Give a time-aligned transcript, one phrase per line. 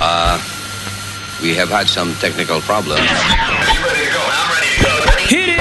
[0.00, 0.38] Uh,
[1.42, 3.00] we have had some technical problems.
[5.28, 5.60] Hit it!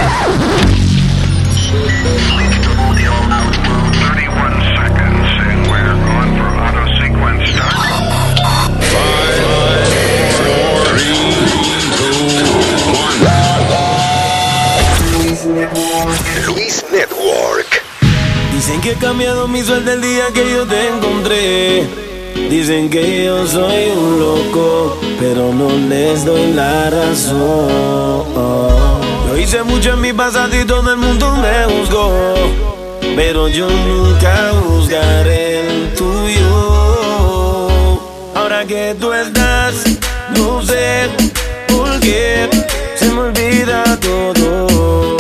[16.47, 17.83] Luis Network.
[18.53, 22.08] Dicen que he cambiado mi suerte el día que yo te encontré.
[22.49, 27.39] Dicen que yo soy un loco, pero no les doy la razón.
[29.27, 32.33] Yo hice mucho en mi pasado y todo el mundo me juzgó.
[33.15, 37.69] Pero yo nunca juzgaré el tuyo.
[38.33, 39.83] Ahora que tú estás,
[40.35, 41.07] no sé
[41.67, 42.49] por qué
[42.95, 45.18] se me olvida todo.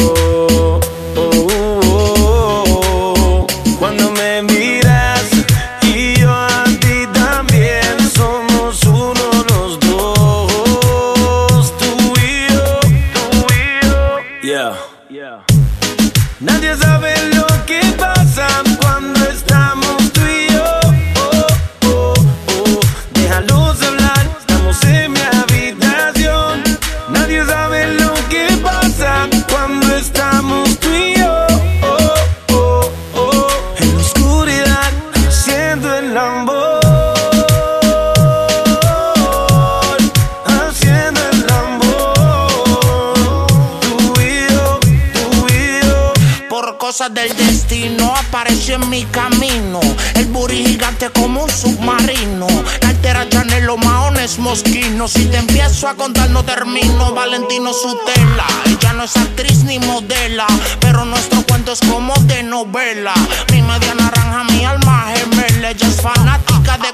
[47.29, 49.79] Del destino apareció en mi camino.
[50.15, 52.47] El buri gigante como un submarino.
[52.81, 55.11] La altera Chanel, los maones mosquinos.
[55.11, 57.13] Si te empiezo a contar, no termino.
[57.13, 58.45] Valentino Sutela.
[58.65, 60.47] Ella no es actriz ni modela.
[60.79, 63.13] Pero nuestro cuento es como de novela.
[63.51, 65.71] Mi media naranja, mi alma gemela.
[65.71, 66.48] Ella es fanática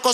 [0.06, 0.12] Tú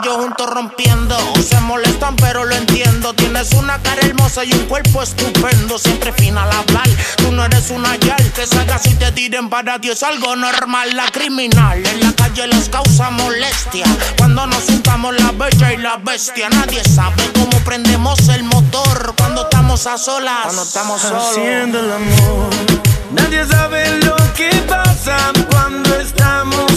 [0.00, 1.16] y yo juntos rompiendo.
[1.42, 3.12] Se molestan, pero lo entiendo.
[3.12, 5.76] Tienes una cara hermosa y un cuerpo estupendo.
[5.76, 6.88] Siempre fina al hablar.
[7.16, 9.90] Tú no eres una yal que salgas y te tiren para ti.
[9.90, 10.94] Es algo normal.
[10.94, 13.86] La criminal en la calle les causa molestia.
[14.18, 16.48] Cuando nos juntamos la bella y la bestia.
[16.50, 19.14] Nadie sabe cómo prendemos el motor.
[19.18, 20.44] Cuando estamos a solas.
[20.44, 21.28] Cuando estamos solos.
[21.28, 22.50] haciendo el amor.
[23.10, 26.71] Nadie sabe lo que pasa cuando estamos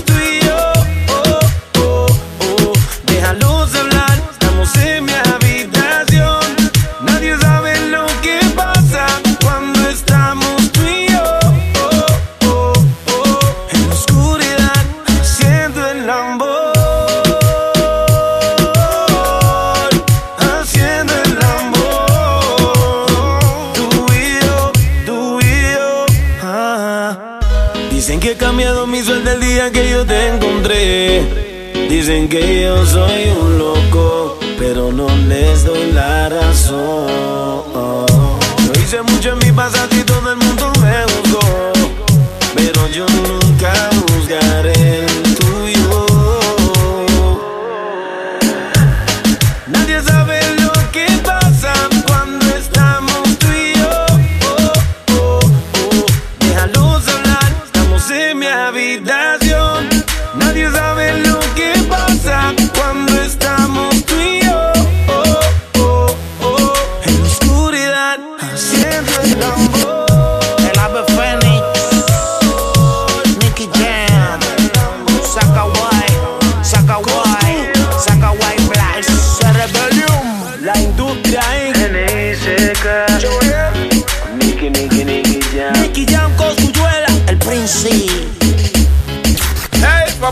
[4.74, 6.42] en mi habitación.
[7.02, 9.06] Nadie sabe lo que pasa
[9.44, 10.82] cuando estamos tú.
[11.18, 11.94] Oh,
[12.48, 12.74] oh,
[13.08, 13.40] oh.
[13.72, 16.74] En la oscuridad, haciendo el amor.
[20.40, 22.96] Haciendo el amor.
[23.74, 24.72] Tú y yo,
[25.06, 25.44] tú y
[25.74, 26.06] yo.
[26.42, 27.40] Ah.
[27.92, 31.24] Dicen que he cambiado mi suerte el día que yo te encontré.
[31.90, 33.45] Dicen que yo soy un
[36.72, 37.35] la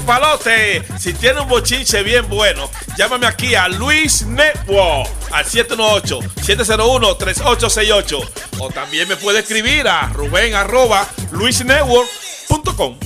[0.06, 8.30] papalote, si tiene un bochinche bien bueno, llámame aquí a Luis Network al 718-701-3868.
[8.60, 13.00] O también me puede escribir a Rubén arroba luisnetwork.com.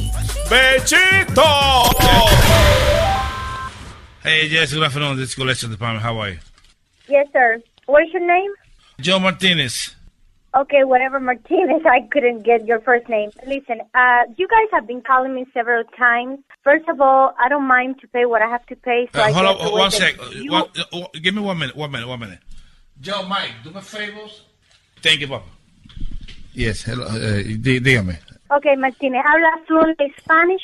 [0.50, 1.44] ¡Bechito!
[4.24, 5.18] Hey, yes, good afternoon.
[5.18, 6.04] This is Collection Department.
[6.04, 6.40] How are you?
[7.08, 7.62] Yes, sir.
[7.86, 8.52] What's your name?
[9.00, 9.96] Joe Martinez.
[10.62, 11.84] Okay, whatever, Martinez.
[11.86, 13.30] I couldn't get your first name.
[13.46, 16.40] Listen, uh, you guys have been calling me several times.
[16.64, 19.08] First of all, I don't mind to pay what I have to pay.
[19.14, 20.16] So Uh, I hold get on, one sec.
[20.34, 20.64] You- One,
[20.94, 22.40] uh, give me one minute, one minute, one minute.
[23.00, 24.34] Joe, Mike, do me favors.
[25.04, 25.46] Thank you, Papa.
[26.54, 28.18] Yes, hello, uh, dí- dígame.
[28.50, 29.22] Okay, Martinez.
[29.26, 30.64] ¿Hablas fluent Spanish?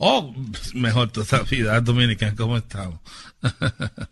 [0.00, 0.32] Oh,
[0.74, 3.00] mejor todavía, Dominican, ¿cómo estamos?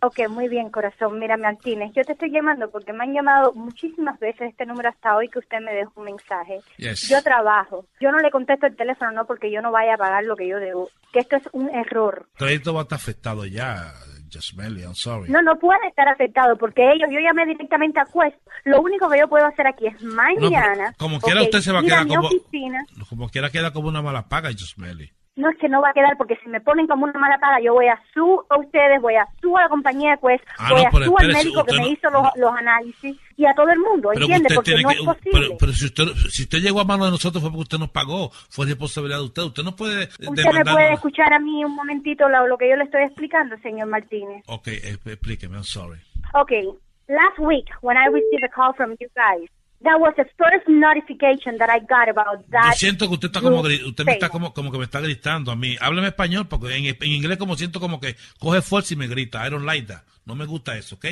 [0.03, 1.19] Ok, muy bien, corazón.
[1.19, 5.17] Mira, Martínez, yo te estoy llamando porque me han llamado muchísimas veces este número hasta
[5.17, 6.61] hoy que usted me dejó un mensaje.
[6.77, 7.09] Yes.
[7.09, 7.87] Yo trabajo.
[8.01, 10.47] Yo no le contesto el teléfono, no porque yo no vaya a pagar lo que
[10.47, 10.91] yo debo.
[11.13, 12.29] Que esto es un error.
[12.37, 13.93] crédito va a estar afectado ya,
[14.33, 15.29] Josmeli, I'm sorry.
[15.31, 18.37] No, no puede estar afectado porque ellos, yo llamé directamente a Quest.
[18.65, 20.95] Lo único que yo puedo hacer aquí es No, mañana.
[20.97, 22.29] pero como quiera ok, usted se va a quedar mi como...
[22.29, 22.85] oficina.
[23.09, 25.11] Como quiera queda como una mala paga, Josmeli.
[25.37, 27.61] No es que no va a quedar porque si me ponen como una mala paga,
[27.61, 30.71] yo voy a su a ustedes, voy a su a la compañía de Quest, Ah,
[30.71, 33.69] voy no, a su al médico que me hizo los, los análisis y a todo
[33.69, 34.49] el mundo, ¿entiende?
[34.55, 34.95] Porque no que...
[34.95, 35.31] es posible.
[35.33, 37.91] Pero, pero si, usted, si usted llegó a mano de nosotros fue porque usted nos
[37.91, 38.31] pagó.
[38.49, 39.43] Fue responsabilidad de usted.
[39.43, 42.77] Usted no puede ¿Usted me puede escuchar a mí un momentito lo, lo que yo
[42.77, 44.43] le estoy explicando, señor Martínez?
[44.47, 46.01] Ok, eh, explíqueme, I'm sorry.
[46.35, 46.65] Okay,
[47.09, 49.49] last week when I received a call from you guys,
[49.83, 52.75] that was the first notification that I got about Yo that.
[52.77, 55.57] siento que usted está como usted me está como, como que me está gritando a
[55.57, 55.77] mí.
[55.81, 59.47] Hábleme español porque en, en inglés como siento como que coge fuerza y me grita.
[59.47, 60.03] I don't like that.
[60.25, 61.05] No me gusta eso, ¿ok?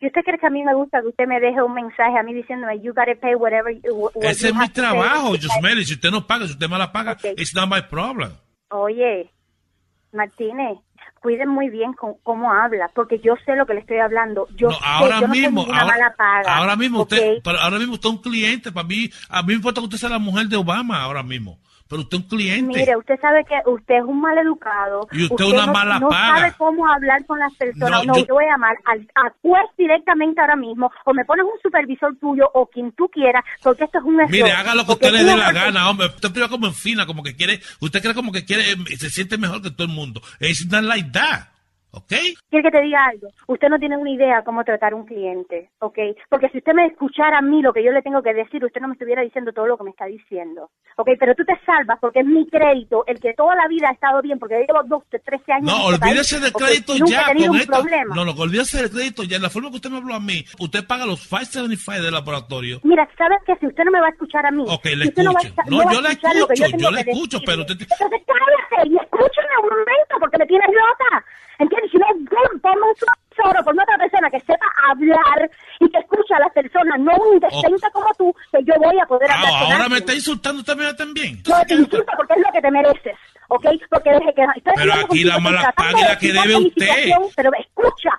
[0.00, 2.22] Si usted cree que a mí me gusta que usted me deje un mensaje a
[2.22, 4.82] mí diciéndome, you gotta pay whatever you, what Ese you es mi have to pay",
[4.82, 5.84] trabajo, Josmeli.
[5.84, 7.24] Si usted no paga, si usted me la paga, Ok.
[7.38, 8.32] it's not my problem.
[8.70, 9.30] Oye,
[10.12, 10.78] Martínez,
[11.24, 14.46] cuide muy bien con, cómo habla, porque yo sé lo que le estoy hablando.
[14.56, 17.36] Yo No, sé, ahora yo no soy mismo, ninguna ahora, mala paga, ahora mismo usted,
[17.36, 17.40] ¿ok?
[17.42, 18.70] pero ahora mismo usted es un cliente.
[18.70, 21.58] Para mí, a mí me importa que usted sea la mujer de Obama ahora mismo.
[21.86, 22.78] Pero usted es un cliente.
[22.78, 25.06] Mire, usted sabe que usted es un mal educado.
[25.12, 26.38] Y usted una no, mala no paga.
[26.38, 27.90] sabe cómo hablar con las personas.
[27.90, 28.34] No, No, yo- yo...
[28.34, 32.48] voy a llamar al, a Quest directamente ahora mismo, o me pones un supervisor tuyo,
[32.54, 34.30] o quien tú quieras, porque esto es un error.
[34.30, 36.06] Mire, haga lo que usted le dé la gana, hombre.
[36.06, 39.10] Usted priva como en fina, como que quiere, usted cree como que quiere, eh, se
[39.10, 40.22] siente mejor que todo el mundo.
[40.40, 41.48] It's not like that,
[41.94, 42.12] ¿ok?
[42.50, 43.28] ¿Quiere que te diga algo?
[43.48, 45.98] Usted no tiene una idea cómo tratar un cliente, ¿ok?
[46.28, 48.80] Porque si usted me escuchara a mí lo que yo le tengo que decir, usted
[48.80, 51.10] no me estuviera diciendo todo lo que me está diciendo, ¿ok?
[51.18, 54.20] Pero tú te salvas porque es mi crédito, el que toda la vida ha estado
[54.22, 57.00] bien, porque yo llevo 12, 13 años No, en este olvídese país, del crédito Y
[57.00, 57.72] nunca ya he con un esta.
[57.78, 58.14] problema.
[58.14, 59.36] No, no, olvídese del crédito ya.
[59.36, 62.80] En la forma que usted me habló a mí, usted paga los 575 del laboratorio.
[62.82, 63.54] Mira, ¿sabes qué?
[63.60, 64.64] Si usted no me va a escuchar a mí...
[64.66, 65.48] Ok, le si escucho.
[65.68, 68.96] No, yo le que escucho, tengo yo le que escucho, pero usted- Entonces cállate y
[69.14, 71.24] escúchame un momento porque me tienes loca.
[71.58, 71.90] ¿Entiendes?
[71.92, 72.06] Si no
[72.60, 76.98] ponme un supervisor, ponme otra persona que sepa hablar y que escuche a las personas,
[76.98, 79.98] no un indecente como tú, que yo voy a poder hablar Ah, con ahora me
[79.98, 81.42] está insultando usted también.
[81.48, 83.16] No te insulto porque es lo que te mereces,
[83.48, 83.66] ¿ok?
[83.88, 87.12] Porque desde que estoy Pero aquí la mala la que debe usted.
[87.36, 88.10] Pero escucha,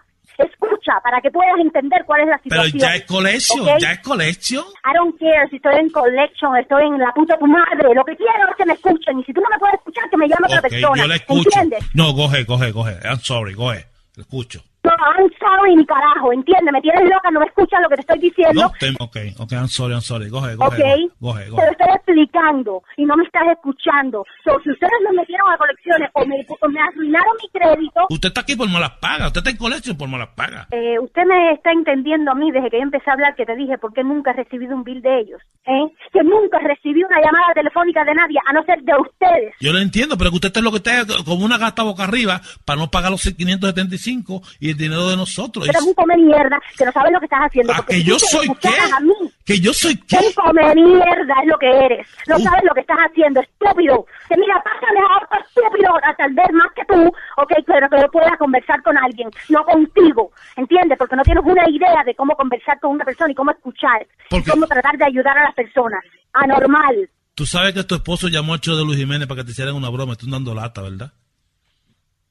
[0.44, 2.80] escucha, para que puedas entender cuál es la Pero situación.
[2.82, 3.80] ya es colección, ¿ok?
[3.80, 4.66] ya es colección.
[4.84, 7.94] I don't care si estoy en collection, estoy en la puta tu madre.
[7.96, 9.20] Lo que quiero es que me escuchen.
[9.20, 11.02] Y si tú no me puedes escuchar, que me llame otra Ok, persona.
[11.02, 11.50] yo le escucho.
[11.60, 11.90] ¿Entiendes?
[11.94, 12.98] No, coge, coge, coge.
[13.04, 13.86] I'm sorry, coge.
[14.16, 14.62] Le escucho.
[14.86, 16.32] No, I'm sorry, mi carajo.
[16.34, 16.72] ¿Entiendes?
[16.72, 18.62] Me tienes loca, no me escuchas lo que te estoy diciendo.
[18.62, 20.30] No, te- ok, ok, I'm sorry, I'm sorry.
[20.30, 20.72] Coge, coge, ¿Ok?
[20.76, 21.66] coge, coge, Te coge.
[21.66, 24.24] lo estoy explicando y no me estás escuchando.
[24.44, 28.28] So, si ustedes me metieron a colecciones o me, o me arruinaron mi crédito, Usted
[28.30, 29.28] está aquí por malas pagas.
[29.28, 30.68] Usted está en colección por malas pagas.
[30.72, 33.56] eh, usted me está entendiendo a mí desde que yo empecé a hablar que te
[33.56, 35.42] dije por qué nunca he recibido un bill de ellos.
[35.66, 35.88] ¿eh?
[36.14, 39.54] Que nunca recibí una llamada telefónica de nadie, a no ser de ustedes.
[39.60, 42.42] Yo lo entiendo, pero que usted está lo que está como una gata boca arriba
[42.66, 45.66] para no pagar los 575 y dinero de nosotros.
[45.68, 47.74] Pero es un come mierda que no sabes lo que estás haciendo.
[47.74, 48.69] Ah, porque que yo soy qué?
[48.69, 49.13] A mí,
[49.45, 50.18] Que yo soy qué?
[50.18, 52.07] un come mierda es lo que eres.
[52.27, 52.42] No Uh.
[52.44, 54.06] sabes lo que estás haciendo, estúpido.
[54.30, 57.07] Que mira, pásame a otro estúpido, a tal vez más que tú,
[57.38, 60.98] ok, pero que yo pueda conversar con alguien, no contigo, ¿entiendes?
[60.98, 64.50] Porque no tienes una idea de cómo conversar con una persona y cómo escuchar, Porque-
[64.50, 66.01] y cómo tratar de ayudar a las personas.
[66.33, 67.10] Anormal.
[67.33, 69.75] Tú sabes que tu esposo llamó al show de Luis Jiménez para que te hicieran
[69.75, 70.13] una broma.
[70.13, 71.12] Estás dando lata, ¿verdad?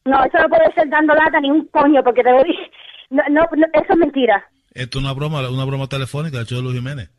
[0.04, 2.70] No, eso no puede ser dando lata ni un coño, porque te dije.
[3.10, 4.44] No, no, no, eso es mentira.
[4.72, 7.10] Esto es una broma, una broma telefónica show de Luis Jiménez.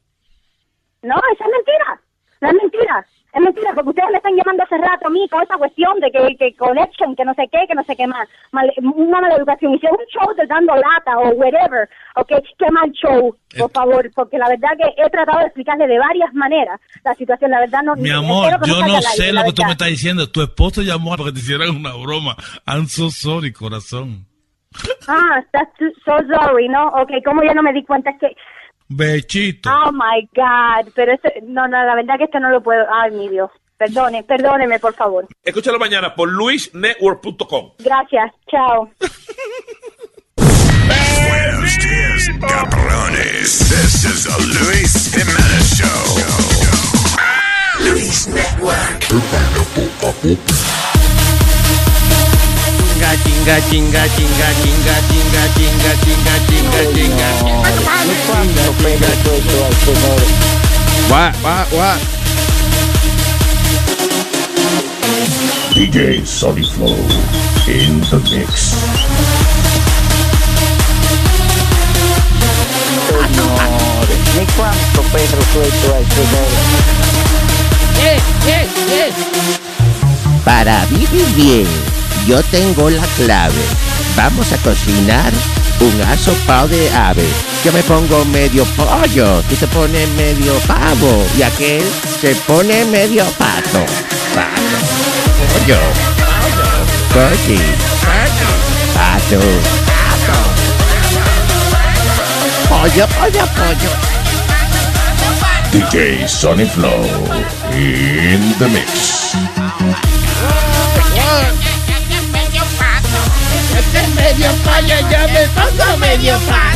[1.01, 2.01] No, eso es mentira.
[2.41, 3.05] No es mentira.
[3.35, 6.09] Es mentira, porque ustedes me están llamando hace rato a mí con esta cuestión de
[6.09, 8.29] que, que connection, que no sé qué, que no sé qué más.
[8.53, 9.73] Mal- una mala educación.
[9.73, 13.69] Y si es un show de dando lata o whatever, ok, qué mal show, por
[13.69, 13.73] Eh.
[13.73, 14.09] favor.
[14.15, 17.51] Porque la verdad que he tratado de explicarle de varias maneras la situación.
[17.51, 17.95] La verdad no...
[17.97, 20.31] Mi amor, yo no aire, sé lo que tú me estás diciendo.
[20.31, 22.37] Tu esposo llamó para que te hicieran una broma.
[22.65, 24.25] I'm so sorry, corazón.
[25.07, 26.87] Ah, that's so so sorry, ¿no?
[26.87, 28.35] Ok, como yo no me di cuenta es que...
[28.87, 29.69] Bechito.
[29.69, 30.91] Oh, my God.
[30.95, 32.85] Pero eso, no, no, la verdad que esto no lo puedo...
[32.91, 33.49] Ay, mi Dios.
[33.77, 35.27] Perdone, perdóneme, por favor.
[35.43, 37.71] Escúchalo mañana por luisnetwork.com.
[37.79, 38.31] Gracias.
[38.49, 38.89] Chao.
[40.37, 43.59] Buenos días, cabrones.
[43.69, 46.05] This is the Luis Jimenez Show.
[47.81, 49.03] Luis Network.
[53.05, 57.29] Chinga, chinga, chinga, chinga, chinga, chinga, chinga, chinga, chinga, chinga.
[61.07, 61.99] What, what, what?
[65.75, 66.97] DJ Solid Flow
[67.67, 68.73] in the mix.
[74.35, 76.57] Ni quanto Pedro suelto al tesoro.
[78.01, 79.13] Eh, eh, eh.
[80.43, 81.67] Para vivir bien,
[82.27, 83.53] yo tengo la clave.
[84.15, 85.31] vamos a cocinar
[85.79, 87.25] un asopado de ave.
[87.63, 91.83] Yo me pongo medio pollo, tú te pones medio pavo y aquel
[92.21, 93.85] se pone medio pato.
[94.33, 94.57] Pato,
[95.53, 95.79] pollo,
[97.13, 97.59] turkey,
[98.93, 99.41] pato,
[102.69, 104.15] pollo, pollo, pollo.
[105.71, 107.03] DJ Sonny Flow
[107.73, 109.24] in the mix.
[113.85, 116.75] Este medio pollo, yo me pongo medio pato.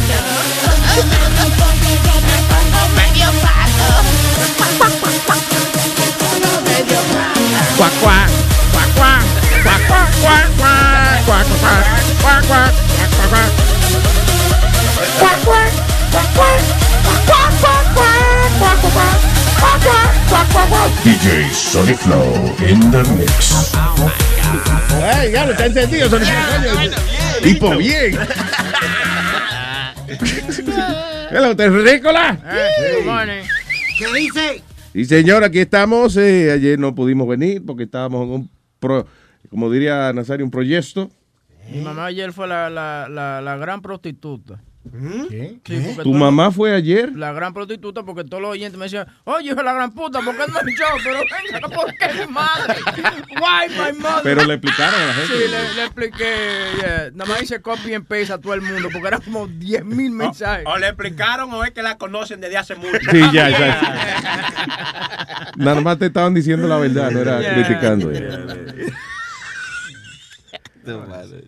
[7.78, 8.30] Cuac, cuac,
[8.74, 10.48] cuac, cuac, cuac,
[15.30, 15.59] cuac,
[20.30, 23.74] DJ Sonny Flow in the mix.
[25.02, 26.22] Ay, ya lo está encendido, son
[27.42, 28.16] Tipo bien.
[31.32, 32.38] Hello, terrícola.
[33.98, 34.62] ¿Qué dice?
[34.94, 36.16] Y señor, aquí estamos.
[36.18, 39.08] eh, ayer no pudimos venir porque estábamos en un, pro-
[39.50, 41.10] como diría Nazario, un proyecto.
[41.72, 44.62] Mi mamá ayer fue la, la, la, la gran prostituta.
[45.30, 45.60] ¿Qué?
[45.66, 47.12] Sí, porque ¿Tu mamá fue ayer?
[47.16, 50.36] La gran prostituta, porque todos los oyentes me decían, oye, hijo la gran puta, ¿por
[50.36, 50.84] qué no echó?
[51.04, 52.76] Pero venga, ¿por qué mi madre?
[53.40, 54.24] Why my mother?
[54.24, 55.34] Pero le explicaron a la gente.
[55.34, 56.34] Sí, le, le expliqué.
[56.82, 57.10] yeah.
[57.14, 60.12] Nada más hice copy and paste a todo el mundo, porque eran como 10 mil
[60.12, 60.66] mensajes.
[60.68, 63.00] O le explicaron o es que la conocen desde hace mucho.
[63.12, 65.52] Sí, ya, ya.
[65.56, 67.54] Nada más te estaban diciendo la verdad, no era Yeah.
[67.54, 68.12] criticando.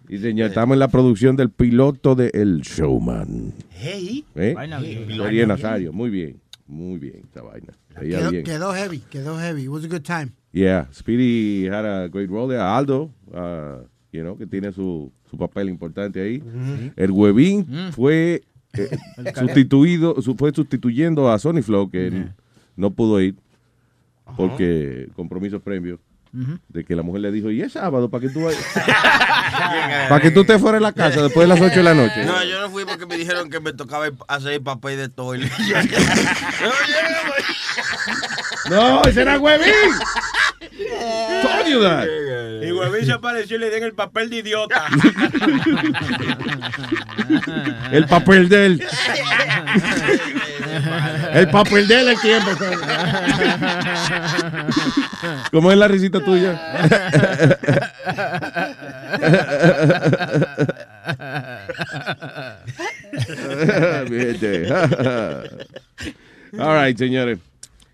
[0.09, 3.53] Y señor, estamos en la producción del piloto de El Showman.
[3.71, 4.25] Hey.
[4.35, 4.53] ¿Eh?
[4.55, 5.47] Vaina bien.
[5.47, 6.39] Nazario, muy bien.
[6.67, 7.73] Muy bien esta vaina.
[7.99, 8.43] Quedó, bien.
[8.45, 9.63] quedó heavy, quedó heavy.
[9.63, 10.31] It was a good time.
[10.53, 12.61] Yeah, Speedy had a great role there.
[12.61, 13.83] Aldo, uh,
[14.13, 16.37] you know, que tiene su, su papel importante ahí.
[16.41, 16.91] Ujú.
[16.95, 17.91] El Huevín Mm.
[17.91, 18.41] fue
[18.73, 18.89] eh,
[19.37, 22.33] sustituido, su- fue sustituyendo a Sony Flow, que n-
[22.77, 23.35] no pudo ir
[24.37, 25.99] porque compromisos previos.
[26.33, 28.63] De que la mujer le dijo, y es sábado, ¿para que tú vayas?
[30.09, 32.25] Para que tú te fueras a la casa después de las 8 de la noche.
[32.25, 35.51] No, yo no fui porque me dijeron que me tocaba hacer el papel de toile.
[38.69, 39.67] No, ese era Huevín.
[41.41, 42.05] Told you that.
[42.61, 44.85] Y Huevín se apareció y le den el papel de idiota.
[47.91, 48.87] El papel de él.
[51.33, 52.51] El papel de él el tiempo.
[55.51, 56.51] ¿Cómo es la risita tuya?
[66.59, 67.39] All right, señores.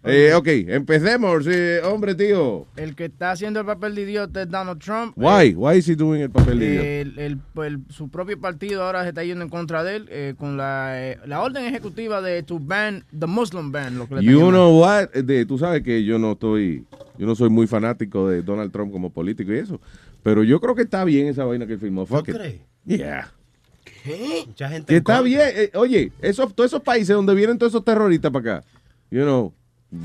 [0.03, 1.45] Eh, ok, empecemos.
[1.47, 2.65] eh, hombre, tío.
[2.77, 5.13] El que está haciendo el papel de idiota es Donald Trump.
[5.17, 5.53] Why?
[5.55, 6.87] Why is he doing el papel de idiota?
[6.87, 10.33] El- el- el- su propio partido ahora se está yendo en contra de él eh,
[10.37, 14.23] con la, eh, la orden ejecutiva de to ban the Muslim ban, lo que le
[14.23, 14.51] You llamando.
[14.51, 15.09] know what?
[15.09, 16.85] De, tú sabes que yo no estoy,
[17.17, 19.81] yo no soy muy fanático de Donald Trump como político y eso,
[20.23, 22.03] pero yo creo que está bien esa vaina que él firmó.
[22.03, 22.23] It.
[22.25, 22.61] crees?
[22.85, 23.33] Yeah.
[24.45, 25.21] Mucha gente Que está contra.
[25.23, 25.41] bien.
[25.53, 28.67] eh, oye, esos, todos esos países donde vienen todos esos terroristas para acá,
[29.11, 29.53] you know,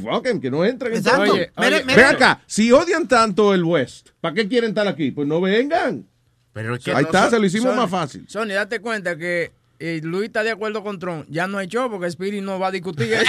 [0.02, 0.94] fuck 'em, que no entren.
[0.96, 1.32] Exacto.
[1.32, 1.50] Oye.
[1.56, 5.10] Ven acá, si odian tanto el West, ¿para qué quieren estar aquí?
[5.10, 6.06] Pues no vengan.
[6.52, 8.24] Pero es que Ahí no está, son- se lo hicimos Sony- más fácil.
[8.28, 11.24] Sony, date cuenta que eh, Luis está de acuerdo con Trump.
[11.28, 13.24] Ya no hay show porque Spirit no va a discutir eso.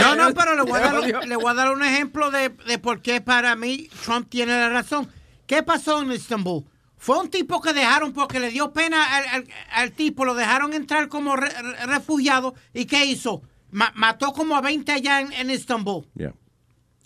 [0.00, 2.48] No, no, pero le voy a dar, un- le voy a dar un ejemplo de,
[2.66, 5.08] de por qué para mí Trump tiene la razón.
[5.46, 6.64] ¿Qué pasó en Estambul?
[6.96, 10.72] Fue un tipo que dejaron porque le dio pena al, al- al tipo, lo dejaron
[10.72, 12.54] entrar como re- re- refugiado.
[12.74, 13.42] ¿Y qué hizo?
[13.70, 16.04] Ma- mató como a 20 allá en, en Estambul.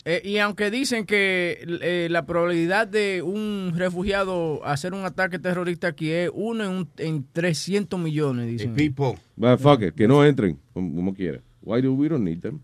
[0.05, 5.87] Eh, y aunque dicen que eh, la probabilidad de un refugiado hacer un ataque terrorista
[5.87, 8.73] aquí es uno en, un- en 300 millones, dicen.
[9.37, 11.39] But fuck it, que no entren, como, como quiera.
[11.61, 12.59] Why do we don't need them?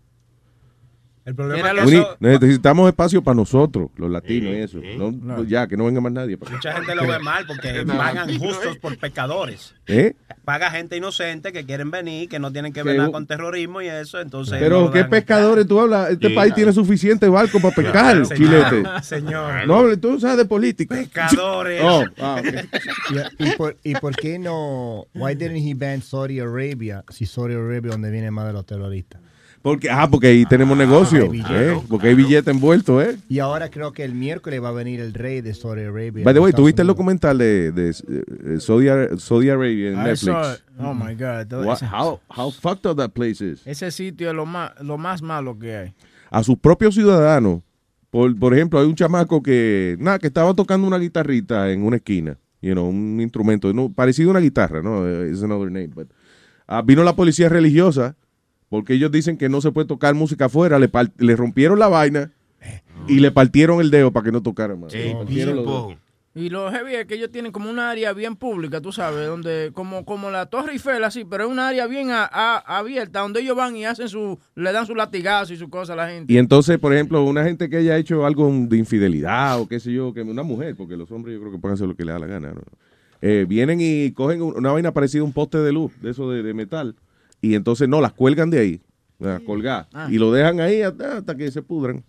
[1.30, 4.78] El problema es que eso- necesitamos espacio para nosotros, los latinos y eso.
[4.98, 6.36] No, pues ya, que no venga más nadie.
[6.36, 6.56] para acá.
[6.56, 7.96] mucha gente lo ve mal porque No.
[7.96, 9.74] pagan justos por pecadores.
[9.86, 10.14] ¿Eh?
[10.44, 13.86] Paga gente inocente que quieren venir, que no tienen que ver nada con terrorismo y
[13.86, 14.54] eso, entonces...
[14.54, 16.10] no Pero lo qué pescadores tú hablas.
[16.10, 16.34] Este Sí.
[16.34, 18.36] país tiene suficiente barco para pescar, Señor,
[18.70, 18.88] chilete.
[19.02, 19.66] señor.
[19.68, 20.96] No hable, tú sabes de política.
[20.96, 21.80] Pescadores.
[21.84, 23.24] Oh, ah, ok.
[23.38, 25.06] ¿Y, y por, ¿Y por qué no?
[25.14, 27.04] Why didn't he ban Saudi Arabia?
[27.10, 29.20] Si Saudi Arabia donde viene más de los terroristas.
[29.62, 31.24] Porque, ah, porque ahí tenemos negocio.
[31.24, 31.72] hay billete.
[31.72, 31.80] ¿eh?
[31.88, 33.16] Porque hay billete envuelto, ¿eh?
[33.28, 36.24] Y ahora creo que el miércoles va a venir el rey de Saudi Arabia.
[36.24, 40.04] By the way, ¿tuviste el documental de, de eh, Saudi, Ar- Saudi Arabia en I
[40.04, 40.20] Netflix?
[40.20, 40.60] saw it.
[40.78, 41.52] Oh my God.
[41.66, 43.60] What- how, how fucked up that place is.
[43.66, 45.94] Ese sitio es lo más, lo más malo que hay.
[46.30, 47.60] A sus propios ciudadanos.
[48.10, 51.96] Por, por ejemplo, hay un chamaco que, nada, que estaba tocando una guitarrita en una
[51.96, 52.36] esquina.
[52.62, 55.06] you know, un instrumento, no, parecido a una guitarra, ¿no?
[55.26, 56.08] It's another name, but,
[56.66, 58.16] ah, vino la policía religiosa
[58.70, 62.30] porque ellos dicen que no se puede tocar música afuera, le, le rompieron la vaina
[63.06, 64.94] y le partieron el dedo para que no tocara más.
[66.32, 69.72] Y lo heavy es que ellos tienen como una área bien pública, tú sabes, donde
[69.74, 73.40] como como la Torre Eiffel así, pero es una área bien a- a- abierta donde
[73.40, 76.32] ellos van y hacen su le dan su latigazo y su cosa a la gente.
[76.32, 79.92] Y entonces, por ejemplo, una gente que haya hecho algo de infidelidad o qué sé
[79.92, 82.14] yo, que una mujer, porque los hombres yo creo que pueden hacer lo que les
[82.14, 82.60] da la gana, ¿no?
[83.22, 86.30] Eh, vienen y cogen un- una vaina parecida a un poste de luz, de eso
[86.30, 86.94] de, de metal,
[87.40, 88.80] y entonces no, las cuelgan de ahí,
[89.18, 90.08] las colgar, Ah.
[90.10, 92.04] y lo dejan ahí hasta, hasta que se pudran.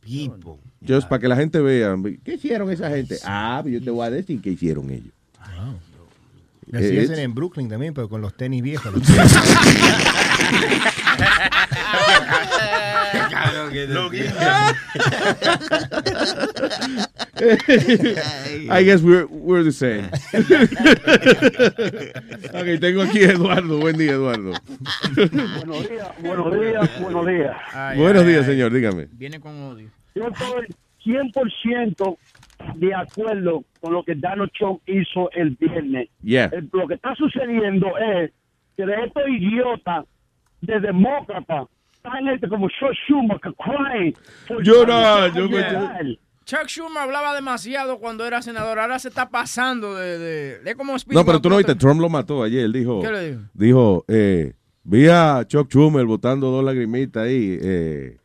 [0.00, 0.58] Pipo.
[0.86, 3.16] Just para que la gente vea, ¿qué hicieron esa gente?
[3.24, 5.12] Ah, yo te voy a decir qué hicieron ellos.
[6.70, 8.92] Y así Eh, hacen en Brooklyn también, pero con los tenis viejos.
[8.92, 9.02] los
[18.70, 20.06] I guess we're, we're the same.
[22.54, 23.78] ok, tengo aquí a Eduardo.
[23.78, 24.52] Buen día, Eduardo.
[25.14, 27.56] Buenos días, buenos días, buenos días.
[27.96, 29.08] Buenos días, señor, dígame.
[29.12, 29.90] Viene con odio.
[30.14, 30.66] Yo estoy
[31.04, 32.16] 100%
[32.76, 36.08] de acuerdo con lo que Donald Trump hizo el viernes.
[36.22, 36.46] Yeah.
[36.52, 38.30] El- lo que está sucediendo es
[38.76, 40.06] que de estos idiotas
[40.62, 41.66] de demócratas
[42.48, 42.94] como Chuck
[43.58, 44.14] crying.
[44.62, 50.16] yo me- for- Chuck Schumer hablaba demasiado cuando era senador, ahora se está pasando de...
[50.18, 52.64] de, de como No, pero tú no viste, Trump lo mató ayer.
[52.66, 53.40] Él dijo, ¿Qué le dijo?
[53.52, 54.52] dijo, eh,
[54.84, 57.58] vi a Chuck Schumer botando dos lagrimitas ahí.
[57.60, 58.16] Eh,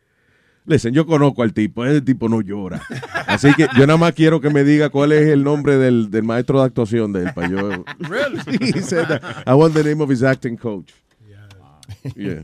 [0.65, 2.79] listen, yo conozco al tipo, ese tipo no llora.
[3.25, 6.21] Así que yo nada más quiero que me diga cuál es el nombre del, del
[6.23, 7.31] maestro de actuación de él.
[7.33, 8.37] Para yo, Really?
[8.75, 9.23] He said that.
[9.47, 10.91] I want the name of his acting coach.
[12.15, 12.43] Yeah.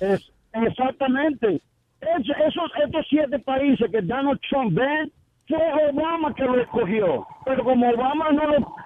[0.00, 1.60] Es- exactamente.
[2.00, 5.10] Es- esos, estos siete países que Donald Trump ve,
[5.46, 5.58] fue
[5.90, 7.26] Obama que lo escogió.
[7.44, 8.42] Pero como Obama no,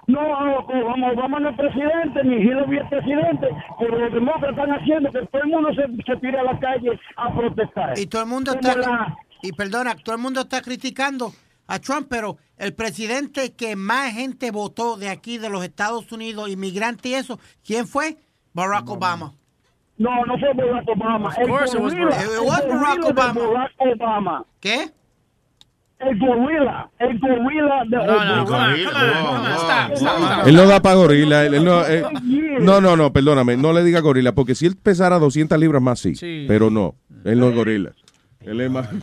[0.07, 3.47] no como Obama no es presidente, ni Hillary es presidente,
[3.79, 6.99] pero los demócratas están haciendo que todo el mundo se, se tire a la calle
[7.15, 7.97] a protestar.
[7.99, 11.31] Y todo el mundo Como está la- y perdona, todo el mundo está criticando
[11.67, 16.49] a Trump, pero el presidente que más gente votó de aquí de los Estados Unidos,
[16.49, 18.17] inmigrante y eso, ¿quién fue?
[18.53, 19.33] Barack Obama.
[19.99, 21.27] No, no fue Barack Obama.
[21.29, 23.33] Of El course it was gorila, Barack- el It was gorila Barack Obama.
[23.33, 24.45] Barack Obama.
[24.59, 24.89] ¿Qué?
[25.99, 28.35] El gorila, el gorila de No,
[29.43, 30.47] no, stop.
[30.47, 31.45] Él no da para gorila.
[31.45, 32.03] él- él no, eh,
[32.61, 33.57] no, no, no, perdóname.
[33.57, 34.31] No le diga gorila.
[34.33, 36.15] Porque si él pesara 200 libras más, sí.
[36.15, 36.45] Sí.
[36.47, 36.95] Pero no.
[37.25, 37.91] Él no es gorila.
[38.41, 38.87] Él es más.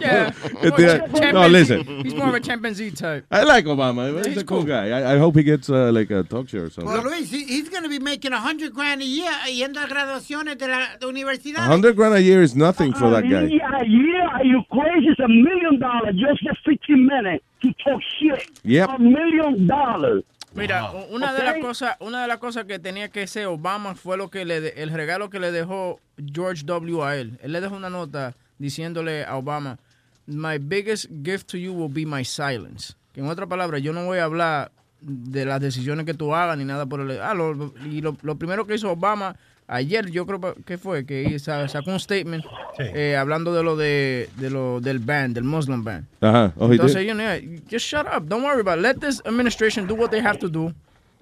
[0.00, 0.32] Yeah.
[0.62, 1.84] Este- Chimpanzee- no, listen.
[2.04, 3.24] He's more of a chimpanzee type.
[3.30, 4.24] I like Obama.
[4.26, 4.90] He's a cool guy.
[4.90, 6.92] I, I hope he gets uh, like a talk show or something.
[6.92, 9.86] Well, Luis, he- he's going to be making a hundred grand a year yendo a
[9.88, 11.60] graduaciones de la de universidad.
[11.68, 13.42] 100 grand a year is nothing for that guy.
[13.44, 15.08] Yeah, yeah, are you crazy?
[15.08, 18.50] It's a million dollars just for 15 minutes to talk shit.
[18.64, 18.88] Yep.
[18.90, 20.24] A million dollars.
[20.54, 24.16] Mira, una de las cosas, una de las cosas que tenía que ser Obama fue
[24.16, 26.00] lo que le de- el regalo que le dejó
[26.32, 27.38] George W a él.
[27.42, 29.78] Él le dejó una nota diciéndole a Obama,
[30.26, 34.04] "My biggest gift to you will be my silence." Que en otras palabras, yo no
[34.04, 37.54] voy a hablar de las decisiones que tú hagas ni nada por el ah, lo,
[37.54, 39.36] lo- y lo, lo primero que hizo Obama
[39.70, 42.44] ayer, yo creo que fue que sa- sacó un statement
[42.78, 46.06] eh, hablando de lo de, de lo del ban, del Muslim ban.
[46.20, 46.52] Ajá.
[46.56, 47.26] Oh, he Entonces, you know,
[47.70, 48.24] just shut up.
[48.28, 48.82] Don't worry about it.
[48.82, 50.72] Let this administration do what they have to do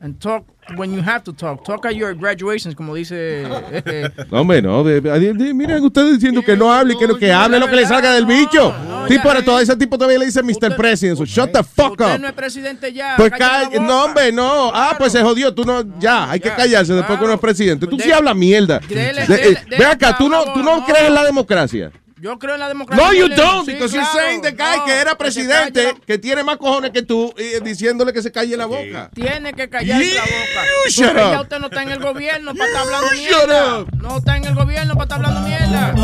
[0.01, 0.45] and talk
[0.77, 1.65] when you have to talk.
[1.65, 3.43] Talk at your graduations, como dice.
[3.85, 4.85] eh, No, hombre, no.
[4.85, 7.67] de- de- de- miren ustedes diciendo que no hable y que, no- que hable lo
[7.69, 8.73] que le salga del bicho.
[9.09, 10.77] tipo, todo ese tipo todavía le dice Mr.
[10.77, 11.19] President.
[11.19, 12.21] So shut the fuck Usted up.
[12.21, 13.15] no es presidente ya.
[13.17, 13.81] Pues cállate la ca- boca.
[13.87, 14.71] no, hombre, no.
[14.73, 15.53] Ah, pues se jodió.
[15.55, 17.87] Tú no, ya, hay que callarse después que uno es presidente.
[17.87, 18.81] Tú sí hablas mierda.
[18.81, 21.25] Dele- De- dele- eh, dele Ve acá, tú no, acá, tú no crees en la
[21.25, 21.91] democracia.
[22.21, 23.05] Yo creo en la democracia.
[23.05, 24.27] No, you don't, sí, because you're claro.
[24.29, 27.61] saying the guy No, que era que presidente, que tiene más cojones que tú, y
[27.63, 29.11] diciéndole que se calle la boca.
[29.15, 30.65] Tiene que callarse la boca.
[30.85, 31.43] You shut Porque ya up.
[31.43, 33.79] usted no está en el gobierno para estar hablando You shut mierda.
[33.81, 33.89] up.
[34.03, 35.95] No está en el gobierno para estar hablando mierda.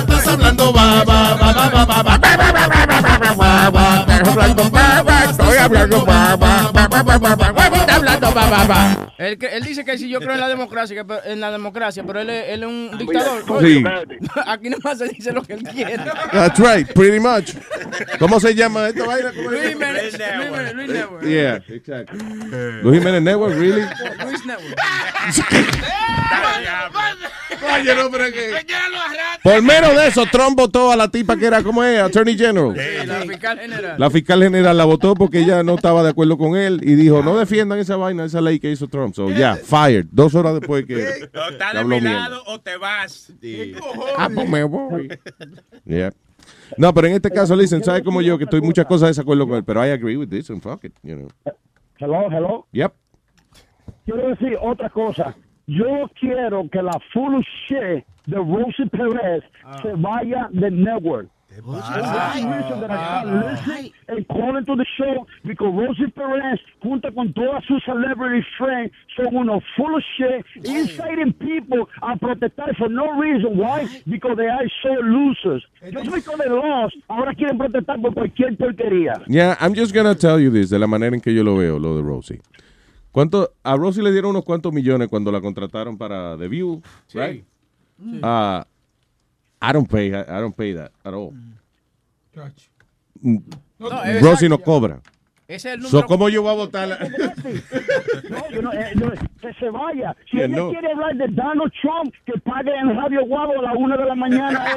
[0.00, 2.18] Estás hablando ba, ba, ba, ba, ba, ba, ba,
[9.18, 12.62] él, dice que si yo creo en la democracia, en la democracia, pero él, es
[12.62, 13.44] un dictador.
[13.62, 13.84] Sí.
[14.46, 15.96] Aquí nomás se dice lo que él quiere.
[16.32, 17.54] That's right, pretty much.
[18.18, 19.32] ¿Cómo se llama esta vaina?
[19.32, 20.74] Luis Jiménez Network.
[20.74, 20.90] Luis
[21.22, 22.18] Yeah, exactly.
[22.82, 23.82] Luis Jiménez Network, really?
[24.24, 24.76] Luis Network.
[29.42, 32.00] Por menos de eso, Trump votó a la tipa que era, ¿cómo es?
[32.00, 32.74] Attorney General.
[33.06, 33.94] La fiscal general.
[33.98, 37.22] La fiscal general la votó porque ella no estaba de acuerdo con él y dijo,
[37.22, 39.14] no defiendan esa vaina esa ley que hizo Trump.
[39.14, 40.06] So, ya, fired.
[40.10, 42.28] Dos horas después que, O estás de habló mi mierda.
[42.28, 43.32] lado o te vas.
[44.16, 45.08] Ah, pues me voy.
[45.84, 46.12] Yeah.
[46.76, 49.46] No, pero en este caso, listen, ¿sabes como yo que estoy muchas cosas de desacuerdo
[49.46, 49.64] con él?
[49.64, 51.28] Pero I agree with this and fuck it, you know.
[51.98, 52.66] Hello, hello.
[52.72, 52.92] Yep.
[54.06, 55.36] Quiero decir otra cosa.
[55.66, 59.44] Yo quiero que la full shit de Rosie Perez
[59.82, 61.28] se vaya del network.
[61.50, 61.82] Listening
[64.08, 69.34] and calling to the show because Rosie Perez, junto con todas sus celebrity friends, son
[69.34, 73.58] unos full of shit, inciting people a protestar for no reason.
[73.58, 73.88] Why?
[74.06, 75.64] Because they are so losers.
[75.90, 79.20] Just because they lost, ahora quieren protestar por cualquier porquería.
[79.26, 81.80] Yeah, I'm just gonna tell you this, de la manera en que yo lo veo,
[81.80, 82.40] lo de Rosie.
[83.10, 86.80] ¿Cuánto, a Rosie le dieron unos cuantos millones cuando la contrataron para The View,
[87.12, 87.44] right?
[88.22, 88.64] Ah,
[89.62, 91.32] I don't pay, I don't pay that at all.
[93.22, 93.42] Mm,
[93.78, 93.90] No,
[94.22, 95.00] Rosie no cobra.
[95.48, 96.06] Ese es el So, número.
[96.08, 96.86] ¿Cómo yo voy a votar?
[96.88, 96.96] la-
[98.30, 100.14] No, yo no, eh, no, que se vaya.
[100.30, 100.70] Si Que ella no.
[100.70, 104.14] quiere hablar de Donald Trump, que pague en Radio Guado a la una de la
[104.14, 104.64] mañana.
[104.70, 104.76] eh,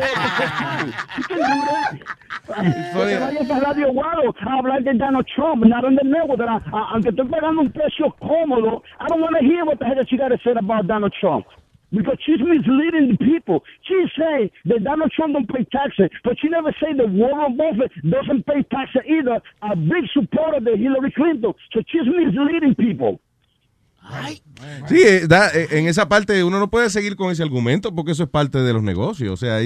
[1.29, 1.99] that.
[2.47, 6.39] Que vaya para Radio Guado a hablar de Donald Trump, not on the network.
[6.39, 9.77] that I- I- aunque estoy pagando un precio cómodo, I don't want to hear what
[9.77, 11.45] the hell she got to say about Donald Trump.
[11.95, 13.63] Because she's misleading the people.
[13.87, 17.91] She's saying that Donald Trump don't pay taxes, but she never say that Warren Buffett
[18.03, 19.37] doesn't pay taxes either.
[19.61, 21.53] A big supporter of Hillary Clinton.
[21.71, 23.19] So she's misleading people.
[24.87, 28.11] Sí, eh, da- eh, en esa parte uno no puede seguir con ese argumento porque
[28.11, 29.31] eso es parte de los negocios.
[29.31, 29.59] O sea,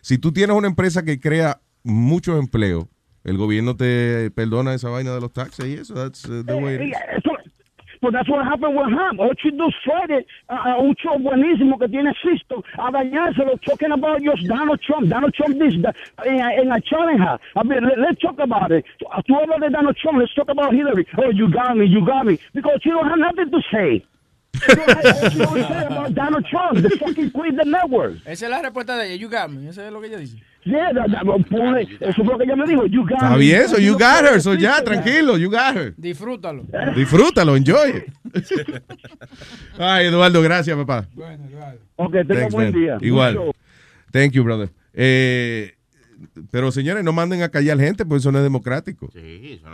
[0.00, 2.86] si tú tienes una empresa que crea muchos empleos,
[3.24, 5.94] el gobierno te perdona esa vaina de los taxes y eso.
[5.94, 6.92] That's uh, the way it is.
[6.94, 7.33] Eh, eso-
[8.04, 9.18] Pues that's what happened with him.
[9.18, 14.20] All she do Friday, uh, un show buenísimo que tiene Sisto, a dañárselo, talking about
[14.20, 17.22] just Donald Trump, Donald Trump this, that, en, en la challenge.
[17.56, 18.84] I mean, let, let's talk about it.
[19.26, 21.06] Tú hablas de Donald Trump, let's talk about Hillary.
[21.16, 22.38] Oh, you got me, you got me.
[22.52, 24.04] Because you don't have nothing to say.
[24.68, 28.18] You don't say about Donald Trump, the fucking of the network.
[28.26, 29.16] Esa es la respuesta de ella.
[29.16, 29.66] You got me.
[29.66, 30.36] Eso es lo que ella dice.
[30.64, 32.86] Yeah, that, that, ponle, eso fue lo que ella me dijo.
[32.86, 35.94] You got Está bien, so you got her, so ya, tranquilo, you got her.
[35.96, 36.64] Disfrútalo.
[36.96, 38.04] Disfrútalo, enjoy it.
[39.78, 41.06] Ay, Eduardo, gracias, papá.
[41.96, 42.80] Ok, tenga Thanks, buen man.
[42.80, 42.98] día.
[43.00, 43.34] Igual.
[43.36, 43.52] Mucho.
[44.10, 44.70] Thank you, brother.
[44.92, 45.74] Eh,
[46.50, 49.10] pero señores, no manden a callar gente, pues eso no es democrático.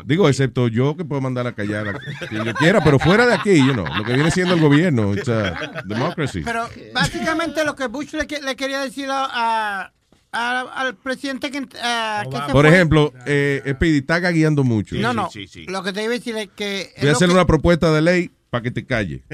[0.05, 3.35] Digo, excepto yo que puedo mandar a callar a quien yo quiera, pero fuera de
[3.35, 6.43] aquí, you know, lo que viene siendo el gobierno, it's a democracy.
[6.45, 9.93] Pero básicamente lo que Bush le, que- le quería decir a, a-
[10.33, 11.65] a- al presidente que, eh,
[12.31, 14.95] que se Por fue- ejemplo, eh, Speedy está guiando mucho.
[14.97, 15.29] no, no,
[15.69, 16.93] lo que te iba a decir es que...
[17.01, 19.23] Voy a hacer una propuesta de ley para que te calle.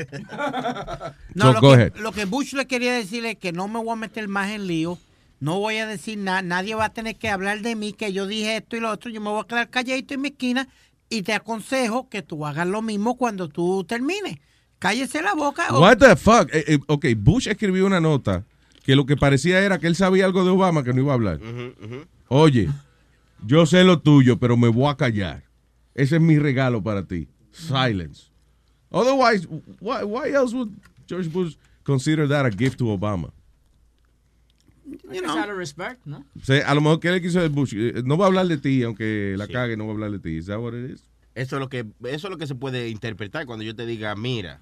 [1.35, 1.97] No, So, lo, go que, ahead.
[1.97, 4.67] lo que Bush le quería decir es que no me voy a meter más en
[4.67, 4.99] lío,
[5.39, 8.27] no voy a decir nada, nadie va a tener que hablar de mí, que yo
[8.27, 10.67] dije esto y lo otro, yo me voy a quedar calladito en mi esquina
[11.11, 14.39] y te aconsejo que tú hagas lo mismo cuando tú termines.
[14.79, 15.67] Cállese la boca.
[15.71, 16.49] o- What the fuck?
[16.55, 18.45] Eh, eh, ok, Bush escribió una nota
[18.87, 21.15] que lo que parecía era que él sabía algo de Obama que no iba a
[21.17, 21.41] hablar.
[22.29, 22.71] Oye,
[23.45, 25.43] yo sé lo tuyo, pero me voy a callar.
[25.93, 27.27] Ese es mi regalo para ti.
[27.51, 28.31] Silence.
[28.93, 29.49] Otherwise,
[29.81, 30.71] why, why else would
[31.09, 33.33] George Bush consider that a gift to Obama?
[35.11, 35.37] You know.
[35.37, 36.25] Out of respect, ¿no?
[36.41, 38.47] O sea, a lo mejor que le quiso decir Bush, eh, no va a hablar
[38.47, 40.39] de ti, aunque la cague, no va a hablar de ti.
[40.39, 41.03] ¿Es that what it is?
[41.35, 44.15] Eso es lo que eso es lo que se puede interpretar cuando yo te diga,
[44.15, 44.61] mira,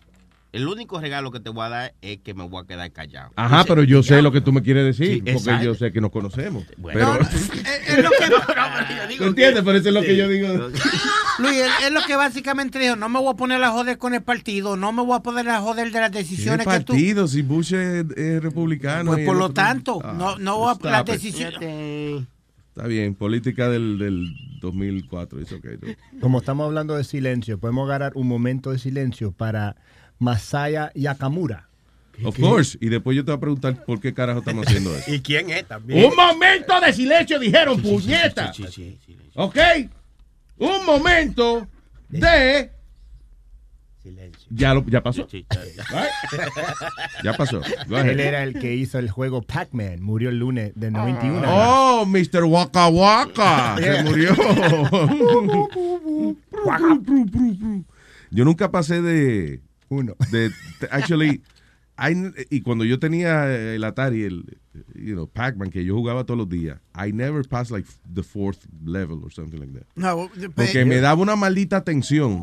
[0.55, 3.33] el único regalo que te voy a dar es que me voy a quedar callado.
[3.37, 5.64] Ajá, pero yo sé lo que tú me quieres decir, Sí, porque exacto.
[5.64, 6.64] yo sé que nos conocemos.
[6.77, 6.99] Bueno.
[6.99, 9.62] Pero, No, es, es lo que, ¿Tú entiendes?
[9.64, 10.49] Pero eso es lo que yo digo.
[11.38, 14.14] Luis, es, es lo que básicamente dijo, no me voy a poner a joder con
[14.14, 16.93] el partido, no me voy a poner a joder de las ¿Qué decisiones que tú...
[16.93, 17.27] partido?
[17.27, 19.11] Si Bush es, es republicano.
[19.12, 20.73] Pues por lo otro- tanto, Ah, no, no voy a...
[20.73, 21.07] stop Las it.
[21.09, 22.25] decisiones...
[22.77, 25.40] Está bien, política del, del 2004.
[25.40, 25.79] It's okay.
[26.21, 29.77] Como estamos hablando de silencio, podemos agarrar un momento de silencio para
[30.18, 31.68] Masaya Yakamura.
[32.22, 32.79] Of course.
[32.81, 35.11] Y después yo te voy a preguntar por qué carajo estamos haciendo eso.
[35.12, 36.05] ¿Y quién es también?
[36.05, 38.53] Un momento de silencio, dijeron, puñeta.
[39.35, 39.59] ¿Ok?
[40.59, 41.66] Un momento
[42.09, 42.70] de...
[44.50, 45.27] Ya, lo, ya pasó.
[47.22, 47.62] Ya pasó.
[47.90, 50.03] Él era el que hizo el juego Pac-Man.
[50.03, 51.42] Murió el lunes del 91.
[51.46, 52.44] Oh, Mr.
[52.44, 53.77] Waka Waka.
[53.81, 54.35] Se murió.
[58.31, 59.62] Yo nunca pasé de.
[59.95, 60.17] Uno.
[60.33, 60.51] De,
[60.91, 61.43] actually,
[61.99, 64.59] I- y cuando yo tenía el Atari, el
[64.95, 68.59] you know, Pac-Man, que yo jugaba todos los días, I never passed like the fourth
[68.85, 69.87] level or something like that.
[69.95, 72.43] No, Porque me daba una maldita tensión.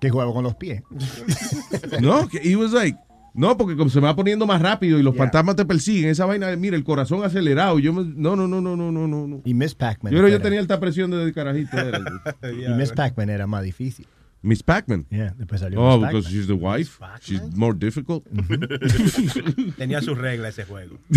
[0.00, 0.82] Que jugaba con los pies.
[2.00, 2.98] No, que he was like,
[3.34, 6.24] no, porque como se me va poniendo más rápido y los fantasmas te persiguen, esa
[6.26, 7.78] vaina, mira, el corazón acelerado.
[7.78, 9.40] Yo me, no, no, no, no, no, no, no.
[9.44, 10.12] Y Miss Pac-Man.
[10.12, 11.76] Yo creo que yo tenía alta presión desde carajito.
[11.78, 12.00] era.
[12.52, 14.06] Y Miss Pac-Man era más difícil.
[14.46, 15.06] Miss Pac-Man.
[15.10, 17.00] Yeah, después salió Oh, Miss because she's the wife.
[17.20, 18.24] She's more difficult.
[19.76, 20.96] Tenía sus reglas ese juego.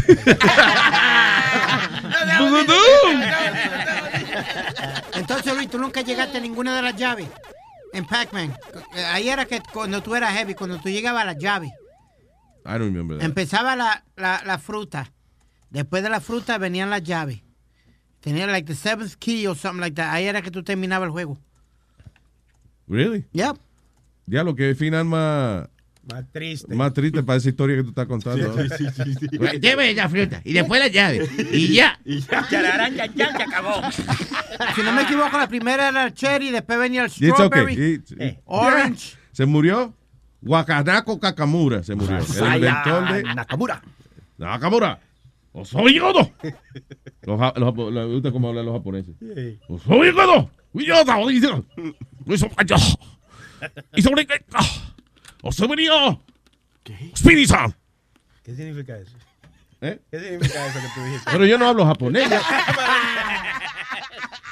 [5.14, 7.28] Entonces, Luis, tú nunca llegaste a ninguna de las llaves
[7.94, 8.56] en Pac-Man.
[9.12, 11.72] Ahí era que cuando tú eras heavy, cuando tú llegabas a las llaves,
[12.66, 13.26] I don't remember that.
[13.26, 15.12] empezaba la, la, la fruta.
[15.70, 17.42] Después de la fruta venían las llaves.
[18.22, 20.14] Tenía like the seventh key or something like that.
[20.14, 21.38] Ahí era que tú terminabas el juego.
[22.90, 23.24] Really?
[23.34, 23.56] Yep.
[24.26, 25.68] Ya lo que es final más,
[26.12, 26.76] Más triste.
[26.76, 28.54] más triste para esa historia que tú estás contando.
[28.68, 29.38] Sí, sí, sí, sí.
[29.62, 31.28] Lleve la fruta y después la llave.
[31.52, 32.00] Y ya.
[32.06, 32.48] Y ya.
[32.50, 33.82] Chararán, ya, ya, se acabó.
[34.76, 37.32] Si no me equivoco, la primera era el cherry, después venía el It's okay.
[37.32, 38.40] strawberry, It's- Eh.
[38.46, 39.16] orange.
[39.32, 39.94] Se murió
[40.42, 41.82] Wakanako Kakamura.
[41.84, 42.18] Se murió.
[42.18, 43.82] El inventor de Nakamura.
[44.38, 45.00] Nakamura.
[45.54, 46.32] Osoyodo.
[47.24, 47.74] Los, ja- los,
[52.26, 53.88] japo- les gusta cómo hablan los japoneses.
[53.88, 53.88] Sí.
[53.88, 53.88] Osoyodo.
[53.96, 53.96] Uyoda.
[53.96, 53.96] Oizo.
[53.96, 53.96] Uizo mayo.
[53.96, 54.46] Izo reke.
[55.42, 56.22] Osoyodo.
[57.16, 57.76] Spiri-san.
[58.44, 59.12] ¿Qué significa eso?
[59.82, 60.00] ¿Eh?
[60.12, 61.32] ¿Qué significa eso que tú dijiste?
[61.32, 62.30] Pero yo no hablo japonés.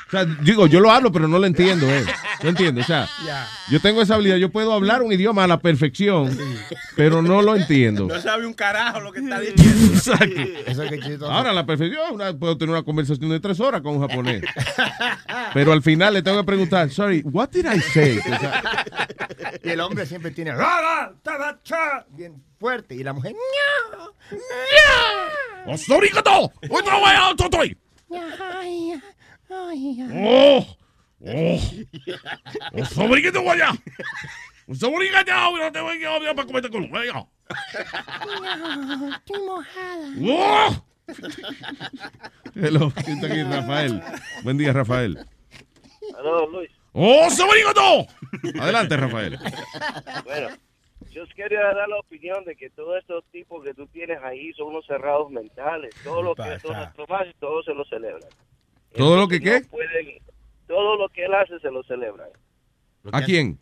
[0.07, 2.05] O sea, digo, yo lo hablo, pero no lo entiendo, ¿eh?
[2.41, 2.85] ¿No entiendes?
[2.85, 3.09] O sea,
[3.69, 4.37] yo tengo esa habilidad.
[4.37, 6.37] Yo puedo hablar un idioma a la perfección,
[6.95, 8.07] pero no lo entiendo.
[8.07, 9.93] No sabe un carajo lo que está diciendo.
[9.93, 10.41] Exacto.
[10.65, 11.29] Eso es que chistoso.
[11.29, 14.43] Ahora, a la perfección, una- puedo tener una conversación de tres horas con un japonés.
[15.53, 18.17] Pero al final le tengo que preguntar, sorry, what did I say?
[18.19, 18.85] O sea,
[19.61, 20.53] Y el hombre siempre tiene
[22.15, 22.95] bien fuerte.
[22.95, 23.33] Y la mujer.
[24.31, 25.73] "Ña".
[25.73, 26.53] ¡Osorigato!
[29.47, 29.97] ¡Otra vez, Totoi!
[30.13, 30.77] ¡Oh!
[31.25, 31.59] ¡Oh!
[32.81, 33.71] ¡Osorigato, vaya!
[34.67, 35.57] ¡Osorigato!
[35.57, 37.25] ¡No te voy a para comerte con ella!
[40.29, 40.83] ¡Oh!
[42.55, 43.43] Hello, ¿quién está aquí?
[43.43, 44.03] Rafael.
[44.43, 45.25] Buen día, Rafael.
[46.17, 46.69] Aló, Luis.
[46.91, 48.07] ¡Oh, Sobarigato!
[48.59, 49.39] Adelante, Rafael.
[50.25, 50.49] Bueno,
[51.11, 54.67] yo quería dar la opinión de que todos estos tipos que tú tienes ahí son
[54.67, 55.95] unos cerrados mentales.
[56.03, 56.57] Todo lo que?
[56.61, 58.29] Donald Trump hace, todos se lo celebran.
[58.95, 59.61] ¿Todo lo que qué?
[59.61, 60.17] No pueden-
[60.67, 62.29] todo lo que él hace se lo celebran.
[63.11, 63.57] ¿A quién?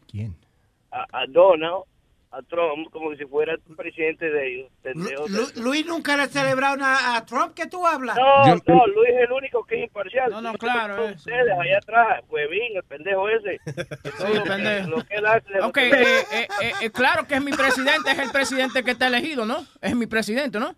[0.92, 1.84] A, a Donald,
[2.32, 5.56] a Trump, como si fuera el presidente de ellos.
[5.58, 8.16] Luis nunca le ha celebrado a Trump que tú hablas.
[8.18, 10.32] No, Yo- no, Luis es el único que es imparcial.
[10.32, 11.16] No, no, claro, eso.
[11.18, 13.60] Ustedes allá atrás, Huevín, el pendejo ese.
[14.46, 14.90] pendejo.
[14.90, 15.60] lo que él hace.
[15.62, 16.48] Ok, eh, eh,
[16.82, 19.66] eh, claro que es mi presidente, es el presidente que está elegido, ¿no?
[19.82, 20.76] Es mi presidente, ¿no?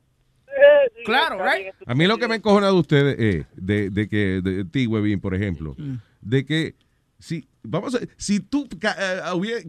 [1.06, 1.74] Claro, right?
[1.86, 5.20] A mí lo que me encojona de ustedes es de, de que, de ti, Webin,
[5.20, 5.76] por ejemplo,
[6.22, 6.76] de que
[7.20, 9.22] si, vamos a, si tú eh,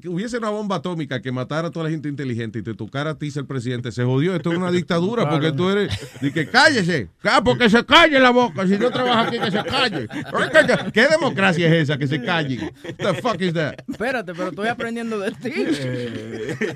[0.06, 3.18] hubiese una bomba atómica que matara a toda la gente inteligente y te tocara a
[3.18, 5.36] ti ser presidente, se jodió, esto es una dictadura Claro.
[5.38, 9.28] porque tú eres, de que cállese, ah, porque se calle la boca, si no trabaja
[9.28, 10.08] aquí que se calle.
[10.92, 12.70] ¿Qué, democracia es esa que se calle?
[12.98, 13.76] The fuck is that?
[13.88, 15.54] Espérate, pero estoy aprendiendo de ti.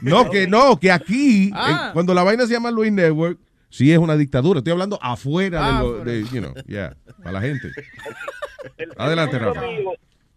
[0.01, 1.87] No, que no, que aquí, Ah.
[1.89, 3.39] en- cuando la vaina se llama Luis Network,
[3.73, 4.59] sí es una dictadura.
[4.59, 7.69] Estoy hablando afuera Ah, de, lo, de, you know, yeah, para la gente.
[8.79, 9.67] El- el Adelante, punto Rafa.
[9.67, 9.93] mío-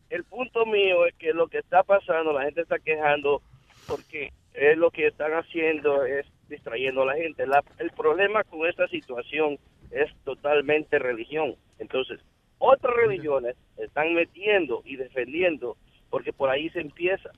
[0.09, 3.41] el punto mío es que lo que está pasando, la gente está quejando
[3.87, 7.45] porque es lo que están haciendo es distrayendo a la gente.
[7.45, 9.57] La- el problema con esta situación
[9.91, 11.55] es totalmente religión.
[11.79, 12.19] Entonces,
[12.59, 15.75] otras religiones están metiendo y defendiendo
[16.09, 17.29] porque por ahí se empieza.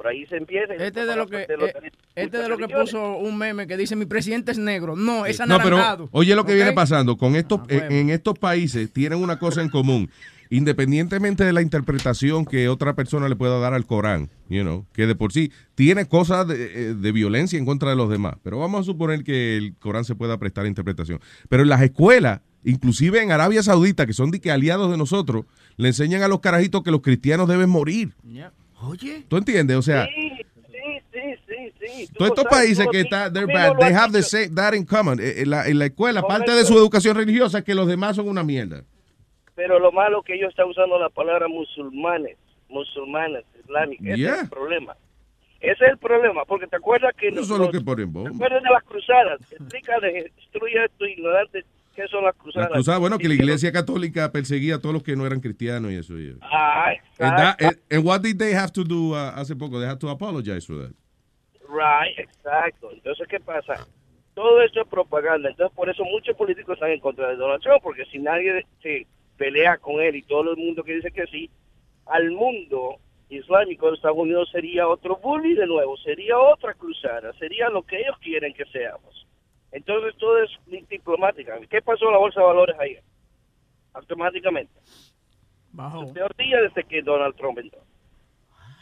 [0.00, 0.72] Por ahí se empieza.
[0.74, 3.66] y Este de lo que, de los- eh, este de lo que puso un meme
[3.66, 4.96] que dice mi presidente es negro.
[4.96, 6.08] No, es No, pero anaranjado.
[6.12, 7.18] oye lo que viene pasando.
[7.18, 10.10] Con estos, en, en estos países tienen una cosa en común.
[10.48, 15.06] Independientemente de la interpretación que otra persona le pueda dar al Corán, you know, que
[15.06, 16.54] de por sí tiene cosas de,
[16.90, 18.36] eh, de violencia en contra de los demás.
[18.42, 21.20] Pero vamos a suponer que el Corán se pueda prestar a interpretación.
[21.50, 25.44] Pero en las escuelas, inclusive en Arabia Saudita, que son de que aliados de nosotros,
[25.76, 28.14] le enseñan a los carajitos que los cristianos deben morir.
[28.82, 29.24] Oye.
[29.28, 29.76] ¿Tú entiendes?
[29.76, 31.72] O sea, Sí,
[32.06, 35.18] sí, todos estos sabes, países que están, they have the same, that in common.
[35.20, 36.72] Eh, En la, en la escuela, parte de Correcto.
[36.72, 38.84] su educación religiosa es que los demás son una mierda.
[39.54, 42.36] Pero lo malo que ellos están usando la palabra musulmanes,
[42.68, 44.06] musulmanes, islámicos.
[44.06, 44.34] Ese Yeah.
[44.36, 44.96] es el problema.
[45.60, 47.28] Ese es el problema, porque te acuerdas que...
[47.28, 48.30] Eso los- es lo que ponen bomba.
[48.30, 49.40] ¿Te acuerdas de las cruzadas?
[49.52, 51.64] Explícale, destruye esto ignorante.
[52.00, 52.70] ¿Qué son las La cruzadas?
[52.72, 55.96] cruzada, bueno, que la iglesia católica perseguía a todos los que no eran cristianos y
[55.96, 56.14] eso.
[56.18, 57.66] y- los- Ah, And, that- exacto.
[57.66, 59.78] and- and what did they have to do uh, hace poco?
[59.80, 60.92] They had to apologize for that.
[61.68, 62.90] Right, exacto.
[62.92, 63.86] Entonces, ¿qué pasa?
[64.34, 65.50] Todo esto es propaganda.
[65.50, 69.06] Entonces, por eso muchos políticos están en contra de Donald Trump, porque si nadie se
[69.36, 71.50] pelea con él y todo el mundo que dice que sí,
[72.06, 72.96] al mundo
[73.28, 78.00] islámico de Estados Unidos sería otro bully de nuevo, sería otra cruzada, sería lo que
[78.00, 79.26] ellos quieren que seamos.
[79.72, 80.50] Entonces, todo es
[80.88, 81.58] diplomática.
[81.68, 83.02] ¿Qué pasó en la Bolsa de Valores ayer?
[83.92, 84.72] Automáticamente.
[85.72, 86.02] Bajó.
[86.02, 87.80] El peor día desde que Donald Trump entró.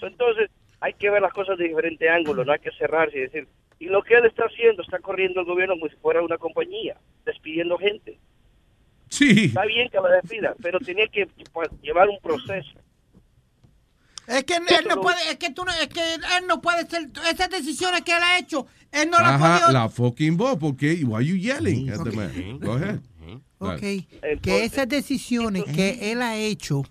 [0.01, 3.49] Entonces, hay que ver las cosas de diferente ángulo, no hay que cerrarse y decir,
[3.79, 6.97] y lo que él está haciendo, está corriendo el gobierno como si fuera una compañía,
[7.25, 8.19] despidiendo gente.
[9.09, 9.47] Sí.
[9.47, 12.79] Está bien que la despida, pero tenía que pues, llevar un proceso.
[14.29, 17.11] Es que él no puede, es que tú no, es que él no puede ser,
[17.33, 19.73] esas decisiones que él ha hecho, él no las podido.
[19.73, 22.59] la fucking voz, porque why you yelling at the man?
[22.61, 23.01] Go ahead.
[23.61, 24.39] Ok, Dale.
[24.43, 26.85] que esas decisiones que él ha hecho,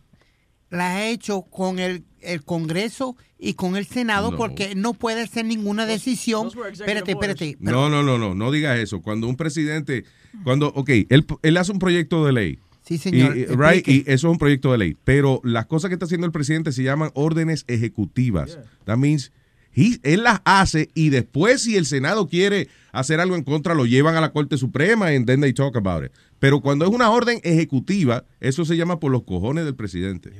[0.69, 4.37] las ha hecho con el, el Congreso y con el Senado, No.
[4.37, 6.49] porque no puede hacer ninguna decisión.
[6.71, 7.55] Espérate, espérate.
[7.59, 9.01] No, no, no, no, no digas eso.
[9.01, 10.03] Cuando un presidente,
[10.43, 12.59] cuando, ok, él, él hace un proyecto de ley.
[12.87, 14.97] Sí, señor, Y, right, y eso es un proyecto de ley.
[15.03, 18.57] Pero las cosas que está haciendo el presidente se llaman órdenes ejecutivas.
[18.85, 19.31] That means
[19.75, 23.85] he- él las hace y después si el Senado quiere hacer algo en contra lo
[23.85, 26.11] llevan a la Corte Suprema and then they talk about it.
[26.39, 30.31] Pero cuando es una orden ejecutiva, eso se llama por los cojones del presidente.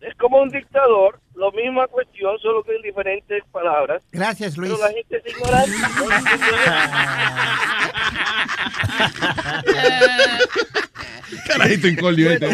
[0.00, 4.02] Es como un dictador, lo misma cuestión, solo que en diferentes palabras.
[4.12, 4.72] Gracias, Luis.
[4.72, 5.72] Pero la gente es ignorante.
[11.46, 12.48] Carajito incordio este.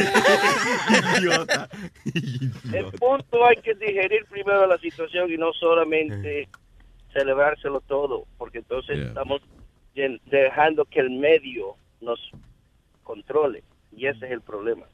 [1.18, 1.68] Idiota.
[2.72, 6.48] El punto hay que digerir primero la situación y no solamente
[7.12, 9.40] celebrárselo todo, porque entonces estamos
[10.26, 12.20] dejando que el medio nos
[13.02, 13.62] controle
[13.96, 14.86] y ese es el problema.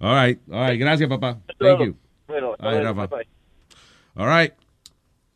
[0.00, 0.78] All right, all right.
[0.78, 1.38] Gracias, papá.
[1.58, 1.96] Thank you.
[2.28, 3.06] Bueno, All right, bueno, Rafa.
[3.08, 3.28] bye-bye.
[4.16, 4.52] All right.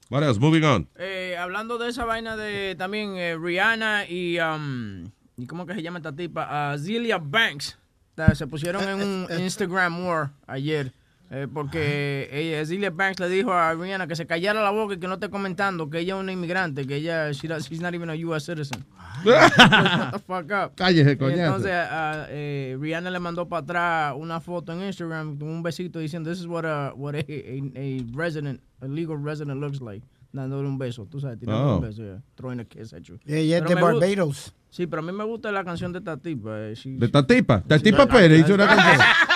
[0.08, 0.38] What else?
[0.38, 0.88] Moving on.
[0.98, 5.04] Eh, hablando de esa vaina de también eh, Rihanna y, um,
[5.38, 6.72] y ¿cómo que se llama esta tipa?
[6.72, 7.78] Azealia Banks.
[8.14, 10.92] Ta- Se pusieron en un Instagram war ayer.
[11.34, 14.98] Eh, porque ella, Azealia Banks le dijo a Rihanna que se callara la boca y
[14.98, 18.10] que no esté comentando que ella es una inmigrante, que ella, she, she's not even
[18.10, 18.44] a U.S.
[18.46, 18.84] citizen.
[19.24, 20.74] Shut the fuck up.
[20.76, 21.42] Cállese, Y coñazo.
[21.56, 25.98] Entonces, a- eh, Rihanna le mandó para atrás una foto en Instagram con un besito
[25.98, 30.06] diciendo, this is what a, what a, a, a resident, a legal resident looks like.
[30.34, 31.76] Dándole un beso, tú sabes, tirándole Oh.
[31.76, 33.18] un beso, yeah, throwing a kiss at you.
[33.26, 34.54] Ella es Pero de Barbados.
[34.70, 36.50] Sí, pero a mí me gusta la canción de esta tipa.
[36.58, 37.56] eh, she- De esta tipa.
[37.58, 38.96] Esta tipa Pérez hizo una canción.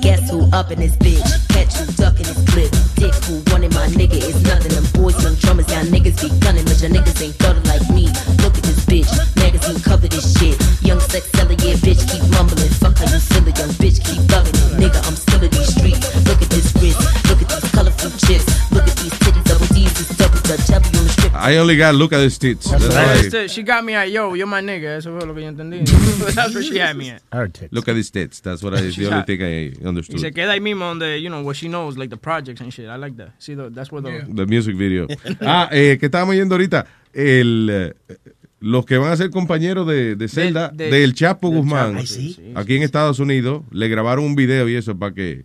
[0.00, 1.20] Guess who up in this bitch?
[1.52, 2.72] Catch you ducking this clip.
[2.96, 4.72] Dick who wanted my nigga is nothing.
[4.72, 8.08] Them boys, them drummers, y'all niggas be gunning, but y'all niggas ain't thought like me.
[8.40, 10.56] Look at this bitch, magazine cover this shit.
[10.80, 12.72] Young sex seller, yeah, bitch, keep mumbling.
[12.80, 14.56] Fuck how you feel it, young bitch, keep loving.
[14.80, 16.00] Nigga, I'm still in these streets.
[16.24, 16.96] Look at this wrist,
[17.28, 18.48] look at these colorful chips.
[18.72, 20.40] Look at these titties, double D's, this double
[21.12, 21.21] strip.
[21.34, 22.70] I only got look at the tits.
[22.70, 23.52] That's.
[23.52, 24.96] She got me at, yo, you're my nigga.
[24.98, 25.82] Eso fue lo que yo entendí.
[26.34, 27.22] That's what she had me at.
[27.72, 28.40] Look at these tits.
[28.40, 30.20] That's what I, the only thing I Y understood.
[30.20, 32.86] se queda ahí mismo donde, you know, what she knows, like the projects and shit.
[32.88, 33.30] I like that.
[33.38, 34.26] See, the, that's where the...
[34.28, 35.06] The music video.
[35.40, 36.86] Ah, eh, que estábamos yendo ahorita.
[37.14, 37.94] El, eh,
[38.60, 42.00] los que van a ser compañeros de, de celda de- del Chapo del Guzmán, Chapo,
[42.00, 42.32] Ay, sí.
[42.34, 45.44] sí, aquí en Estados Unidos, le grabaron un video y eso para que,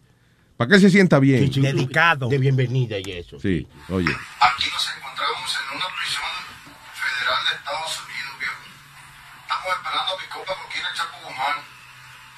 [0.58, 1.50] para que se sienta bien.
[1.50, 2.28] Dedicado.
[2.30, 3.39] De bienvenida y eso.
[3.39, 4.10] Sí, oye.
[4.39, 5.06] Aquí nos encontramos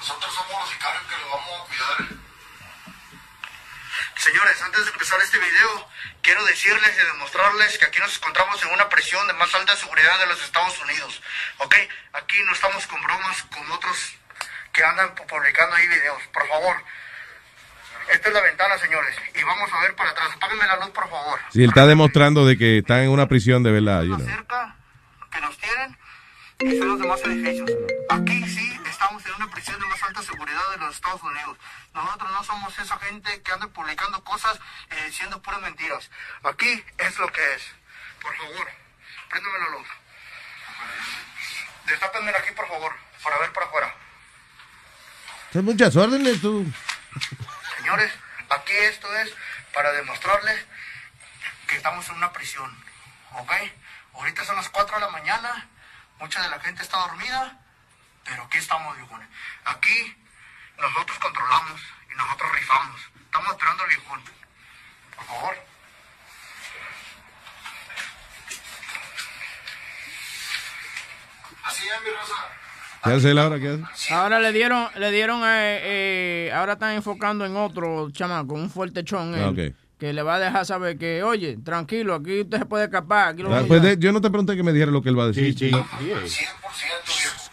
[0.00, 2.20] Nosotros somos los sicarios que lo vamos a cuidar.
[4.16, 5.88] Señores, antes de empezar este video,
[6.22, 10.18] quiero decirles y demostrarles que aquí nos encontramos en una prisión de más alta seguridad
[10.18, 11.22] de los Estados Unidos.
[11.58, 11.74] ¿Ok?
[12.12, 14.12] Aquí no estamos con bromas con otros
[14.72, 16.22] que andan pu- publicando ahí videos.
[16.32, 16.76] Por favor.
[18.10, 19.16] Esta es la ventana, señores.
[19.34, 20.30] Y vamos a ver para atrás.
[20.34, 21.38] Apáguenme la luz, por favor.
[21.52, 24.02] Sí, él está demostrando de que están en una prisión de verdad.
[24.02, 24.26] you know.
[24.26, 24.76] cerca
[25.30, 25.98] que nos tienen
[26.60, 27.70] y son los demás edificios.
[28.10, 31.56] Aquí sí estamos en una prisión de más alta seguridad de los Estados Unidos.
[31.94, 34.60] Nosotros no somos esa gente que anda publicando cosas
[34.90, 36.10] y diciendo puras mentiras.
[36.44, 37.62] Aquí es lo que es.
[38.20, 38.68] Por favor,
[39.30, 39.88] préndame la luz.
[41.86, 43.94] Destápenme aquí, por favor, para ver para afuera.
[45.50, 46.70] Son muchas órdenes, tú.
[47.78, 48.12] Señores,
[48.50, 49.32] aquí esto es
[49.72, 50.66] para demostrarles
[51.66, 52.84] que estamos en una prisión,
[53.32, 53.52] ¿ok?
[54.12, 55.68] Ahorita son las 4 de la mañana,
[56.18, 57.58] mucha de la gente está dormida,
[58.24, 59.28] pero aquí estamos, viejones.
[59.64, 60.16] Aquí
[60.78, 61.80] nosotros controlamos
[62.12, 63.00] y nosotros rifamos.
[63.24, 64.20] Estamos esperando al viejón.
[65.16, 65.56] Por favor.
[71.64, 72.34] Así es, mi Rosa.
[73.04, 73.58] ¿Qué hace él ahora?
[73.58, 74.14] ¿Qué hace?
[74.14, 79.04] Ahora le dieron, le dieron, eh, eh, ahora están enfocando en otro chamaco, un fuerte
[79.04, 79.74] chon, él, Ah, ok.
[79.98, 83.42] que le va a dejar saber que, oye, tranquilo, aquí usted se puede escapar, aquí
[83.42, 85.24] lo Ah, pues de- yo no te pregunté que me dijera lo que él va
[85.24, 85.52] a decir.
[85.58, 85.70] Sí, sí.
[85.70, 85.98] 100%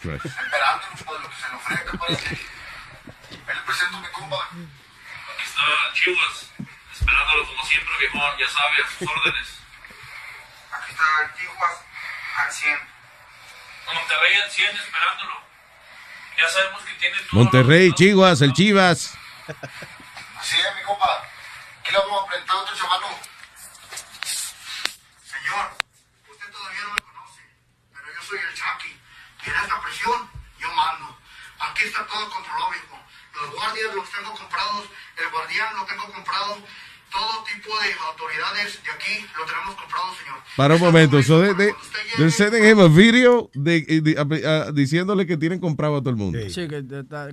[0.02, 0.28] viejo.
[1.68, 4.48] Lo se le presente mi compa.
[4.48, 5.62] Aquí está
[5.92, 6.50] Chivas,
[6.92, 9.48] esperándolo como siempre, viejón, ya sabe, a sus órdenes.
[10.72, 11.84] Aquí está el Tijuas
[12.38, 12.78] al 100.
[13.94, 15.42] Monterrey al 100 esperándolo.
[16.38, 17.28] Ya sabemos que tiene todo.
[17.32, 19.14] Monterrey, Chivas, el Chivas.
[20.38, 21.24] Así es, mi compa.
[21.80, 23.08] Aquí le vamos a presentar a otro chavalo.
[25.22, 25.72] Señor,
[26.30, 27.42] usted todavía no me conoce,
[27.92, 29.00] pero yo soy el Chucky.
[29.44, 31.18] Y en esta presión yo mando.
[31.60, 32.98] Aquí está todo controlado, viejo.
[33.40, 34.84] Los guardias los tengo comprados,
[35.16, 36.58] el guardián lo tengo comprado.
[37.10, 40.38] Todo tipo de autoridades de aquí lo tenemos comprado, señor.
[40.56, 41.72] Para un momento, so they, they,
[42.18, 46.16] they're sending him a video de, de- uh, diciéndole que tienen comprado a todo el
[46.16, 46.38] mundo.
[46.50, 46.84] Sí, que,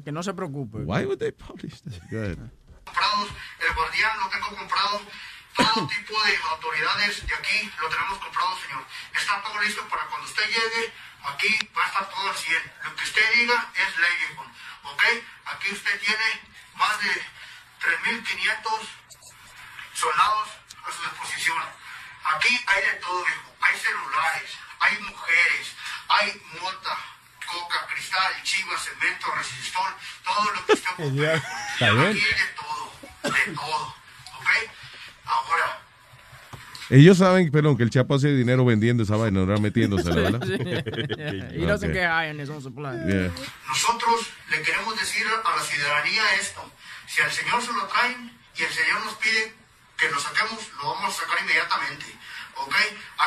[0.03, 0.78] que no se preocupe.
[0.80, 1.99] Why would they publish this?
[2.09, 2.38] Go ahead.
[2.86, 3.28] comprados,
[3.67, 5.01] el guardián lo tengo comprado,
[5.57, 8.84] todo tipo de autoridades de aquí lo tenemos comprado, señor.
[9.13, 10.93] Está todo listo para cuando usted llegue,
[11.28, 12.73] aquí va a estar todo al 100.
[12.84, 14.45] Lo que usted diga es ley, viejo.
[14.84, 15.03] ¿ok?
[15.45, 16.41] Aquí usted tiene
[16.76, 17.11] más de
[17.82, 18.88] 3.500
[19.93, 20.49] soldados
[20.86, 21.63] a su disposición.
[22.23, 23.55] Aquí hay de todo, viejo.
[23.61, 25.76] Hay celulares, hay mujeres,
[26.07, 26.97] hay mota,
[27.45, 31.34] coca, cristal, chivas, cemento, resistor, todo lo que usted ocupe.
[31.34, 33.95] Aquí hay de todo, de todo,
[34.38, 34.49] ¿ok?
[35.26, 35.84] Ahora,
[36.95, 40.41] Ellos saben, perdón, que el Chapo hace dinero vendiendo esa vaina, no metiéndosela, ¿verdad?
[41.53, 42.01] He doesn't Okay.
[42.01, 42.95] get high on his own supply.
[43.67, 46.61] Nosotros le queremos decir a la ciudadanía esto.
[47.07, 49.51] Si al Señor se lo traen y el Señor nos pide
[49.97, 52.05] que lo saquemos, lo vamos a sacar inmediatamente,
[52.63, 52.73] ¿ok?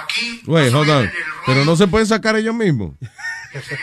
[0.03, 1.05] Aquí Wait, no hold se on.
[1.05, 1.13] en.
[1.47, 2.95] Pero no se pueden sacar ellos mismos.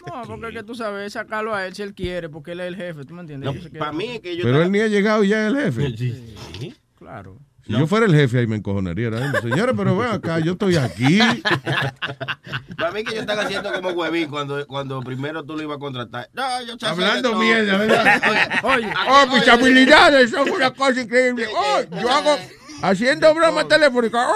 [0.06, 2.76] No, porque que tú sabes, sacarlo a él si él quiere, porque él es el
[2.76, 3.64] jefe, ¿tú me entiendes?
[3.64, 5.60] Se para mí es que yo Pero él ni ha llegado y ya es el
[5.60, 5.98] jefe.
[5.98, 6.76] Sí.
[7.00, 7.40] Claro.
[7.66, 9.10] Si yo fuera el jefe, ahí me encojonaría.
[9.10, 9.42] mismo.
[9.42, 11.20] Señores, pero ven acá, yo estoy aquí.
[12.78, 15.80] Para mí que ellos están haciendo como huevín cuando, cuando primero tú lo ibas a
[15.80, 16.30] contratar.
[16.34, 18.22] No, yo Hablando mierda, ¿verdad?
[18.64, 21.48] Oye, Oh, mis habilidades son una cosa increíble.
[21.56, 22.38] Oh, yo hago
[22.90, 24.28] haciendo broma telefónica.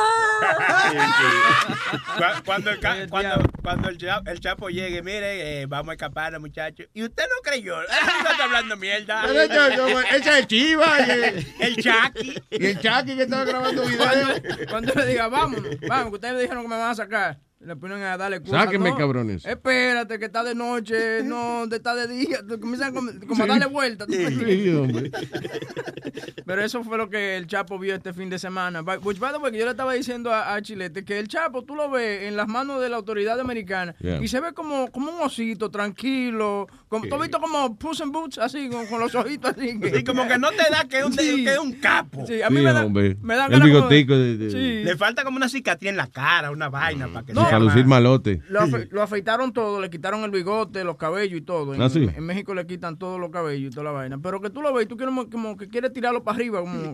[2.18, 5.94] Cu- Cuando el, ca- cuando, cuando el, cha- el Chapo llegue, mire, eh, vamos a
[5.94, 6.88] escapar, muchachos.
[6.94, 7.82] Y usted no creyó.
[7.82, 9.24] Está hablando mierda.
[9.26, 10.86] Pero yo- yo- esa es Chiva.
[11.08, 12.42] y- El Chucky.
[12.52, 14.00] Y el Chucky que estaba grabando video.
[14.06, 17.38] Cuando, cuando le diga, vámonos, vamos, que ustedes me dijeron que me van a sacar.
[17.62, 18.64] Le ponen a darle cosas.
[18.64, 19.44] Sáquenme, no, cabrones.
[19.46, 22.40] Espérate, que está de noche, no, está de día.
[22.60, 25.12] Comienzan como, como a darle hombre.
[26.46, 28.82] Pero eso fue lo que el Chapo vio este fin de semana.
[28.82, 31.76] Which, by the way, yo le estaba diciendo a, a Chilete que el Chapo tú
[31.76, 34.22] lo ves en las manos de la autoridad americana Yeah.
[34.24, 36.68] y se ve como, como un osito, tranquilo.
[36.88, 38.38] Como, ¿Tú has visto como Puss in Boots?
[38.38, 39.78] Así, con, con los ojitos así.
[39.94, 41.44] Sí, como que no te da que es un, Sí.
[41.44, 42.26] que es un capo.
[42.26, 44.84] Sí, a mí Sí, me da, me dan El bigotico de- de- Sí.
[44.86, 47.49] Le falta como una cicatriz en la cara, una vaina para que No.
[47.50, 48.42] Para lucir malote.
[48.50, 51.74] Lo, afe- lo afeitaron todo, le quitaron el bigote, los cabellos y todo.
[51.74, 52.08] En, ¿Ah, sí?
[52.16, 54.18] en México le quitan todos los cabellos y toda la vaina.
[54.22, 56.60] Pero que tú lo ves tú quieres como, que quieres tirarlo para arriba.
[56.62, 56.94] Como,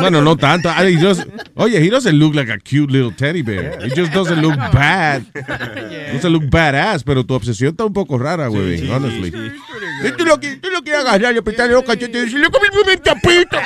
[0.00, 0.68] Bueno, no tanto.
[0.70, 3.78] I mean, just- oye, he doesn't look like a cute little teddy bear.
[3.84, 5.22] He just doesn't look bad.
[6.12, 9.28] Doesn't look badass, pero tu obsesión está un poco rara, güey, honestly.
[10.04, 12.56] Y tú lo, que- tú lo quieres agarrar y apretarle los cachetes y decirle, ¡Look
[12.56, 13.56] at mi chapito!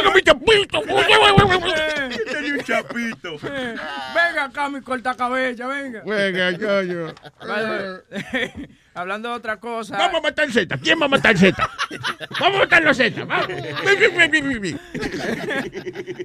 [0.00, 0.80] ¡Llega mi chapito!
[2.32, 3.36] Tenía un chapito.
[3.42, 6.02] Venga acá, mi corta cabeza, venga.
[6.04, 7.14] Venga, yo, yo.
[7.46, 8.68] Vale.
[8.92, 9.96] Hablando de otra cosa.
[9.96, 10.76] Vamos a matar Z.
[10.78, 11.56] ¿Quién va a matar Z?
[12.40, 13.24] Vamos a matar los Z.
[13.24, 13.46] Vamos.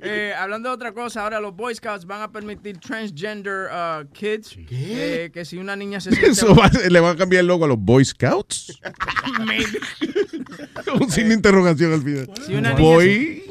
[0.07, 4.55] Eh, hablando de otra cosa, ahora los Boy Scouts van a permitir transgender uh, kids.
[4.69, 6.31] Eh, que si una niña se siente.
[6.31, 8.79] Eso va, a- le van a cambiar el logo a los Boy Scouts.
[10.99, 12.29] Un sin interrogación al final.
[12.45, 13.43] Si una niña Boy.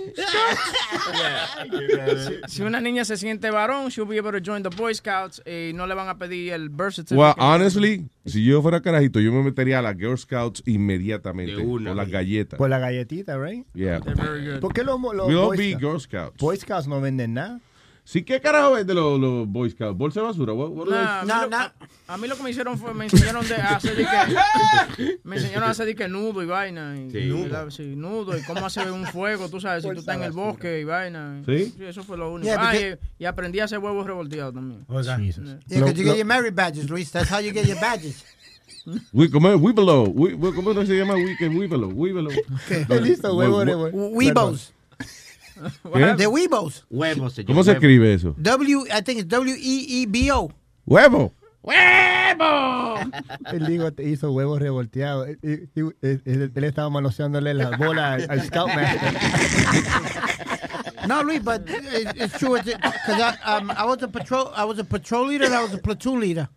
[2.47, 5.43] Si, si una niña se siente varón, she'll be able to join the Boy Scouts
[5.47, 7.17] y no le van a pedir el birth certificate.
[7.21, 11.57] Well, honestly, si yo fuera carajito, yo me metería a las Girl Scouts inmediatamente.
[11.63, 12.59] O las galletas.
[12.59, 13.67] Por la galletita, right?
[13.75, 14.01] Yeah.
[14.61, 16.37] ¿Por qué los, los We'll Boy be Scouts- Girl Scouts.
[16.41, 17.61] Boy Scouts no venden nada?
[18.07, 19.97] Sí, ¿qué carajo venden los, los Boy Scouts?
[19.97, 20.53] ¿Bolsa de basura?
[20.53, 21.75] What- what Nah, a, mí lo, a-
[22.07, 25.37] a mí lo que me hicieron fue, me enseñaron de a hacer de que, me
[25.37, 26.95] enseñaron a hacer de que nudo y vaina.
[27.01, 27.31] Y, Sí.
[27.31, 27.71] ¿verdad?
[27.71, 30.81] Sí, nudo y cómo hacer un fuego, tú sabes, si tú estás en el bosque
[30.81, 31.43] y vaina.
[31.47, 31.75] ¿Sí?
[31.81, 32.45] eso fue lo único.
[32.47, 34.85] Yeah, ah, y, y aprendí a hacer huevos revolteados también.
[35.67, 37.11] Yeah, because you get your merit badges, Luis.
[37.11, 38.23] That's how you get your badges.
[39.15, 39.59] We, ¿Cómo es?
[39.59, 40.03] Weebelo.
[40.11, 41.15] We- we- ¿Cómo se llama?
[41.15, 41.89] Weekend Weebelo.
[41.89, 42.29] Weebelo.
[43.01, 44.09] Listo, huevo, We- huevo.
[44.11, 44.74] Weebos.
[46.17, 46.85] The Weebos.
[46.91, 47.47] Huevos, señor.
[47.49, 47.83] ¿Cómo se huevos.
[47.83, 48.35] escribe eso?
[48.39, 50.51] W, I think it's W E E B O.
[50.87, 51.33] ¡Huevo!
[51.63, 52.97] ¡Huevo!
[53.53, 55.29] Él digo, te hizo huevos revolteados.
[55.43, 59.15] Él, él- él- estaba manoseándole las bolas al, al Scoutmaster.
[61.07, 62.57] No, Luis, but it, it's true.
[62.57, 62.81] Because
[63.21, 65.79] I, um, I was a patrol, I was a patrol leader, and I was a
[65.79, 66.49] platoon leader.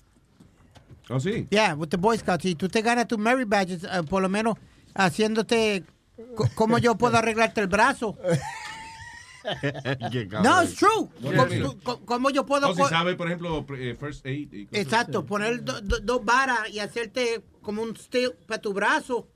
[1.09, 1.47] ¿Oh, sí?
[1.51, 2.45] Yeah, with the Boy Scouts.
[2.45, 4.55] Y tú te ganas tus merit badges, eh, por lo menos
[4.95, 5.83] haciéndote
[6.55, 8.17] cómo yo puedo arreglarte el brazo.
[10.43, 11.09] No, it's true.
[11.83, 14.51] Co- ¿Cómo yo puedo O si sabe, por ejemplo, eh, first aid.
[14.53, 18.73] y cosas Exacto, poner do- do- dos varas y hacerte como un steel para tu
[18.73, 19.27] brazo.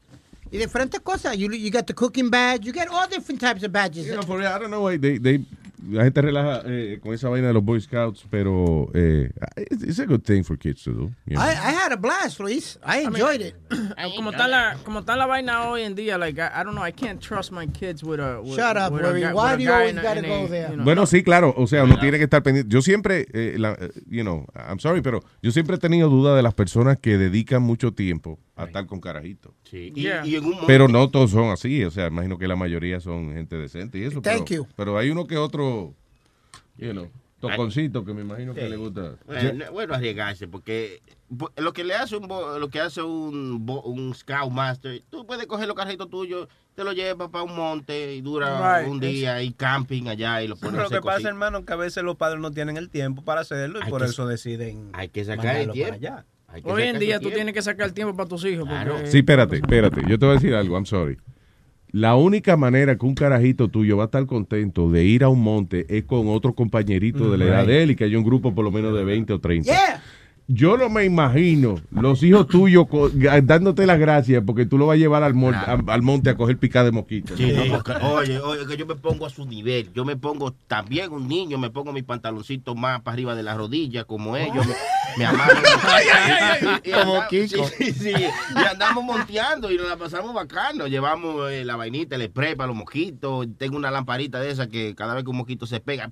[0.53, 1.37] y diferentes cosas.
[1.37, 4.05] You, you get the cooking badge, you get all different types of badges.
[4.05, 5.45] You know, for real, I don't know why they, they-
[5.89, 9.31] la gente relaja eh, con esa vaina de los Boy Scouts, pero eh,
[9.69, 11.11] it's, a good thing for kids to do.
[11.25, 11.41] you know.
[11.43, 12.77] I, I had a blast, Luis.
[12.85, 13.55] I enjoyed it.
[14.15, 16.85] Como está la, como está la vaina hoy en día, like I, I don't know,
[16.85, 18.41] I can't trust my kids with a.
[18.41, 19.21] With, Shut up, with a Worry.
[19.21, 20.69] guy- Why a do you always a- gotta a, go there?
[20.69, 20.83] you know.
[20.85, 21.53] Bueno, sí, claro.
[21.57, 22.71] O sea, uno tiene que estar pendiente.
[22.71, 26.35] Yo siempre, eh, la- eh, you know, I'm sorry, pero yo siempre he tenido duda
[26.35, 29.53] de las personas que dedican mucho tiempo a estar con carajitos.
[29.63, 29.91] Sí.
[29.95, 31.83] Y, y en un momento- Pero no todos son así.
[31.83, 34.21] O sea, imagino que la mayoría son gente decente y eso.
[34.21, 34.67] Thank pero, you.
[34.75, 35.70] Pero hay uno que otro,
[36.77, 37.09] you know,
[37.39, 38.69] toconcito que me imagino que Sí.
[38.69, 39.15] le gusta.
[39.25, 41.01] Bueno, bueno, arriesgarse, porque
[41.57, 45.45] lo que le hace un bo- lo que hace un, bo- un scoutmaster, tú puedes
[45.47, 48.89] coger los carritos tuyos, te lo llevas para un monte y dura Right.
[48.91, 51.77] un día y camping allá y lo pones a Lo que pasa, hermano, que a
[51.77, 54.89] veces los padres no tienen el tiempo para hacerlo y Hay por que- eso deciden
[54.93, 55.97] hay que sacar el tiempo.
[55.99, 56.25] para allá.
[56.65, 57.35] Hoy en día tú tiempo.
[57.35, 58.67] tienes que sacar el tiempo para tus hijos.
[58.67, 60.01] porque- Sí, espérate, espérate.
[60.07, 61.17] Yo te voy a decir algo, I'm sorry.
[61.91, 65.41] La única manera que un carajito tuyo va a estar contento de ir a un
[65.41, 68.55] monte es con otro compañerito de la edad de él y que haya un grupo
[68.55, 69.73] por lo menos de 20 o 30.
[70.53, 72.85] Yo no me imagino los hijos tuyos
[73.43, 76.35] dándote las gracias porque tú lo vas a llevar al, mon- a- al monte a
[76.35, 77.37] coger picada de mosquitos.
[77.37, 77.81] Sí, no,
[78.13, 79.91] oye, oye, que yo me pongo a su nivel.
[79.93, 83.55] Yo me pongo también un niño, me pongo mis pantaloncitos más para arriba de la
[83.55, 84.65] rodilla, como ellos.
[85.17, 87.67] Me, me Como Kiko.
[87.77, 90.87] Sí, sí, y andamos monteando y nos la pasamos bacano.
[90.87, 93.47] Llevamos eh, la vainita, el spray para los mosquitos.
[93.57, 96.07] Tengo una lamparita de esa que cada vez que un mosquito se pega,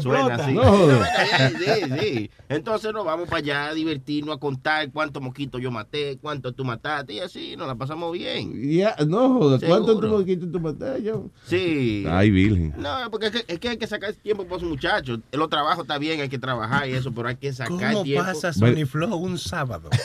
[0.00, 0.52] suena así.
[0.52, 1.08] No jodas.
[1.40, 2.30] Sí, sí, sí.
[2.48, 6.64] Entonces nos vamos para allá a divertirnos, a contar cuántos mosquitos yo maté, cuántos tú
[6.64, 8.52] mataste y así nos la pasamos bien.
[8.70, 11.30] Ya, no jodas, ¿cuántos mosquitos tú mataste yo?
[11.46, 12.04] Sí.
[12.08, 12.74] Ay, virgen.
[12.78, 15.20] No, porque es que, es que hay que sacar tiempo para esos muchachos.
[15.32, 18.24] Los trabajos está bien, hay que trabajar y eso, pero hay que sacar ¿Cómo tiempo.
[18.24, 18.76] pasa Bueno.
[18.76, 19.90] Sony Flow un sábado?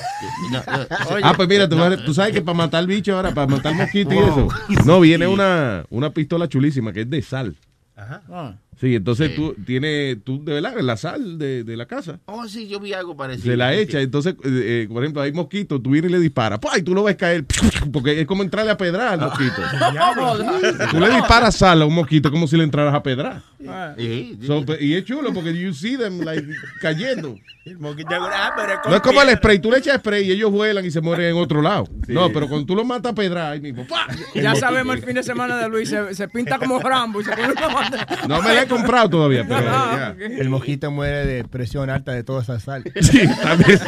[1.23, 4.17] ah, pues mira, tú, tú sabes que para matar bicho ahora, para matar mosquitos y
[4.17, 4.47] eso.
[4.85, 7.55] No, viene una, una pistola chulísima que es de sal.
[7.97, 8.55] Ah.
[8.79, 9.35] Sí, entonces Sí.
[9.35, 12.19] tú tienes, tú de verdad, la sal de, de la casa.
[12.25, 13.51] Oh, sí, yo vi algo parecido.
[13.51, 14.03] Se la echa, sí.
[14.03, 16.77] entonces, eh, eh, por ejemplo, hay mosquitos, tú vienes y le disparas, ¡pah!
[16.77, 17.45] y tú lo ves caer,
[17.93, 19.55] porque es como entrarle a pedrar al mosquito.
[20.91, 23.41] tú le disparas sal a un mosquito como si le entraras a pedrar.
[23.97, 24.45] Sí, sí.
[24.47, 26.45] So, pe- y es chulo porque you see them like
[26.81, 27.37] cayendo.
[27.65, 30.27] El mosquito, ah, pero es con No es como el spray, tú le echas spray
[30.27, 31.87] y ellos vuelan y se mueren en otro lado.
[32.07, 34.05] No, pero cuando tú lo matas a pedrar, ahí mismo, ¡pah!
[34.35, 37.31] Ya sabemos el fin de semana de Luis, se, se pinta como Rambo y se
[37.31, 38.07] pone una.
[38.27, 40.15] No me he comprado todavía, pero Ah.
[40.19, 42.83] El mosquito muere de presión alta de toda esa sal.
[43.01, 43.79] Sí, también,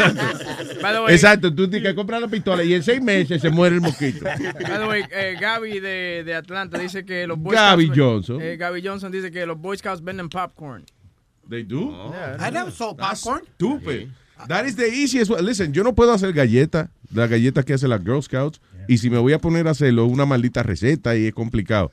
[1.09, 1.47] exacto.
[1.49, 4.23] Way- tú tienes que comprar la pistola y en seis meses se muere el mosquito.
[4.25, 7.99] By the way, eh, Gaby de, de Atlanta dice que los Boy Gaby Scouts...
[7.99, 8.41] Johnson.
[8.41, 10.83] Eh, Gaby Johnson dice que los Boy Scouts venden popcorn.
[11.49, 12.11] They do?
[12.39, 13.41] I never sold popcorn.
[13.55, 14.09] Stupid.
[14.47, 15.41] That is the easiest way.
[15.41, 19.09] Listen, yo no puedo hacer galletas, las galletas que hacen las Girl Scouts, y si
[19.09, 21.91] me voy a poner a hacerlo, es una maldita receta y es complicado.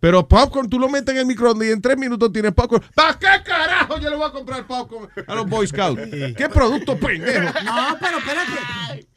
[0.00, 2.84] Pero popcorn, tú lo metes en el microondas y en tres minutos tienes popcorn.
[2.94, 6.02] ¿Para qué carajo yo le voy a comprar popcorn a los Boy Scouts?
[6.36, 7.52] ¿Qué producto pendejo?
[7.64, 9.08] No, pero espérate.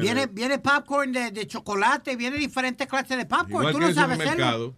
[0.00, 3.68] Viene, viene popcorn de, de chocolate, viene diferentes clases de popcorn.
[3.68, 4.44] Igual Tú que no sabes el hacerlo.
[4.44, 4.76] mercado.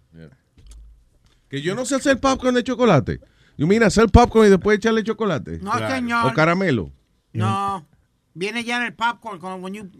[1.48, 3.20] Que yo no sé hacer popcorn de chocolate.
[3.58, 5.58] Yo mira, hacer popcorn y después echarle chocolate.
[5.60, 6.26] No, señor.
[6.26, 6.92] O caramelo.
[7.32, 7.86] No.
[8.34, 9.38] Viene ya en el popcorn.
[9.38, 9.90] Como when you-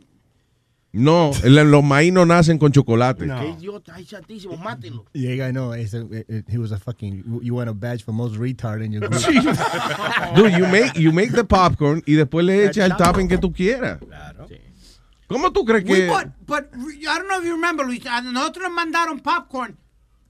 [0.95, 3.27] No, el- los maíz no nacen con chocolate.
[3.27, 5.07] Qué idiota, ay, chatísimo, mátelo.
[5.15, 5.73] Yeah, I know.
[5.75, 7.25] It's a, it- it- he was a fucking.
[7.43, 9.23] You won a badge for most retard in your group.
[10.37, 13.53] Dude, you make, you make the popcorn y después le echas el topping que tú
[13.53, 13.99] quieras.
[15.29, 16.09] ¿Cómo tú crees que...?
[16.09, 18.05] bought, but I don't know if you remember, Luis.
[18.07, 19.79] A nosotros nos mandaron popcorn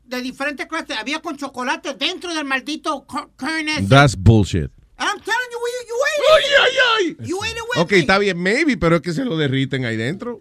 [0.04, 0.96] de diferentes clases.
[0.96, 3.04] Había con chocolate dentro del maldito
[3.68, 3.88] ese.
[3.88, 4.70] That's bullshit.
[4.98, 6.52] I'm telling you, you, you ate it.
[6.60, 7.26] Ay, ay, ay.
[7.26, 7.98] You ate it with Ok, me.
[7.98, 10.38] está bien, maybe, pero es que se lo derriten ahí dentro.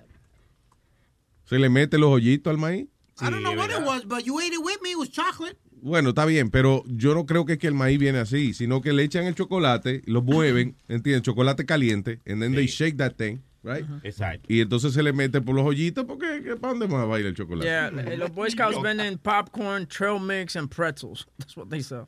[1.52, 2.88] Se le mete los hoyitos al maíz.
[3.20, 4.91] I don't know what it was, but you ate it with me.
[4.91, 5.58] It was chocolate.
[5.82, 8.80] Bueno, está bien, pero yo no creo que es que el maíz viene así, sino
[8.82, 11.24] que le echan el chocolate, lo mueven, ¿entiendes?
[11.24, 13.86] Chocolate caliente, and then they shake that thing, right?
[14.04, 14.45] Exacto.
[14.47, 17.20] Y entonces se le mete por los hoyitos, porque ¿qué- ¿para dónde más va a
[17.20, 17.68] ir el chocolate?
[17.68, 21.28] Yeah, eh, los Boy Scouts venden popcorn, trail mix, and pretzels.
[21.38, 22.08] That's what they sell.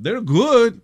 [0.00, 0.80] They're good,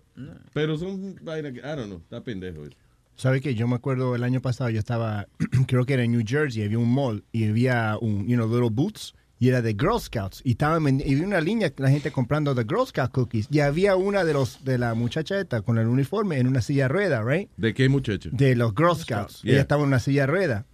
[0.53, 2.65] pero son I don't know, está pendejo.
[2.65, 2.75] eso.
[3.15, 3.55] ¿Sabe qué?
[3.55, 5.27] Yo me acuerdo el año pasado, yo estaba,
[5.67, 8.69] creo que era en New Jersey, había un mall y había un, you know, little
[8.71, 10.41] boots y era de Girl Scouts.
[10.43, 13.47] Y estaba y había una línea, la gente comprando de Girl Scout cookies.
[13.51, 16.83] Y había una de los de la muchacha esta con el uniforme en una silla
[16.83, 17.49] de rueda, right?
[17.57, 18.29] ¿De qué muchacho?
[18.31, 19.41] De los Girl Scouts.
[19.41, 19.53] Yeah.
[19.53, 20.65] Ella estaba en una silla de rueda.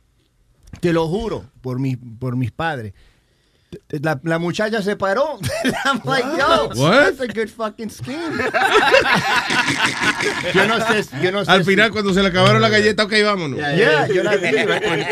[0.80, 2.94] Te lo juro, por, mi, por mis padres.
[4.02, 5.40] La, la muchacha se paró.
[5.86, 7.16] I'm like, yo, What?
[7.16, 8.38] that's a good fucking scheme.
[10.54, 13.04] Yo no sé, yo no sé Al si- final, cuando se le acabaron la galleta,
[13.04, 13.60] ok, vámonos.
[13.60, 14.50] Yeah, yo la vi,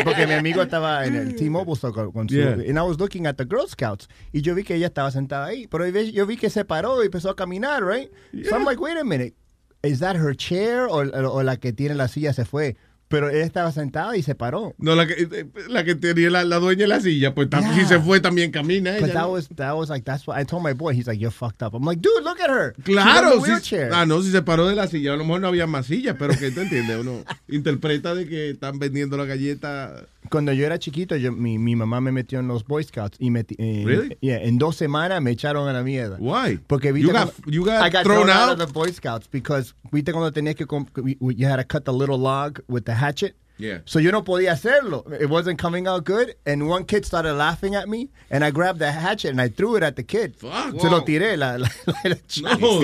[0.04, 2.34] porque- mi amigo estaba en el T-Mobile store con, su...
[2.34, 2.52] Yeah.
[2.52, 4.08] And I was looking at the Girl Scouts.
[4.32, 5.66] Y yo vi que ella estaba sentada ahí.
[5.66, 8.10] Pero yo vi- que se paró y empezó a caminar, right?
[8.48, 9.34] So I'm like, wait a minute.
[9.82, 10.86] Is that her chair?
[10.90, 10.98] O-
[11.32, 12.76] o la que tiene la silla se fue.
[13.10, 14.76] Pero ella estaba sentada y se paró.
[14.78, 17.84] No, la que, eh, la que tenía la, la dueña de la silla, pues si
[17.84, 19.12] se fue también camina But ella.
[19.14, 19.32] that ¿no?
[19.32, 20.94] was, that was like, that's what I told my boy.
[20.94, 21.74] He's like, you're fucked up.
[21.74, 22.72] I'm like, dude, look at her.
[22.84, 23.90] Claro, wheelchair.
[23.92, 26.14] Ah, no, si se paró de la silla, a lo mejor no había más sillas,
[26.20, 30.06] pero que te entiendes, uno interpreta de que están vendiendo la galleta.
[30.30, 33.30] Cuando yo era chiquito, yo, mi, mi mamá me metió en los Boy Scouts y
[33.30, 34.16] me, eh, Really?
[34.20, 36.16] yeah, en dos semanas me echaron a la mierda.
[36.20, 36.58] Why?
[36.66, 38.50] Porque viste You got- cuando- you got I got thrown thrown, out?
[38.50, 38.60] out?
[38.60, 42.16] of the Boy Scouts because viste cuando tenías que you had to cut the little
[42.18, 43.34] log with the hatchet.
[43.60, 43.80] Yeah.
[43.84, 45.04] So yo no podía hacerlo.
[45.20, 46.34] It wasn't coming out good.
[46.46, 48.08] And one kid started laughing at me.
[48.30, 50.34] And I grabbed the hatchet and I threw it at the kid.
[50.40, 50.46] Se
[50.88, 51.36] lo tiré.
[51.36, 52.80] La, la, la- la- No.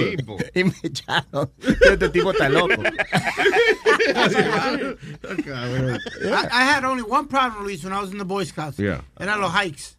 [0.55, 1.51] y me echaron.
[1.63, 2.83] Este tipo está loco.
[5.25, 8.79] I, I had only one problem, Luis, when I was in the Boy Scouts.
[8.79, 9.01] Yeah.
[9.19, 9.97] Era los hikes.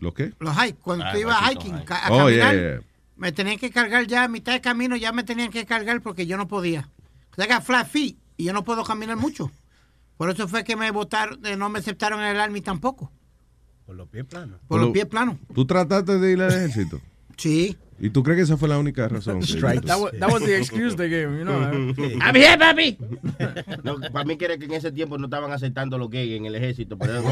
[0.00, 0.32] ¿Lo qué?
[0.40, 0.78] Los hikes.
[0.82, 1.86] Cuando Ah, tú ibas maldito hiking, hike.
[1.86, 2.80] ca- a Oh, yeah, caminar, yeah.
[3.16, 6.26] me tenían que cargar ya a mitad de camino, ya me tenían que cargar porque
[6.26, 6.88] yo no podía.
[7.38, 9.50] I got flat feet y yo no puedo caminar mucho.
[10.16, 13.12] Por eso fue que me votaron, eh, no me aceptaron en el Army tampoco.
[13.84, 14.60] Por los pies planos.
[14.66, 15.36] Por los pies planos.
[15.54, 17.00] ¿Tú trataste de ir al ejército?
[17.36, 17.76] Sí.
[17.98, 19.40] ¿Y tú crees que esa fue la única razón?
[19.40, 19.46] que-
[19.86, 21.54] That was, that was the excuse they gave, you know.
[22.20, 22.98] I'm here, papi.
[23.82, 26.98] No, para mí que en ese tiempo no estaban aceptando los gays en el ejército.
[26.98, 27.22] Pero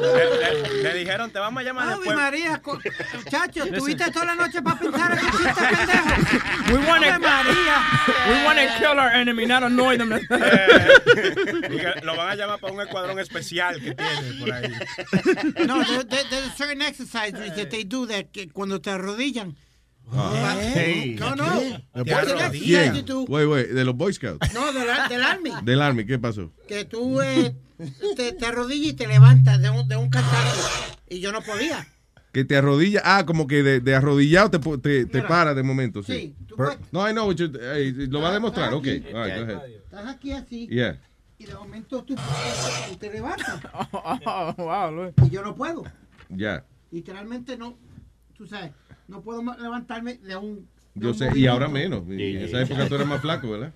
[0.00, 2.16] Le, le dijeron, te vamos a llamar Ave después.
[2.16, 2.62] María,
[3.24, 5.44] muchacho, tuviste toda la noche para pensar en chiste
[5.76, 6.72] pendejo.
[6.72, 7.76] We want Ave María.
[8.28, 10.10] We want to kill our enemy, not annoy them.
[11.14, 14.72] Que lo van a llamar para un escuadrón especial que tiene por ahí.
[15.66, 19.54] No, there, there- there's a certain exercise that they do that que cuando te arrodillan.
[20.10, 20.56] Ah.
[20.74, 21.16] Hey.
[21.20, 21.60] No, no.
[21.60, 24.54] ¿De Wait, wait, de los Boy Scouts.
[24.54, 25.50] No, del, ar- del Army.
[25.64, 26.50] Del Army, ¿qué pasó?
[26.66, 27.54] Que tú eh,
[28.16, 30.70] te, te arrodillas y te levantas de un, de un cantazo.
[31.10, 31.86] Y yo no podía.
[32.32, 33.02] Que te arrodilla.
[33.04, 36.12] Ah, como que de, de arrodillado te, te, te para de momento, sí.
[36.14, 37.26] Sí, tú Per- no, I know.
[37.28, 38.72] what you- eh, lo va a demostrar.
[38.72, 39.58] Ok, all right, go ahead.
[39.84, 40.66] Estás aquí así.
[40.68, 40.98] Yeah.
[41.38, 43.60] Y de momento tú, tú te levantas.
[43.92, 45.12] Oh, wow, Luis.
[45.26, 45.84] Y yo no puedo.
[46.30, 46.64] Ya.
[46.90, 47.76] Literalmente no.
[48.44, 48.72] Tú sabes,
[49.08, 50.68] no puedo levantarme de un.
[50.96, 52.04] Yo sé, y ahora menos.
[52.08, 53.72] Y en esa época tú eras más flaco, ¿verdad?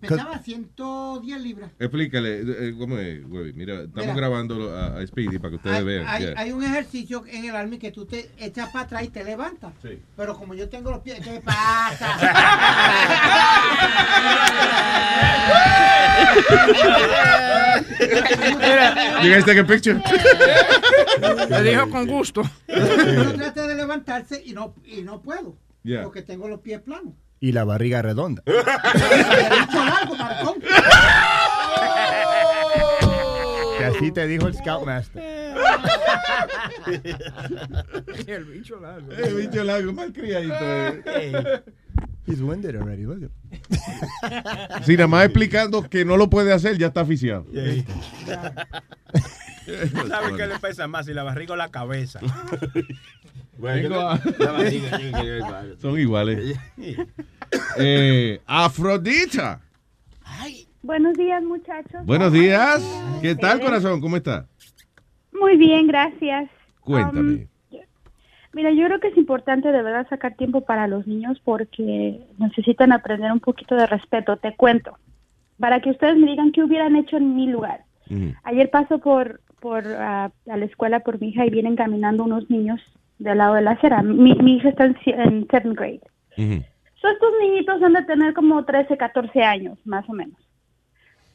[0.00, 1.70] Pesaba 110 libras.
[1.78, 3.52] Explícale, eh, ¿cómo es, güey?
[3.52, 4.14] Mira, estamos Mira.
[4.14, 6.06] grabando a, a Speedy para que ustedes Hay, vean.
[6.08, 6.34] hay- yeah.
[6.36, 9.72] hay un ejercicio en el army que tú te echas para atrás y te levantas.
[10.16, 12.16] Pero como yo tengo los pies, ¿qué pasa?
[19.22, 20.00] You guys take a picture?
[21.48, 22.42] Le dijo con gusto.
[22.68, 25.56] Yo traté de levantarse y no, y no puedo.
[25.86, 26.02] Yeah.
[26.02, 27.14] Porque tengo los pies planos.
[27.38, 28.42] Y la barriga redonda.
[28.46, 30.54] El bicho largo, maricón.
[33.78, 35.22] Que así te dijo el Scoutmaster.
[38.26, 39.12] El bicho largo.
[39.12, 40.54] El bicho largo, mal criadito.
[40.60, 41.62] eh.
[42.26, 44.96] He's winded already, look at him.
[44.96, 47.46] Nada más explicando que no lo puede hacer, ya está aficiado.
[50.08, 51.06] ¿Sabes qué le pesa más?
[51.06, 52.20] Si la barriga o la cabeza.
[53.58, 56.58] La barriga, que- Son iguales.
[57.78, 59.60] Eh, Afrodita.
[60.82, 62.04] Buenos días, muchachos.
[62.04, 62.82] Buenos días.
[63.22, 64.00] ¿Qué tal, corazón?
[64.00, 64.46] ¿Cómo está?
[65.32, 66.50] Muy bien, gracias.
[66.80, 67.48] Cuéntame.
[67.70, 67.78] Um,
[68.52, 72.90] mira, yo creo que es importante de verdad sacar tiempo para los niños porque necesitan
[72.92, 74.36] aprender un poquito de respeto.
[74.38, 74.98] Te cuento.
[75.60, 77.84] Para que ustedes me digan qué hubieran hecho en mi lugar.
[78.44, 82.48] Ayer paso por, por ah, a la escuela por mi hija y vienen caminando unos
[82.48, 82.80] niños
[83.18, 84.00] del lado de la acera.
[84.00, 86.02] Mi, mi hija está en, en seventh grade.
[87.00, 90.38] So, estos niñitos han de tener como 13, 14 años, más o menos.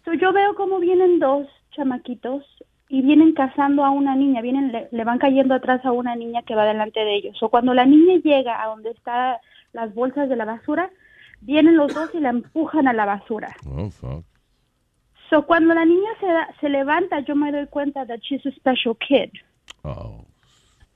[0.06, 2.46] So, yo veo cómo vienen dos chamaquitos
[2.88, 6.42] y vienen cazando a una niña, vienen, le, le van cayendo atrás a una niña
[6.44, 7.44] que va delante de ellos.
[7.44, 9.36] O cuando la niña llega a donde están
[9.74, 10.90] las bolsas de la basura,
[11.42, 13.54] vienen los dos y la empujan a la basura.
[13.66, 14.24] Oh, fuck.
[15.32, 18.52] So, cuando la niña se, da- se levanta, yo me doy cuenta that she's a
[18.52, 19.32] special kid.
[19.84, 20.26] Oh.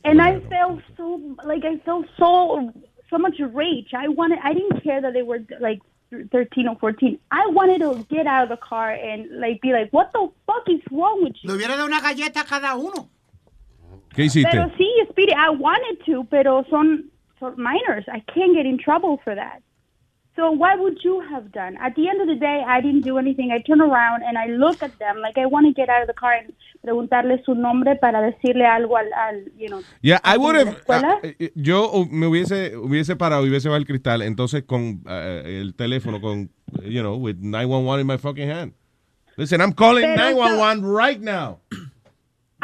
[0.03, 2.71] And I felt so like I felt so
[3.09, 3.91] so much rage.
[3.95, 5.79] I wanted I didn't care that they were like
[6.31, 7.17] 13 or 14.
[7.31, 10.63] I wanted to get out of the car and like be like, what the fuck
[10.67, 11.49] is wrong with you?
[11.49, 13.09] Le hubiera dado una galleta a cada uno.
[14.13, 14.49] ¿Qué hiciste?
[14.51, 17.05] Pero sí, Speedy, I wanted to, pero son,
[17.39, 18.05] son minors.
[18.07, 19.61] I can't get in trouble for that.
[20.35, 21.77] So what would you have done?
[21.77, 23.51] At the end of the day, I didn't do anything.
[23.51, 26.07] I turn around and I look at them like I want to get out of
[26.07, 26.53] the car, and,
[26.85, 30.67] preguntarle su nombre para decirle algo al, al you know, Yeah, I would have.
[30.67, 31.19] escuela.
[31.23, 35.01] ah, eh, yo uh, me hubiese hubiese parado y hubiese bajado el cristal, entonces con
[35.09, 36.51] eh, el teléfono con
[36.83, 38.73] you know with 911 in my fucking hand.
[39.37, 41.59] Listen, I'm calling Pero 911 right now.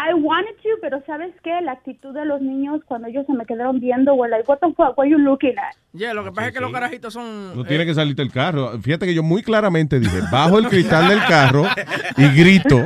[0.04, 1.62] I wanted to, pero ¿sabes qué?
[1.62, 4.68] La actitud de los niños cuando ellos se me quedaron viendo, were like, what the
[4.76, 5.76] fuck, what are you looking at?
[5.94, 7.56] Yeah, lo que pasa es que los carajitos son...
[7.56, 8.80] No tiene que salirte del carro.
[8.82, 11.66] Fíjate que yo muy claramente dije, bajo el cristal del carro
[12.18, 12.82] y grito,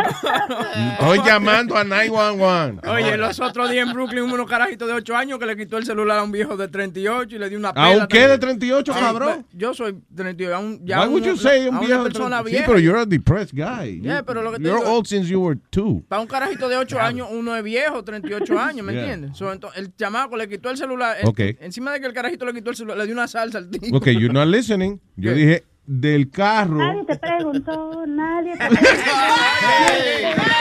[0.93, 2.89] estoy llamando a 911.
[2.89, 5.77] Oye, los otros días en Brooklyn hubo unos carajitos de 8 años que le quitó
[5.77, 7.85] el celular a un viejo de 38 y le dio una pela.
[7.85, 8.59] ¿A un qué de también.
[8.59, 9.45] 38, Ah, cabrón?
[9.53, 10.55] Yo soy 38.
[10.55, 12.43] a un- ya Why would you say un una viejo de persona 30?
[12.49, 12.65] Sí, vieja.
[12.67, 14.01] pero you're a depressed guy.
[14.01, 16.01] Yeah, pero lo que te You're digo- old since you were two.
[16.09, 19.01] Para un carajito de 8 años, uno es viejo, 38 años, ¿me Yeah.
[19.03, 19.37] entiendes?
[19.37, 21.17] So, entonces, el chamaco le quitó el celular.
[21.21, 23.69] el- encima de que el carajito le quitó el celular, le dio una salsa al
[23.69, 23.95] tío.
[23.95, 24.99] Ok, you're not listening.
[25.15, 26.77] Yo dije, del carro.
[26.77, 28.63] Nadie te preguntó, nadie te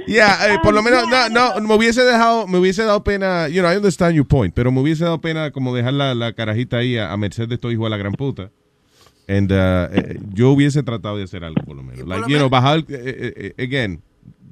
[0.07, 3.61] Ya, eh, por lo menos, no, no, me hubiese dejado, me hubiese dado pena, you
[3.61, 6.77] know, I understand your point, pero me hubiese dado pena como dejar la, la carajita
[6.77, 8.51] ahí a, a merced de estos hijos de la gran puta.
[9.27, 12.05] And, uh, eh, yo hubiese tratado de hacer algo, por lo menos.
[12.05, 14.01] Like, you know, bajar, eh, eh, eh, again,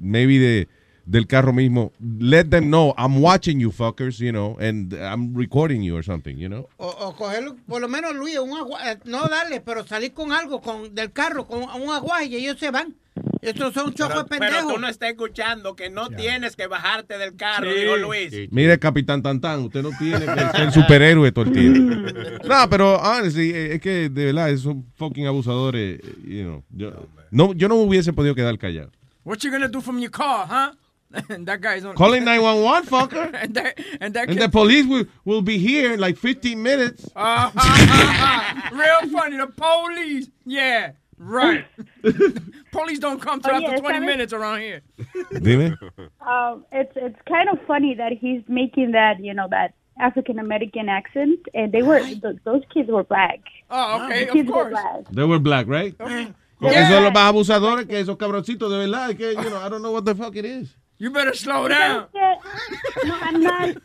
[0.00, 0.68] maybe de,
[1.04, 1.92] del carro mismo.
[2.00, 6.38] Let them know, I'm watching you fuckers, you know, and I'm recording you or something,
[6.38, 6.68] you know.
[6.78, 10.32] O, o cogerlo, por lo menos Luis, un agua, eh, no darle, pero salir con
[10.32, 12.94] algo con, del carro, con un aguaje y ellos se van.
[13.42, 14.72] Estos son chocos Pero, pero pendejos.
[14.74, 17.80] tú no estás escuchando que no tienes que bajarte del carro, Sí.
[17.80, 18.32] dijo Luis.
[18.52, 21.96] Mire, Capitán Tantán, usted no tiene que ser superhéroe todo el tiempo.
[22.48, 26.92] No, pero honestly, eh, es que de verdad esos fucking abusadores, eh, you know, yo
[27.30, 28.90] no, yo no me hubiese podido quedar callado.
[29.24, 30.72] What you gonna do from your car, huh?
[31.28, 31.94] And that guy's on.
[31.94, 33.30] Calling 911, fucker.
[33.42, 37.04] and that, and that And the police will, will be here in like 15 minutes.
[37.14, 38.76] Ah, ha, ha, ha.
[38.76, 39.36] Real funny.
[39.36, 40.30] The police.
[40.46, 40.92] Yeah,
[41.22, 41.64] right.
[42.72, 44.06] police don't come till Oh, after yeah, 20 ¿sabes?
[44.06, 44.80] minutes around here.
[45.40, 45.78] Dime.
[46.20, 50.88] um, it's it's kind of funny that he's making that you know that African American
[50.88, 53.40] accent, and they were th- those kids were black.
[53.70, 54.70] Oh, okay, The of kids were course.
[54.72, 55.04] black.
[55.12, 55.96] They were black, right?
[55.98, 56.88] Porque Yeah.
[56.88, 59.16] son los más abusadores que esos cabroncitos, de verdad.
[59.16, 60.76] Que, you know, I don't know what the fuck it is.
[60.98, 62.06] You better slow down.
[62.14, 63.76] No, I'm not.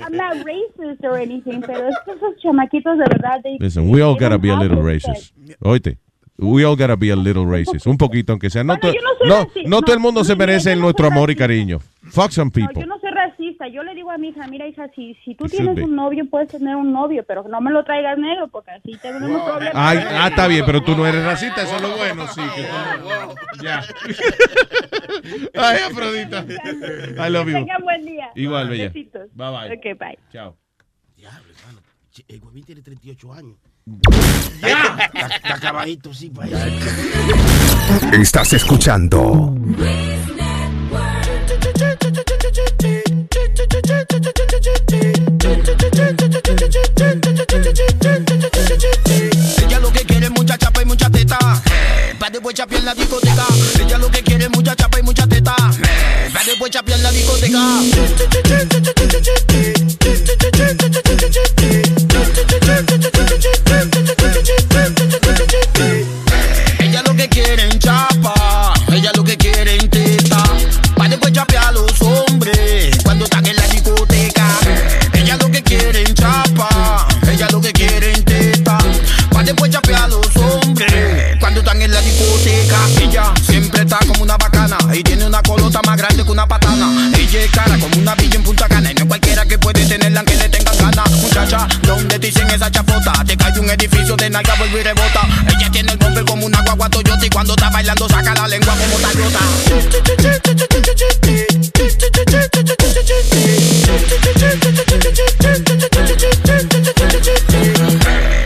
[0.00, 3.42] I'm not racist or anything, pero es que esos chamaquitos de verdad.
[3.44, 5.32] They, Listen, we all gotta be a little racist.
[5.62, 5.98] Oíste.
[6.42, 7.86] We all gotta be a little racist.
[7.86, 8.64] Un poquito, aunque sea.
[8.64, 11.36] No, Bueno, no soy no, no todo el No, mundo se merece nuestro amor y
[11.36, 11.78] cariño.
[12.10, 12.82] Fuck some No, people.
[12.82, 13.68] yo no soy racista.
[13.68, 15.94] Yo le digo a mi hija, mira hija, si, si tú You should tienes un
[15.94, 19.72] novio, puedes tener un novio, pero no me lo traigas negro, porque así tenemos problemas.
[19.74, 22.40] Ay, ah, está bien, pero tú no eres racista, eso es lo bueno, sí.
[22.56, 23.82] Que tú- ya.
[25.54, 26.44] Ay, Afrodita.
[26.44, 27.52] I love you.
[27.54, 28.30] Tengan buen día.
[28.34, 28.88] Igual, bella.
[28.88, 29.28] Besitos.
[29.34, 29.76] Bye, bye.
[29.76, 30.18] Ok, bye.
[30.32, 30.56] Chao.
[32.10, 33.56] Che, El huevín tiene 38 años.
[33.84, 35.10] ¡Ya!
[35.12, 36.66] Está, acabadito, sí, para allá.
[38.12, 39.56] Estás escuchando
[49.58, 51.38] Ella lo que quiere es mucha chapa y mucha teta.
[52.18, 53.46] Pa' después chapear en la discoteca.
[53.80, 55.56] Ella lo que quiere es mucha chapa y mucha teta.
[55.56, 57.58] Pa' después chapear en la discoteca.
[92.62, 93.12] Esa chafota?
[93.24, 95.20] Te cae un edificio de nalga, vuelve y rebota.
[95.48, 97.26] Ella tiene el bumper como una guagua Toyota.
[97.26, 99.40] Y cuando está bailando saca la lengua como Toyota.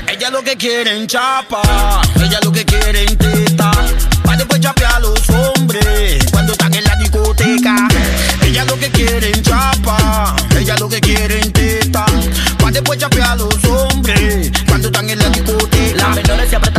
[0.09, 3.71] Ella lo que quiere en chapa, ella lo que quiere en teta.
[4.25, 5.21] Pa' después chapear los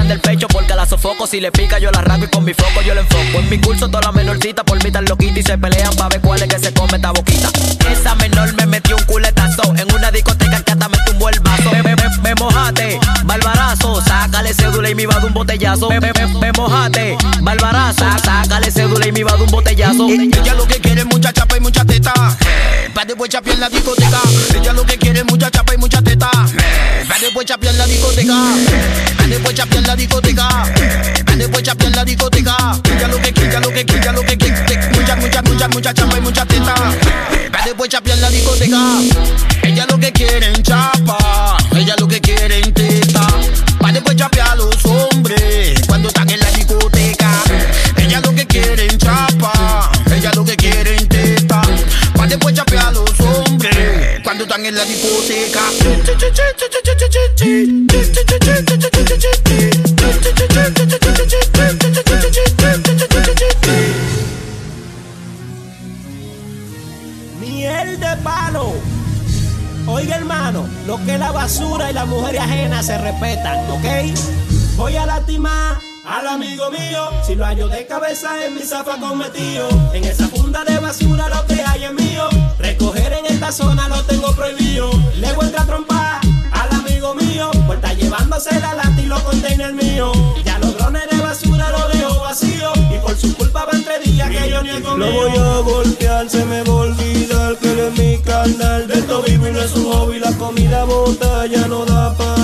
[0.07, 1.27] del pecho porque la sofoco.
[1.27, 3.39] Si le pica, yo la arranco y con mi foco yo le enfoco.
[3.39, 6.21] En mi curso, todas las menorcitas por mí tan loquitas y se pelean pa' ver
[6.21, 7.49] cuál es que se come esta boquita.
[7.91, 11.71] Esa menor me metió un culetazo en una discoteca que hasta me tumbó el vaso.
[11.71, 14.01] Me, me, me, me mojate, barbarazo.
[14.01, 15.89] Sácale cédula y me iba de un botellazo.
[15.89, 18.05] Me, me, me, mojate, barbarazo.
[18.23, 20.07] Sácale cédula y me iba de un botellazo.
[20.07, 22.13] Ella lo que quiere es mucha chapa y mucha teta.
[22.93, 24.19] Pa' después chapear en la discoteca.
[24.55, 25.66] Ella lo que quiere es mucha chapa
[27.18, 28.34] Pa' después chapear la discoteca.
[29.18, 30.47] Pa' después chapear la discoteca.
[31.26, 32.80] Pa' después chapear la discoteca.
[32.95, 34.89] Ella lo que ella lo que ella lo que quiere.
[34.91, 36.76] Mucha, mucha, mucha, mucha chamba y mucha teta.
[37.51, 38.78] Pa' después chapear la discoteca.
[39.63, 41.16] Ella lo que quiere en chapa.
[54.65, 55.61] En la discoteca.
[67.39, 68.73] Miel de palo.
[69.85, 73.85] Oiga, hermano, lo que la basura y la mujer ajena se respetan, ¿ok?
[74.75, 75.77] Voy a lastimar
[76.07, 77.09] al amigo mío.
[77.25, 79.67] Si lo hallo de cabeza en mi zafa cometido.
[79.93, 82.27] En esa funda de basura lo que hay es mío.
[82.59, 84.89] Recoger en esta zona lo tengo prohibido.
[85.17, 87.51] Le voy a trompar al amigo mío.
[87.73, 90.17] Estar llevándose la lata y los containers míos.
[90.43, 92.71] Ya los drones de basura lo dejo vacío.
[92.93, 95.11] Y por su culpa van tres días que yo ni he comido.
[95.11, 98.87] Lo voy a golpear, se me va a olvidar que él es mi canal.
[98.87, 102.36] De esto vivo y no es un hobby, la comida bota ya no da pana.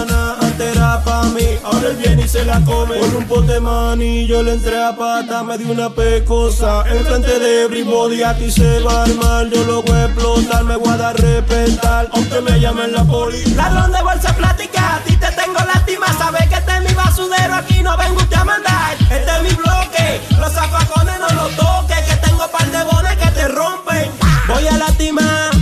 [1.64, 2.98] Ahora él viene y se la come.
[2.98, 6.84] Por un pote mani, yo le entré a pata, me di una pecosa.
[6.90, 9.50] Enfrente de everybody, aquí se va a armar.
[9.50, 12.10] Yo lo voy a explotar, me voy a dar respetar.
[12.14, 13.44] Aunque me llamen la poli.
[13.56, 16.08] Ladrón de bolsa plástica, a ti te tengo lástima.
[16.18, 18.96] Sabes que este es mi basudero, aquí no vengo usted a mandar.
[19.00, 22.02] Este es mi bloque, los zafacones no los toques.
[22.08, 24.12] Que tengo par de bones que te rompen.
[24.48, 25.53] Voy a lastimar.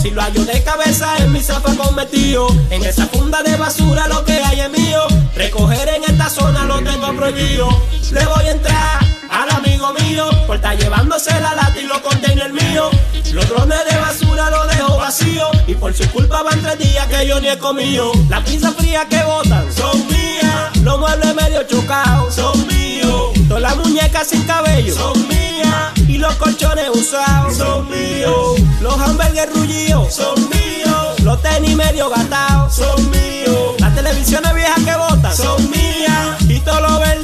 [0.00, 2.48] Si lo hallo de cabeza en mi zafacón metido.
[2.70, 5.00] En esa funda de basura lo que hay es mío.
[5.34, 7.68] Recoger en esta zona lo tengo prohibido.
[8.12, 10.28] Le voy a entrar al amigo mío.
[10.46, 12.90] Por estar llevándose la lata y los containers míos.
[13.32, 15.50] Los drones de basura los dejo vacío.
[15.66, 18.12] Y por su culpa van tres días que yo ni he comido.
[18.28, 20.76] Las pizzas frías que botan son mías.
[20.82, 23.37] Los muebles medio chocados son míos.
[23.48, 25.92] Todas las muñecas sin cabello son mías.
[26.06, 28.60] Y los colchones usados son míos.
[28.82, 31.20] Los hamburgues rullidos son míos.
[31.22, 33.74] Los tenis medio gastados son míos.
[33.78, 36.40] Las televisiones viejas que botan son mías.
[36.42, 37.17] Y los vertederos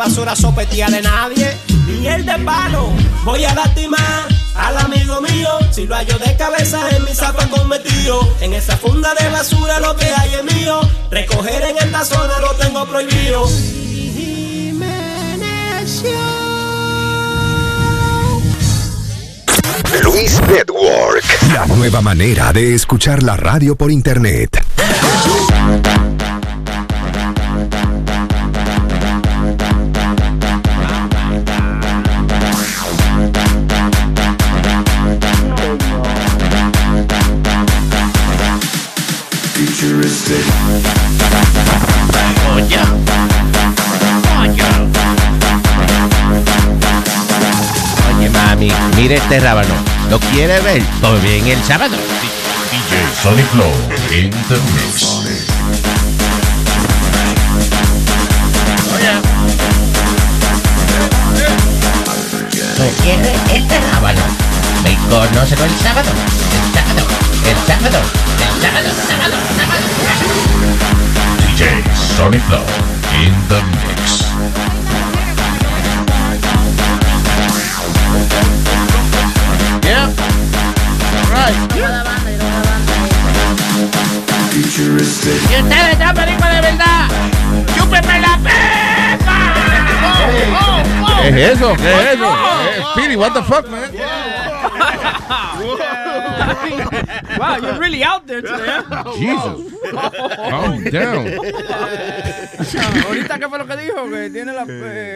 [0.00, 1.54] basura sopetía de nadie.
[1.86, 2.88] Miel de palo,
[3.22, 5.50] voy a lastimar al amigo mío.
[5.70, 8.18] Si lo hallo de cabeza en mi zapato metido.
[8.40, 10.80] En esa funda de basura lo que hay es mío.
[11.10, 13.44] Recoger en esta zona lo tengo prohibido.
[20.02, 21.24] Luis Network.
[21.52, 24.64] La nueva manera de escuchar la radio por internet.
[49.10, 49.74] Mire este rábano.
[50.08, 50.80] ¿Lo quiere ver?
[51.00, 51.96] Pues bien el sábado.
[51.96, 53.72] DJ Sonic Flow
[54.12, 55.02] in the mix.
[62.78, 64.20] ¿Lo quiere este rábano?
[64.84, 66.10] ¿Me conoce el sábado?
[66.54, 67.02] El sábado.
[67.48, 67.98] El sábado.
[68.38, 68.90] El sábado.
[69.08, 69.36] Sábado.
[69.56, 69.86] Sábado.
[71.48, 71.82] DJ
[72.16, 72.64] Sonic Flow
[73.24, 74.79] in the mix.
[84.60, 87.08] Y ustedes perico de verdad.
[87.76, 89.54] ¡Chúpenme la pepa!
[91.22, 91.74] ¿Qué es eso?
[91.76, 92.30] ¿Qué es eso?
[92.34, 93.90] Eh, Speedy, what the fuck, man?
[97.38, 98.82] wow, you're really out there today.
[99.16, 99.72] Jesus.
[99.90, 101.26] Calm down.
[103.06, 104.10] Ahorita, ¿qué fue lo que dijo?
[104.10, 104.64] Que tiene la-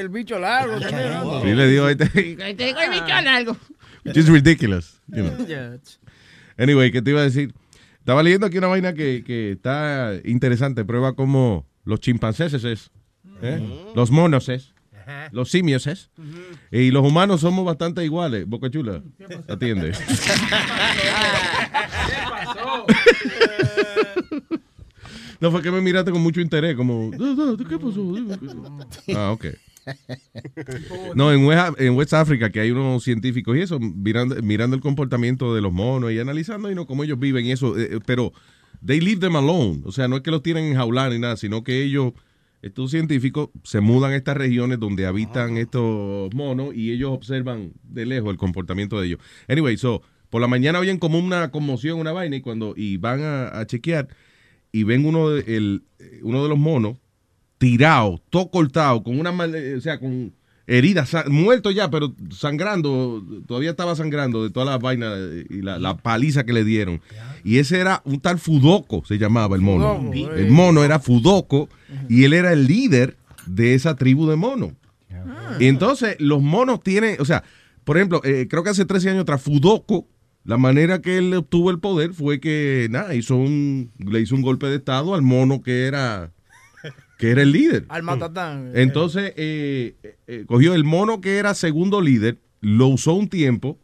[0.01, 0.79] el bicho largo.
[0.81, 2.09] Sí le digo, este,
[2.57, 3.57] Tengo el bicho largo.
[4.05, 4.95] which is ridiculous.
[5.09, 5.47] You know.
[5.47, 5.77] Yeah.
[6.59, 7.55] Anyway, ¿qué te iba a decir?
[7.99, 10.85] Estaba leyendo aquí una vaina que, que está interesante.
[10.85, 12.91] Prueba cómo los chimpancés es,
[13.43, 13.61] ¿eh?
[13.95, 14.75] los monos es,
[15.33, 16.11] los simios es,
[16.71, 18.47] y los humanos somos bastante iguales.
[18.47, 19.03] Boca Chula,
[19.49, 19.93] atiende.
[25.41, 28.15] No fue que me miraste con mucho interés, como, "No, no, ¿qué pasó?
[29.17, 29.47] Ah, ok.
[31.15, 34.83] No, en West, en West Africa, que hay unos científicos y eso, mirando, mirando el
[34.83, 37.99] comportamiento de los monos y analizando y no cómo ellos viven y eso, eh, eh,
[38.05, 38.33] pero
[38.85, 39.83] they leave them alone.
[39.85, 42.13] O sea, no es que los tienen en jaular ni nada, sino que ellos,
[42.63, 48.07] estos científicos, se mudan a estas regiones donde habitan estos monos y ellos observan de
[48.07, 49.21] lejos el comportamiento de ellos.
[49.49, 53.23] Anyway, so, por la mañana oyen como una conmoción, una vaina, y cuando y van
[53.23, 54.09] a, a chequear
[54.75, 55.85] y ven uno de, el,
[56.23, 56.97] uno de los monos
[57.65, 60.35] tirado, todo cortado, con una, eh, o sea, con
[60.67, 65.79] heridas, muerto ya, pero sangrando, todavía estaba sangrando de todas las vainas eh, y la,
[65.79, 67.01] la paliza que le dieron.
[67.43, 69.97] Y ese era un tal Fudoco, se llamaba el mono.
[70.13, 71.71] Fudoco, El mono era Fudoco
[72.11, 74.73] y él era el líder de esa tribu de monos.
[75.59, 77.45] Y entonces los monos tienen, o sea,
[77.85, 80.07] por ejemplo, eh, creo que hace 13 años tras Fudoco,
[80.45, 84.43] la manera que él obtuvo el poder fue que, nada, hizo un, le hizo un
[84.43, 86.33] golpe de estado al mono que era,
[87.25, 87.87] que era el líder.
[87.89, 88.73] Al matatán.
[88.75, 89.95] Entonces, eh,
[90.27, 93.79] eh, cogió el mono que era segundo líder, lo usó un tiempo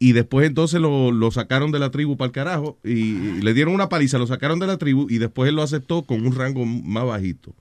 [0.00, 3.54] y después entonces lo, lo sacaron de la tribu para el carajo y, y le
[3.54, 6.34] dieron una paliza, lo sacaron de la tribu y después él lo aceptó con un
[6.34, 7.54] rango más bajito.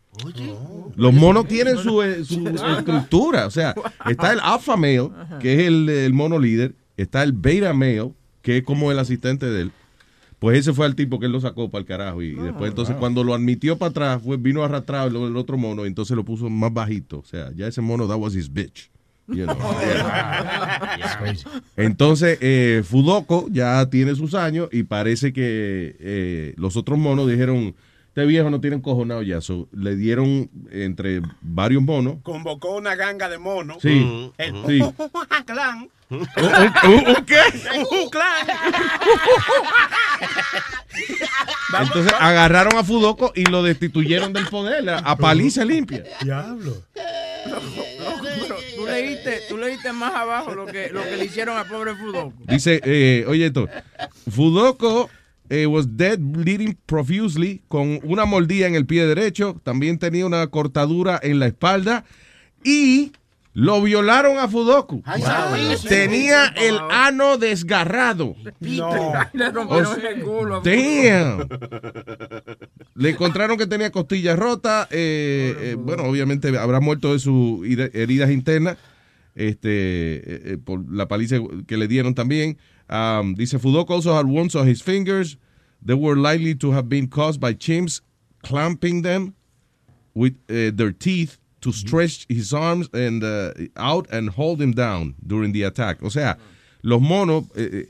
[0.95, 3.75] Los monos tienen su, eh, su estructura, o sea,
[4.09, 8.57] está el alpha male, que es el, el mono líder, está el beta male, que
[8.57, 9.71] es como el asistente de él.
[10.45, 12.21] Pues ese fue el tipo que él lo sacó para el carajo.
[12.21, 15.57] Y, y después, entonces, cuando lo admitió para atrás, fue, vino arrastrado el, el otro
[15.57, 17.17] mono y entonces lo puso más bajito.
[17.17, 18.91] O sea, ya ese mono, that was his bitch.
[19.27, 19.57] you know.
[21.77, 27.73] Entonces, eh, Fudoko ya tiene sus años y parece que eh, los otros monos dijeron,
[28.15, 29.41] este viejo no tiene encojonado ya.
[29.41, 32.15] So, le dieron entre varios monos.
[32.23, 33.79] Convocó una ganga de monos.
[33.81, 34.31] Sí.
[34.37, 34.79] El Sí.
[35.45, 35.89] clan.
[36.09, 37.41] ¿Un, un- un qué?
[37.91, 38.47] Un clan.
[41.81, 46.05] Entonces agarraron a Fudoko y lo destituyeron del poder a, a paliza limpia.
[46.21, 46.83] Diablo.
[47.43, 51.95] Pero tú leíste, tú leíste más abajo lo que, lo que le hicieron al pobre
[51.95, 52.31] Fudoco.
[52.47, 53.67] Dice, eh, oye esto,
[54.33, 55.09] Fudoko
[55.49, 60.47] eh, was dead bleeding profusely con una mordida en el pie derecho, también tenía una
[60.47, 62.03] cortadura en la espalda
[62.63, 63.11] y
[63.53, 65.01] lo violaron a Fudoko.
[65.87, 68.35] Tenía el ano desgarrado.
[68.59, 70.61] Le rompieron el culo.
[70.61, 71.47] Damn.
[72.95, 74.87] Le encontraron que tenía costillas rotas.
[74.91, 78.77] eh, eh, bueno, obviamente habrá muerto de sus heri- heridas internas.
[79.35, 80.21] Este, eh,
[80.53, 81.37] eh, por la paliza
[81.67, 82.57] que le dieron también.
[82.89, 85.37] Um, dice Fudoko also had wounds on his fingers.
[85.83, 88.01] They were likely to have been caused by chimps
[88.43, 89.33] clamping them
[90.13, 95.15] with uh, their teeth to stretch his arms and uh, out and hold him down
[95.25, 96.03] during the attack.
[96.03, 96.37] O sea,
[96.83, 97.89] los monos eh, eh,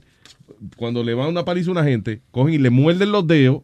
[0.78, 3.62] cuando le van una paliza a una gente, cogen y le muerden los dedos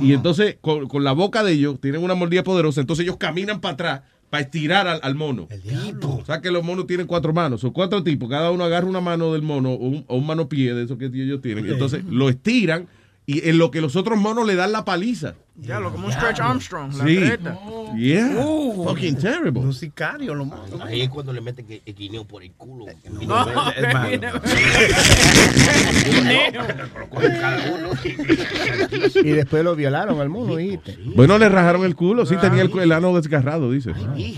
[0.00, 3.60] y entonces con, con la boca de ellos tienen una mordida poderosa, entonces ellos caminan
[3.60, 4.02] para atrás
[4.34, 5.46] para estirar al, al mono.
[6.18, 9.00] O sea que los monos tienen cuatro manos, son cuatro tipos, cada uno agarra una
[9.00, 12.02] mano del mono o un, o un mano pie de esos que ellos tienen, entonces
[12.10, 12.88] lo estiran
[13.26, 15.36] y en lo que los otros monos le dan la paliza.
[15.56, 17.16] Ya, lo como un Stretch Armstrong, la Sí.
[17.16, 17.56] creta.
[17.96, 18.44] Yeah.
[18.44, 18.84] Uh.
[18.88, 19.60] Fucking terrible.
[19.60, 20.58] Un sicario, lo más.
[20.84, 22.86] Ahí es cuando le meten el guineo por el culo.
[23.26, 24.32] No, Es malo.
[29.22, 30.98] Y después lo violaron al mono, ¿viste?
[31.14, 33.92] Bueno, le rajaron el culo, sí, tenía el, ano desgarrado, dice.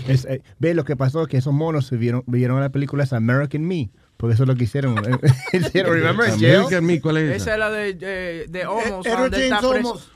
[0.07, 3.17] Es, eh, ve lo que pasó, que esos monos se vieron, vieron la película esa
[3.17, 4.95] American Me, porque eso es lo que hicieron.
[5.73, 6.29] remember?
[6.31, 7.35] American Me, ¿cuál es esa?
[7.35, 9.05] Esa es la de, de, de Homos.
[9.05, 10.09] Está James.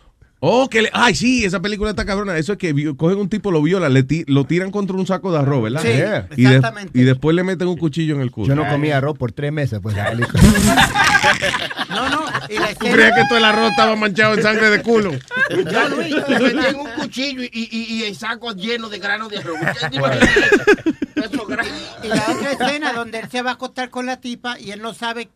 [0.44, 2.36] Oh, que le- ay, sí, esa película está cabrona.
[2.36, 5.32] Eso es que cogen un tipo, lo violan, le ti- lo tiran contra un saco
[5.32, 5.82] de arroz, ¿verdad?
[5.84, 5.89] Sí,
[6.36, 7.00] y, de- exactamente.
[7.00, 8.48] y después le meten un cuchillo en el culo.
[8.48, 10.42] Yo no comía arroz por tres meses, pues la película.
[11.89, 12.26] No, no.
[12.50, 15.12] Y la ¿Tú crees que todo el arroz estaba manchado en sangre de culo?
[15.72, 19.39] Ya, Luis, le meten un cuchillo y, y, y el saco lleno de granos de
[19.39, 19.58] arroz.
[19.62, 21.48] ¿Usted se imagina eso?
[22.04, 24.82] Y la otra escena donde él se va a acostar con la tipa y él
[24.82, 25.30] no sabe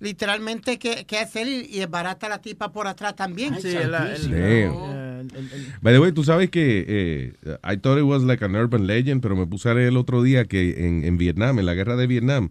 [0.00, 3.54] literalmente qué, qué hacer y, y barata la tipa por atrás también.
[3.60, 5.28] Sí, el- el- Damn.
[5.80, 7.32] By the way, tú sabes que eh,
[7.64, 10.22] I thought it was like an urban legend, pero me puse a leer el otro
[10.22, 12.50] día que en, en Vietnam, en la guerra de Vietnam,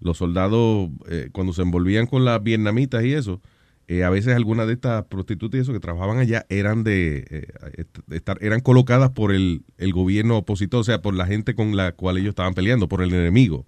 [0.00, 3.40] los soldados, eh, cuando se envolvían con las vietnamitas y eso,
[3.88, 7.46] eh, a veces algunas de estas prostitutas y eso que trabajaban allá eran de eh,
[7.76, 11.76] est- estar, eran colocadas por el, el gobierno opositor, o sea, por la gente con
[11.76, 13.64] la cual ellos estaban peleando, por el enemigo.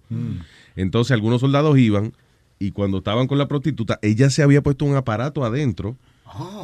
[0.75, 2.13] Entonces algunos soldados iban
[2.59, 5.95] y cuando estaban con la prostituta, ella se había puesto un aparato adentro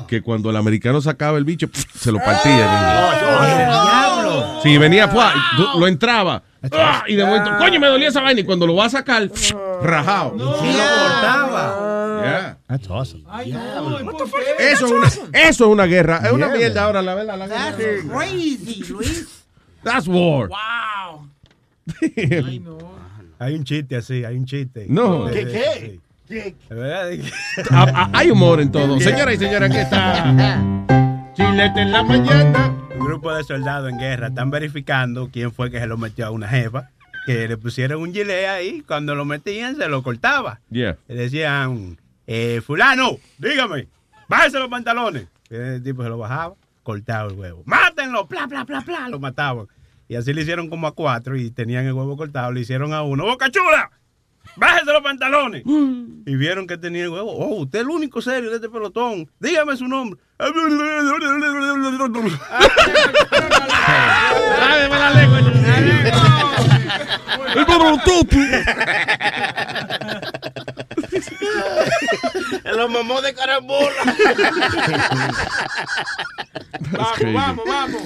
[0.08, 1.68] que cuando el americano sacaba el bicho,
[1.98, 3.16] se lo partía.
[3.56, 4.60] ¡Diablo!
[4.62, 6.44] Sí, venía, tú- lo entraba.
[6.72, 7.04] ¡ah!
[7.08, 8.42] Y de momento, coño, me dolía esa vaina.
[8.42, 9.56] Y cuando lo va a sacar, ¡pf!
[9.82, 10.32] rajado.
[10.62, 12.22] Sí, lo cortaba.
[12.24, 12.58] Yeah.
[12.68, 13.24] That's awesome.
[14.60, 16.22] Eso, es una, eso es una guerra.
[16.26, 16.84] Es una Yeah, mierda man.
[16.86, 17.38] ahora, la verdad.
[17.38, 18.18] La That's guerra.
[18.18, 19.28] crazy, Luis.
[19.84, 20.50] That's war.
[20.50, 21.30] Wow.
[23.40, 24.86] Hay un chiste así, hay un chiste.
[24.90, 25.28] No.
[25.28, 26.00] ¿Qué, qué?
[26.70, 27.12] ¿Verdad?
[27.72, 29.00] Ah, ah, hay humor en todo.
[29.00, 30.36] Señoras y señores, aquí está.
[31.36, 32.74] Chilete en la mañana.
[32.98, 36.32] Un grupo de soldados en guerra están verificando quién fue que se lo metió a
[36.32, 36.90] una jefa.
[37.26, 40.62] Que le pusieron un gilet ahí, cuando lo metían se lo cortaba.
[40.70, 40.98] Yeah.
[41.08, 43.88] Le decían, eh, fulano, dígame,
[44.30, 45.28] bájese los pantalones.
[45.50, 47.64] Y el tipo se lo bajaba, cortaba el huevo.
[47.66, 49.68] Mátenlo, bla, bla, bla, bla, lo mataban.
[50.08, 53.04] Y así le hicieron como a cuatro y tenían el huevo cortado, le hicieron a
[53.04, 53.92] uno, ¡Boca chula!
[54.58, 55.64] ¡Bájese los pantalones!
[55.66, 57.32] Y vieron que tenía el huevo.
[57.32, 59.30] Oh, usted es el único serio de este pelotón.
[59.40, 60.20] Dígame su nombre.
[64.96, 65.40] La lengua.
[72.64, 73.90] El Los mamó de carambola.
[77.16, 77.34] crazy.
[77.34, 78.02] vamos, vamos.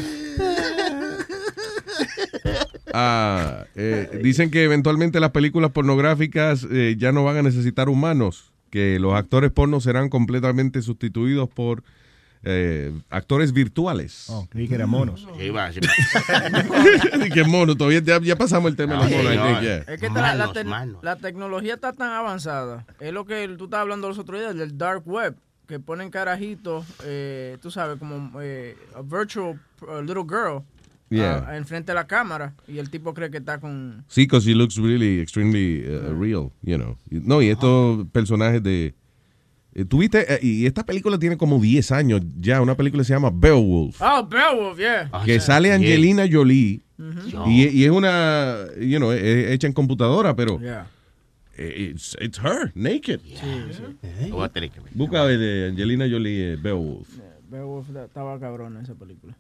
[2.93, 8.51] Ah, eh, dicen que eventualmente las películas pornográficas eh, ya no van a necesitar humanos,
[8.71, 11.83] que los actores porno serán completamente sustituidos por
[12.43, 14.25] eh, actores virtuales.
[14.29, 15.27] Oh, creí que eran monos.
[15.37, 15.81] Sí, va, sí,
[17.33, 19.47] que mono, todavía ya, ya pasamos el tema de los No, monos.
[19.49, 19.77] Think, yeah.
[19.93, 21.03] Es que la, la Manos, te- manos.
[21.03, 22.85] la tecnología está tan avanzada.
[22.99, 25.35] Es lo que tú estabas hablando los otros días del dark web,
[25.67, 29.59] que ponen carajitos, eh, tú sabes, como eh, a virtual
[30.05, 30.63] little girl
[31.10, 31.45] Yeah.
[31.47, 34.05] ah, enfrente de la cámara y el tipo cree que está con...
[34.07, 36.97] Sí, because he looks really extremely uh, real, you know.
[37.10, 38.93] No, y estos personajes de...
[39.74, 43.14] eh, Tuviste, eh, y esta película tiene como 10 años ya, una película que se
[43.14, 45.10] llama Beowulf, Oh, Beowulf, yeah.
[45.26, 47.49] que sale Angelina Jolie, Ujú.
[47.49, 50.88] y, y es una, you know, es hecha en computadora, pero Yeah.
[51.57, 53.20] it's, it's her, naked.
[54.93, 57.07] Busca de Angelina Jolie, eh, Beowulf.
[57.49, 59.36] Beowulf estaba cabrona esa película.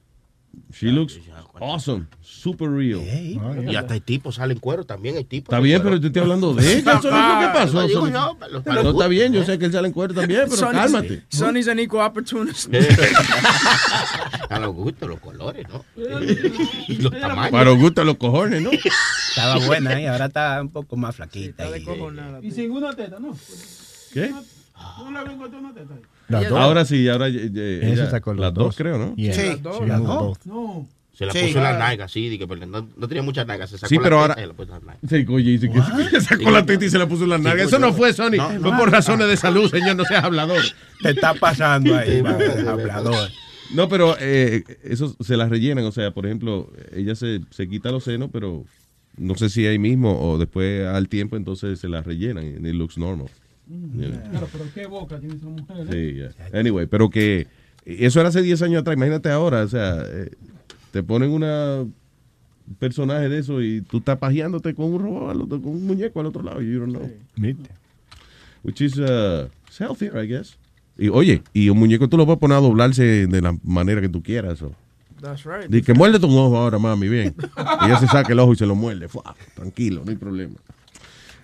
[0.73, 1.17] She looks
[1.59, 3.01] awesome, super real.
[3.01, 5.51] Y hasta el tipo sale en cuero también, el tipo.
[5.51, 6.99] Está bien, pero yo estoy hablando de ella.
[6.99, 7.87] Eso no es lo que pasó.
[7.87, 10.71] Digo los- no está bien, yo sé que él sale en cuero también, pero Sonny's-
[10.73, 11.23] cálmate.
[11.29, 12.69] Sonny's an equal opportunist.
[14.49, 15.85] A los gustos, los colores, ¿no?
[16.87, 17.51] y los tamaños.
[17.51, 18.71] Para los gustos los cojones, ¿no?
[18.71, 20.07] Estaba buena, ¿eh?
[20.09, 21.65] ahora está un poco más flaquita.
[21.77, 21.85] y-
[22.47, 23.37] Y sin una teta, ¿no?
[24.13, 24.29] ¿Qué?
[24.31, 25.93] No le vengo a una teta.
[26.29, 26.59] Las dos.
[26.59, 28.75] Ahora sí, ahora eh, eh, Ella ella- sacó los las dos, dos.
[28.77, 29.15] creo, ¿no?
[29.15, 29.33] Yeah.
[29.33, 29.41] Sí.
[29.47, 29.81] Las dos.
[29.81, 30.45] moved both.
[30.45, 30.87] No.
[31.13, 31.39] Se la Sí.
[31.47, 33.69] puso en las nalgas, sí, dije, pero no, no tenía muchas nalgas.
[33.71, 35.09] Se sacó Sí, la pero teta ahora- y se la puso en las nalgas.
[35.09, 37.43] Sí, oye, dice que se sacó la teta y se la puso en las Sí,
[37.43, 37.63] nalgas.
[37.65, 38.37] pues, Eso no fue, Sony.
[38.37, 40.61] No, Fue por razones de salud, señor, no seas hablador.
[41.03, 42.23] Te está pasando ahí,
[42.67, 43.29] hablador.
[43.73, 45.83] No, pero eh, eso se las rellenan.
[45.85, 48.63] O sea, por ejemplo, ella se, se quita los senos, pero
[49.17, 52.45] no sé si ahí mismo o después al tiempo, entonces se las rellenan.
[52.65, 53.27] It looks normal.
[54.31, 55.87] Claro, pero qué boca tiene esa mujer.
[55.89, 55.91] ¿eh?
[55.91, 56.59] Sí, yeah.
[56.59, 57.47] Anyway, pero que
[57.85, 58.95] eso era hace 10 años atrás.
[58.97, 60.31] Imagínate ahora, o sea, eh,
[60.91, 61.85] te ponen una
[62.79, 66.19] personaje de eso y tú estás pajeándote con un robot, al otro- con un muñeco
[66.19, 66.61] al otro lado.
[66.61, 67.11] You don't know.
[67.35, 67.69] Viste.
[68.63, 69.47] Which is uh,
[69.79, 70.57] healthier, I guess.
[70.97, 74.09] Y oye, y un muñeco tú lo puedes poner a doblarse de la manera que
[74.09, 74.61] tú quieras.
[74.61, 74.71] o.
[75.21, 75.69] That's right.
[75.69, 77.35] Di que muérdete un ojo ahora, mami, bien.
[77.81, 79.07] Y ella se saca el ojo y se lo muerde.
[79.07, 80.55] Fua, tranquilo, no hay problema.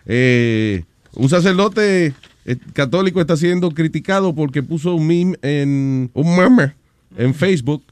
[0.05, 0.83] Eh,
[1.15, 2.13] un sacerdote
[2.45, 6.75] eh, católico está siendo criticado porque puso un meme en un meme
[7.17, 7.83] en Facebook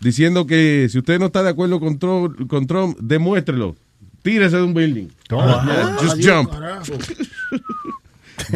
[0.00, 3.76] diciendo que si usted no está de acuerdo con Trump, con Trump demuéstrelo.
[4.22, 5.08] Tírese de un building.
[5.28, 6.50] Yeah, just Adiós, jump.
[6.50, 6.94] carajo.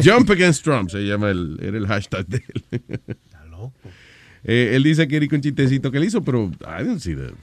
[0.03, 2.81] Jump against Trump se llama el, era el hashtag de él.
[3.07, 3.73] Está loco.
[4.43, 7.33] él dice que era un chistecito que le hizo, pero I didn't see that.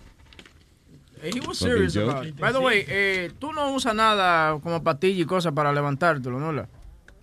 [1.32, 2.38] He was serious about it.
[2.38, 6.52] By the way, eh, tú no usas nada como patilla y cosas para levantártelo, ¿no?
[6.52, 6.68] La?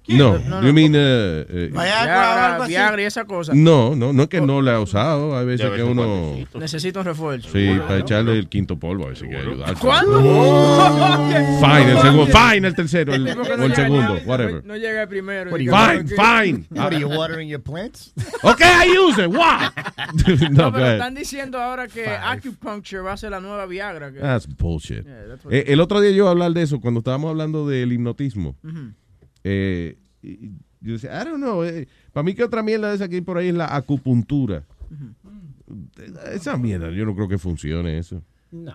[0.05, 3.53] No, No, you no, mean, eh, eh, Viagra, Viagra y esa cosa.
[3.55, 5.37] No, no, no es que no la ha usado.
[5.37, 6.35] Hay veces que uno.
[6.59, 7.49] Necesito un refuerzo.
[7.53, 9.75] Sí, para echarle el quinto polvo, a veces que ayudar.
[9.79, 10.19] ¿Cuándo?
[11.61, 12.25] Fine, el segundo.
[12.27, 13.13] Fine, el tercero.
[13.13, 14.65] El, o no el llega- segundo, whatever.
[14.65, 15.57] No llega el primero.
[15.57, 16.65] You Fine, fine.
[16.71, 18.13] What are you watering your plants?
[18.43, 19.29] Okay, I use it.
[19.29, 19.71] What?
[20.51, 24.11] No, pero están diciendo ahora que acupuncture va a ser la nueva Viagra.
[24.11, 25.03] que- That's bullshit.
[25.05, 27.29] Yeah, that's what- Eh, el otro día yo iba a hablar de eso cuando estábamos
[27.29, 28.57] hablando del hipnotismo.
[29.45, 30.51] Eh, y-
[30.81, 31.63] yo decía, I don't know.
[32.11, 34.63] para mí que otra mierda de esa que hay por ahí es la acupuntura.
[36.31, 38.21] Esa mierda, yo no creo que funcione eso.
[38.51, 38.73] No.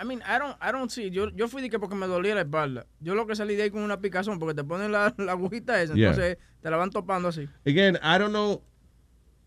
[0.00, 1.10] I mean, I don't, I don't see.
[1.10, 2.86] Yo, yo fui de que porque me dolía la espalda.
[3.00, 5.80] Yo lo que salí de ahí con una picazón porque te ponen la, la agujita
[5.82, 6.10] esa, Yeah.
[6.10, 7.48] entonces te la van topando así.
[7.66, 8.62] Again, I don't know.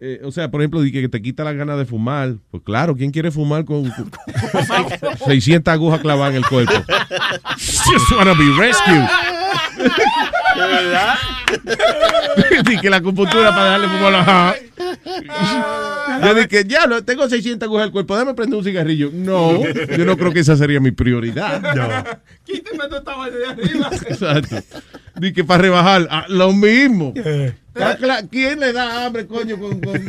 [0.01, 2.35] eh, o sea, por ejemplo, di que te quita la gana de fumar.
[2.51, 6.73] Pues claro, ¿quién quiere fumar con, con 600 agujas clavadas en el cuerpo?
[7.57, 9.07] Just wanna be rescued.
[10.59, 11.15] ¿De verdad?
[12.65, 14.55] Di que la acupuntura para dejarle fumar ajá.
[16.23, 19.09] Yo dije, ya, tengo 600 agujas al cuerpo, déjame prender un cigarrillo.
[19.13, 21.61] No, yo no creo que esa sería mi prioridad.
[21.75, 22.03] No.
[22.43, 23.89] Quíteme toda esta vaina de arriba.
[24.07, 24.57] Exacto.
[25.15, 27.13] Dije, para rebajar, ah, lo mismo.
[28.29, 30.01] ¿Quién le da hambre, coño, con, con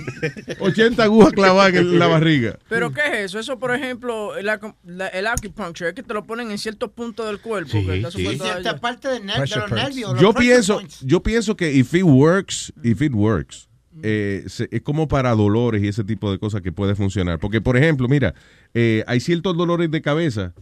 [0.60, 2.58] 80 agujas clavadas en la barriga?
[2.68, 3.38] Pero ¿qué es eso?
[3.38, 6.90] Eso, por ejemplo, el, acu- la- el acupuncture es que te lo ponen en ciertos
[6.90, 7.72] puntos del cuerpo.
[7.72, 8.18] que está sí.
[8.18, 10.12] supuesto Y a- cierta parte del ner- de los nervios.
[10.12, 11.00] los Yo pienso, points.
[11.02, 13.68] yo pienso que if it works, if it works,
[14.02, 17.38] eh, se- es como para dolores y ese tipo de cosas que puede funcionar.
[17.38, 18.34] Porque, por ejemplo, mira,
[18.74, 20.54] eh, hay ciertos dolores de cabeza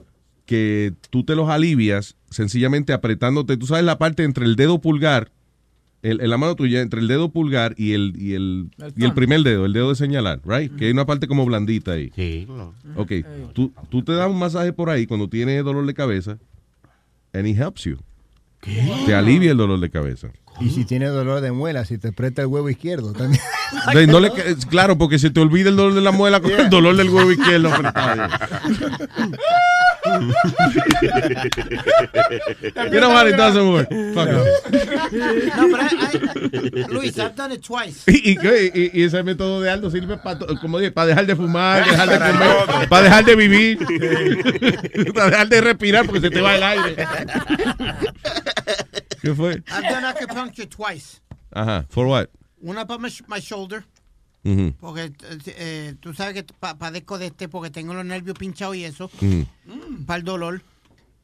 [0.47, 5.31] que tú te los alivias sencillamente apretándote, tú sabes la parte entre el dedo pulgar,
[6.03, 9.05] el, en la mano tuya, entre el dedo pulgar y el, y el, El y
[9.05, 10.75] el primer dedo, el dedo de señalar, right?
[10.77, 12.13] Que hay una parte como blandita ahí.
[12.15, 12.47] Sí.
[12.97, 13.13] Ok,
[13.53, 16.39] tú, tú te das un masaje por ahí cuando tienes dolor de cabeza
[17.33, 17.99] and it helps you.
[19.07, 20.31] Te alivia el dolor de cabeza.
[20.61, 23.41] Y si tiene dolor de muela, si te presta el huevo izquierdo también.
[23.95, 24.33] De- no le
[24.71, 27.31] claro, porque se te olvida el dolor de la muela con el dolor del huevo
[27.31, 27.73] izquierdo.
[27.73, 28.29] apretado.
[32.91, 33.89] You know what, it doesn't work.
[34.15, 34.29] Fuck.
[34.31, 34.45] No,
[35.71, 38.03] pero I- I- Luis, I've done it twice.
[38.11, 38.39] Y, y,
[38.75, 42.09] y- y ese método de Aldo sirve para, como dije, para dejar de fumar, dejar
[42.09, 43.79] de comer, para dejar de vivir,
[45.15, 46.97] para dejar de respirar porque se te va el aire.
[49.23, 49.63] ¿Qué fue?
[49.69, 51.21] I've done acupuncture twice.
[51.53, 52.27] Ajá, for what?
[52.61, 53.85] Una para my, my shoulder.
[54.81, 55.13] Porque
[55.47, 59.11] eh, tú sabes que pa- padezco de este porque tengo los nervios pinchados y eso.
[60.07, 60.63] Para el dolor.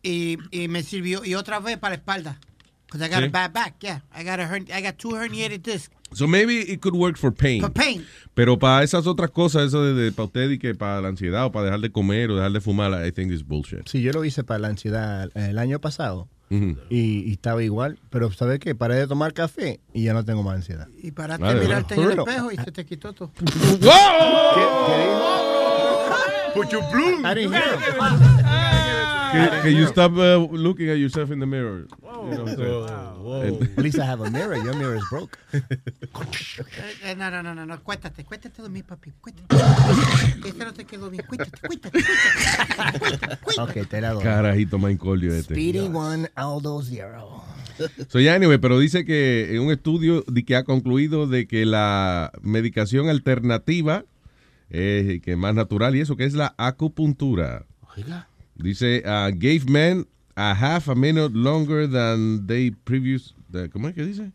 [0.02, 1.24] Y, y me sirvió.
[1.24, 2.38] Y otra vez para la espalda.
[2.86, 3.24] Because I got Sí.
[3.26, 3.76] a bad back.
[3.80, 4.02] Yeah.
[4.14, 5.90] I got, a I got two herniated discs.
[6.12, 7.62] So maybe it could work for pain.
[7.62, 8.04] For pain.
[8.34, 11.46] Pero para esas otras cosas, eso de, de para usted y que para la ansiedad
[11.46, 13.88] o para dejar de comer o dejar de fumar, I think it's bullshit.
[13.88, 16.28] Sí, yo lo hice para la ansiedad el año pasado
[16.90, 18.74] Y, y estaba igual, pero ¿sabes qué?
[18.74, 20.88] Paré de tomar café y ya no tengo más ansiedad.
[21.02, 23.30] Y paraste de de mirarte en el espejo y se te quitó todo.
[26.54, 27.20] Put your blue.
[27.24, 28.43] I didn't hear him.
[29.34, 31.86] Can, can you stop uh, looking at yourself in the mirror?
[32.02, 33.74] You know what I'm saying?
[33.76, 34.56] At least I have a mirror.
[34.56, 35.38] Your mirror is broke.
[37.04, 39.56] Eh, no, no, no, no, no, cuéntate, cuéntate de mí, papi, cuéntate.
[40.48, 42.02] Ese no te quedó bien, cuéntate, cuétate,
[43.42, 43.80] cuétate.
[43.80, 44.22] ok, te la doy.
[44.22, 45.54] Carajito mancolio este.
[45.54, 47.42] Speedy one, Aldo zero.
[48.08, 51.66] So, ya, anyway, pero dice que en un estudio de que ha concluido de que
[51.66, 54.04] la medicación alternativa,
[54.70, 57.66] eh, que es más natural y eso, que es la acupuntura.
[57.96, 58.28] Oiga.
[58.56, 60.06] Dice, uh, gave men
[60.36, 64.32] a half a minute longer than they previous, the- ¿cómo es que dice?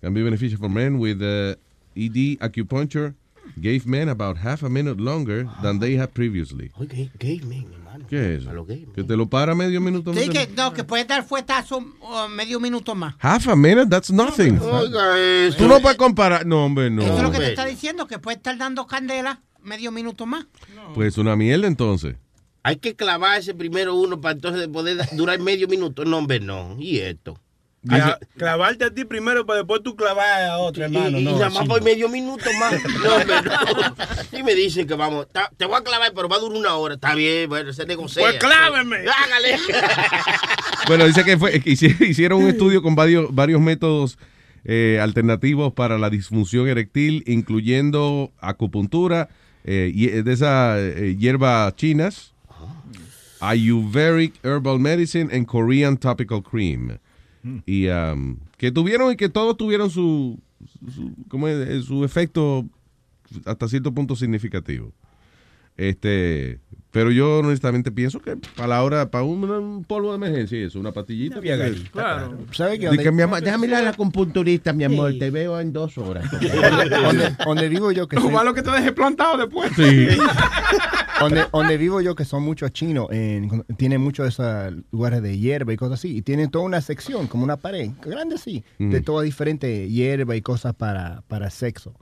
[0.00, 1.54] Can be beneficial for men with uh,
[1.96, 3.14] ED acupuncture.
[3.60, 6.70] Gave men about half a minute longer than they had previously.
[6.78, 8.06] Oiga, gay men, hermano.
[8.08, 8.64] ¿Qué es eso?
[8.64, 10.12] Gay Que te lo para medio minuto.
[10.14, 13.14] Sí, no que, no, que puedes dar fuetazo uh, medio minuto más.
[13.18, 14.58] Half a minute, that's nothing.
[14.60, 15.56] Oiga, eso.
[15.58, 16.46] Tú no puedes comparar.
[16.46, 17.02] No, hombre, no.
[17.02, 20.46] Eso es lo que te está diciendo, que puedes estar dando candela medio minuto más.
[20.94, 22.16] Pues una mierda entonces.
[22.62, 26.04] Hay que clavarse primero uno para entonces poder durar medio minuto.
[26.04, 26.76] No, hombre, no.
[26.78, 27.38] ¿Y esto?
[27.84, 31.16] Ya, clavarte a ti primero para después tú clavar a otro, hermano.
[31.16, 31.68] y, y no, nada más no.
[31.68, 32.74] por medio minuto más.
[33.04, 33.36] No, hombre,
[34.32, 34.38] no.
[34.38, 36.74] Y me dicen que vamos, ta- te voy a clavar, pero va a durar una
[36.74, 36.94] hora.
[36.96, 38.20] Está bien, bueno, se negocia.
[38.22, 38.96] Pues cláveme.
[39.08, 39.56] Hágale.
[40.86, 44.16] Bueno, dice que, fue, que hicieron un estudio con varios, varios métodos
[44.64, 49.28] eh, alternativos para la disfunción erectil, incluyendo acupuntura,
[49.64, 52.32] eh, y- de esas eh, hierbas chinas,
[53.40, 56.98] Ayurvedic Herbal Medicine and Korean Topical Cream.
[57.66, 60.38] Y um, que tuvieron y que todos tuvieron su,
[60.92, 61.68] su, ¿cómo es?
[61.68, 62.66] Eh, su efecto
[63.44, 64.92] hasta cierto punto significativo.
[65.76, 66.58] Este,
[66.90, 70.80] pero yo honestamente pienso que para la hora, para un, un polvo de emergencia, eso,
[70.80, 71.40] una pastillita.
[71.92, 72.38] Claro.
[72.52, 72.88] ¿Sabe qué?
[72.90, 75.98] Dice, Donde- mi amor, déjame ir a la compunturista, mi amor, te veo en dos
[75.98, 76.24] horas.
[77.02, 79.70] donde, donde vivo yo que Lo soy- malo que te deje plantado después.
[79.76, 80.08] Sí.
[81.20, 85.38] donde, donde vivo yo que son muchos chinos, en, tienen muchos de esos lugares de
[85.38, 89.00] hierba y cosas así, y tienen toda una sección, como una pared, grande así, de
[89.00, 89.04] Mm.
[89.04, 91.94] toda diferente hierba y cosas para, para sexo.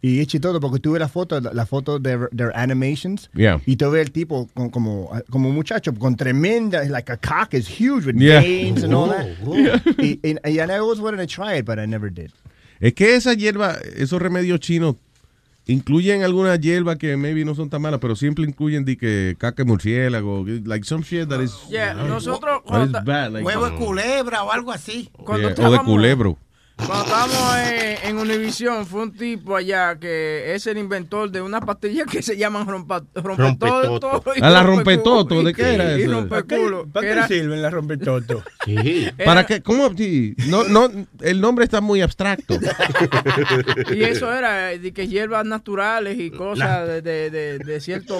[0.00, 3.60] Y es chistoso porque tuve la foto, la foto de their animations, Yeah.
[3.66, 7.52] y tú ves el tipo con- como, como un muchacho con tremenda, like a cock
[7.54, 8.40] is huge with Yeah.
[8.40, 9.26] veins and all that.
[9.44, 9.54] Oh.
[10.00, 12.30] Y, y, and I always wanted to try it, but I never did.
[12.80, 14.94] Es que esa hierba, esos remedios chinos,
[15.66, 19.64] incluyen algunas hierbas que maybe no son tan malas, pero siempre incluyen de que caca
[19.64, 23.68] de murciélago, like some shit that is, Yeah, nosotros that is cuando, bad, like, Huevo
[23.68, 25.10] de culebra o algo así.
[25.24, 26.38] cuando yeah, o de culebro.
[26.86, 31.62] Cuando estábamos en, en Univision, fue un tipo allá que es el inventor de unas
[31.64, 34.10] pastillas que se llaman rompa, rompetoto.
[34.10, 34.32] Rompetoto.
[34.36, 35.14] y A la rompeculo.
[35.24, 36.12] rompetoto, ¿de qué era eso?
[36.12, 36.86] rompeculo.
[36.90, 38.42] ¿Para qué era- sirven las rompetotos?
[38.64, 39.08] Sí.
[39.24, 39.62] ¿Para qué?
[39.62, 39.90] ¿Cómo?
[40.48, 40.90] No, no,
[41.20, 42.54] el nombre está muy abstracto.
[43.94, 48.18] Y eso era eh, de que hierbas naturales y cosas de, de, de, de cierto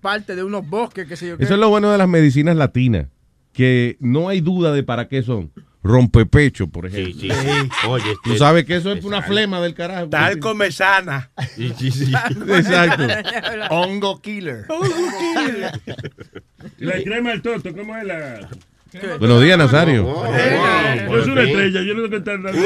[0.00, 1.44] parte de unos bosques, que sé yo qué.
[1.44, 3.06] Eso es lo bueno de las medicinas latinas,
[3.52, 5.52] que no hay duda de para qué son.
[5.82, 7.20] Rompepecho, por ejemplo.
[7.20, 7.30] Sí,
[7.88, 10.08] Oye, Tú sabes que eso es una flema del carajo.
[10.08, 11.30] Tal comesana.
[11.58, 13.06] Exacto.
[13.70, 14.66] Hongo killer.
[16.78, 18.48] Y la crema del toto, ¿cómo es la...?
[19.20, 20.02] Buenos días, Nazario.
[20.02, 22.60] No es una estrella, yo no tengo que estar dando.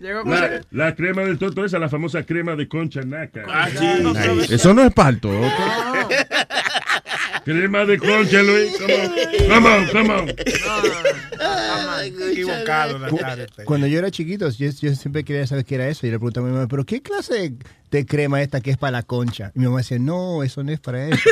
[0.00, 3.44] La, la crema del toto esa, la famosa crema de concha naca.
[4.50, 5.30] Eso no es parto.
[7.44, 8.72] Crema de concha, Luis.
[8.78, 10.26] Come on, come on.
[10.26, 12.04] Come on.
[12.30, 13.46] Equivocado, Nazario.
[13.64, 16.06] Cuando yo era chiquito, yo, yo siempre quería saber qué era eso.
[16.06, 17.54] Y le preguntaba a mi mamá, ¿pero qué clase de,
[17.90, 19.52] de crema esta que es para la concha?
[19.54, 21.20] Y mi mamá decía, no, eso no es para eso.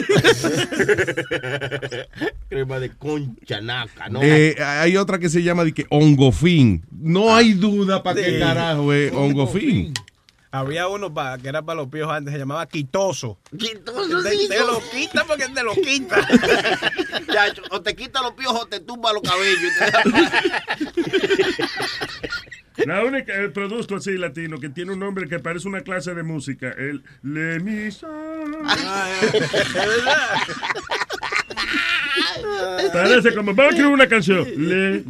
[2.48, 4.20] Crema de concha naca, ¿no?
[4.22, 6.84] Eh, hay otra que se llama de que hongofín.
[6.90, 9.92] No hay duda para qué carajo es hongofín.
[10.52, 13.38] Había uno pa- que era para los piojos antes, se llamaba quitoso.
[13.56, 16.26] Quitoso, Te, sí, te lo quita porque te lo quita.
[17.32, 19.72] Chacho, o te quita los piojos o te tumba los cabellos.
[22.86, 26.22] La única, el producto así latino que tiene un nombre que parece una clase de
[26.22, 28.56] música, el Le Mi Sol.
[32.92, 34.46] Parece como, vamos a escribir una canción.
[34.56, 35.04] Le.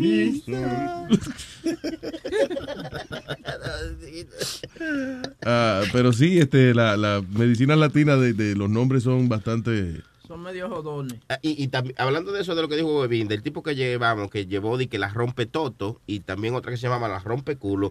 [5.44, 10.02] Ah, pero sí, este, la, la medicina latina de, de los nombres son bastante...
[10.30, 11.18] Son medio jodones.
[11.28, 13.74] Ah, Y, y también, hablando de eso, de lo que dijo Bebín, del tipo que
[13.74, 17.18] llevamos, que llevó de que la rompe toto y también otra que se llama la
[17.18, 17.90] rompe culo.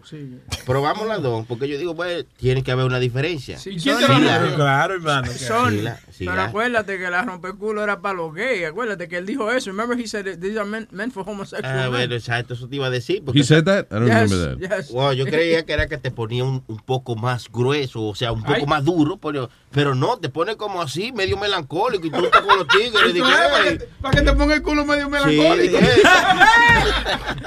[0.64, 3.58] Probamos las dos, porque yo digo, pues, tiene que haber una diferencia.
[3.58, 5.30] Sí, Sí, Sony- la- Claro, hermano.
[5.30, 5.68] Sony.
[5.70, 8.64] Sí, la- sí, pero la- acuérdate que la rompeculo era para los gays.
[8.68, 9.68] Acuérdate que él dijo eso.
[9.70, 12.86] Remember he said these are meant, meant for homosexual Ah, bueno, exacto, eso te iba
[12.86, 13.22] a decir.
[13.22, 13.84] porque- He said that?
[13.90, 14.78] I don't Yes, remember that.
[14.78, 14.90] yes.
[14.92, 18.32] Wow, yo creía que era que te ponía un, un poco más grueso, o sea,
[18.32, 18.66] un poco Ay.
[18.66, 22.58] más duro, pero, pero no, te pone como así, medio melancólico, y tú estás con
[22.58, 23.14] los tigres.
[23.14, 25.76] es para que, para que te ponga el culo medio Sí, melancólico.
[25.78, 26.02] dije,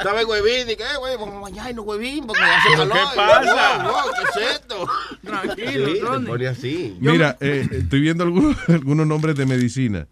[0.03, 0.67] ¿Sabes, huevín?
[0.67, 2.97] Dije, eh, güey, vamos a bañarnos, huevín, porque hace ¿Pero calor.
[3.11, 3.83] qué pasa?
[3.83, 4.87] Wow, wow, ¿qué es esto?
[5.23, 6.27] Tranquilo, Sí, Ronnie.
[6.27, 6.97] pone así.
[6.99, 10.07] Mira, eh, estoy viendo algunos, algunos nombres de medicina.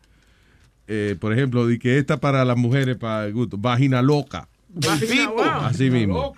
[0.87, 4.47] Eh, por ejemplo, de que esta para las mujeres, para el gusto, vagina loca.
[4.69, 5.43] Vagina, wow.
[5.65, 6.33] Así mismo.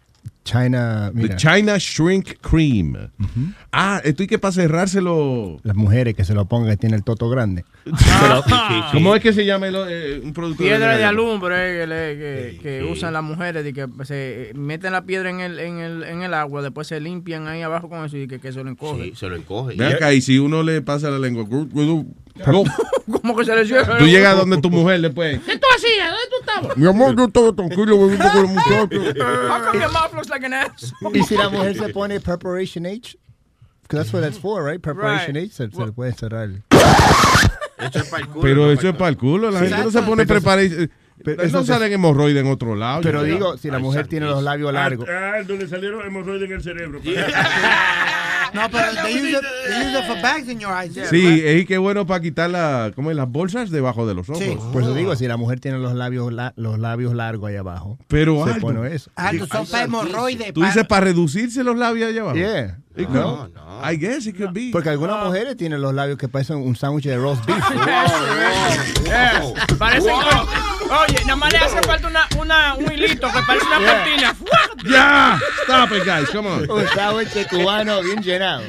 [0.45, 1.29] China, mira.
[1.29, 2.97] The China Shrink Cream.
[3.73, 5.59] Ah, esto hay que para cerrárselo.
[5.62, 7.65] Las mujeres que se lo pongan que tiene el toto grande.
[8.93, 11.23] ¿Cómo es que se llama el, eh, un producto Piedra de regalo?
[11.31, 15.41] alumbre eh, que, que- que usan las mujeres y que se meten la piedra en
[15.41, 18.39] el, en el, en el agua, después se limpian ahí abajo con eso y que,
[18.39, 19.05] que se lo encoge.
[19.05, 19.77] Sí, se lo encoge.
[19.77, 22.15] Ven acá, y si uno le pasa la lengua, gu- gu- gu-
[23.23, 23.99] ¿Cómo que se le cierra?
[23.99, 25.39] tú llegas donde tu mujer después.
[25.47, 26.11] ¿Qué tú hacías?
[26.11, 26.77] ¿Dónde tú estabas?
[26.77, 29.15] Mi amor, yo estaba tranquilo bebiendo con los muchachos.
[29.15, 29.73] How
[30.35, 30.93] like an ass?
[31.12, 33.16] Y si la mujer se pone Preparation H,
[33.82, 34.81] because that's what that's for, right?
[34.81, 35.44] Preparation Right.
[35.44, 36.48] H, se, se le puede cerrar.
[37.78, 38.43] Eso es para el culo.
[38.43, 39.51] Pero eso es para el culo.
[39.51, 40.65] La gente no se pone Pero- preparar.
[41.24, 43.01] pero No salen hemorroides en otro lado.
[43.02, 45.09] Pero digo, si la mujer tiene los labios largos.
[45.11, 47.01] Ah, ah, donde salieron hemorroides en el cerebro.
[48.55, 50.93] No, pero they use, it, they use it for bags in your eyes.
[51.11, 53.17] Sí, es que bueno para quitar la, ¿cómo es?
[53.17, 54.43] las bolsas debajo de los ojos.
[54.73, 57.99] Por eso digo, si la mujer tiene los labios la- los labios largos ahí abajo,
[58.09, 58.61] Pero se alto.
[58.67, 59.11] pone eso.
[59.17, 60.53] Alto, son para hemorroides.
[60.53, 62.37] Tú dices para reducirse los labios allá abajo.
[62.37, 62.79] Yeah.
[62.97, 64.71] It No, could- I guess it could be.
[64.73, 67.59] Porque algunas mujeres tienen los labios que parecen un sándwich de roast beef.
[69.05, 69.43] Yeah.
[69.79, 70.09] Parece
[70.85, 73.94] Oye, nada más le hace falta una, una, un hilito que parece una Yeah.
[74.05, 74.35] cortina.
[74.86, 76.70] Ya, stop it, guys, come on.
[76.70, 78.62] un sándwich cubano bien llenado.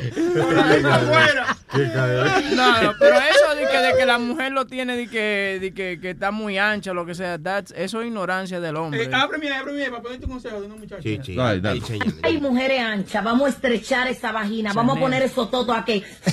[2.56, 5.74] No, no, pero eso de que, de que la mujer lo tiene, de que, de
[5.74, 9.04] que, que está muy ancha, lo que sea, that's- eso es ignorancia del hombre.
[9.04, 11.02] Eh, ábreme, ábreme, para ponerte un consejo de una muchacha.
[11.02, 11.36] Sí, sí.
[11.36, 11.82] Dale, dale.
[12.24, 16.04] Hay mujeres anchas, vamos a estrechar esa vagina, vamos a poner esos totos aquí.
[16.28, 16.32] ¡Ah!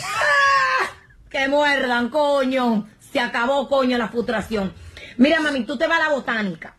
[1.28, 2.86] Que muerdan, coño.
[3.12, 4.72] Se acabó, coño, la frustración.
[5.16, 6.74] Mira, mami, tú te vas a la botánica,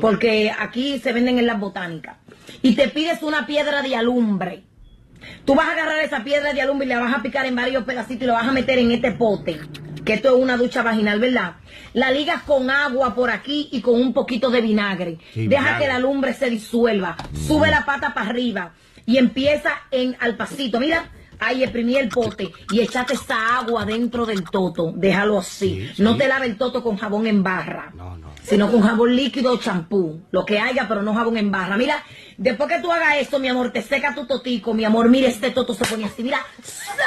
[0.00, 2.16] porque aquí se venden en las botánicas,
[2.62, 4.64] y te pides una piedra de alumbre.
[5.44, 7.84] Tú vas a agarrar esa piedra de alumbre y la vas a picar en varios
[7.84, 9.60] pedacitos y lo vas a meter en este pote,
[10.04, 11.56] que esto es una ducha vaginal, ¿verdad?
[11.92, 15.18] La ligas con agua por aquí y con un poquito de vinagre.
[15.34, 15.84] Sí, Deja vinagre.
[15.86, 17.16] que la lumbre se disuelva.
[17.46, 18.72] Sube la pata para arriba
[19.04, 20.80] y empieza en al pasito.
[20.80, 21.10] Mira,
[21.40, 24.92] ahí exprimí el pote y echate esa agua dentro del toto.
[24.94, 25.90] Déjalo así.
[25.98, 27.92] No te lave el toto con jabón en barra.
[28.42, 30.22] Sino con jabón líquido o champú.
[30.30, 31.76] Lo que haya, pero no jabón en barra.
[31.76, 32.02] Mira,
[32.36, 34.74] después que tú hagas esto, mi amor, te seca tu totico.
[34.74, 36.22] Mi amor, mira, este toto se pone así.
[36.22, 36.44] Mira,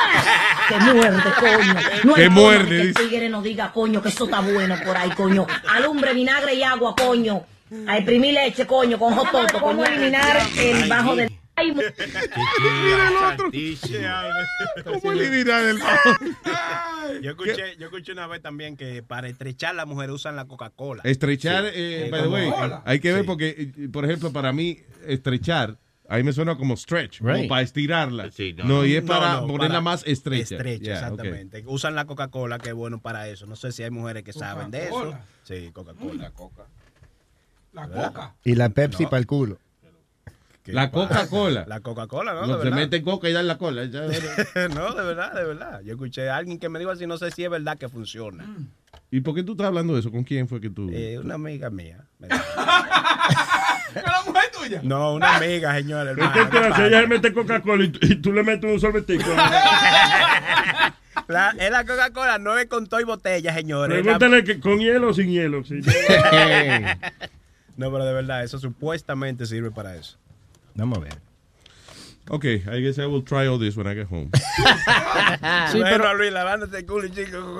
[0.70, 1.74] que muerde, coño.
[2.04, 4.96] No forma muerde, de que el tigre nos diga, coño, que eso está bueno por
[4.96, 5.48] ahí, coño.
[5.70, 7.46] Alumbre, vinagre y agua, coño.
[7.88, 9.60] A exprimir leche, coño, con jototo.
[9.60, 11.43] ¿Cómo eliminar el bajo del...
[11.56, 11.88] Ay, Mira
[13.10, 13.52] el otro.
[15.02, 15.80] ¿Cómo eliminar el
[17.22, 21.04] Yo escuché, yo escuché una vez también que para estrechar las mujeres usan la Coca-Cola.
[21.06, 21.70] Estrechar, Sí.
[21.76, 23.28] eh, Eh, by the como way, hay que ver Sí.
[23.28, 25.78] porque, eh, por ejemplo, para mí, estrechar,
[26.10, 27.48] ahí me suena como stretch, como Right.
[27.50, 28.30] para estirarla.
[28.58, 28.64] no.
[28.66, 28.86] no.
[28.86, 30.56] y es para no, ponerla para más estrecha.
[30.56, 31.14] Estrecha, Yeah, okay.
[31.14, 31.64] exactamente.
[31.68, 33.46] Usan la Coca-Cola, que es bueno para eso.
[33.46, 35.16] No sé si hay mujeres que saben de eso.
[35.44, 36.32] Sí, Coca-Cola.
[36.32, 36.64] Coca.
[37.74, 38.08] La ¿Verdad?
[38.14, 38.36] coca.
[38.44, 39.10] Y la Pepsi No.
[39.10, 39.58] para el culo.
[40.72, 41.66] La Coca-Cola.
[41.68, 42.42] La Coca-Cola, ¿no?
[42.42, 42.78] No, de se verdad.
[42.78, 43.84] mete en coca y dan la cola.
[43.86, 45.82] no, de verdad, de verdad.
[45.84, 48.46] Yo escuché a alguien que me dijo así, no sé si es verdad que funciona.
[49.12, 50.12] ¿Y por qué tú estás hablando de eso?
[50.12, 50.90] ¿Con quién fue que tú?
[50.92, 52.06] Eh, una amiga mía.
[52.22, 52.30] ¿Es
[54.04, 54.80] la mujer tuya?
[54.84, 56.16] No, una amiga, señor.
[56.16, 56.88] ¿Qué hermano, tú ¿qué?
[56.88, 59.30] Ella mete Coca-Cola y, tú- y tú le metes un sorbetico.
[61.28, 64.02] La, es la Coca-Cola, no es con todo y botella, señores.
[64.02, 65.64] Pregúntale que con hielo o sin hielo.
[65.64, 65.76] sí.
[67.78, 70.18] no, pero de verdad, eso supuestamente sirve para eso.
[70.76, 71.14] Vamos a ver.
[72.30, 74.30] Ok, I guess I will try all this when I get home.
[75.72, 77.38] Sí, pero- Luis, lavándote el culo y chico.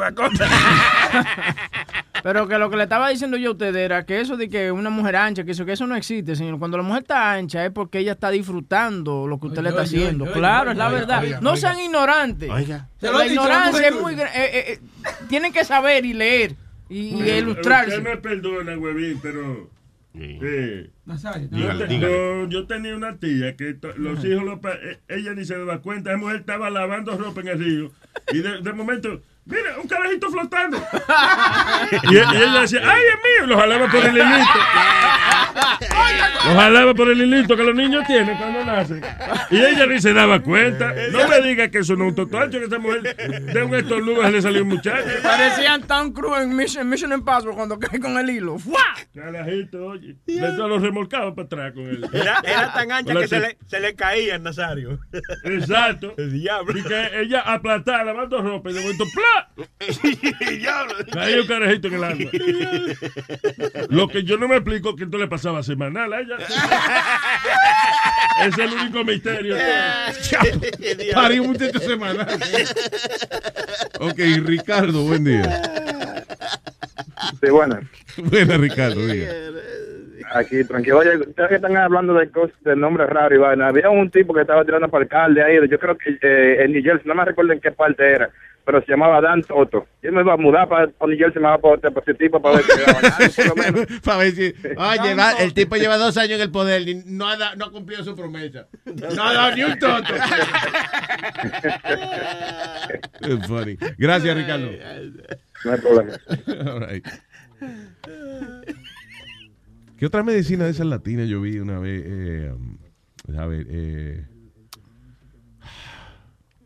[2.24, 4.72] Pero que lo que le estaba diciendo yo a usted era que eso de que
[4.72, 6.58] una mujer ancha, que eso, que eso no existe, señor.
[6.58, 9.82] Cuando la mujer está ancha es porque ella está disfrutando lo que usted le está
[9.82, 10.32] haciendo.
[10.32, 11.22] claro, es la oiga, verdad.
[11.24, 11.60] oiga, no oiga.
[11.62, 12.50] sean ignorantes.
[12.50, 12.88] Oiga.
[13.02, 14.14] Se lo La ignorancia es muy...
[14.14, 14.80] eh, eh, eh,
[15.28, 16.56] tienen que saber y leer
[16.88, 17.98] y, y ilustrarse.
[17.98, 19.70] Usted me perdona, huevín, pero...
[21.06, 22.14] Nazario, yo, Dígale, te- dígale.
[22.14, 26.12] yo- yo tenía una tía que los hijos, los eh, ella ni se daba cuenta,
[26.12, 27.92] esa mujer estaba lavando ropa en el río.
[28.32, 30.78] Y de, de momento, mira, un carajito flotando.
[31.92, 34.60] y, y ella decía, ay, es mío, lo jalaba por el hilito.
[36.46, 39.02] Lo jalaba por el hilito que los niños tienen cuando nacen.
[39.50, 40.94] Y ella ni se daba cuenta.
[41.12, 44.24] No me diga que eso no es un totoacho, que esa mujer de un estornudo
[44.24, 45.06] se le salió un muchacho.
[45.22, 48.60] Parecían tan Cruise en Mission, Mission Impossible cuando cae con el hilo.
[48.60, 48.84] ¡Fua!
[49.14, 50.16] Carajito, oye.
[50.26, 52.10] De todos los remolcados para atrás con él.
[52.12, 55.00] Era, era tan ancha que se le, se le caía el Nazario.
[55.46, 56.14] Exacto.
[56.18, 56.78] El diablo.
[56.78, 59.33] Y que ella aplastada lavando ropa y de momento ¡plá!
[61.14, 62.32] Caía un carajito en el agua.
[63.90, 66.38] Lo que yo no me explico es que esto le pasaba semanal a ella.
[68.46, 69.56] es el único misterio.
[71.14, 72.28] Parí un muchacho semanal.
[74.00, 76.24] ok, Ricardo, buen día.
[77.42, 77.80] Sí, bueno,
[78.18, 79.00] Buena, Ricardo,
[80.34, 81.00] aquí tranquilo.
[81.00, 83.68] Oye, ustedes que están hablando de cosas, de nombres raros y vaina.
[83.68, 86.84] Había un tipo que estaba tirando para alcalde ahí, yo creo que eh, en New
[86.84, 88.30] Jersey, no me recuerdo en qué parte era,
[88.66, 89.88] pero se llamaba Dan Toto.
[90.02, 92.42] Yo me iba a mudar para, para New Jersey, me iba para, para ese tipo
[92.42, 92.66] para ver.
[93.36, 93.86] Por lo menos.
[94.04, 94.54] Para ver si.
[94.78, 97.66] Oye, va- el tipo lleva dos años en el poder y no ha, da- no
[97.66, 98.68] ha cumplido su promesa.
[98.86, 100.14] No ha dado ni un toto.
[103.22, 103.78] Es funny.
[103.98, 104.70] Gracias, Ricardo.
[105.66, 106.14] No hay problema.
[106.72, 107.06] All right.
[109.98, 112.04] ¿Qué otra medicina de esas latinas yo vi una vez?
[112.06, 112.78] Eh, um,
[113.38, 114.26] a ver, eh,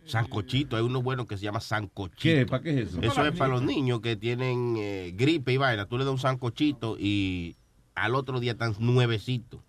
[0.08, 2.18] Sancochito, hay uno bueno que se llama sancochito.
[2.22, 2.46] ¿Qué?
[2.46, 3.02] ¿Para qué es eso?
[3.02, 5.86] Eso es para los niños que tienen eh, gripe y vaina.
[5.86, 7.56] Tú le das un sancochito y
[7.96, 9.60] al otro día están nuevecitos.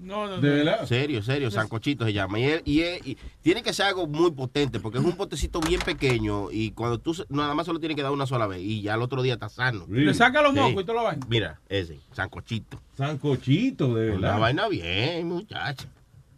[0.00, 0.86] No, no, ¿De verdad?
[0.86, 2.38] Serio, serio, sancochito se llama.
[2.38, 5.58] Y, es- y es- y tiene que ser algo muy potente, porque es un potecito
[5.60, 8.80] bien pequeño y cuando tú nada más solo tienes que dar una sola vez y
[8.82, 9.86] ya al otro día está sano.
[9.88, 10.60] Le saca los Sí.
[10.60, 11.26] mocos y toda la vaina.
[11.28, 12.80] Mira, ese, sancochito.
[12.96, 14.18] Sancochito, de verdad.
[14.18, 15.88] Una vaina bien, muchacho.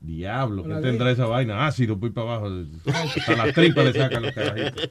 [0.03, 1.67] Diablo, ¿qué tendrá esa vaina?
[1.67, 2.51] Ácido, pues para abajo.
[2.87, 4.89] Hasta las tripas le sacan los carajitos.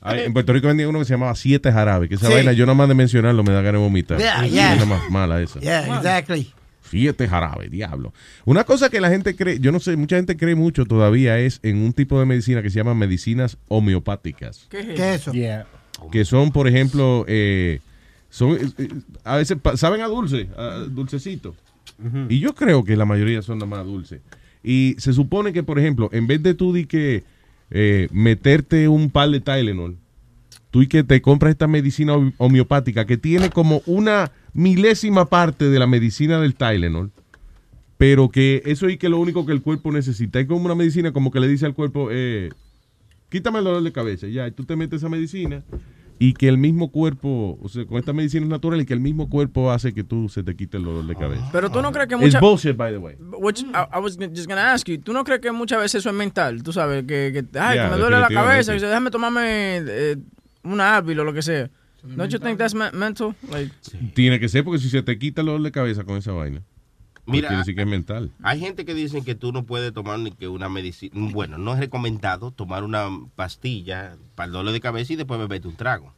[0.00, 2.32] Ay, en Puerto Rico vendía uno que se llamaba Siete Jarabe, que esa Sí.
[2.32, 4.18] vaina, yo nada más de mencionarlo me da ganas de vomitar.
[4.18, 4.76] Yeah, Es yeah.
[4.76, 5.60] la más mala esa.
[5.60, 6.52] Yeah, exactly.
[6.90, 8.12] Siete Jarabe, diablo.
[8.44, 11.60] Una cosa que la gente cree, yo no sé, mucha gente cree mucho todavía es
[11.62, 14.66] en un tipo de medicina que se llama medicinas homeopáticas.
[14.70, 15.32] ¿Qué es eso?
[16.10, 17.80] que son, por ejemplo, eh,
[18.28, 18.88] son eh, eh,
[19.24, 21.54] a veces saben a dulce, a dulcecito.
[22.28, 24.20] Y yo creo que la mayoría son nada más dulce.
[24.62, 27.24] Y se supone que, por ejemplo, en vez de tú di que
[27.70, 29.96] eh, meterte un par de Tylenol,
[30.70, 35.68] tú y que te compras esta medicina hom- homeopática que tiene como una milésima parte
[35.70, 37.10] de la medicina del Tylenol,
[37.96, 41.12] pero que eso y que lo único que el cuerpo necesita es como una medicina
[41.12, 42.50] como que le dice al cuerpo, eh,
[43.30, 45.62] quítame el dolor de cabeza, ya, y tú te metes esa medicina
[46.18, 49.00] y que el mismo cuerpo, o sea, con esta medicina es natural y que el
[49.00, 51.48] mismo cuerpo hace que tú se te quite el dolor de cabeza.
[51.52, 52.40] Pero tú no crees que Es muchas...
[52.40, 53.16] bullshit, by the way.
[53.38, 54.98] Which I, I was just gonna ask you.
[54.98, 56.62] ¿Tú no crees que muchas veces eso es mental?
[56.62, 59.78] Tú sabes, que, que, ay, Yeah, que me duele la cabeza, que dice, déjame tomarme
[59.86, 60.16] eh,
[60.62, 61.68] una Advil o lo que sea.
[62.04, 63.34] Don't you think that's me- mental?
[63.50, 63.72] Like,
[64.14, 66.62] Tiene que ser porque si se te quita el dolor de cabeza con esa vaina,
[67.26, 68.30] Mira, quiere decir que es mental.
[68.42, 71.12] Hay gente que dicen que tú no puedes tomar ni que una medicina.
[71.14, 75.68] Bueno, no es recomendado tomar una pastilla para el dolor de cabeza y después beberte
[75.68, 76.12] un trago.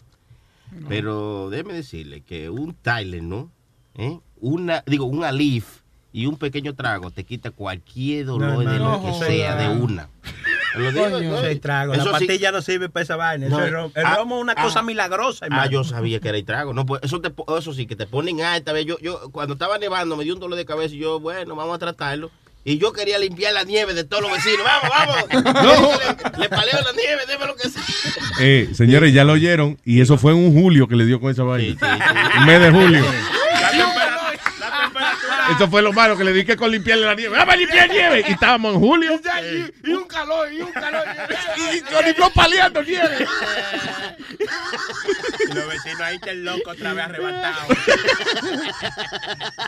[0.89, 3.49] Pero déjeme decirle que un Tylenol,
[3.95, 4.19] ¿eh?
[4.41, 5.81] una, digo, un Alif
[6.12, 9.61] y un pequeño trago te quita cualquier dolor de lo que no, sea no.
[9.61, 10.09] de una.
[10.77, 11.31] Lo digo, Coño.
[11.31, 11.39] ¿no?
[11.40, 11.94] Ese trago.
[11.94, 13.48] Eso la sí- pastilla no sirve para esa vaina.
[13.48, 16.20] No, Eso es rom- el ah, romo es una ah, cosa milagrosa, Ah, yo sabía
[16.20, 16.73] que era el trago.
[16.74, 18.73] No, pues eso, te, eso sí, que te ponen alta.
[18.73, 18.86] ¿ves?
[18.86, 21.74] Yo, yo, cuando estaba nevando, me dio un dolor de cabeza y yo, bueno, vamos
[21.77, 22.31] a tratarlo.
[22.69, 24.65] Y yo quería limpiar la nieve de todos los vecinos.
[24.65, 24.90] Vamos,
[25.31, 25.98] vamos.
[26.35, 27.82] le, le paleo la nieve, déme lo que sea.
[28.40, 31.31] Eh, señores, ya lo oyeron y eso fue en un julio que le dio con
[31.31, 31.77] esa vaina.
[32.40, 33.05] Un mes de julio.
[35.55, 37.36] Eso fue lo malo que le di que con limpiarle la nieve.
[37.36, 38.24] ¡Vamos a limpiar nieve!
[38.28, 39.20] Y estábamos en julio.
[39.85, 41.05] Y un calor, y un calor.
[41.74, 43.27] Y con limpió paliando nieve.
[45.55, 47.78] Los vecinos ahí están locos otra vez arrebatados.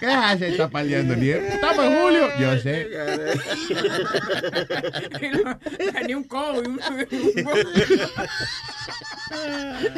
[0.00, 0.48] ¿Qué hace?
[0.48, 1.48] Está paliando nieve.
[1.55, 2.28] Estamos en julio.
[2.38, 2.88] Yo sé.
[6.06, 6.62] ni un codo.
[6.62, 6.80] y un-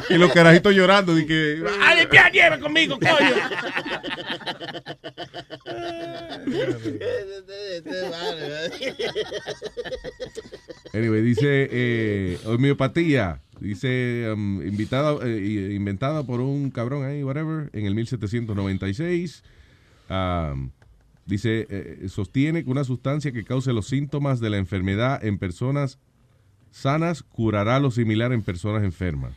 [0.09, 1.19] Y los carajitos llorando.
[1.19, 3.11] Y que, ¡A limpiar nieve conmigo, coño!
[10.93, 13.40] Anyway, dice eh, homeopatía.
[13.61, 19.44] Dice um, invitada, eh, inventada por un cabrón ahí, whatever, en el 1796.
[20.09, 20.70] Um,
[21.27, 25.98] dice, eh, sostiene que una sustancia que cause los síntomas de la enfermedad en personas
[26.70, 29.32] sanas curará lo similar en personas enfermas.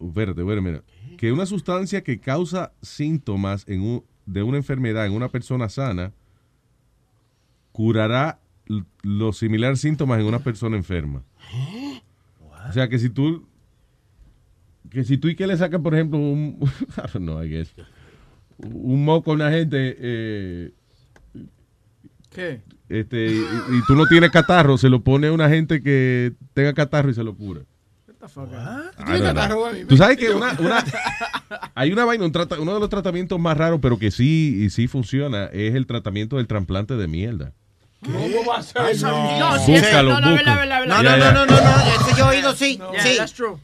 [0.00, 0.82] Espérate, mira.
[1.16, 6.12] Que una sustancia que causa síntomas en un- de una enfermedad en una persona sana
[7.72, 8.38] curará
[9.02, 11.22] los similares síntomas en una persona enferma.
[12.68, 13.46] O sea que si tú
[14.90, 17.74] que si tú y que le sacas, por ejemplo, un I don't know, I guess,
[18.58, 20.72] un moco a una gente eh,
[22.34, 22.60] ¿Qué?
[22.88, 26.72] este y, y tú no tienes catarro, se lo pone a una gente que tenga
[26.74, 27.60] catarro y se lo cura.
[28.24, 29.86] Don't know.
[29.88, 30.84] Tú sabes que una, una-
[31.74, 34.70] hay una vaina, un trata- uno de los tratamientos más raros, pero que sí y
[34.70, 37.52] sí funciona, es el tratamiento del trasplante de mierda.
[38.04, 38.82] ¿Cómo va a ser?
[38.82, 40.36] Ay, No, no, sí, Búscalo, no, no.
[40.86, 43.16] No, no, no, no, no, eso yo he oído, sí, Yeah, sí.
[43.16, 43.56] that's true.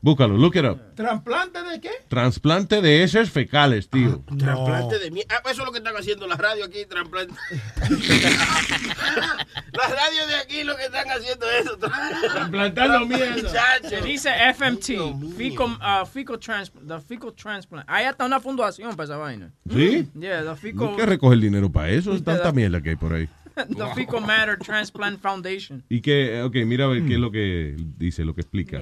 [0.00, 0.78] Búscalo, look it up.
[0.94, 1.90] ¿Trasplante de qué?
[2.06, 4.22] Trasplante de heces fecales, tío.
[4.38, 5.34] Trasplante de mierda.
[5.36, 7.34] Ah, eso es lo que están haciendo las radios aquí, trasplante.
[9.72, 11.78] las radios de aquí lo que están haciendo es eso.
[11.78, 13.80] Trasplantando mierda.
[13.88, 17.84] Se dice FMT, fecal, uh, fecal transplant, the fecal transplant.
[17.88, 19.50] Hay hasta una fundación para esa vaina.
[19.68, 20.08] ¿Sí?
[20.14, 23.14] Yeah, the fecal, hay que recoger dinero para eso, es tanta mierda que hay por
[23.14, 23.28] ahí.
[23.76, 25.82] the fecal matter transplant foundation.
[25.88, 28.80] Y que, ok, mira a ver qué es lo que dice, lo que explica.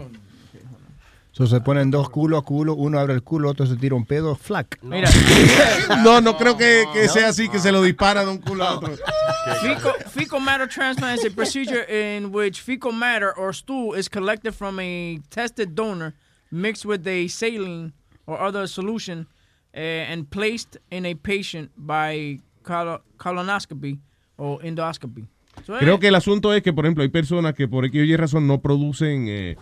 [1.37, 4.07] So, se ponen dos culo a culo, uno abre el culo, otro se tira un
[4.07, 4.79] pedo, flac.
[4.81, 5.11] Mira,
[6.03, 8.77] No, no creo que, que sea así, que se lo dispara de un culo a
[8.77, 8.97] otro.
[9.61, 14.55] fecal, fecal matter transplant is a procedure in which fecal matter or stool is collected
[14.55, 16.15] from a tested donor,
[16.51, 17.93] mixed with a saline
[18.27, 19.27] or other solution,
[19.75, 23.99] uh, and placed in a patient by colo- colonoscopy
[24.39, 25.27] or endoscopy.
[25.67, 28.01] So, Creo eh, que el asunto es que, por ejemplo, hay personas que por X
[28.01, 29.57] o Y razón no producen eh,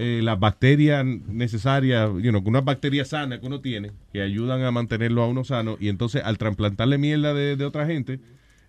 [0.00, 4.70] eh, las bacterias necesarias, you know, unas bacterias sanas que uno tiene, que ayudan a
[4.70, 8.20] mantenerlo a uno sano, y entonces al trasplantarle mierda de, de otra gente,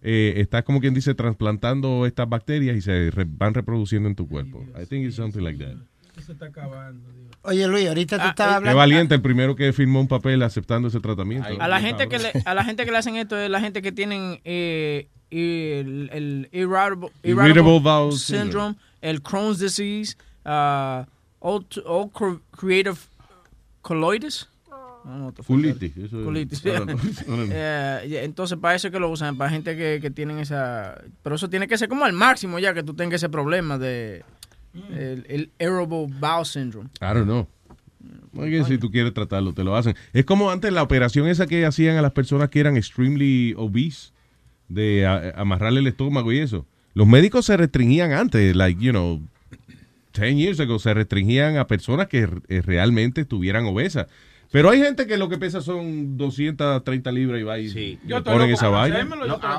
[0.02, 4.28] eh, estás como quien dice trasplantando estas bacterias y se re- van reproduciendo en tu
[4.28, 4.66] cuerpo.
[4.82, 5.76] I think it's something like that.
[6.26, 7.02] Se está acabando.
[7.44, 8.72] Oye, Luis, ahorita tú Ah, estabas eh, hablando.
[8.72, 11.48] Qué valiente el primero que firmó un papel aceptando ese tratamiento.
[11.60, 13.82] A la gente que le, a la gente que le hacen esto es la gente
[13.82, 18.76] que tienen eh, el, el irritable, Irritable bowel syndrome, syndrome.
[19.02, 21.06] el Crohn's disease, uh,
[21.40, 22.98] all, all cre- creative
[23.82, 24.48] colitis.
[25.06, 26.62] Eso es- Colitis.
[27.52, 31.02] Eh, entonces para eso es que lo usan, para gente que, que tienen esa...
[31.24, 34.24] Pero eso tiene que ser como al máximo ya que tú tengas ese problema de
[34.92, 36.90] el, el bowel syndrome.
[37.02, 37.48] I don't know.
[38.36, 39.96] Oye, si tú quieres tratarlo, te lo hacen.
[40.14, 44.12] Es como antes la operación esa que hacían a las personas que eran extremely obese,
[44.68, 46.66] de a- amarrarle el estómago y eso.
[46.94, 49.22] Los médicos se restringían antes, like, you know,
[50.20, 54.08] 10 years ago, se restringían a personas que eh, realmente estuvieran obesas.
[54.52, 57.70] Pero hay gente que lo que pesa son 230 libras y va y
[58.04, 58.98] le ponen esa vaina.
[59.28, 59.58] No, a-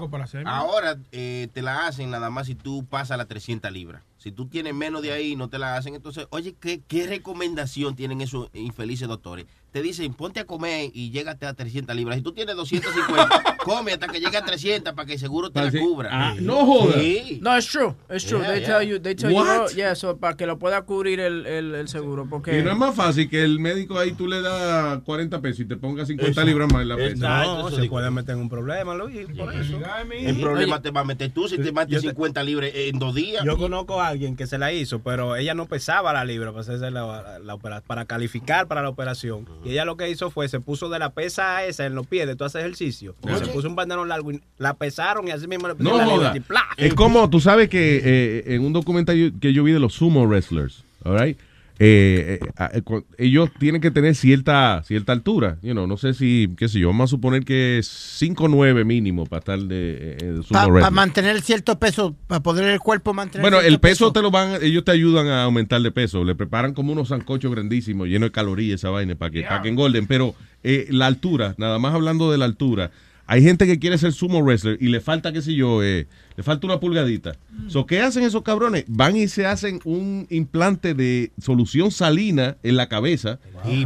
[0.48, 4.02] ahora eh, te la hacen nada más si tú pasas las 300 libras.
[4.18, 5.94] Si tú tienes menos de ahí, no te la hacen.
[5.94, 9.46] Entonces, oye, ¿qué, qué recomendación tienen esos infelices doctores?
[9.72, 12.16] Te dicen, ponte a comer y llégate a 300 libras.
[12.16, 15.70] Si tú tienes 250, come hasta que llegue a 300 para que seguro te la
[15.70, 16.08] cubra.
[16.12, 16.96] Ah, no jodas.
[17.00, 17.38] Sí.
[17.40, 17.94] No, it's true.
[18.12, 18.40] It's true.
[18.40, 18.78] Yeah, they yeah.
[18.78, 19.70] tell you, they tell What?
[19.70, 22.26] you, yeah, so para que lo pueda cubrir el, el, el seguro.
[22.28, 25.60] Porque Y no es más fácil que el médico ahí tú le das 40 pesos
[25.60, 26.44] y te ponga 50 Eso.
[26.44, 27.44] libras más en la pesa.
[27.44, 29.78] No, se puede meter en un problema, Luis, por eso.
[30.12, 32.98] El problema te va a meter tú si te metes Yo te- 50 libras en
[32.98, 33.44] dos días.
[33.44, 36.62] Yo conozco a alguien que se la hizo, pero ella no pesaba la libra para,
[36.62, 39.46] hacerse la, la opera- para calificar para la operación.
[39.64, 42.26] Y ella lo que hizo fue, se puso de la pesa esa en los pies
[42.26, 43.14] de todo ese ejercicio.
[43.38, 46.36] Se puso un pantalón largo y la pesaron y así mismo le No pusieron la
[46.36, 46.64] y ¡plá!
[46.76, 50.24] Es como, tú sabes que eh, en un documental que yo vi de los sumo
[50.26, 51.38] wrestlers, all right?
[51.82, 56.52] Eh, eh, eh, ellos tienen que tener cierta cierta altura, you know, no sé si,
[56.58, 57.88] qué sé yo, vamos a suponer que es
[58.20, 60.92] 5'9 mínimo para estar de, eh, de sumo Para wrestler.
[60.92, 64.84] mantener cierto peso, para poder el cuerpo mantener Bueno, el peso te lo van, ellos
[64.84, 66.22] te ayudan a aumentar de peso.
[66.22, 69.70] Le preparan como unos sancochos grandísimos, llenos de calorías, esa vaina, para que, para que
[69.70, 70.06] engorden.
[70.06, 72.90] Pero eh, la altura, nada más hablando de la altura,
[73.30, 76.42] hay gente que quiere ser sumo wrestler y le falta, qué sé yo, eh, le
[76.42, 77.36] falta una pulgadita.
[77.68, 78.86] So, ¿Qué hacen esos cabrones?
[78.88, 83.38] Van y se hacen un implante de solución salina en la cabeza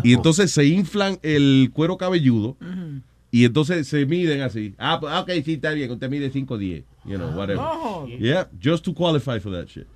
[0.02, 2.56] y entonces se inflan el cuero cabelludo.
[3.30, 4.74] Y entonces se miden así.
[4.78, 5.90] Ah, pues, ah, ok, sí, está bien.
[5.90, 6.84] Usted mide 5'10.
[7.04, 7.56] You know, whatever.
[7.56, 8.06] No.
[8.06, 9.86] Yeah, just to qualify for that shit.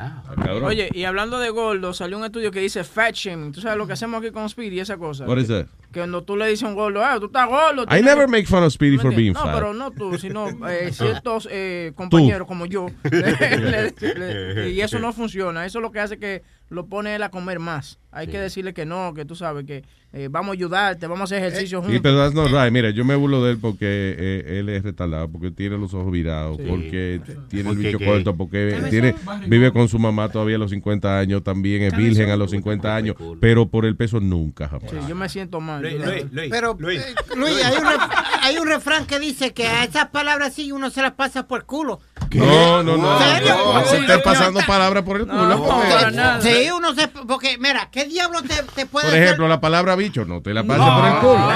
[0.00, 0.64] Ah, cabrón.
[0.64, 3.52] Oye, y hablando de gordo, salió un estudio que dice fat shaming.
[3.52, 5.24] ¿Tú sabes lo que hacemos aquí con Speedy y esa cosa?
[5.26, 5.66] What is that?
[5.92, 7.82] Que cuando tú le dices a un gordo, ah, tú estás gordo.
[7.84, 9.32] I never que-" make fun of Speedy ¿Me for being?
[9.32, 9.54] No, fat.
[9.54, 12.86] pero no tú, sino eh, ciertos eh, compañeros como yo.
[13.10, 15.64] Le- le- y eso no funciona.
[15.66, 17.98] Eso lo que hace que lo pone él a comer más.
[18.12, 19.84] Hay que decirle que no, que tú sabes que
[20.18, 22.00] eh, vamos a ayudarte, vamos a hacer ejercicio Sí, juntos.
[22.02, 22.72] pero that's not right.
[22.72, 23.86] Mira, yo me burlo de él porque
[24.18, 26.64] eh, él es retardado, porque tiene los ojos virados, Sí.
[26.68, 29.14] porque tiene el bicho corto, porque tiene,
[29.46, 32.94] vive con su mamá todavía a los 50 años, también es virgen a los 50
[32.94, 34.90] años, pero por el peso nunca, jamás.
[34.90, 35.82] Sí, yo me siento mal.
[35.82, 37.00] Luis, Luis, Luis, Pero, Luis.
[37.00, 38.10] eh, Luis, hay un, ref-
[38.42, 41.64] hay un refrán que dice que a esas palabras sí uno se las pasa por
[41.64, 42.00] culo.
[42.34, 43.20] No, no, no.
[43.22, 43.54] ¿En serio?
[43.56, 44.20] No, no Sí, no.
[44.22, 45.66] pasando palabras por el culo.
[45.66, 46.40] para nada.
[46.42, 47.08] Sí, uno se...
[47.08, 49.22] Porque, mira, ¿qué diablo te, te puede Por hacer?
[49.22, 49.94] ejemplo, la palabra
[50.26, 51.48] no te la pases por el culo.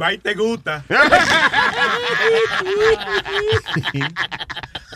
[0.00, 0.84] Va y te gusta.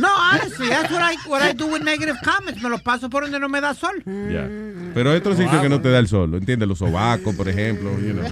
[0.00, 2.60] No, honestly, that's what I, what I do with negative comments.
[2.60, 4.02] Me los paso por donde no me da sol.
[4.04, 4.48] Ya.
[4.92, 6.68] Pero hay otros sitios que no te da el sol, ¿entiendes?
[6.68, 7.92] Los sobacos, por ejemplo.
[8.00, 8.28] you know.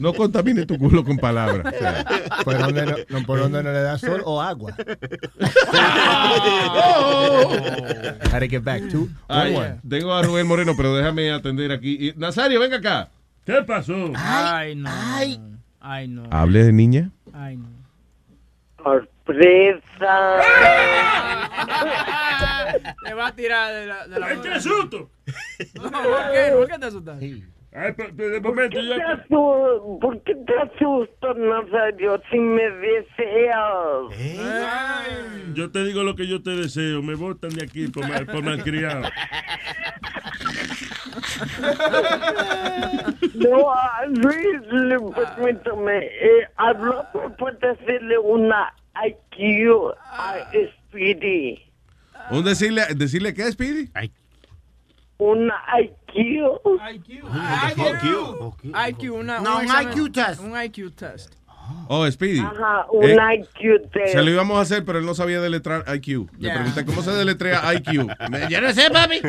[0.00, 1.64] No contamines tu culo con palabras.
[1.74, 2.04] o sea.
[2.44, 4.74] ¿Por dónde no, no, por dónde no le da sol o agua?
[8.30, 9.56] How to get back to Ay,
[9.88, 12.12] tengo a Rubén Moreno, pero déjame atender aquí.
[12.16, 13.08] Nazario, venga acá.
[13.44, 14.12] ¿Qué pasó?
[14.16, 14.90] Ay, no.
[15.80, 16.24] Ay, no.
[16.30, 17.10] Hable de niña.
[17.32, 17.68] Ay, no.
[18.82, 19.82] Sorpresa.
[23.04, 24.06] Te va a tirar de la...
[24.06, 25.10] De la ¡Ay, qué susto!
[25.74, 26.50] No, ¿Por qué?
[26.52, 27.18] ¿Por qué te asustas?
[27.74, 29.16] Ay, pero, pero de ¿Por momento qué, ya...
[29.16, 33.54] te ¿Por qué te asustas, Nazario, si me deseas?
[35.54, 37.02] Yo te digo lo que yo te deseo.
[37.02, 39.04] Me botan de aquí por, mal, por malcriado.
[43.34, 47.04] No, a Luis, le- permítame, eh, hablo
[47.38, 48.72] por decirle una
[49.04, 50.36] IQ a
[50.88, 51.58] Speedy.
[52.30, 53.90] Un decirle, decirle qué, Speedy?
[55.24, 56.14] Una IQ.
[58.88, 60.40] IQ, una, No, un un examen- IQ test.
[60.40, 61.34] Un IQ test.
[61.88, 62.40] Oh, Speedy.
[62.40, 64.12] Ajá, un Eh, IQ test.
[64.12, 66.28] Se lo íbamos a hacer, pero él no sabía deletrar IQ.
[66.38, 68.08] Le pregunté cómo se deletrea IQ.
[68.50, 69.20] Yo no sé, papi.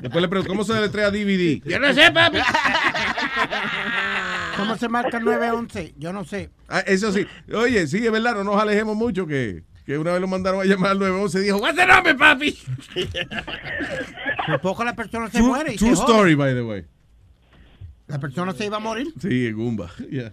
[0.00, 1.62] Después le pregunté cómo se deletrea DVD.
[1.64, 2.38] Yo no sé, papi.
[4.56, 5.94] ¿Cómo se marca el 911?
[5.96, 6.50] Yo no sé.
[6.68, 7.26] Ah, eso sí.
[7.54, 10.64] Oye, sí, es verdad, no nos alejemos mucho que, que una vez lo mandaron a
[10.64, 12.58] llamar al 911 y dijo, What's the number, papi?
[14.46, 16.12] Por poco la persona se True, muere y true se jode.
[16.12, 16.84] story, by the way.
[18.06, 19.08] La persona se iba a morir.
[19.20, 19.90] Sí, en Gumba.
[20.10, 20.32] Yeah.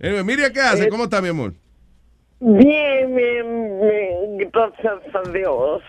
[0.00, 0.88] Anyway, Miriam, ¿qué hace?
[0.88, 1.54] ¿Cómo está, mi amor?
[2.40, 5.82] Bien, bien, bien, gracias a Dios.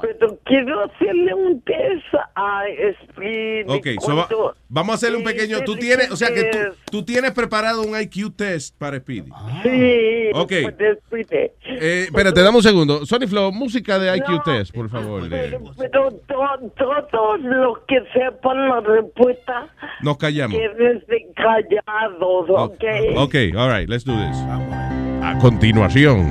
[0.00, 2.62] Pero quiero hacerle un test a
[3.02, 3.64] Speedy.
[3.68, 5.60] Ok, so va- ¿Cuánto- vamos a hacerle un pequeño.
[5.64, 6.58] Tú tienes, o sea que tú,
[6.90, 9.30] tú tienes preparado un IQ test para Speedy.
[9.62, 10.50] Sí, Ok.
[10.50, 11.50] de Speedy.
[11.66, 13.04] Eh, espérate, dame un segundo.
[13.04, 15.22] Sony Flow, música de IQ test, por favor.
[15.28, 15.60] Pero
[15.92, 16.70] to-
[17.10, 19.68] todos los que sepan la respuesta,
[20.02, 20.56] Nos callamos.
[20.56, 22.84] quédense callados, ¿ok?
[23.16, 24.93] Ok, all right, let's do this.
[25.26, 26.26] A continuación,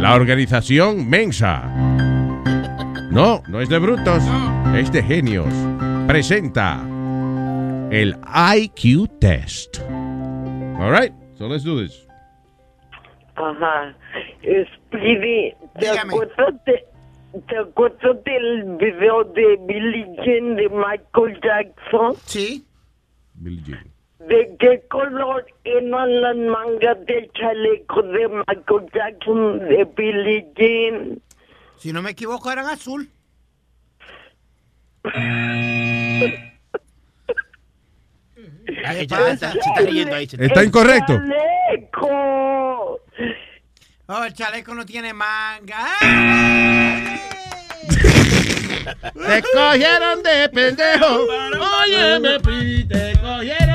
[0.00, 1.62] la organización Mensa.
[3.10, 4.22] No, no es de brutos,
[4.74, 5.52] es de genios.
[6.06, 6.80] Presenta
[7.90, 8.16] el
[8.56, 9.80] IQ test.
[10.78, 12.06] All right, so let's do this.
[13.36, 13.94] Ajá.
[14.42, 16.84] Speedy, ¿te acuerdas, de-
[17.48, 22.14] ¿te acuerdas del video de Billie Jean de Michael Jackson?
[22.24, 22.64] Sí.
[23.34, 23.89] Billie Jean.
[24.30, 31.20] ¿De qué color eran las mangas del chaleco de Michael Jackson de Billie Jean?
[31.78, 33.10] Si no me equivoco, eran azul.
[38.84, 40.26] Ah, está- se está riendo ahí.
[40.28, 41.14] se está- ¿Está incorrecto?
[41.14, 43.00] ¡Chaleco!
[44.06, 45.86] Oh, el chaleco no tiene manga.
[49.12, 51.26] Te cogieron de pendejo.
[51.84, 53.69] Oye, me te cogieron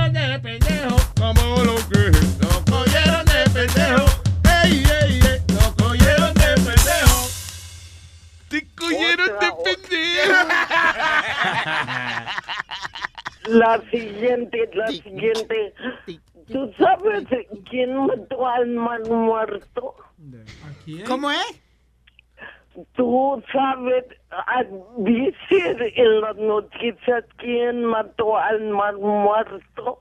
[8.90, 10.34] Cogieron de pendejo.
[13.48, 15.76] La siguiente, la siguiente.
[16.52, 17.28] ¿Tú sabes
[17.70, 19.94] quién mató al man muerto?
[21.08, 21.62] ¿Cómo es?
[22.96, 24.64] Tú sabes, ah,
[24.98, 30.00] dice en las noticias quién mató al man muerto.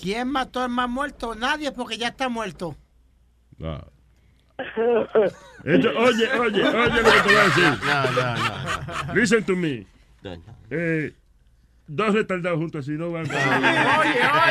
[0.00, 1.34] ¿Quién mató al más muerto?
[1.34, 2.76] Nadie, porque ya está muerto.
[3.62, 3.84] Ah.
[5.64, 7.78] Esto- oye, oye, oye lo que te voy a decir.
[7.84, 8.34] No, no,
[9.06, 9.14] no.
[9.14, 9.86] Listen to me.
[10.70, 11.12] Eh,
[11.86, 13.26] dos retardados juntos así no van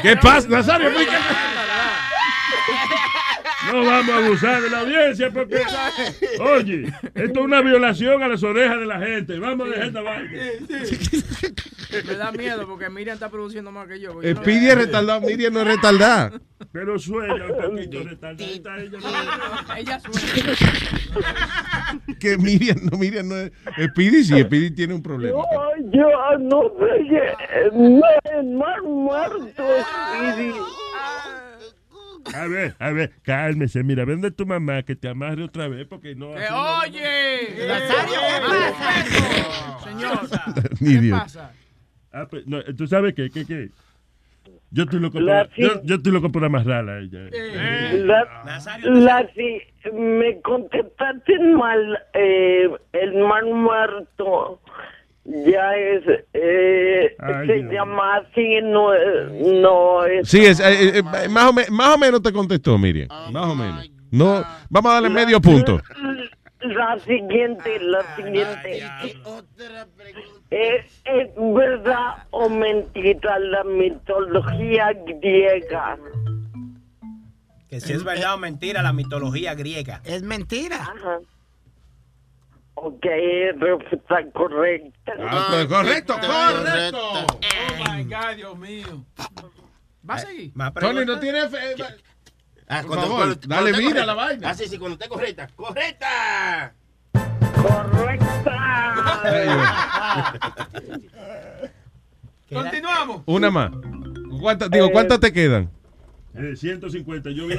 [0.01, 0.89] ¿Qué pasa, Nazario?
[3.67, 5.61] No vamos a abusar de la audiencia porque,
[6.39, 6.83] oye,
[7.13, 9.37] esto es una violación a las orejas de la gente.
[9.39, 10.31] Vamos a dejar esta vaina.
[12.07, 14.13] Me da miedo porque Miriam está produciendo más que yo.
[14.13, 16.31] porque yo no- Speedy es retardado, Miriam no es retardada.
[16.71, 18.97] Pero suena un poquito retardadita ella.
[18.99, 19.75] ¿no?
[19.75, 20.55] Ella suena.
[22.19, 23.51] Que Miriam no, Miriam no es.
[23.91, 25.37] Speedy sí, Speedy tiene un problema.
[25.91, 30.53] Yo, yo no sé, que- no es man muerto, Speedy.
[32.35, 33.83] A ver, a ver, cálmese.
[33.83, 36.33] Mira, ven de tu mamá que te amarre otra vez porque no.
[36.33, 37.67] ¡Que oye!
[37.67, 39.79] Nazario, ¿qué pasa?
[39.83, 40.19] Señor,
[40.79, 41.19] ¿qué Dios.
[41.19, 41.53] pasa?
[42.11, 43.29] Ah, pues, no, ¿Tú sabes qué?
[43.29, 43.69] ¿Qué, qué?
[44.73, 47.19] Yo estoy loco La por, yo, yo estoy loco por amarrarla a ella.
[48.05, 54.61] La, la, si me contestaste mal, eh, el man muerto
[55.25, 56.03] ya es,
[56.33, 57.71] eh, Ay, se Dios.
[57.73, 58.89] llama así, no,
[59.61, 60.27] no es.
[60.27, 63.07] Sí, es, eh, eh, más, o me- más o menos te contestó, Miriam.
[63.31, 63.89] Más o menos.
[64.11, 65.79] No, vamos a darle medio punto.
[66.61, 68.83] La siguiente, la siguiente.
[70.49, 75.97] ¿Es, ¿Es verdad o mentira la mitología griega?
[77.69, 80.01] Que si es verdad o mentira la mitología griega.
[80.03, 80.93] Es mentira.
[82.75, 83.05] Ok,
[83.59, 85.13] respuesta correcta.
[85.29, 86.99] Ah, pues, correcto, correcto.
[86.99, 89.05] Oh my God, Dios mío.
[90.09, 90.51] ¿Va a seguir?
[90.79, 91.75] Tony, no tiene fe.
[92.67, 94.05] Ah, Por cuando- favor, cuando- dale vida a correcta.
[94.05, 94.49] la vaina.
[94.49, 95.47] Ah, sí, sí, cuando esté correcta.
[95.55, 96.73] ¡Correcta!
[102.49, 103.21] Continuamos.
[103.25, 103.71] Una más.
[104.41, 105.69] ¿Cuántas, digo, ¿cuántas te quedan?
[106.33, 107.29] Eh, 150.
[107.31, 107.55] Yo vi.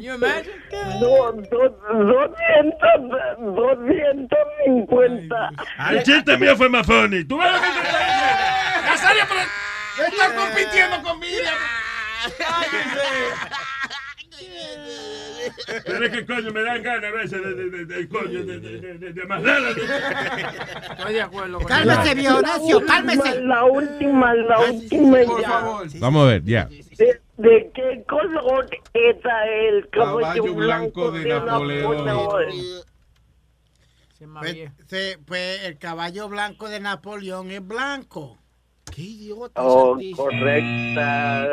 [0.00, 0.04] No.
[0.04, 0.52] Can you imagine?
[1.00, 5.50] Do- do- 200, 250.
[5.90, 7.24] El chiste mío fue más funny.
[7.24, 7.66] ¿Tú ves lo que?
[8.86, 9.40] Nazario, pero
[10.08, 11.54] estás compitiendo con Miriam.
[15.84, 18.60] Pero es que coño me dan ganas a veces de, de, de, de- coño, de,
[18.60, 19.70] de, de, de, de amarrarla.
[19.70, 21.58] Estoy de acuerdo.
[21.58, 23.40] con Cálmese, viejo Horacio, cálmese.
[23.42, 25.48] La última, la última Por ya.
[25.48, 25.86] favor.
[25.98, 26.68] Vamos a ver, ya.
[27.38, 32.04] ¿De, qué color era el caballo, Caballo blanco de Napoleón.
[34.40, 34.56] Pues,
[34.88, 38.36] se- pues el caballo blanco de Napoleón es blanco.
[38.98, 39.62] Qué idiota.
[39.62, 41.46] Oh, correcta.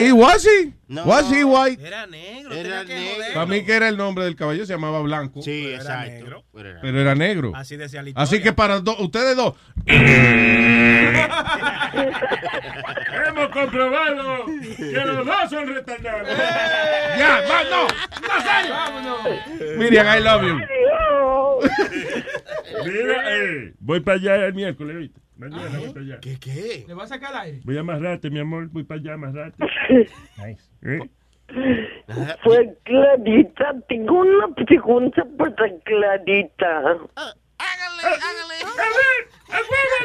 [0.00, 0.72] ¿Y was he?
[0.88, 1.04] No.
[1.04, 1.86] Was he white?
[1.86, 2.52] Era negro.
[2.52, 3.24] Era negro.
[3.32, 5.40] Para mí que era el nombre del caballo, se llamaba Blanco.
[5.40, 6.10] Sí, Pero era exacto.
[6.10, 6.44] negro.
[6.52, 7.52] Pero era- Pero era negro.
[7.54, 8.10] Así decía la.
[8.16, 9.54] Así que para do- ustedes dos.
[13.28, 16.28] Hemos comprobado que los dos son retardados.
[17.18, 17.86] ya, va, no.
[18.68, 19.20] Vámonos.
[19.76, 20.58] Miriam, I love you.
[22.84, 25.20] Mira, eh, voy para allá el miércoles, ¿viste?
[25.38, 26.20] Mañana voy para allá.
[26.20, 26.84] ¿Qué qué?
[26.88, 27.60] ¿Le va a sacar al aire?
[27.64, 28.68] Voy a amarrarte, mi amor.
[28.70, 29.64] Voy para allá a amarrarte.
[30.82, 30.98] ¿Eh?
[32.42, 33.72] Fue clarita.
[33.88, 35.54] Tengo una pregunta para
[35.84, 36.66] clarita.
[36.76, 38.54] Hágale, hágale.
[38.64, 39.28] ¡A ver!
[39.48, 39.96] ¡A huevo,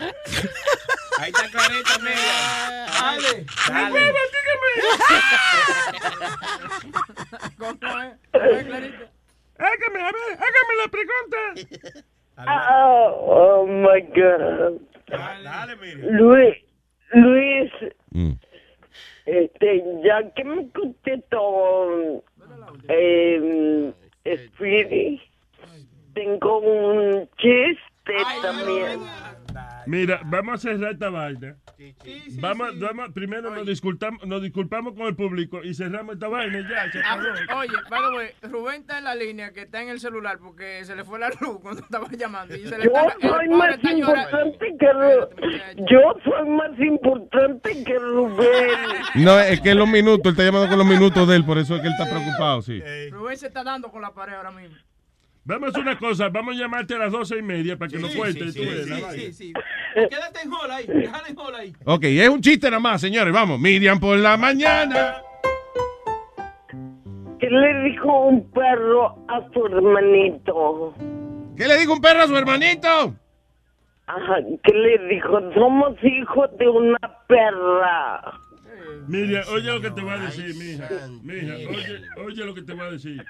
[1.20, 2.86] Ahí está clarita, mira.
[3.00, 3.44] Dale.
[3.44, 3.80] dígame!
[3.80, 4.70] ¡A huevo, dígame!
[7.80, 8.14] ¿Cómo es?
[8.32, 9.09] ¿Cómo es, Clarita?
[9.60, 12.04] Hágame, a ver, hágame la pregunta.
[12.42, 14.80] Ah, oh my God.
[15.06, 16.16] Dale, Miriam.
[16.16, 16.56] Luis,
[17.12, 17.70] Luis,
[18.12, 18.32] Mm.
[19.26, 22.22] este, ya que me contestó,
[22.88, 23.92] eh,
[24.46, 25.20] Speedy,
[26.14, 29.00] tengo un chiste también.
[29.86, 31.56] Mira, vamos a cerrar esta vaina.
[32.40, 36.62] Vamos, vamos, primero nos disculpamos, nos disculpamos con el público y cerramos esta vaina y
[36.68, 37.18] ya, se Ah.
[37.56, 40.84] Oye, by the way, Rubén está en la línea que está en el celular porque
[40.84, 42.54] se le fue la luz cuando estaba llamando.
[42.54, 45.28] Y se le Yo está, soy más importante que Ru-
[45.90, 48.70] Yo soy más importante que Rubén.
[49.16, 51.74] No, es que los minutos, él está llamando con los minutos de él, por eso
[51.76, 52.80] es que él está preocupado, sí.
[53.10, 54.76] Rubén se está dando con la pared ahora mismo.
[55.44, 58.14] Vamos a una cosa, vamos a llamarte a las doce y media para que nos
[58.14, 58.52] cuentes.
[58.52, 59.52] Sí, sí, sí, sí.
[59.94, 60.86] Quédate en hall ahí.
[60.86, 61.72] Déjale en hall ahí.
[61.84, 63.58] Ok, es un chiste nada más, señores, vamos.
[63.58, 65.22] Miriam por la mañana.
[67.40, 70.94] ¿Qué le dijo un perro a su hermanito?
[71.56, 73.14] ¿Qué le dijo un perro a su hermanito?
[74.06, 75.40] Ajá, ¿qué le dijo?
[75.54, 78.40] Somos hijos de una perra.
[79.08, 80.88] Miriam, oye lo que te voy a decir, mija.
[81.22, 83.24] Mija, oye, oye lo que te voy a decir.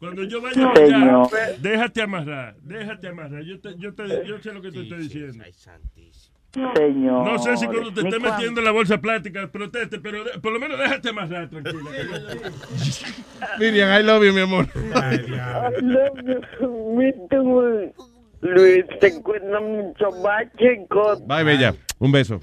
[0.00, 1.28] Cuando yo vaya para allá, Señor.
[1.60, 3.42] déjate amarrar, déjate amarrar.
[3.42, 5.44] Yo, te, yo, te, yo sé lo que te estoy diciendo.
[6.74, 7.24] Señor.
[7.26, 10.38] No sé si cuando te ¿de esté metiendo en la bolsa plástica proteste, pero de-
[10.40, 11.90] por lo menos déjate amarrar, tranquila.
[13.58, 14.66] Miriam, I love you, mi amor.
[16.96, 17.92] Me too.
[18.40, 20.10] Luis, te cuida mucho.
[20.22, 21.24] Bye, chicos.
[21.26, 21.74] Bye, bella.
[21.98, 22.40] Un beso.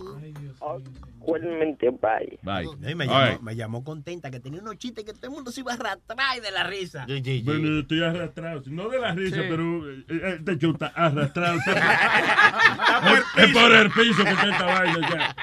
[1.28, 2.40] Igualmente, bye.
[2.41, 2.95] Bye.
[2.95, 3.41] Me, llamó, right.
[3.41, 6.41] me llamó contenta que tenía unos chistes que todo el mundo se iba a arrastrar
[6.41, 7.06] de la risa.
[7.06, 8.64] Bueno, yo estoy arrastrado.
[8.68, 9.41] No de la risa, Sí.
[9.49, 11.58] pero eh, eh, de hecho está arrastrado.
[11.58, 15.36] es, es por el piso que está esta vaina ya.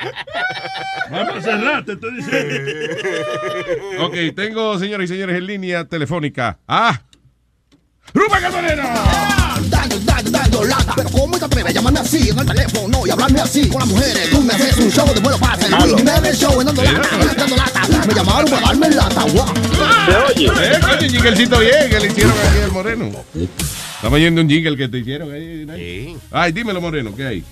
[1.11, 2.55] Vamos a cerrar, te estoy diciendo.
[4.07, 6.59] Ok, tengo, señores y señores, en línea telefónica.
[6.67, 7.03] ¡Ah!
[8.15, 8.95] ¡Rubén Camarena!
[9.69, 10.93] Dando, dando, dando lata.
[10.97, 11.09] Pero
[11.75, 14.31] llamarme así en el teléfono y hablarme así con las mujeres?
[14.31, 17.09] Tú me haces un show de vuelo para hacer Luis Jiménez Show en dando lata,
[17.37, 17.83] dando lata.
[18.07, 19.23] Me llamaron para darme lata.
[19.23, 19.55] Guau.
[20.37, 23.11] Eh, coño, un jinglecito bien que le hicieron aquí al Moreno.
[23.97, 26.17] Estamos yendo un jingle que te hicieron ahí.
[26.31, 27.45] Ay, dímelo, Moreno, ¿qué hay?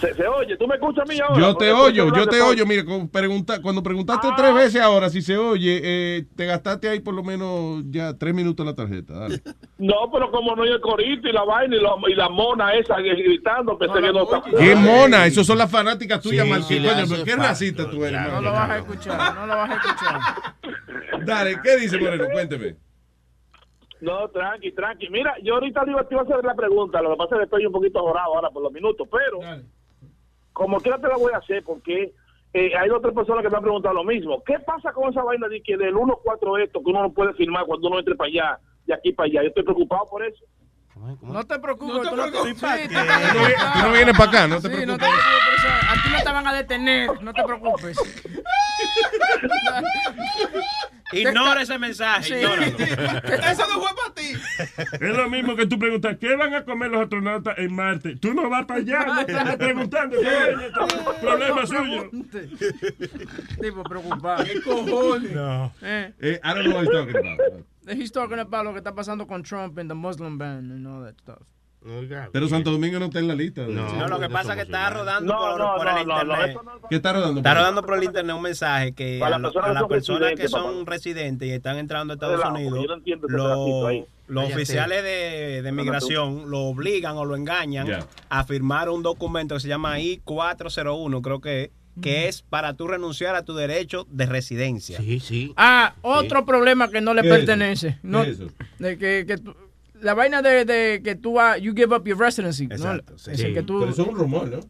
[0.00, 1.40] Se, se oye, ¿tú me escuchas a mí ahora?
[1.40, 2.64] Yo te oyo, yo te oyo.
[2.66, 7.14] Mire, pregunta, cuando preguntaste tres veces ahora si se oye, eh, te gastaste ahí por
[7.14, 9.14] lo menos ya tres minutos la tarjeta.
[9.14, 9.42] Dale.
[9.76, 12.74] No, pero como no hay el corito y la vaina y la, y la mona
[12.74, 14.42] esa gritando, pensé que no está.
[14.56, 15.26] ¡Qué mona!
[15.26, 16.84] Esos son las fanáticas tuyas, Sí, Martín.
[16.84, 18.40] Coño, qué racista tú eres, No mano.
[18.40, 20.20] lo vas a escuchar, no lo vas a escuchar.
[21.26, 22.24] Dale, ¿qué dice Moreno?
[22.32, 22.76] Cuénteme.
[24.00, 25.08] No, tranqui, tranqui.
[25.08, 27.44] Mira, yo ahorita digo, te iba a hacer la pregunta, lo que pasa es que
[27.44, 29.38] estoy un poquito jorado ahora por los minutos, pero
[30.52, 32.12] como quiera te la voy a hacer porque
[32.52, 34.42] eh, hay otras personas que me han preguntado lo mismo.
[34.44, 37.64] ¿Qué pasa con esa vaina de que del 1-4 esto que uno no puede firmar
[37.66, 39.42] cuando uno entre para allá, de aquí para allá?
[39.42, 40.44] Yo estoy preocupado por eso.
[41.22, 42.58] No te preocupes, tú no te preocupes.
[42.58, 44.86] sí, tú no vi- tú no vienes pa' acá, no te Sí, preocupes.
[44.86, 45.64] no te preocupes.
[45.88, 47.98] A ti no te van a detener, no te preocupes.
[51.20, 52.34] Ignora ese mensaje, Sí.
[52.34, 52.66] ignóralo.
[52.78, 54.32] Eso no fue para ti.
[54.92, 58.16] Es lo mismo que tú preguntas, ¿qué van a comer los astronautas en Marte?
[58.16, 60.16] Tú no vas para allá, no estás preguntando.
[60.20, 60.72] ¿qué vaina?
[61.20, 62.10] Problema suyo.
[63.60, 64.44] Tipo preocupado.
[64.44, 65.32] ¿Qué cojones?
[65.32, 65.72] No.
[65.82, 66.12] Eh.
[66.20, 67.64] Eh, I don't know what he's talking about.
[67.98, 71.02] He's talking about lo que está pasando con Trump and the Muslim ban and all
[71.04, 71.42] that stuff.
[72.32, 73.66] Pero Santo Domingo no está en la lista.
[73.68, 76.58] No, lo que pasa es que está rodando No, por, no, por no, el internet.
[76.88, 77.40] ¿Qué está rodando?
[77.40, 80.50] Está rodando por el internet un mensaje que Para a, las personas que son residentes,
[80.50, 80.90] son papá.
[80.92, 82.86] residentes y están entrando a Estados Unidos,
[84.26, 84.54] los Cállate.
[84.54, 87.86] oficiales de, de migración lo obligan o lo engañan
[88.30, 91.70] a firmar un documento que se llama I-401, creo que es,
[92.00, 94.98] que es para tú renunciar a tu derecho de residencia.
[94.98, 95.52] Sí, sí.
[95.56, 97.46] Ah, otro problema que no le ¿Qué es eso?
[97.46, 97.88] pertenece.
[97.92, 98.48] ¿Qué No, es eso?
[98.78, 99.38] De que, que
[100.00, 102.66] la vaina de, de que tú ah, you give up your residency.
[102.66, 102.74] ¿no?
[102.74, 103.30] Exacto, sí.
[103.32, 104.60] Ese que tú, Pero eso es un rumor, ¿no?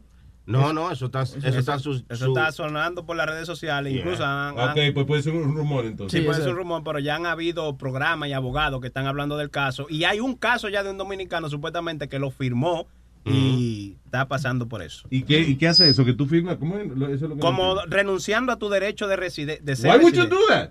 [0.47, 3.91] No, no, eso está, eso está su, Eso su- está sonando por las redes sociales.
[3.93, 4.01] Yeah.
[4.03, 6.23] Incluso han, Ok, han- pues puede ser un rumor Sí, entonces.
[6.23, 9.49] puede ser un rumor, pero ya han habido programas y abogados que están hablando del
[9.49, 9.87] caso.
[9.89, 12.85] Y hay un caso ya de un dominicano supuestamente que lo firmó
[13.25, 15.07] y está pasando por eso.
[15.09, 16.05] ¿Y qué, ¿Y qué hace eso?
[16.05, 16.57] ¿Que tú firmas?
[16.57, 16.85] ¿Cómo es?
[16.91, 20.03] Eso es lo que no Como renunciando a tu derecho de, reside de ser Why
[20.03, 20.69] would you do that?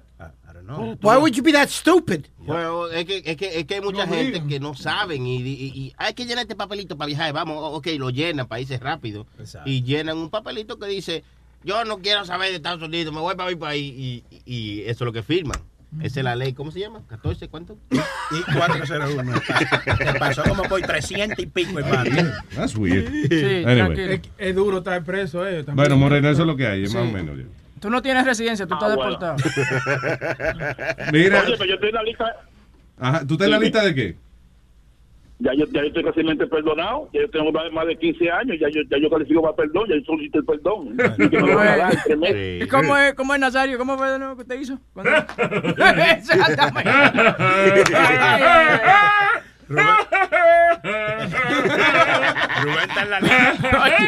[1.03, 2.27] Why would you be that stupid?
[2.39, 5.73] Bueno, es que, es que, es que hay mucha gente que no saben y, y-
[5.75, 7.33] y hay que llenar este papelito para viajar.
[7.33, 9.27] Vamos, ok, lo llenan para irse rápido.
[9.65, 11.23] Y llenan un papelito que dice,
[11.65, 13.93] yo no quiero saber de Estados Unidos, me voy para mi país.
[13.97, 15.59] Y, y- eso es lo que firman.
[16.03, 17.03] Esa es la ley, ¿cómo se llama?
[17.09, 17.49] ¿14?
[17.49, 17.79] ¿Cuánto?
[17.91, 19.33] Y 401.
[19.97, 22.33] Te pasó como por 300 y pico, hermano.
[22.57, 23.09] That's weird.
[23.29, 24.15] Sí, Anyway.
[24.15, 25.59] Es, es duro estar preso, eh.
[25.63, 25.77] también.
[25.77, 26.95] Bueno, Moreno, eso es lo que hay, Sí.
[26.97, 27.39] más o menos.
[27.39, 27.45] ya.
[27.85, 29.11] Tú no tienes residencia, tú estás Ah, bueno.
[29.11, 29.37] deportado.
[31.13, 32.37] Mira, Oye, pero yo estoy en la lista.
[32.99, 34.17] ajá, ¿tú estás en la lista de qué?
[35.41, 37.11] Ya yo, ya yo estoy recientemente perdonado.
[37.13, 38.57] Ya yo tengo más de, más de 15 años.
[38.59, 39.85] Ya yo, ya yo califico para perdón.
[39.91, 40.97] Ya yo solicité el perdón.
[41.19, 42.63] Y que me lo van a dar en tres meses.
[42.65, 43.77] ¿Y cómo es, cómo es Nazario?
[43.77, 44.79] ¿Cómo fue de nuevo que usted hizo?
[44.95, 45.11] ¿Cuándo?
[46.17, 46.91] Exactamente.
[52.63, 53.21] Rubén está en la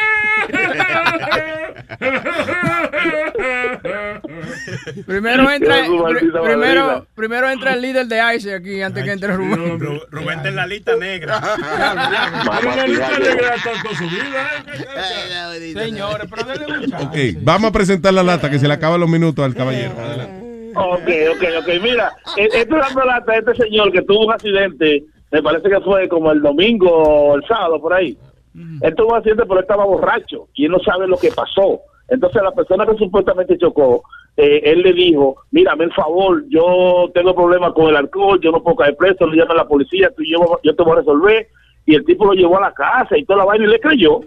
[5.07, 5.77] Primero entra,
[6.43, 9.79] primero, primero entra el líder de ICE aquí antes que entre Rubén.
[9.81, 11.41] Ru- Rubén está en la lista negra.
[12.61, 14.51] Pero la lista negra tanto su vida.
[15.55, 15.75] ¿eh?
[15.75, 16.95] Señores, pero denle un.
[16.95, 19.93] Ok, vamos a presentar la lata que se le acaban los minutos al caballero.
[19.99, 20.73] Adelante.
[20.75, 21.69] Ok, ok, ok.
[21.83, 25.05] Mira, eh, estoy dando lata a este señor que tuvo un accidente.
[25.32, 28.16] Me parece que fue como el domingo o el sábado, por ahí.
[28.82, 31.81] Él tuvo un accidente, pero él estaba borracho y él no sabe lo que pasó.
[32.09, 34.03] Entonces, la persona que supuestamente chocó,
[34.36, 38.62] eh, él le dijo: Mírame, el favor, yo tengo problemas con el alcohol, yo no
[38.62, 41.48] puedo caer preso, le llama a la policía, tú llevo- yo te voy a resolver.
[41.85, 44.20] Y el tipo lo llevó a la casa y toda la vaina y le creyó.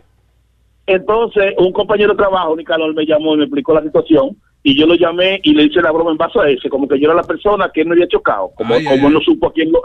[0.88, 4.36] Entonces, un compañero de trabajo, Nicanor, me llamó y me explicó la situación.
[4.64, 7.00] Y yo lo llamé y le hice la broma en base a ese, como que
[7.00, 8.52] yo era la persona que él me había chocado.
[8.56, 9.82] Como, Ay, como ay, no supo a quién, lo-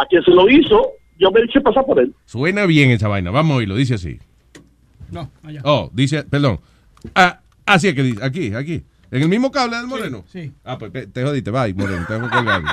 [0.00, 2.14] a quién se lo hizo, yo me hice pasar por él.
[2.24, 4.18] Suena bien esa vaina, vamos a oírlo, dice así.
[5.10, 5.60] No, allá.
[5.64, 6.60] Oh, dice, perdón.
[7.14, 8.82] Ah, así es que dice, aquí, aquí.
[9.10, 10.24] ¿En el mismo cable del Moreno?
[10.28, 10.52] Sí.
[10.64, 12.68] Ah, pues te jodiste, bye, Moreno, tengo que colgarlo.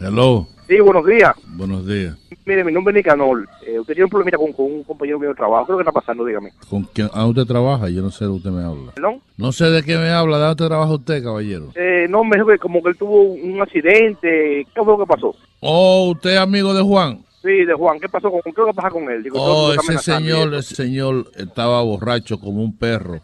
[0.00, 1.34] Hello, Sí, buenos días.
[1.56, 2.16] buenos días.
[2.46, 3.46] Mire, mi nombre es Nicanor.
[3.66, 5.66] Eh, usted tiene un problemita con, con un compañero mío de trabajo.
[5.66, 6.24] ¿Qué es lo que está pasando?
[6.24, 6.52] Dígame.
[6.70, 7.88] ¿Con quién ah, usted trabaja?
[7.90, 8.92] Yo no sé de usted me habla.
[8.92, 9.20] ¿Perdón?
[9.36, 10.38] No sé de qué me habla.
[10.38, 11.72] ¿De dónde trabaja usted, caballero?
[11.74, 14.66] Eh, no, me dijo que como que él tuvo un accidente.
[14.74, 15.34] ¿Qué fue lo que pasó?
[15.60, 17.22] Oh, usted es amigo de Juan.
[17.42, 18.00] Sí, de Juan.
[18.00, 19.22] ¿Qué pasó con ¿Qué lo que pasa con él?
[19.22, 23.20] Digo, Oh, ese señor, ese señor estaba borracho como un perro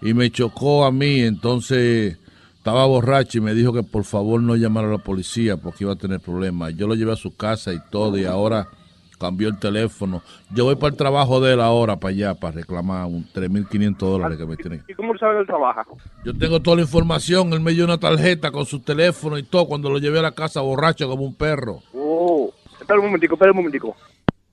[0.00, 2.18] y me chocó a mí, entonces
[2.64, 5.92] estaba borracho y me dijo que por favor no llamara a la policía porque iba
[5.92, 6.74] a tener problemas.
[6.74, 8.68] Yo lo llevé a su casa y todo y ahora
[9.20, 10.22] cambió el teléfono.
[10.50, 14.38] Yo voy para el trabajo de él ahora, para allá, para reclamar un 3.500 dólares
[14.38, 14.82] que me tienen.
[14.88, 15.84] ¿Y cómo sabe que él trabaja?
[16.24, 19.66] Yo tengo toda la información, él me dio una tarjeta con su teléfono y todo
[19.66, 21.82] cuando lo llevé a la casa borracho como un perro.
[21.92, 22.50] Oh,
[22.80, 23.94] espera un momentico, espera un momentico.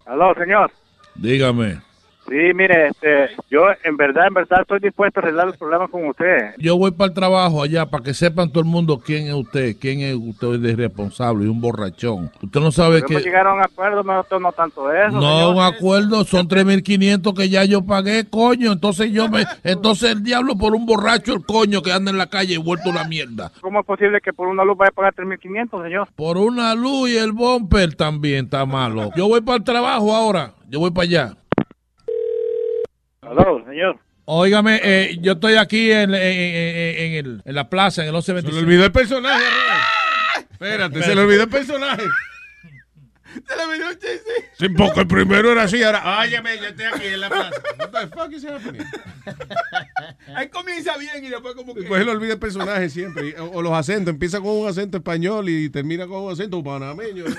[0.05, 0.69] Aló, señor.
[1.15, 1.90] Dígame.
[2.31, 6.07] Sí, mire, este, yo en verdad, en verdad estoy dispuesto a arreglar los problemas con
[6.07, 6.55] usted.
[6.59, 9.75] Yo voy para el trabajo allá para que sepan todo el mundo quién es usted,
[9.77, 12.31] quién es usted de responsable y un borrachón.
[12.41, 13.19] Usted no sabe que...
[13.19, 15.19] llegaron a acuerdo, no, no tanto eso.
[15.19, 15.55] No, señor.
[15.55, 18.71] un acuerdo, son 3.500 que ya yo pagué, coño.
[18.71, 19.43] Entonces yo me...
[19.65, 22.91] Entonces el diablo por un borracho, el coño que anda en la calle y vuelto
[22.91, 23.51] una mierda.
[23.59, 26.07] ¿Cómo es posible que por una luz vaya a pagar 3.500, señor?
[26.15, 29.11] Por una luz y el bumper también está malo.
[29.17, 31.40] Yo voy para el trabajo ahora, yo voy para allá.
[33.31, 33.97] Aló, señor.
[34.25, 38.13] Óigame, eh, yo estoy aquí en, en- en- en el- en la plaza, en el
[38.13, 38.53] 1126.
[38.55, 40.47] Se le olvidó el personaje, Rubén.
[40.51, 42.03] Espérate, se le olvidó el personaje.
[43.47, 44.31] Se le olvidó un chiste.
[44.59, 47.61] Sí, porque el primero era así, ahora, óyeme, yo estoy aquí en la plaza.
[47.79, 48.83] What the fuck is happening?
[50.35, 51.83] Ahí comienza bien y después como que...
[51.83, 53.33] Pues él olvida el personaje siempre.
[53.39, 57.23] o los acentos, empieza con un acento español y termina con un acento panameño.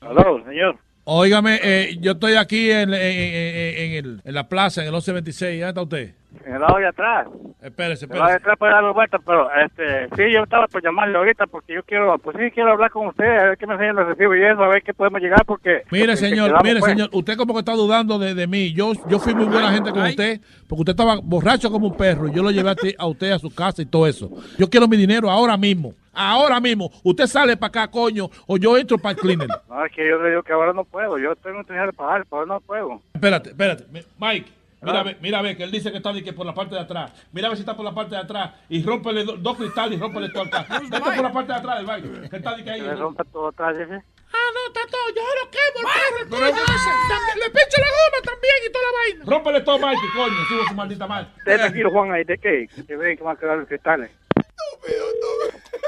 [0.00, 0.78] Aló, señor.
[1.08, 5.60] Óigame, eh, yo estoy aquí en, en- en- el- en la plaza, en el 1126.
[5.60, 6.14] ¿Dónde está usted?
[6.44, 7.28] en el lado de atrás.
[7.66, 8.52] Espérese, En el lado de espérese.
[8.52, 12.16] atrás para dar vuelta, pero este, sí, yo estaba por llamarle ahorita porque yo quiero,
[12.18, 14.62] pues sí, quiero hablar con usted, a ver qué me enseñan los recibos y eso,
[14.62, 15.82] a ver qué podemos llegar porque...
[15.90, 16.92] Mire, porque señor, quedamos, mire, pues.
[16.92, 18.72] señor, usted como que está dudando de, de mí.
[18.72, 22.28] Yo, yo fui muy buena gente con usted, porque usted estaba borracho como un perro
[22.28, 24.30] y yo lo llevé a, ti- a usted a su casa y todo eso.
[24.58, 25.92] Yo quiero mi dinero ahora mismo.
[26.18, 26.90] Ahora mismo.
[27.02, 29.48] Usted sale para acá, coño, o yo entro para el cleaner.
[29.68, 32.08] No, es que yo le digo que ahora no puedo, yo tengo que dinero para
[32.08, 33.02] pagar, pero ahora no puedo.
[33.12, 33.84] Espérate, espérate.
[33.92, 34.50] Mi- Mike,
[34.82, 36.54] mira, a ver, mira a ver, que él dice que está de que por la
[36.54, 37.12] parte de atrás.
[37.32, 39.98] Mira a ver si está por la parte de atrás y rómpele do- dos cristales
[39.98, 40.66] y rómpele todo acá.
[40.90, 42.28] Vete por la parte de atrás del baile.
[42.30, 42.80] Que está de que ahí.
[42.80, 43.94] Que le rompa todo atrás, dice.
[44.32, 45.08] Ah, no, está todo.
[45.14, 46.90] Yo lo quemo, el perro, el coño ese.
[47.08, 49.24] También- Le pincho la goma también y toda la vaina.
[49.26, 50.44] Rómpele todo, Mike, coño.
[50.48, 51.28] Subo su maldita madre.
[51.38, 54.10] Usted tranquilo, Juan, ahí de qué, que ven que van a quedar los cristales.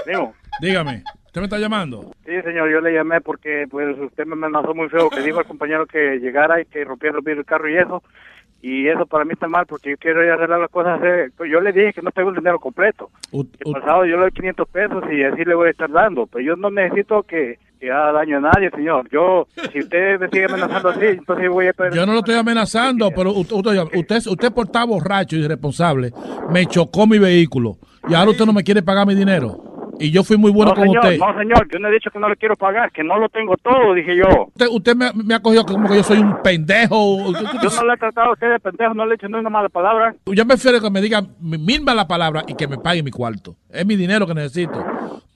[0.07, 2.11] Digo, Dígame, ¿usted me está llamando?
[2.25, 5.45] sí, señor, yo le llamé porque pues usted me amenazó muy feo, que dijo al
[5.47, 8.03] compañero que llegara y que rompiera del carro y eso.
[8.61, 11.01] Y eso para mí está mal porque yo quiero ir a arreglar las cosas.
[11.05, 13.09] eh, Yo le dije que no tengo el dinero completo.
[13.33, 16.27] El pasado yo le doy 500 pesos y así le voy a estar dando.
[16.27, 19.09] Pero yo no necesito que, que haga daño a nadie, señor.
[19.13, 21.95] Yo, si usted me sigue amenazando así, entonces voy a perder.
[22.01, 26.13] Yo no lo estoy amenazando, pero usted, usted, usted, usted por estar borracho y irresponsable
[26.51, 27.77] me chocó mi vehículo
[28.09, 29.68] y ahora usted no me quiere pagar mi dinero.
[29.99, 31.19] Y yo fui muy bueno no, con señor, usted.
[31.19, 33.57] no, señor, yo no he dicho que no le quiero pagar, que no lo tengo
[33.57, 34.47] todo, dije yo.
[34.49, 37.33] Usted, usted me, me ha cogido como que yo soy un pendejo.
[37.63, 39.51] Yo no le he tratado a usted de pendejo, no le he dicho ni una
[39.51, 40.15] mala palabra.
[40.27, 43.57] Yo me prefiero que me diga mil la palabra y que me pague mi cuarto.
[43.71, 44.85] Es mi dinero que necesito.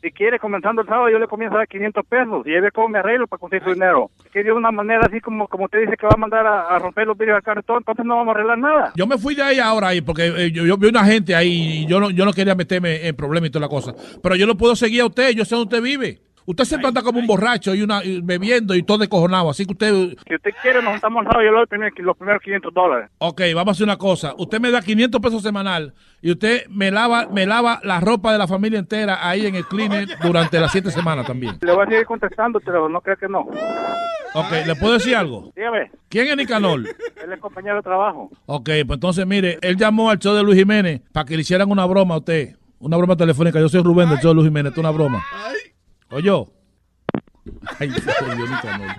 [0.02, 2.88] Si quiere, comenzando el sábado, yo le comienzo a dar 500 pesos y ve cómo
[2.88, 4.10] me arreglo para conseguir su dinero.
[4.24, 6.62] Es que de una manera así como, como usted dice que va a mandar a,
[6.74, 8.92] a romper los vidrios y todo, entonces no vamos a arreglar nada.
[8.96, 11.82] Yo me fui de ahí ahora ahí porque eh, yo, yo vi una gente ahí
[11.82, 13.94] y yo no, yo no quería meterme en problemas y toda la cosa.
[14.20, 16.18] Pero yo lo puedo seguir a usted, yo sé dónde usted vive.
[16.44, 19.50] Usted siempre anda como un borracho y una y bebiendo y todo descojonado.
[19.50, 22.42] Así que usted, Si usted quiere, nos juntamos sábado y yo le doy los primeros
[22.42, 23.10] 500 dólares.
[23.18, 24.34] ok, vamos a hacer una cosa.
[24.36, 28.38] Usted me da 500 pesos semanal y usted me lava, me lava la ropa de
[28.38, 31.58] la familia entera ahí en el cleaner durante las siete semanas también.
[31.60, 33.46] Le voy a seguir contestando, pero no creo que no.
[34.34, 35.52] Ok, ¿le puedo decir algo?
[35.54, 36.80] Dígame, ¿Quién es Nicanor?
[36.80, 38.30] él es compañero de trabajo.
[38.46, 41.70] Ok, pues entonces mire, él llamó al show de Luis Jiménez para que le hicieran
[41.70, 42.56] una broma a usted.
[42.78, 43.60] Una broma telefónica.
[43.60, 44.70] Yo soy Rubén del show de Luis Jiménez.
[44.70, 45.22] Esto es una broma.
[46.12, 46.46] Oye.
[47.78, 48.96] Ay, se jodió Nicanor.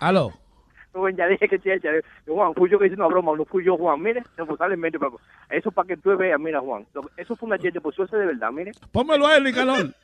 [0.00, 0.32] Aló.
[1.14, 1.90] Ya dije que sí, ya,
[2.26, 4.02] Juan, fui yo que hice una broma, no fui yo, Juan.
[4.02, 4.56] Mire, pero
[5.50, 6.86] eso para que tú veas, mira, Juan.
[7.16, 8.72] Eso fue una gente, pues eso es de verdad, mire.
[8.90, 9.94] Pónmelo a él, Nicanor.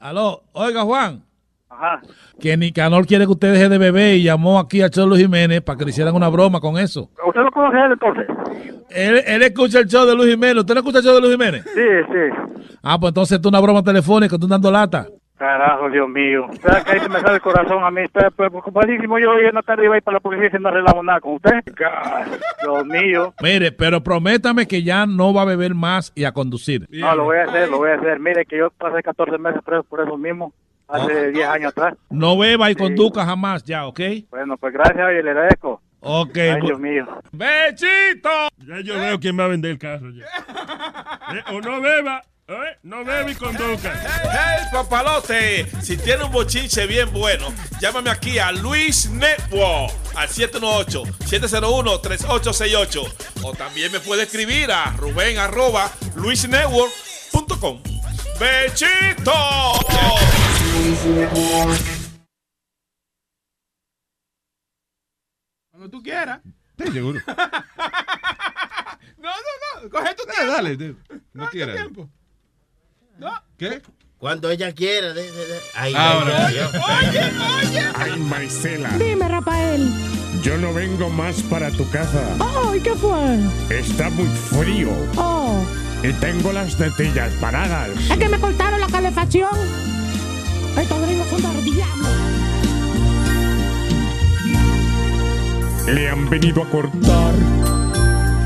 [0.00, 0.42] Aló.
[0.52, 1.22] Oiga, Juan.
[1.70, 2.00] Ajá.
[2.40, 5.22] Que Nicanor quiere que usted deje de beber y llamó aquí al show de Luis
[5.22, 7.08] Jiménez para que le hicieran una broma con eso.
[7.26, 8.26] ¿Usted lo conoce a él entonces?
[8.90, 10.58] Él, él escucha el show de Luis Jiménez.
[10.58, 11.64] ¿Usted no escucha el show de Luis Jiménez?
[11.64, 11.80] Sí,
[12.12, 12.66] sí.
[12.82, 15.06] Ah, pues entonces es una broma telefónica, tú dando lata.
[15.40, 16.48] Carajo, Dios mío.
[16.60, 18.02] ¿Sabes que ahí se me sale el corazón a mí?
[18.02, 19.18] Estoy pues, preocupadísimo.
[19.18, 21.18] Yo hoy en la tarde iba a ir para la policía y no arreglamos nada
[21.20, 21.62] con usted.
[22.62, 23.32] Dios mío.
[23.42, 26.86] Mire, pero prométame que ya no va a beber más y a conducir.
[26.90, 28.20] No, lo voy a hacer, lo voy a hacer.
[28.20, 30.52] Mire que yo pasé 14 meses preso por eso mismo,
[30.90, 31.94] hace 10 años atrás.
[32.10, 34.00] No beba y conduzca jamás ya, ¿ok?
[34.30, 35.80] Bueno, pues gracias y le agradezco.
[36.00, 36.36] Ok.
[36.36, 37.06] Ay, Dios mío.
[37.30, 38.30] ¡Bechito!
[38.58, 40.24] Ya yo veo quién va a vender el carro ya.
[41.30, 42.78] Eh, o no beba, ¿eh?
[42.82, 43.92] no beba y conduzca.
[44.24, 45.66] ¡Hey, papalote!
[45.80, 47.46] Si tiene un bochinche bien bueno,
[47.80, 53.04] llámame aquí a Luis Network al 718-701-3868.
[53.44, 57.80] O también me puede escribir a Rubén arroba luisnetwork.com.
[58.40, 59.32] ¡Bechito!
[65.70, 66.40] Cuando tú quieras.
[66.78, 67.20] Sí, seguro.
[69.20, 69.90] No, no, no.
[69.90, 70.52] Coge tu Eh, tiempo.
[70.52, 70.96] dale, de-
[71.34, 71.76] no quieras.
[71.76, 72.08] tiempo.
[73.18, 73.30] No.
[73.58, 73.82] ¿Qué?
[74.16, 75.12] Cuando ella quiera.
[75.12, 76.46] de- de- de- Ay, Ahora.
[76.46, 76.72] ay, Dios.
[76.74, 77.32] Oye,
[77.68, 77.92] oye.
[77.96, 79.86] Ay, Marcela, Dime, Rafael.
[80.42, 82.34] yo no vengo más para tu casa.
[82.70, 83.38] Ay, ¿qué fue?
[83.78, 84.88] Está muy frío
[85.18, 85.62] Oh,
[86.02, 87.90] y tengo las tetillas paradas.
[88.10, 89.50] es que me cortaron la calefacción.
[90.78, 92.08] Estos gringos son del diablo.
[95.86, 97.34] Le han venido a cortar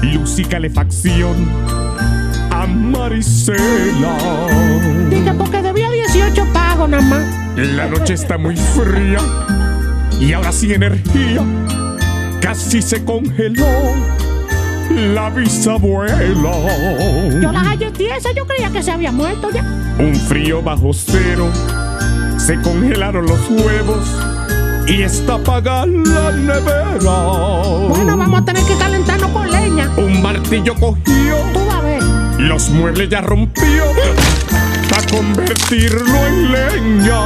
[0.02, 1.34] luz y calefacción
[2.50, 4.16] a Maricela.
[5.10, 7.56] Dije porque debía 18 pagos nada más.
[7.56, 9.20] La noche está muy fría
[10.18, 11.42] y ahora sin energía
[12.40, 13.66] casi se congeló
[14.90, 16.52] la bisabuela.
[17.40, 19.62] Yo las hallé tiesas, yo creía que se había muerto ya.
[19.98, 21.50] Un frío bajo cero,
[22.38, 24.06] se congelaron los huevos
[24.86, 26.98] y está apagada la nevera.
[27.88, 29.90] Bueno, vamos a tener que calentarnos con leña.
[29.96, 32.02] Un martillo cogió, Tú vas a ver.
[32.40, 33.84] los muebles ya rompió
[34.90, 37.20] para convertirlo en leña.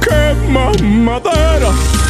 [0.00, 2.09] Quema madera pa'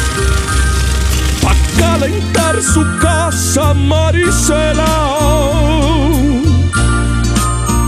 [1.81, 4.93] calentar su casa, Marisela.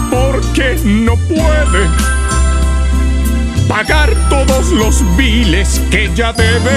[0.09, 1.81] Porque no puede
[3.67, 6.75] pagar todos los biles que ella debe.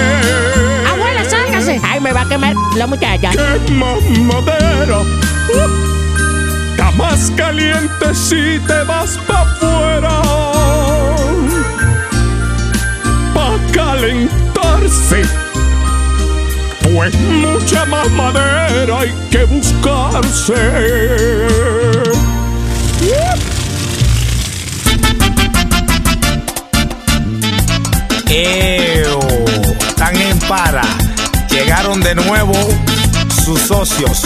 [0.91, 1.79] Abuela, sálgase.
[1.83, 3.31] Ay, me va a quemar la muchacha.
[3.31, 3.95] Quema
[4.29, 4.99] madera.
[4.99, 5.97] Uh,
[6.71, 10.21] Está más caliente si te vas pa' afuera.
[13.33, 15.46] Pa' calentarse.
[16.97, 20.55] Pues mucha más madera hay que buscarse.
[28.27, 29.19] ¡Eo!
[29.87, 30.81] Están en para.
[31.51, 32.53] Llegaron de nuevo
[33.45, 34.23] sus socios.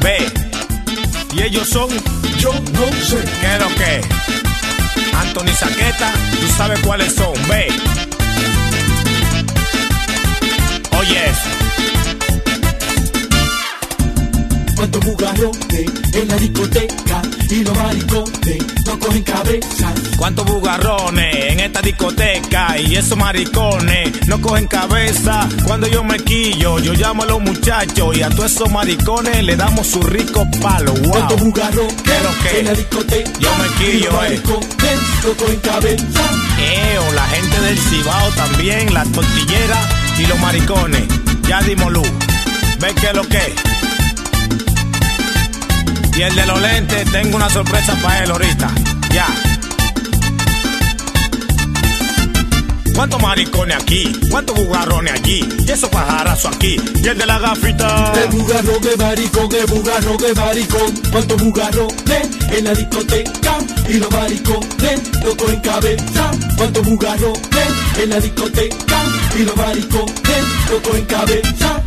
[0.00, 0.26] Ve.
[1.34, 1.90] Y ellos son.
[2.38, 3.22] Yo no sé.
[3.42, 4.00] ¿Qué es lo que?
[5.14, 6.10] Anthony Saqueta,
[6.40, 7.34] tú sabes cuáles son.
[7.50, 7.68] Ve.
[10.98, 11.53] Oye eso.
[14.84, 19.94] Cuántos bugarrones en la discoteca y los maricones no cogen cabeza.
[20.18, 25.48] ¿Cuántos bugarrones en esta discoteca y esos maricones no cogen cabeza?
[25.64, 29.56] Cuando yo me quillo, yo llamo a los muchachos y a todos esos maricones le
[29.56, 30.92] damos su rico palo.
[30.92, 31.12] Wow.
[31.12, 32.58] Cuántos bugarrones ¿Qué lo que?
[32.58, 34.28] en la discoteca Yo me y quillo, los eh.
[34.28, 36.30] maricones no cogen cabeza.
[36.60, 39.88] Eo, la gente del Cibao también, las tortilleras
[40.18, 41.04] y los maricones.
[41.48, 42.08] Ya dimos luz.
[42.80, 43.73] ¿Ves qué es lo que?
[46.16, 48.70] Y el de los lentes, tengo una sorpresa para él ahorita.
[49.12, 49.26] Ya.
[52.94, 54.12] ¿Cuántos maricones aquí?
[54.30, 55.44] ¿Cuántos bugarrones allí?
[55.66, 56.76] Y esos pajarazos aquí.
[57.02, 58.12] Y el de la gafita.
[58.22, 60.94] El bugarrón de maricón, el bugarrón de maricón.
[61.10, 63.58] Cuántos bugarrones en la discoteca
[63.88, 66.30] y los maricones no cogen cabeza.
[66.56, 67.68] Cuántos bugarrones
[68.00, 69.02] en la discoteca
[69.36, 71.83] y los maricones no cogen cabeza.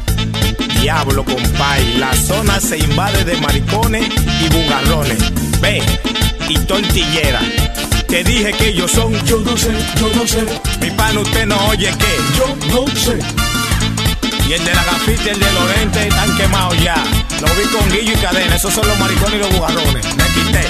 [0.88, 1.98] Diablo, compay.
[1.98, 4.08] La zona se invade de maricones
[4.40, 5.18] y bugarrones.
[5.60, 5.84] Ve,
[6.48, 7.42] y tortillera.
[8.08, 9.12] Te dije que ellos son.
[9.26, 10.46] Yo no sé, yo no sé.
[10.80, 12.38] Mi pan, usted no oye que.
[12.38, 13.20] Yo no sé.
[14.48, 16.96] Y el de la gafita y el de los lentes están quemados ya.
[17.42, 18.56] Lo vi con guillo y cadena.
[18.56, 20.06] Esos son los maricones y los bugarrones.
[20.16, 20.64] Me quité.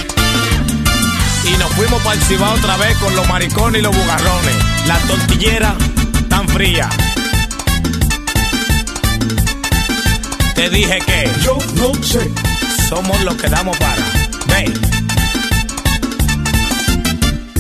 [1.44, 4.56] Y nos fuimos para el Cibao otra vez con los maricones y los bugarrones.
[4.88, 5.76] La tortillera
[6.28, 6.90] tan fría.
[10.58, 11.30] Te dije que.
[11.44, 12.32] Yo no sé.
[12.90, 13.96] Somos los que damos para.
[14.48, 14.74] Ve.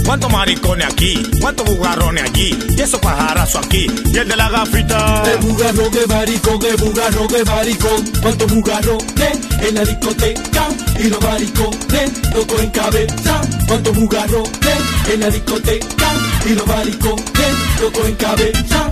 [0.03, 1.21] ¿Cuántos maricones aquí?
[1.39, 2.57] ¿Cuántos bugarrones allí?
[2.75, 3.85] Y esos pajarazos aquí.
[4.11, 5.23] Y el de la gafita.
[5.31, 8.11] El bugarrón de maricón, el bugarrón de maricón.
[8.19, 10.67] Cuántos bugarrones en la discoteca
[10.99, 13.41] y los maricones no cogen cabeza.
[13.67, 14.77] Cuántos bugarrones
[15.13, 16.13] en la discoteca
[16.47, 18.91] y los maricones no cogen cabeza.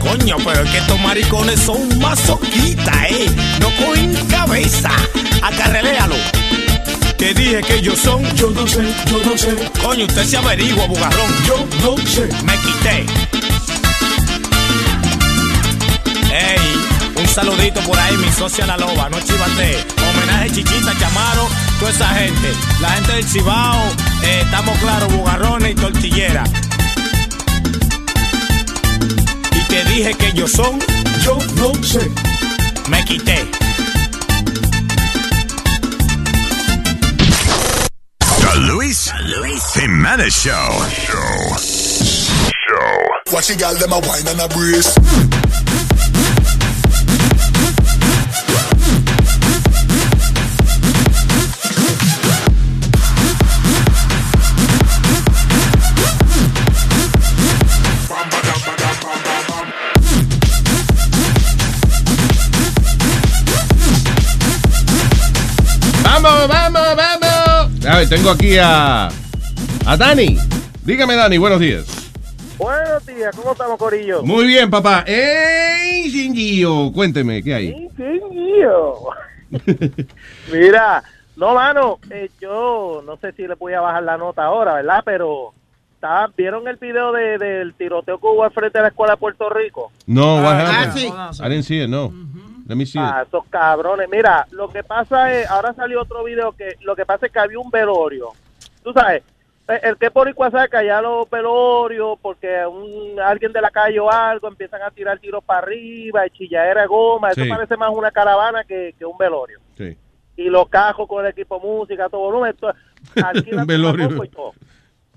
[0.00, 3.26] Coño, pero es que estos maricones son masoquitas, ¿eh?
[3.60, 4.90] No cogen cabeza.
[5.42, 6.16] Acarreléalo.
[7.16, 8.22] Te dije que ellos son.
[8.34, 9.54] Yo no sé, yo no sé.
[9.82, 11.30] Coño, usted se averigua, bugarrón.
[11.46, 12.28] Yo no sé.
[12.44, 13.06] Me quité.
[16.32, 16.74] Ey,
[17.16, 19.84] un saludito por ahí, mi socia La Loba, no chivate.
[20.08, 21.46] Homenaje Chichita, Chamaro,
[21.78, 22.54] toda esa gente.
[22.80, 23.84] La gente del Cibao,
[24.22, 26.44] eh, estamos claros, bugarrones y tortillera.
[29.82, 30.78] Te dije que ellos son.
[31.22, 32.00] Yo no sé.
[32.88, 33.46] Me quité.
[38.40, 39.10] The Luis,
[39.74, 40.52] Jimenez Show.
[40.90, 41.56] Show.
[41.58, 43.32] Show.
[43.32, 45.79] Watch the girl them a wine and a brace.
[67.90, 69.08] A ver, tengo aquí a,
[69.86, 70.36] a Dani.
[70.84, 71.86] Dígame, Dani, buenos días.
[72.56, 74.22] Buenos días, ¿cómo estamos, Corillo?
[74.22, 75.02] Muy bien, papá.
[75.06, 76.92] ¡Ey, Shinjio!
[76.92, 77.88] Cuénteme, ¿qué hay?
[77.96, 78.94] ¿Qué lío?
[80.52, 81.02] Mira,
[81.36, 85.02] no, mano, eh, yo no sé si le voy a bajar la nota ahora, ¿verdad?
[85.04, 85.52] Pero
[86.36, 89.48] ¿vieron el video de, del tiroteo que hubo al frente de la escuela de Puerto
[89.50, 89.90] Rico?
[90.06, 90.92] No, what Ah, happened?
[90.98, 91.06] sí.
[91.42, 92.12] I didn't see it, no.
[92.70, 93.04] Let me see it.
[93.04, 94.08] Ah, esos cabrones.
[94.08, 97.38] Mira, lo que pasa es, ahora salió otro video que lo que pasa es que
[97.40, 98.28] había un velorio.
[98.84, 99.24] Tú sabes,
[99.68, 103.98] eh, el que por igual saca ya los velorios porque un, alguien de la calle
[103.98, 107.32] o algo empiezan a tirar tiros para arriba, y chilladera de goma.
[107.32, 107.48] Eso Sí.
[107.48, 109.58] parece más una caravana que, que un velorio.
[109.76, 109.96] Sí.
[110.36, 112.50] Y los cajos con el equipo música, todo volumen.
[112.52, 112.72] esto-
[113.24, 114.24] alquilan Un velorio.
[114.24, 114.52] y todo.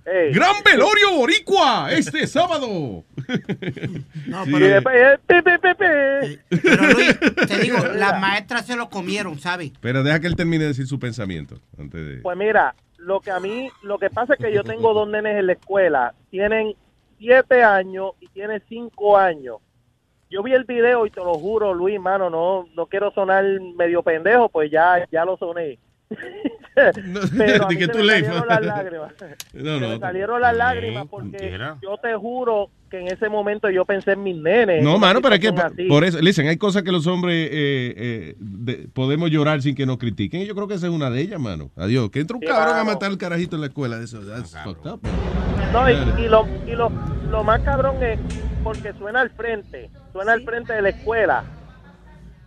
[0.05, 1.91] ¡Gran velorio boricua!
[1.91, 3.03] Este sábado.
[4.27, 4.51] No, Sí.
[4.51, 6.57] pero, eh, pi.
[6.61, 9.71] pero Luis, te digo, las maestras se lo comieron, ¿sabes?
[9.79, 12.17] Pero deja que él termine de decir su pensamiento antes de.
[12.17, 15.37] Pues mira, lo que a mí, lo que pasa es que yo tengo dos nenes
[15.37, 16.75] en la escuela, tienen
[17.17, 19.57] siete años y tienen cinco años.
[20.29, 23.45] Yo vi el video y te lo juro, Luis, mano, no, no quiero sonar
[23.77, 25.77] medio pendejo, pues ya, ya lo soné.
[26.75, 28.25] Pero a di mí que se tú me lees.
[28.27, 29.13] salieron las lágrimas.
[29.53, 29.89] No, Se no.
[29.89, 34.23] me salieron las lágrimas porque yo te juro que en ese momento yo pensé en
[34.23, 34.83] mis nenes.
[34.83, 35.53] No, mano, pero es que
[35.87, 39.85] por eso, listen, hay cosas que los hombres eh, eh, de- podemos llorar sin que
[39.85, 40.41] nos critiquen.
[40.41, 41.71] Y yo creo que esa es una de ellas, mano.
[41.75, 42.09] Adiós.
[42.11, 43.97] Que entra un Sí, cabrón a matar al carajito en la escuela.
[43.99, 44.99] Eso, that's fucked up.
[45.71, 45.93] No, y,
[46.23, 46.91] y lo, y lo,
[47.31, 48.19] lo más cabrón es
[48.63, 51.43] porque suena al frente, suena al frente de la escuela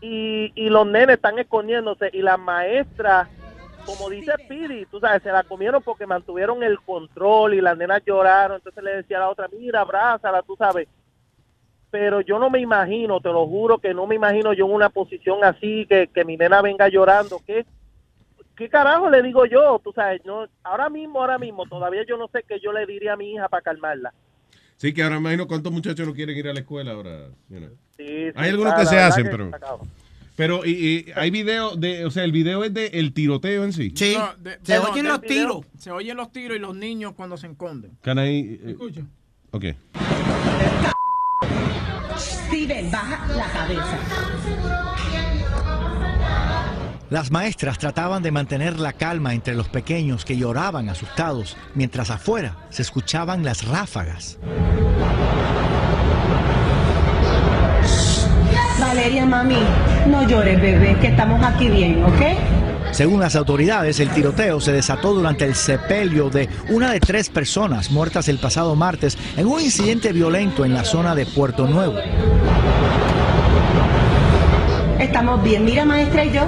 [0.00, 3.28] y, y los nenes están escondiéndose y las maestras,
[3.86, 8.02] como dice Pidi, tú sabes, se la comieron porque mantuvieron el control y las nenas
[8.04, 10.88] lloraron, entonces le decía a la otra, mira, abrázala, tú sabes.
[11.90, 14.88] Pero yo no me imagino, te lo juro que no me imagino yo en una
[14.90, 17.64] posición así, que, que mi nena venga llorando, ¿qué?
[18.56, 19.80] ¿Qué carajo le digo yo?
[19.84, 23.12] Tú sabes, no, ahora mismo, ahora mismo, todavía yo no sé qué yo le diría
[23.12, 24.12] a mi hija para calmarla.
[24.76, 27.28] Sí, que ahora imagino cuántos muchachos no quieren ir a la escuela ahora.
[27.48, 27.70] you know.
[27.96, 29.50] Sí, sí, Hay algunos la- que se hacen, que pero.
[30.36, 32.04] Pero, y, y hay video de.
[32.04, 33.92] O sea, el video es de el tiroteo en sí.
[33.96, 35.66] Sí, No, de- se perdón, oyen los video, tiros.
[35.78, 37.92] Se oyen los tiros y los niños cuando se esconden.
[38.02, 39.00] Can I, eh, Escucha.
[39.50, 39.64] Ok.
[42.18, 43.98] Steven, baja la cabeza.
[47.08, 52.56] Las maestras trataban de mantener la calma entre los pequeños que lloraban asustados, mientras afuera
[52.70, 54.38] se escuchaban las ráfagas.
[58.96, 59.58] Valeria, mami,
[60.06, 62.92] no llores, bebé, que estamos aquí bien, ¿ok?
[62.92, 67.90] Según las autoridades, el tiroteo se desató durante el sepelio de una de tres personas
[67.90, 71.98] muertas el pasado martes en un incidente violento en la zona de Puerto Nuevo.
[74.98, 75.66] Estamos bien.
[75.66, 76.46] Mira, maestra y yo.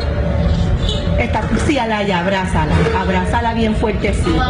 [1.19, 2.75] Está, sí, Alaya, abrázala.
[2.99, 4.43] Abrázala bien fuertecito.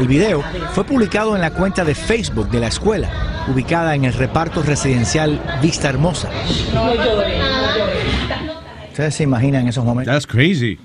[0.00, 4.12] El video fue publicado en la cuenta de Facebook de la escuela, ubicada en el
[4.14, 6.30] reparto residencial Vista Hermosa.
[6.74, 7.00] No no.
[8.90, 10.12] ¿Ustedes se imaginan esos momentos?
[10.12, 10.78] That's crazy.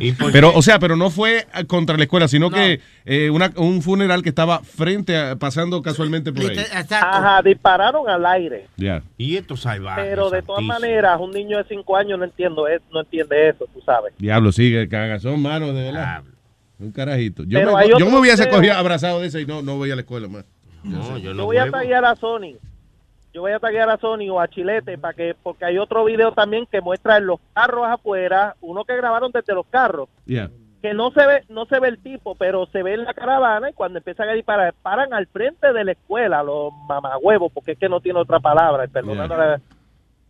[0.00, 3.52] ¿Y por Pero, o sea, pero no fue contra la escuela, sino que eh, una-
[3.56, 6.56] un funeral que estaba frente a, pasando casualmente por ahí.
[6.90, 8.66] Ajá, dispararon al aire.
[8.76, 9.02] Ya.
[9.16, 10.04] Y estos salvajes.
[10.06, 13.66] Pero de todas maneras, un niño de cinco años no entiendo es- no entiende eso,
[13.72, 14.12] tú sabes.
[14.18, 16.22] Diablo, sigue, cagazón, mano, de verdad.
[16.82, 17.44] Un carajito.
[17.44, 19.94] Yo, Pero me, yo me hubiese cogido abrazado de ese y no, no voy a
[19.94, 20.44] la escuela más.
[20.82, 22.56] No, yo Yo no voy a taguear a Sony.
[23.32, 26.32] Yo voy a taguear a Sony o a Chilete para que porque hay otro video
[26.32, 30.50] también que muestra en los carros afuera, uno que grabaron desde los carros, Yeah.
[30.82, 33.70] que no se ve no se ve el tipo, pero se ve en la caravana
[33.70, 37.78] y cuando empiezan a disparar paran al frente de la escuela los mamagüevos, porque es
[37.78, 39.60] que no tiene otra palabra, perdonando la-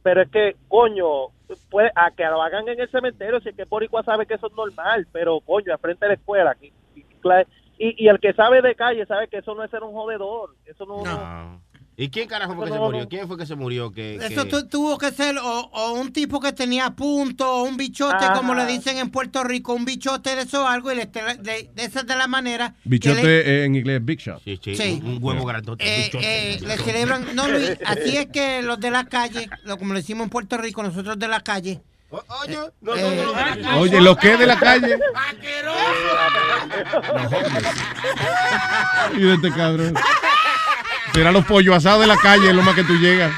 [0.03, 1.29] pero es que coño,
[1.70, 4.49] puede a que lo hagan en el cementerio, si es que Boricua sabe que eso
[4.49, 8.74] es normal, pero coño, al frente de la escuela, y, y el que sabe de
[8.74, 11.61] calle sabe que eso no es ser un jodedor, eso no, No.
[12.03, 13.01] ¿Y quién carajo fue que No, se no, murió?
[13.03, 13.09] no.
[13.09, 13.93] ¿Quién fue que se murió?
[13.93, 17.77] Que, Eso que- tuvo que ser o, o un tipo que tenía punto, o un
[17.77, 18.33] bichote, Ajá.
[18.33, 21.70] como le dicen en Puerto Rico, un bichote de eso o algo, y le, de,
[21.74, 22.74] de esa de la manera.
[22.85, 24.43] Bichote le- eh, en inglés, Big Shot.
[24.43, 25.01] Sí, sí, Sí.
[25.05, 25.85] Un, un huevo grandote.
[25.85, 26.55] eh, bichote.
[26.55, 27.27] eh, le celebran.
[27.37, 30.59] No, Luis, así es que los de la calle, lo, como le decimos en Puerto
[30.59, 31.81] Rico, nosotros de la calle.
[32.43, 32.59] Oye,
[32.97, 34.99] eh, Oye, ¿lo que de la calle?
[39.16, 39.95] Y de este cabrón.
[41.14, 43.32] Será los pollos asados de la calle, es lo más que tú llegas.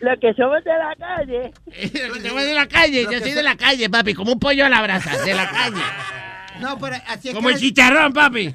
[0.00, 1.50] Lo que somos de la calle.
[2.24, 4.68] Yo voy de la calle, yo soy de la calle, papi, como un pollo a
[4.68, 5.80] la brasa, de la calle.
[6.60, 8.52] No, pero así es Como que el le- chicharrón, papi.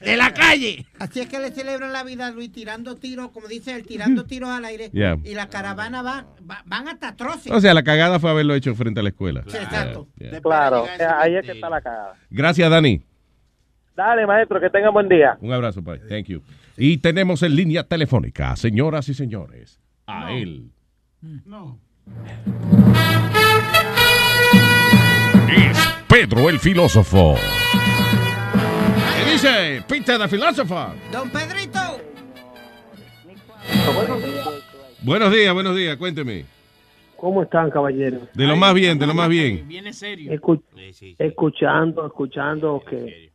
[0.00, 0.86] De la calle.
[1.00, 4.26] Así es que le celebran la vida a Luis tirando tiros, como dice él, tirando
[4.26, 4.90] tiros al aire.
[4.92, 5.16] Yeah.
[5.24, 7.50] Y la caravana va, va- van hasta troces.
[7.50, 9.42] O sea, la cagada fue haberlo hecho frente a la escuela.
[9.48, 10.06] Sí, exacto.
[10.18, 10.40] Yeah, yeah.
[10.40, 10.86] Claro,
[11.18, 12.14] ahí es que está la cagada.
[12.30, 13.02] Gracias, Dani.
[13.98, 15.36] Dale, maestro, que tengan buen día.
[15.40, 15.98] Un abrazo, pai.
[16.08, 16.40] Thank you.
[16.76, 20.70] Y tenemos en línea telefónica, señoras y señores, a él.
[21.44, 21.80] No.
[25.50, 25.76] Es
[26.08, 27.34] Pedro el filósofo.
[29.16, 30.90] ¿Qué dice Peter the philosopher?
[31.10, 31.80] Don Pedrito.
[35.02, 36.44] Buenos días, buenos días, cuénteme.
[37.16, 38.22] ¿Cómo están, caballeros?
[38.32, 39.66] De lo más bien, de lo más bien.
[39.66, 40.30] Viene serio.
[40.32, 40.62] Escu-
[41.18, 43.27] Escuchando, escuchando que,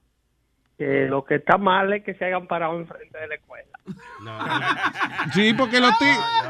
[0.77, 3.67] que lo que está mal es que se hayan parado enfrente de la escuela.
[5.33, 6.05] Sí, porque los, ti-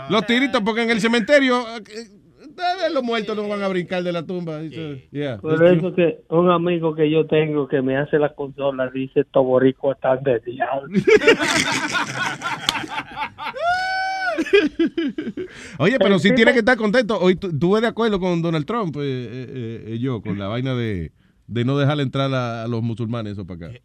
[0.09, 4.11] los tiritos, porque en el cementerio, eh, eh, los muertos no van a brincar de
[4.11, 4.61] la tumba.
[5.11, 5.37] Yeah.
[5.37, 9.91] Por eso que un amigo que yo tengo que me hace la consola dice Toborico
[9.93, 10.89] están de diablo.
[15.79, 17.19] Oye, pero El sí tiene que estar contento.
[17.19, 20.73] Hoy tu- estuve de acuerdo con Donald Trump, eh, eh, eh, yo, con la vaina
[20.75, 21.11] de,
[21.47, 23.79] de no dejar entrar a, a los musulmanes eso para acá.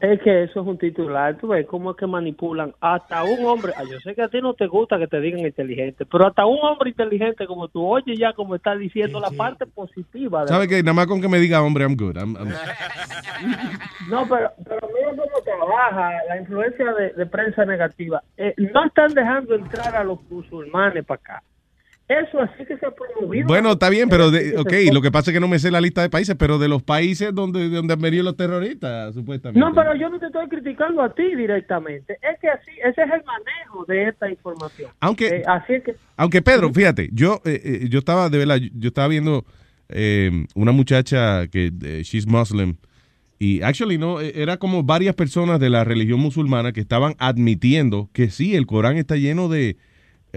[0.00, 3.72] Es que eso es un titular, tú ves cómo es que manipulan hasta un hombre,
[3.78, 6.44] ah, yo sé que a ti no te gusta que te digan inteligente, pero hasta
[6.44, 10.42] un hombre inteligente como tú, oye ya como está diciendo la parte positiva.
[10.42, 12.16] de- ¿Sabe que Nada más con que me diga hombre, I'm good.
[12.16, 12.52] I'm- I'm-
[14.10, 18.22] No, pero, pero mira cómo trabaja la influencia de, de prensa negativa.
[18.36, 21.42] Eh, no están dejando entrar a los musulmanes para acá.
[22.08, 23.48] Eso así que se ha promovido.
[23.48, 25.80] Bueno, está bien, pero de, ok, lo que pasa es que no me sé la
[25.80, 29.58] lista de países, pero de los países donde, donde han venido los terroristas, supuestamente.
[29.58, 32.12] No, pero yo no te estoy criticando a ti directamente.
[32.22, 34.90] Es que así, ese es el manejo de esta información.
[35.00, 38.58] Aunque- Eh, así es que Aunque Pedro, fíjate, yo eh, eh, yo estaba de verdad,
[38.60, 39.44] yo estaba viendo
[39.88, 42.76] eh, una muchacha que eh, she's Muslim
[43.38, 48.30] y actually no era como varias personas de la religión musulmana que estaban admitiendo que
[48.30, 49.76] sí el Corán está lleno de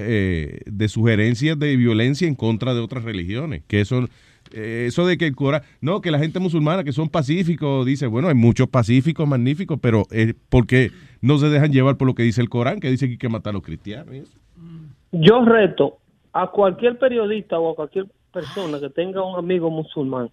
[0.08, 4.08] eh, de sugerencias de violencia en contra de otras religiones, que eso
[4.54, 8.08] eh, eso de que el Corán, no, que la gente musulmana que son pacíficos, dice,
[8.08, 12.24] bueno, hay muchos pacíficos magníficos, pero eh, porque no se dejan llevar por lo que
[12.24, 14.16] dice el Corán, que dice que hay que matar a los cristianos.
[14.16, 14.38] y eso.
[15.12, 15.98] yo reto
[16.34, 20.30] a cualquier periodista o a cualquier persona que tenga un amigo musulmán,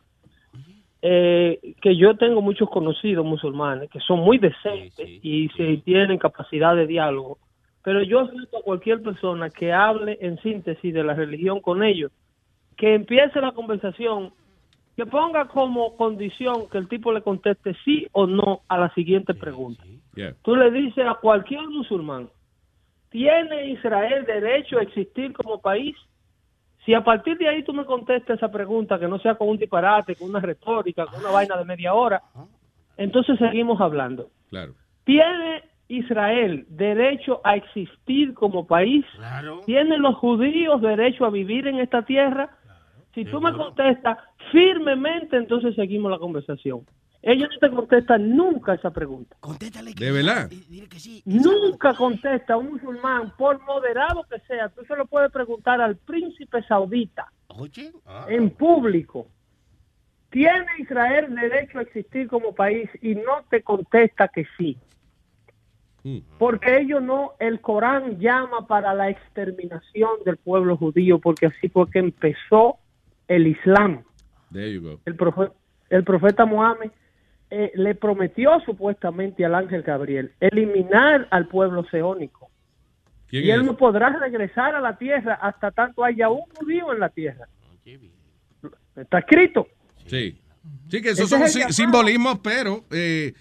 [1.03, 6.75] eh, que yo tengo muchos conocidos musulmanes que son muy decentes y se tienen capacidad
[6.75, 7.39] de diálogo,
[7.87, 12.11] pero yo reto a cualquier persona que hable en síntesis de la religión con ellos,
[12.77, 14.33] que empiece la conversación,
[14.97, 19.35] que ponga como condición que el tipo le conteste sí o no a la siguiente
[19.35, 19.85] pregunta.
[20.43, 22.29] Tú le dices a cualquier musulmán,
[23.09, 25.95] ¿tiene Israel derecho a existir como país?
[26.85, 29.59] Si a partir de ahí tú me contestas esa pregunta, que no sea con un
[29.59, 32.21] disparate, con una retórica, con una vaina de media hora,
[32.97, 34.31] entonces seguimos hablando.
[34.51, 34.75] Claro.
[35.05, 39.05] ¿Tiene Israel derecho a existir como país?
[39.65, 42.51] ¿Tienen los judíos derecho a vivir en esta tierra?
[43.15, 44.19] Si tú me contestas
[44.53, 46.83] firmemente, entonces seguimos la conversación.
[47.23, 49.37] Ellos no te contestan nunca esa pregunta.
[49.97, 50.51] De verdad.
[51.25, 54.69] Nunca contesta un musulmán, por moderado que sea.
[54.69, 57.33] Tú se lo puedes preguntar al príncipe saudita
[58.29, 59.27] en público.
[60.31, 62.89] ¿Tiene Israel derecho a existir como país?
[63.01, 64.77] Y no te contesta que sí.
[66.39, 71.91] Porque ellos no, el Corán llama para la exterminación del pueblo judío, porque así fue
[71.91, 72.77] que empezó
[73.29, 74.05] el Islam.
[74.53, 75.01] There you go.
[75.05, 75.53] El, profe-
[75.91, 76.91] el profeta Mohammed
[77.51, 82.51] eh, le prometió supuestamente al ángel Gabriel eliminar al pueblo seónico.
[83.29, 83.67] ¿Quién Y él es?
[83.67, 87.49] no podrá regresar a la tierra hasta tanto haya un judío en la tierra.
[88.95, 89.67] Está escrito.
[90.07, 90.41] Sí.
[90.89, 93.35] Sí, que esos son es simbolismos, pero eh,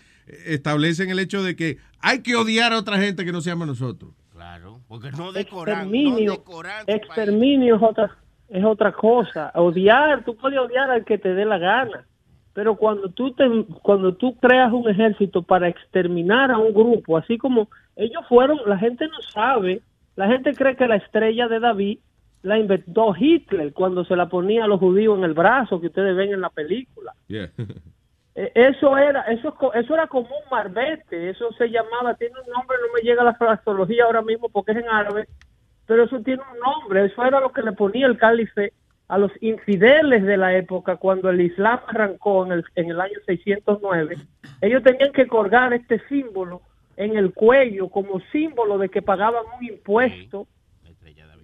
[0.47, 3.65] establecen el hecho de que hay que odiar a otra gente que no se llama
[3.65, 4.13] nosotros.
[4.31, 6.83] Claro, porque no decoran, no Exterminio, decoran.
[6.85, 8.15] exterminio es otra,
[8.47, 9.51] es otra cosa.
[9.55, 12.05] Odiar, tú puedes odiar al que te dé la gana.
[12.53, 13.43] Pero cuando tú, te,
[13.81, 18.77] cuando tú creas un ejército para exterminar a un grupo, así como ellos fueron, la
[18.77, 19.81] gente no sabe,
[20.15, 21.99] la gente cree que la estrella de David
[22.43, 26.15] la inventó Hitler cuando se la ponía a los judíos en el brazo que ustedes
[26.15, 27.13] ven en la película.
[27.27, 27.49] Yeah.
[28.35, 32.77] Eh, Eso era, eso, eso era como un marbete, eso se llamaba, tiene un nombre,
[32.81, 35.27] no me llega la fraseología ahora mismo porque es en árabe,
[35.85, 38.73] pero eso tiene un nombre, eso era lo que le ponía el calife
[39.07, 43.17] a los infideles de la época cuando el Islam arrancó en el, en el año
[43.25, 44.17] 609,
[44.61, 46.61] ellos tenían que colgar este símbolo
[46.97, 50.47] en el cuello como símbolo de que pagaban un impuesto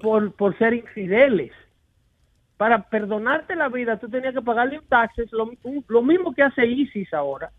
[0.01, 1.51] por, por ser infideles.
[2.61, 6.43] Para perdonarte la vida, tú tenías que pagarle un taxes, lo, un- lo mismo que
[6.43, 7.49] hace ISIS ahora.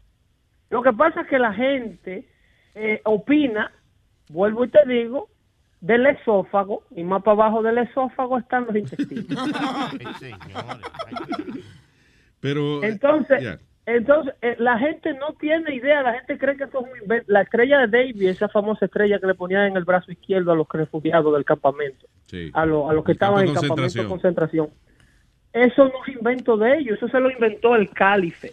[0.71, 2.29] Lo que pasa es que la gente
[2.77, 3.73] eh, opina,
[4.29, 5.29] vuelvo y te digo,
[5.81, 9.27] del esófago, y más para abajo del esófago están los intestinos.
[12.41, 12.83] Pero.
[12.85, 13.59] eh, Entonces, yeah.
[13.87, 17.25] entonces eh, la gente no tiene idea, la gente cree que eso es un invento.
[17.27, 20.55] La estrella de David, esa famosa estrella que le ponían en el brazo izquierdo a
[20.57, 22.51] los refugiados del campamento, Sí.
[22.55, 24.69] a, lo- a los que El estaban en campamento de concentración.
[25.53, 28.51] Eso no es invento de ellos, eso se lo inventó el cálife,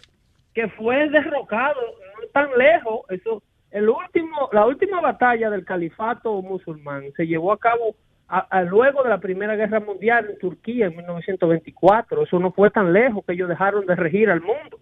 [0.53, 1.79] que fue derrocado
[2.21, 3.01] no tan lejos.
[3.09, 7.95] Eso, el último, la última batalla del califato musulmán se llevó a cabo
[8.27, 12.23] a- a luego de la Primera Guerra Mundial en Turquía en 1924.
[12.23, 14.79] Eso no fue tan lejos que ellos dejaron de regir al mundo.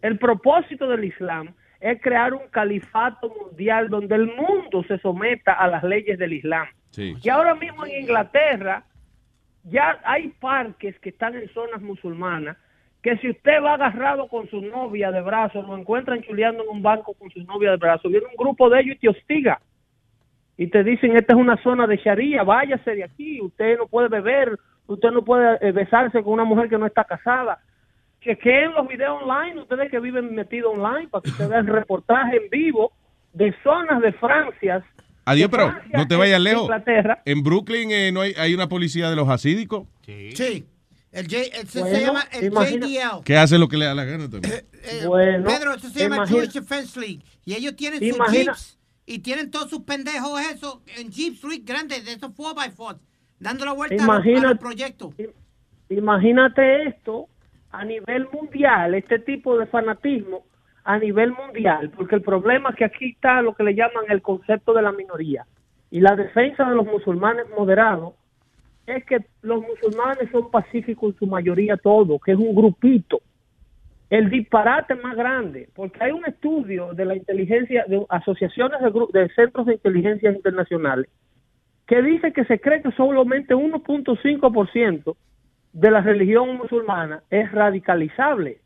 [0.00, 5.68] El propósito del Islam es crear un califato mundial donde el mundo se someta a
[5.68, 6.66] las leyes del Islam.
[6.90, 7.14] Sí.
[7.22, 8.84] Y ahora mismo en Inglaterra
[9.64, 12.56] ya hay parques que están en zonas musulmanas
[13.02, 16.82] que si usted va agarrado con su novia de brazo, lo encuentran chuleando en un
[16.82, 19.60] banco con su novia de brazo, viene un grupo de ellos y te hostiga.
[20.56, 24.08] Y te dicen, esta es una zona de Sharia, váyase de aquí, usted no puede
[24.08, 24.56] beber,
[24.86, 27.58] usted no puede eh, besarse con una mujer que no está casada.
[28.20, 32.50] Chequeen los videos online, ustedes que viven metidos online, para que ustedes vean reportajes en
[32.50, 32.92] vivo
[33.32, 34.84] de zonas de Francia.
[35.24, 36.62] Adiós, pero no te vayas lejos.
[36.64, 37.22] Inglaterra.
[37.24, 40.66] En Brooklyn eh, no hay, hay una policía de los hasídicos Sí.
[41.12, 43.22] El J, el- se, se Bueno, llama el imagina- JDL.
[43.24, 44.54] que hace lo que le da la gana también.
[44.82, 47.20] Eh, Bueno, Pedro, eso se llama imagina- Jewish Defense League.
[47.44, 51.62] Y ellos tienen sus Imagina- jeeps y tienen todos sus pendejos eso en Jeep Street
[51.66, 52.98] grandes, de esos 4x4,
[53.38, 55.14] dando la vuelta a los- a los, Imagina- proyectos.
[55.90, 57.28] Imagínate esto
[57.70, 60.44] a nivel mundial, este tipo de fanatismo
[60.84, 64.22] a nivel mundial, porque el problema es que aquí está lo que le llaman el
[64.22, 65.46] concepto de la minoría.
[65.90, 68.14] Y la defensa de los musulmanes moderados
[68.86, 73.20] es que los musulmanes son pacíficos en su mayoría todos, que es un grupito.
[74.10, 79.28] El disparate más grande, porque hay un estudio de la inteligencia, de asociaciones de, de
[79.34, 81.08] centros de inteligencia internacionales,
[81.86, 85.16] que dice que se cree que solamente 1.5%
[85.72, 88.58] de la religión musulmana es radicalizable.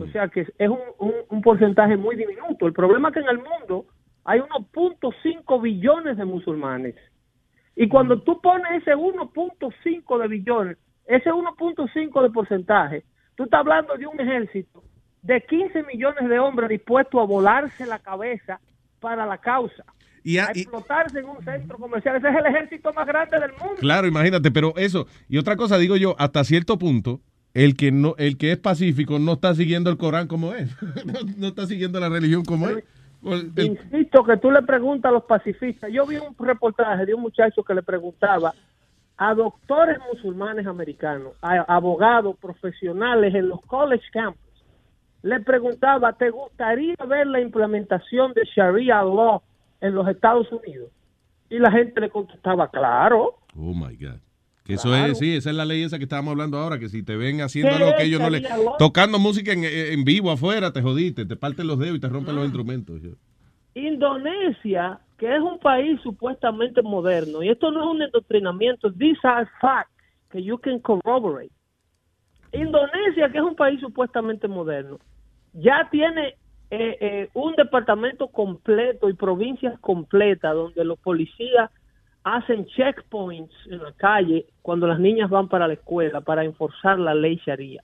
[0.00, 2.66] O sea que es un, un- un porcentaje muy diminuto.
[2.66, 3.86] El problema es que en el mundo
[4.24, 6.94] hay 1.5 billones de musulmanes.
[7.76, 10.76] Y cuando tú pones ese 1.5 de billones,
[11.06, 13.04] ese 1.5 de porcentaje,
[13.34, 14.82] tú estás hablando de un ejército
[15.22, 18.60] de 15 millones de hombres dispuestos a volarse la cabeza
[19.00, 19.84] para la causa.
[20.22, 22.16] Y a- a y- explotarse en un centro comercial.
[22.16, 23.76] Ese es el ejército más grande del mundo.
[23.80, 25.06] Claro, imagínate, pero eso.
[25.28, 27.20] Y otra cosa, digo yo, hasta cierto punto,
[27.54, 30.70] el que no, el que es pacífico no está siguiendo el Corán como es.
[31.04, 32.84] no, no está siguiendo la religión como es.
[33.24, 35.90] El- el- Insisto que tú le preguntas a los pacifistas.
[35.92, 38.54] Yo vi un reportaje de un muchacho que le preguntaba
[39.18, 44.40] a doctores musulmanes americanos, a abogados profesionales en los college campus.
[45.22, 49.42] Le preguntaba, ¿te gustaría ver la implementación de Sharia law
[49.82, 50.90] en los Estados Unidos?
[51.50, 53.34] Y la gente le contestaba, claro.
[53.54, 54.20] Oh my God.
[54.64, 57.02] Que eso es, sí, esa es la ley esa que estábamos hablando ahora, que si
[57.02, 58.46] te ven haciendo ¿Qué algo que ellos no le...
[58.78, 62.36] Tocando música en, en vivo afuera, te jodiste, te parten los dedos y te rompen
[62.36, 63.00] los instrumentos.
[63.74, 69.48] Indonesia, que es un país supuestamente moderno, y esto no es un adoctrinamiento, these are
[69.60, 69.90] facts
[70.30, 71.50] que you can corroborate.
[72.52, 74.98] Indonesia, que es un país supuestamente moderno,
[75.52, 76.34] ya tiene
[76.70, 81.70] eh, eh, un departamento completo y provincias completas donde los policías
[82.24, 87.14] hacen checkpoints en la calle cuando las niñas van para la escuela para enforzar la
[87.14, 87.82] ley Sharia.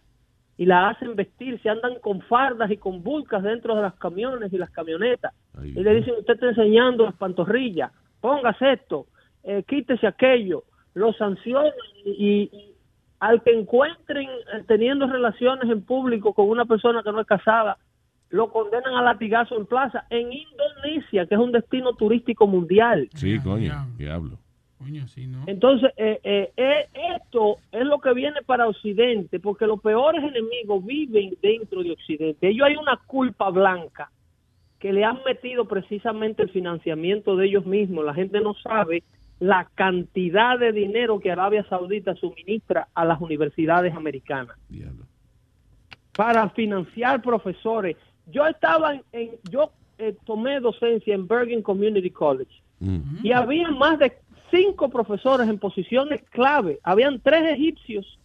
[0.59, 4.53] Y la hacen vestir, se andan con fardas y con bulcas dentro de los camiones
[4.53, 5.35] y las camionetas.
[5.63, 9.07] y le dicen, usted está enseñando las pantorrillas, póngase esto,
[9.45, 10.65] eh, quítese aquello,
[10.95, 11.73] lo sancionan
[12.05, 12.75] y, y
[13.21, 17.79] al que encuentren eh, teniendo relaciones en público con una persona que no es casada,
[18.31, 23.09] lo condenan a latigazo en plaza en Indonesia, que es un destino turístico mundial.
[23.15, 24.39] Sí, coño, diablo.
[25.47, 30.85] Entonces, eh, eh, eh, esto es lo que viene para Occidente, porque los peores enemigos
[30.85, 32.49] viven dentro de Occidente.
[32.49, 34.11] Ellos hay una culpa blanca
[34.79, 38.05] que le han metido precisamente el financiamiento de ellos mismos.
[38.05, 39.03] La gente no sabe
[39.41, 44.57] la cantidad de dinero que Arabia Saudita suministra a las universidades americanas
[46.13, 47.97] para financiar profesores.
[48.27, 52.63] Yo estaba en, en- yo eh, tomé docencia en Bergen Community College.
[53.23, 54.13] Y había más de
[54.51, 56.79] cinco profesores en posiciones clave.
[56.83, 58.19] Habían tres egipcios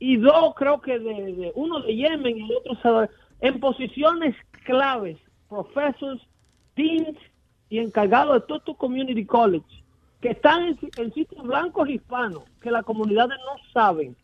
[0.00, 3.08] y dos, creo que de, de- uno de Yemen y el otro
[3.40, 4.34] en posiciones
[4.64, 5.16] claves,
[5.48, 6.20] profesores,
[6.74, 7.16] deans
[7.70, 9.64] y encargados de todo tu community college,
[10.20, 14.16] que están en, en sitios blancos hispanos, que las comunidades no saben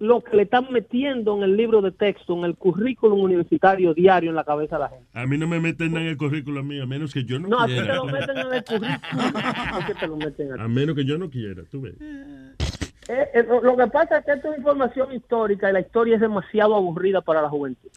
[0.00, 4.30] lo que le están metiendo en el libro de texto, en el currículum universitario diario
[4.30, 5.04] en la cabeza de la gente.
[5.12, 7.60] A mí no me meten en el currículo mío, a menos que yo no, No,
[7.60, 7.94] a ti te quiera.
[7.96, 9.32] lo meten en el currículum.
[9.74, 10.64] ¿Por qué te lo meten a?
[10.64, 11.94] A menos que yo no quiera, tú ves.
[12.00, 16.20] Eh, eh, lo- que pasa es que esto es información histórica y la historia es
[16.20, 17.88] demasiado aburrida para la juventud.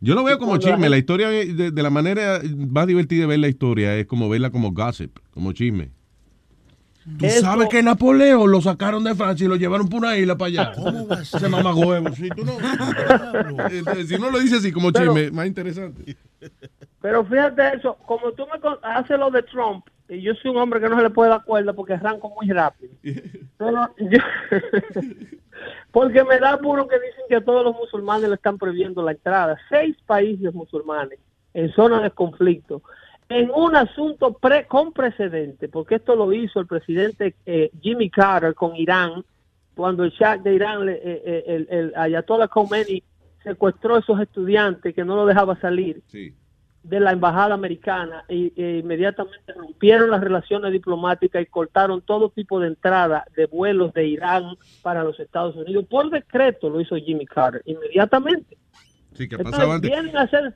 [0.00, 0.88] Yo lo veo como chisme.
[0.88, 4.50] La historia, de, de la manera más divertida de ver la historia es como verla
[4.50, 5.90] como gossip, como chisme.
[7.18, 10.36] Tú Eso- sabes que Napoleón lo sacaron de Francia y lo llevaron por una isla
[10.36, 10.72] para allá.
[10.74, 11.38] ¿Cómo va a ser?
[11.40, 12.10] Ese mamagüevo.
[12.14, 12.52] Si, tú no,
[13.70, 16.16] Entonces, si uno lo dice así como Pero- chisme, más interesante.
[17.02, 20.80] Pero fíjate eso, como tú me haces lo de Trump, y yo soy un hombre
[20.80, 22.92] que no se le puede dar cuerda porque arranco muy rápido.
[23.58, 24.18] Pero yo-
[25.92, 29.12] porque me da puro que dicen que a todos los musulmanes le están prohibiendo la
[29.12, 29.56] entrada.
[29.68, 31.18] Seis países musulmanes
[31.52, 32.82] en zonas de conflicto,
[33.28, 38.54] en un asunto pre con precedente, porque esto lo hizo el presidente eh, Jimmy Carter
[38.54, 39.24] con Irán
[39.74, 43.02] cuando el Shah de Irán, le- eh, eh, el, el Ayatollah Khomeini,
[43.42, 46.02] secuestró a esos estudiantes que no lo dejaba salir
[46.82, 48.52] de la embajada americana e
[48.82, 54.56] inmediatamente rompieron las relaciones diplomáticas y cortaron todo tipo de entrada de vuelos de Irán
[54.82, 55.86] para los Estados Unidos.
[55.90, 58.56] Por decreto lo hizo Jimmy Carter, inmediatamente.
[59.14, 59.90] Sí, que Entonces, pasaba antes.
[59.90, 60.54] vienen a hacer...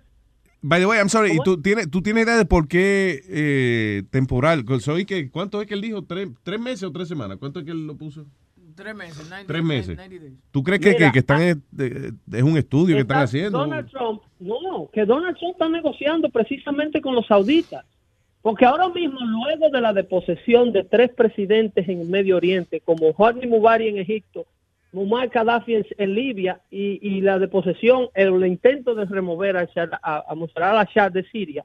[0.60, 4.02] By the way, I'm sorry, ¿y tú tienes, tú tienes idea de por qué eh,
[4.10, 4.64] temporal?
[4.80, 6.02] Soy que, ¿Cuánto es que él dijo?
[6.02, 7.38] ¿Tres, ¿Tres meses o tres semanas?
[7.38, 8.26] ¿Cuánto es que él lo puso?
[8.74, 9.18] Tres meses.
[9.28, 9.96] 90 Tres meses.
[9.96, 10.32] 90 days.
[10.50, 13.24] ¿Tú crees que, Mira, que, que están es, de- es un estudio que están Está-
[13.24, 13.58] haciendo?
[13.58, 17.84] Donald Trump, no, que Donald Trump está negociando precisamente con los sauditas.
[18.40, 23.12] Porque ahora mismo, luego de la deposesión de tres presidentes en el Medio Oriente, como
[23.16, 24.46] Hosni Mubarak en Egipto,
[24.92, 29.68] Muammar Gaddafi en, en Libia y, y la deposesión, el, el intento de remover a,
[30.02, 31.64] a, a Mossad al-Shah de Siria,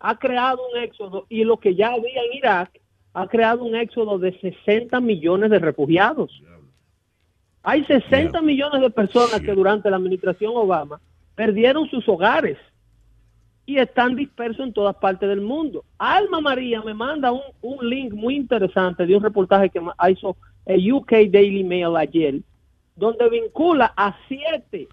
[0.00, 2.80] ha creado un éxodo y lo que ya había en Irak
[3.14, 6.42] ha creado un éxodo de 60 millones de refugiados.
[7.62, 11.00] Hay 60 millones de personas que durante la administración Obama
[11.34, 12.58] perdieron sus hogares
[13.64, 15.84] y están dispersos en todas partes del mundo.
[15.96, 19.80] Alma María me manda un, un link muy interesante de un reportaje que
[20.10, 20.36] hizo
[20.66, 22.40] el UK Daily Mail ayer,
[22.96, 24.88] donde vincula a siete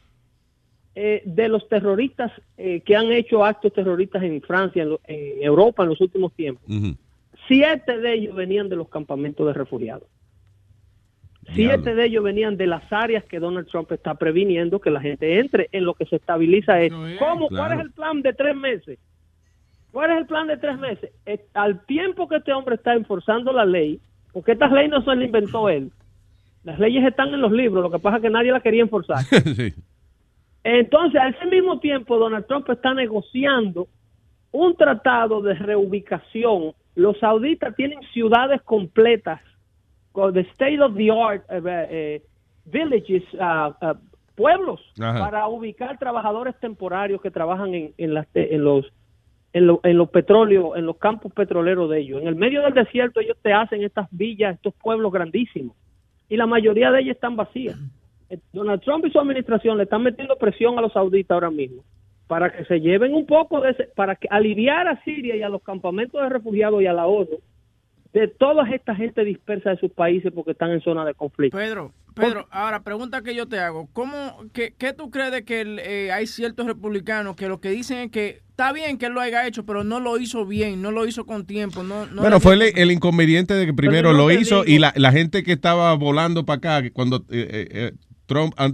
[0.96, 5.42] eh, de los terroristas eh, que han hecho actos terroristas en Francia, en, lo- en
[5.44, 6.64] Europa en los últimos tiempos.
[7.48, 10.08] Siete de ellos venían de los campamentos de refugiados.
[11.56, 15.40] Siete de ellos venían de las áreas que Donald Trump está previniendo que la gente
[15.40, 15.70] entre.
[15.72, 17.48] En lo que se estabiliza es, ¿cómo?
[17.50, 19.00] ¿Cuál es el plan de tres meses?
[19.92, 21.12] ¿Cuál es el plan de tres meses?
[21.26, 24.00] Eh, al tiempo que este hombre está enforzando la ley,
[24.32, 25.92] porque estas leyes no se las inventó él,
[26.64, 29.24] las leyes están en los libros, lo que pasa es que nadie las quería enforzar.
[29.24, 29.74] sí.
[30.64, 33.88] Entonces, a ese mismo tiempo, Donald Trump está negociando
[34.52, 36.74] un tratado de reubicación.
[36.96, 39.42] Los sauditas tienen ciudades completas
[40.12, 42.22] con the state of the art eh, eh,
[42.66, 43.96] villages, ah,
[44.36, 45.20] pueblos, Ajá.
[45.20, 48.86] para ubicar trabajadores temporarios que trabajan en, en, las te- en los
[49.54, 52.22] en, lo- en los petróleos, en los campos petroleros de ellos.
[52.22, 55.76] En el medio del desierto ellos te hacen estas villas, estos pueblos grandísimos.
[56.32, 57.78] Y la mayoría de ellas están vacías.
[58.30, 61.84] Eh, Donald Trump y su administración le están metiendo presión a los sauditas ahora mismo
[62.28, 65.50] para que se lleven un poco de ese, para que aliviar a Siria y a
[65.50, 67.42] los campamentos de refugiados y a la ONU
[68.14, 71.58] de toda esta gente dispersa de sus países porque están en zona de conflicto.
[71.58, 74.16] Pedro, Pedro, ahora pregunta que yo te hago, ¿cómo,
[74.54, 78.00] qué, qué tú crees de que el, eh, hay ciertos republicanos que lo que dicen
[78.00, 80.92] es que está bien que él lo haya hecho, pero no lo hizo bien, no
[80.92, 84.18] lo hizo con tiempo, no, no Bueno, fue el, el inconveniente de que primero no
[84.18, 84.76] lo hizo digo.
[84.76, 87.92] y la, la gente que estaba volando para acá, que cuando eh, eh, eh,
[88.32, 88.72] Trump, eh,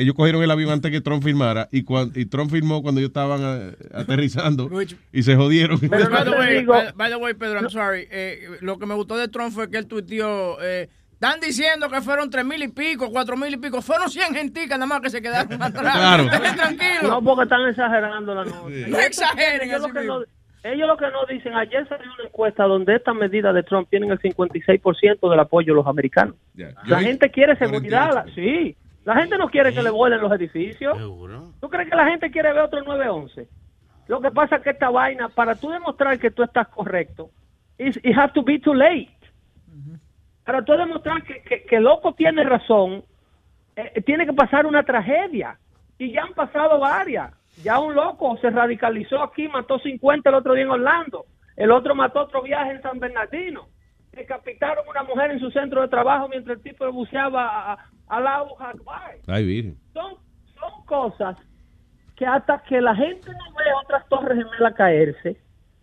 [0.00, 3.08] ellos cogieron el avión antes que Trump firmara y, cuan- y Trump firmó cuando ellos
[3.08, 4.68] estaban eh, aterrizando
[5.12, 5.80] y se jodieron.
[5.80, 8.06] by, the way, by- by the way, Pedro, I'm sorry.
[8.10, 10.58] eh, lo que me gustó de Trump fue que él tuiteó.
[10.62, 13.80] Eh, están diciendo que fueron tres mil y pico, cuatro mil y pico.
[13.82, 15.96] Fueron cien genticas nada más que se quedaron atrás.
[15.96, 16.24] Claro.
[16.56, 17.08] Tranquilo.
[17.10, 18.68] No, porque están exagerando la nota.
[18.88, 20.18] No exageren, Ellos lo, así que mismo.
[20.20, 20.24] no,
[20.64, 24.10] ellos lo que no dicen, ayer salió una encuesta donde estas medidas de Trump tienen
[24.10, 26.34] el 56% del apoyo de los americanos.
[26.86, 28.76] La gente quiere seguridad, sí.
[29.08, 30.94] La gente no quiere que le vuelen los edificios.
[31.62, 33.48] ¿Tú crees que la gente quiere ver otro 911?
[34.06, 37.30] Lo que pasa es que esta vaina, para tú demostrar que tú estás correcto,
[37.78, 39.08] it have to be too late.
[40.44, 43.02] Para tú demostrar que, que, que loco tiene razón,
[43.76, 45.58] eh, tiene que pasar una tragedia.
[45.96, 47.32] Y ya han pasado varias.
[47.62, 51.24] Ya un loco se radicalizó aquí, mató 50 el otro día en Orlando.
[51.56, 53.68] El otro mató otro viaje en San Bernardino.
[54.12, 57.78] Decapitaron a una mujer en su centro de trabajo mientras el tipo buceaba a,
[58.08, 59.16] a, al Abu Akbar.
[59.26, 59.76] Ay, virgen.
[59.92, 60.14] Son,
[60.58, 61.36] son cosas
[62.16, 65.36] que hasta que la gente no ve otras torres gemelas caerse,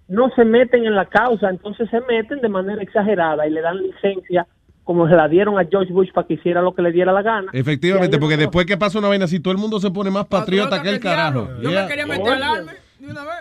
[0.08, 3.78] no se meten en la causa, entonces se meten de manera exagerada y le dan
[3.82, 4.46] licencia
[4.84, 7.24] como se la dieron a George Bush para que hiciera lo que le diera la
[7.24, 7.50] gana.
[7.54, 10.26] Efectivamente, porque es- después que pasa una vaina así, todo el mundo se pone más
[10.28, 11.48] patriota que el carajo.
[11.62, 11.88] Yeah.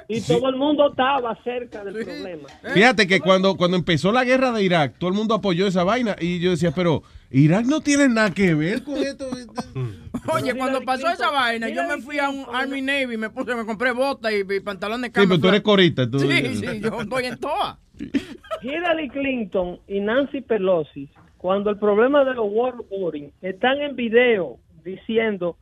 [0.08, 2.48] Y todo el mundo estaba cerca del problema.
[2.74, 6.16] Fíjate que cuando, cuando empezó la guerra de Irak, todo el mundo apoyó esa vaina
[6.20, 7.02] y yo decía, pero
[7.36, 9.26] Irak no tiene nada que ver con esto.
[10.32, 13.66] Oye, cuando pasó esa vaina, yo me fui a un Army Navy, me puse, me
[13.66, 16.08] compré botas y, y pantalones de Sí, pero tú eres corista.
[16.08, 17.76] Tú, Sí, sí, yo estoy en toa.
[18.62, 25.56] Hillary Clinton y Nancy Pelosi, cuando el problema de los waterboarding, están en video diciendo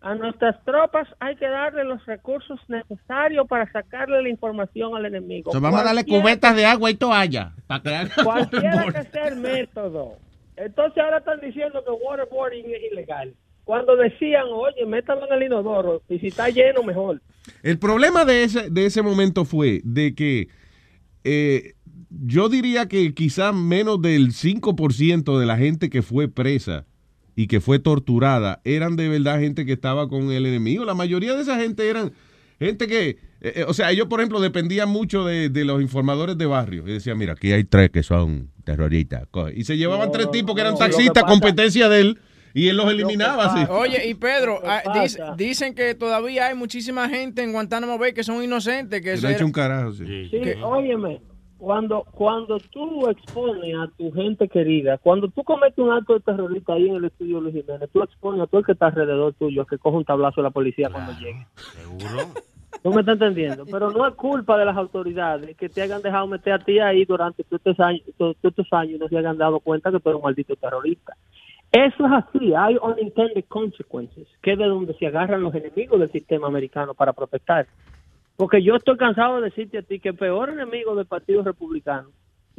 [0.00, 5.50] a nuestras tropas hay que darle los recursos necesarios para sacarle la información al enemigo.
[5.52, 7.52] Vamos a darle cubetas de agua y toalla.
[7.66, 10.16] Para que haga Cualquiera que sea el método.
[10.58, 13.34] Entonces ahora están diciendo que waterboarding es ilegal.
[13.64, 17.20] Cuando decían, oye, métalo en el inodoro y si está lleno, mejor.
[17.62, 20.48] El problema de ese, de ese momento fue de que
[21.24, 21.74] eh,
[22.10, 26.86] yo diría que quizás menos del 5% de la gente que fue presa
[27.36, 30.84] y que fue torturada eran de verdad gente que estaba con el enemigo.
[30.84, 32.12] La mayoría de esa gente eran
[32.58, 36.36] gente que, eh, eh, o sea, ellos por ejemplo dependían mucho de, de los informadores
[36.38, 36.86] de barrio.
[36.86, 39.26] Y decían, mira, aquí hay tres que son terroristas.
[39.30, 39.52] Coge.
[39.56, 42.18] Y se llevaban tres tipos que eran no, que taxistas, pasa- competencia de él,
[42.54, 43.70] y él los eliminaba así.
[43.70, 44.82] Oye, y Pedro, ah,
[45.36, 49.28] dicen que todavía hay muchísima gente en Guantánamo Bay que son inocentes, que Que le
[49.28, 50.28] ha hecho un carajo, sí.
[50.28, 51.20] Sí, óyeme,
[51.58, 56.72] cuando, cuando tú expones a tu gente querida, cuando tú cometes un acto de terrorista
[56.72, 59.62] ahí en el estudio Luis Jiménez, tú expones a todo el que está alrededor tuyo
[59.62, 61.46] a que coja un tablazo de la policía cuando llegue.
[61.76, 62.32] ¿Seguro?
[62.82, 63.64] ¿Tú me estás entendiendo?
[63.66, 67.04] Pero no es culpa de las autoridades que te hayan dejado meter a ti ahí
[67.04, 70.08] durante todos estos años, todos estos años y no se hayan dado cuenta que tú
[70.10, 71.16] eres un maldito terrorista.
[71.70, 76.10] Eso es así, hay unintended consequences, que es de donde se agarran los enemigos del
[76.10, 77.66] sistema americano para protestar.
[78.36, 82.08] Porque yo estoy cansado de decirte a ti que el peor enemigo del Partido Republicano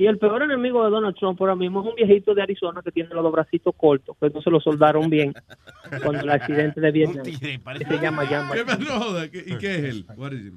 [0.01, 2.89] y el peor enemigo de Donald Trump ahora mismo es un viejito de Arizona que
[2.91, 5.33] tiene los dos bracitos cortos, que no se lo soldaron bien
[6.03, 7.25] cuando el accidente de Vietnam.
[7.27, 8.79] Ese se llama John ¿Qué McCain.
[8.79, 9.29] me joda?
[9.29, 10.05] ¿Qué- ¿Y qué es él?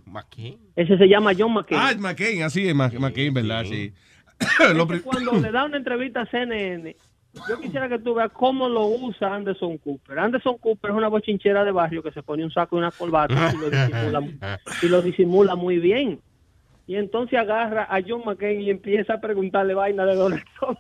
[0.07, 0.59] ¿McCain?
[0.77, 1.81] Ese se llama John McCain.
[1.83, 3.65] Ah, es McCain, así es, Mc- McCain, ¿verdad?
[3.65, 3.93] Sí.
[5.05, 6.95] Cuando le da una entrevista a CNN,
[7.49, 10.19] yo quisiera que tú veas cómo lo usa Anderson Cooper.
[10.19, 13.53] Anderson Cooper es una bochinchera de barrio que se pone un saco y una corbata
[13.55, 14.23] y lo disimula,
[14.83, 16.21] y lo disimula muy bien.
[16.87, 20.79] Y entonces agarra a John McCain y empieza a preguntarle vaina de Donald Trump.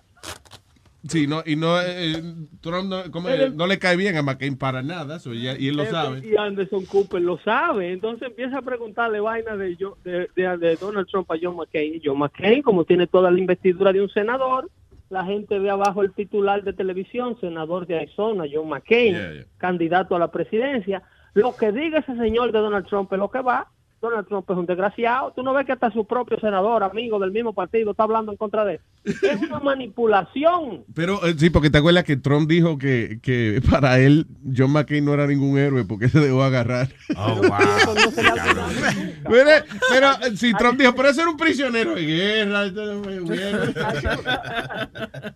[1.08, 2.22] Sí, no, y no, eh,
[2.60, 5.66] Trump no, como, eh, no le cae bien a McCain para nada, eso ya- y
[5.66, 6.20] él lo sabe.
[6.24, 7.92] Y Anderson Cooper lo sabe.
[7.92, 11.97] Entonces empieza a preguntarle vaina de, de, de- de Donald Trump a John McCain.
[11.97, 14.70] Y John McCain, como tiene toda la investidura de un senador,
[15.10, 19.44] la gente ve abajo el titular de televisión, senador de Arizona, John McCain, Yeah, yeah.
[19.58, 21.02] candidato a la presidencia.
[21.34, 23.66] Lo que diga ese señor de Donald Trump es lo que va.
[24.02, 25.32] Donald Trump es un desgraciado.
[25.34, 28.36] Tú no ves que hasta su propio senador, amigo del mismo partido, está hablando en
[28.36, 28.81] contra de él.
[29.05, 30.84] Es una manipulación.
[30.94, 35.05] Pero eh, sí, porque te acuerdas que Trump dijo que, que para él John McCain
[35.05, 36.89] no era ningún héroe porque se dejó agarrar.
[37.16, 37.42] Oh, wow.
[39.28, 39.50] pero,
[39.90, 42.66] pero, eh, si Trump dijo, pero ese era un prisionero de guerra.
[42.70, 43.74] no fue un héroe".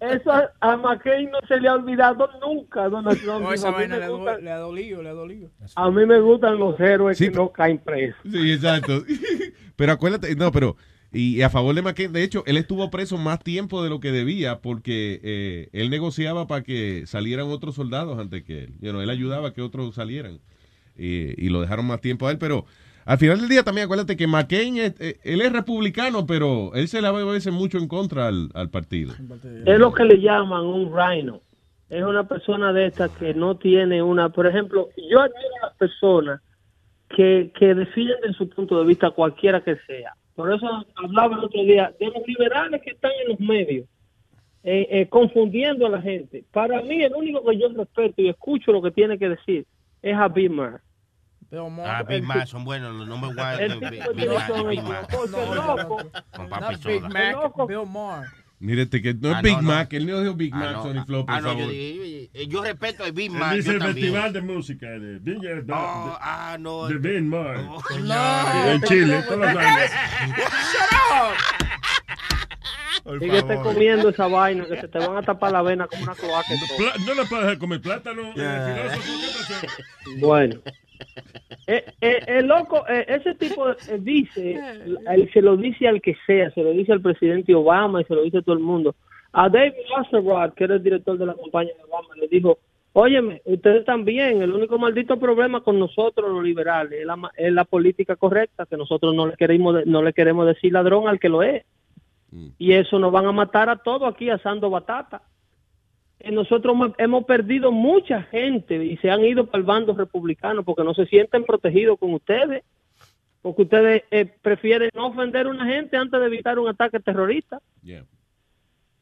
[0.00, 0.30] Eso
[0.60, 3.36] a- McCain no se le ha olvidado nunca, Donald Trump.
[3.46, 5.50] Oh, dijo, esa "A mí vaina me le, gusta- le ha dolido, le ha dolido.
[5.74, 8.16] A mí me gustan los héroes que no caen presos.
[8.30, 9.05] Sí, exacto.
[9.76, 10.76] pero acuérdate, no, pero
[11.12, 14.12] y a favor de McCain, de hecho, él estuvo preso más tiempo de lo que
[14.12, 18.75] debía porque eh, él negociaba para que salieran otros soldados antes que él.
[18.81, 20.41] You él ayudaba a que otros salieran
[20.99, 22.65] y, lo dejaron más tiempo a él, pero
[23.05, 26.89] al final del día también acuérdate que McCain, es- eh, él es republicano, pero él
[26.89, 29.15] se la ve a veces mucho en contra al, al partido.
[29.65, 31.41] Es lo que le llaman un rhino.
[31.89, 34.31] Es una persona de estas que no tiene una...
[34.31, 36.41] Por ejemplo, yo admiro a las personas
[37.09, 40.15] que, que defienden su punto de vista cualquiera que sea.
[40.35, 43.86] Por eso hablaba el otro día de los liberales que están en los medios,
[44.65, 46.44] eh, eh, confundiendo a la gente.
[46.52, 49.67] Para mí, el único que yo respeto y escucho lo que tiene que decir
[50.02, 50.81] es a Bill Maher.
[51.85, 53.59] Ah, Big Mac, son buenos, los Big Mac,
[54.68, 55.09] Big Mac.
[55.12, 55.99] el loco,
[56.36, 57.09] Con papi Big soda.
[57.09, 58.28] Mac, Bill Maher.
[58.59, 59.68] Mírate que no es Ah, Big no, no.
[59.68, 60.83] Mac, él no dijo Big Ah, Mac, no.
[60.83, 61.70] Sony Flow, por Ah, no, yo favor.
[61.73, 63.94] dije, eh, yo respeto al Big Él Mac, dice yo el también.
[64.07, 66.86] festival de música de Viña de, Oh, ah, no.
[66.89, 67.59] de Vin Mar.
[68.01, 68.70] No.
[68.73, 69.91] En Chile, todos los años.
[73.20, 76.49] síguete comiendo esa vaina que se te van a tapar la vena como una cloaca.
[76.55, 78.33] y No le puedes dejar comer plátano.
[78.36, 79.67] eh, filósofo,
[80.97, 81.33] Bueno.
[81.68, 84.52] Eh, eh, el loco, eh, ese tipo eh, dice,
[85.10, 88.15] él se lo dice al que sea, se lo dice al presidente Obama y se
[88.15, 88.94] lo dice a todo el mundo.
[89.33, 92.58] A David Hasselrod, que era el director de la campaña de Obama, le dijo,
[92.92, 97.52] óyeme, ustedes también, el único maldito problema con nosotros los liberales es la, ma- es
[97.52, 101.18] la política correcta, que nosotros no le queremos de- no le queremos decir ladrón al
[101.18, 101.65] que lo es.
[102.58, 105.23] Y eso nos van a matar a todos aquí asando batata.
[106.32, 110.94] Nosotros hemos- perdido mucha gente y se han ido para el bando republicano porque no
[110.94, 112.62] se sienten protegidos con ustedes,
[113.42, 117.60] porque ustedes eh, prefieren no ofender a una gente antes de evitar un ataque terrorista.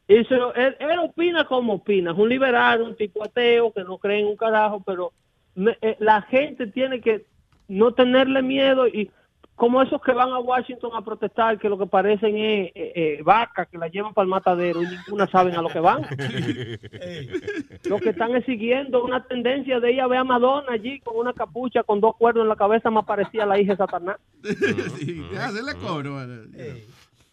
[0.07, 3.83] Y se lo- él, él opina como opina, es un liberal, un tipo ateo que
[3.83, 5.11] no cree en un carajo, pero
[5.55, 7.25] me- eh, la gente tiene que
[7.67, 9.09] no tenerle miedo y
[9.55, 13.21] como esos que van a Washington a protestar, que lo que parecen es eh, eh,
[13.23, 16.01] vacas que la llevan para el matadero y ninguna saben a lo que van.
[17.85, 21.17] Lo que están es siguiendo una tendencia de ir a ver a Madonna allí con
[21.17, 24.17] una capucha, con dos cuernos en la cabeza, más parecía la hija de Satanás.
[24.95, 26.17] Sí, hacerle coro.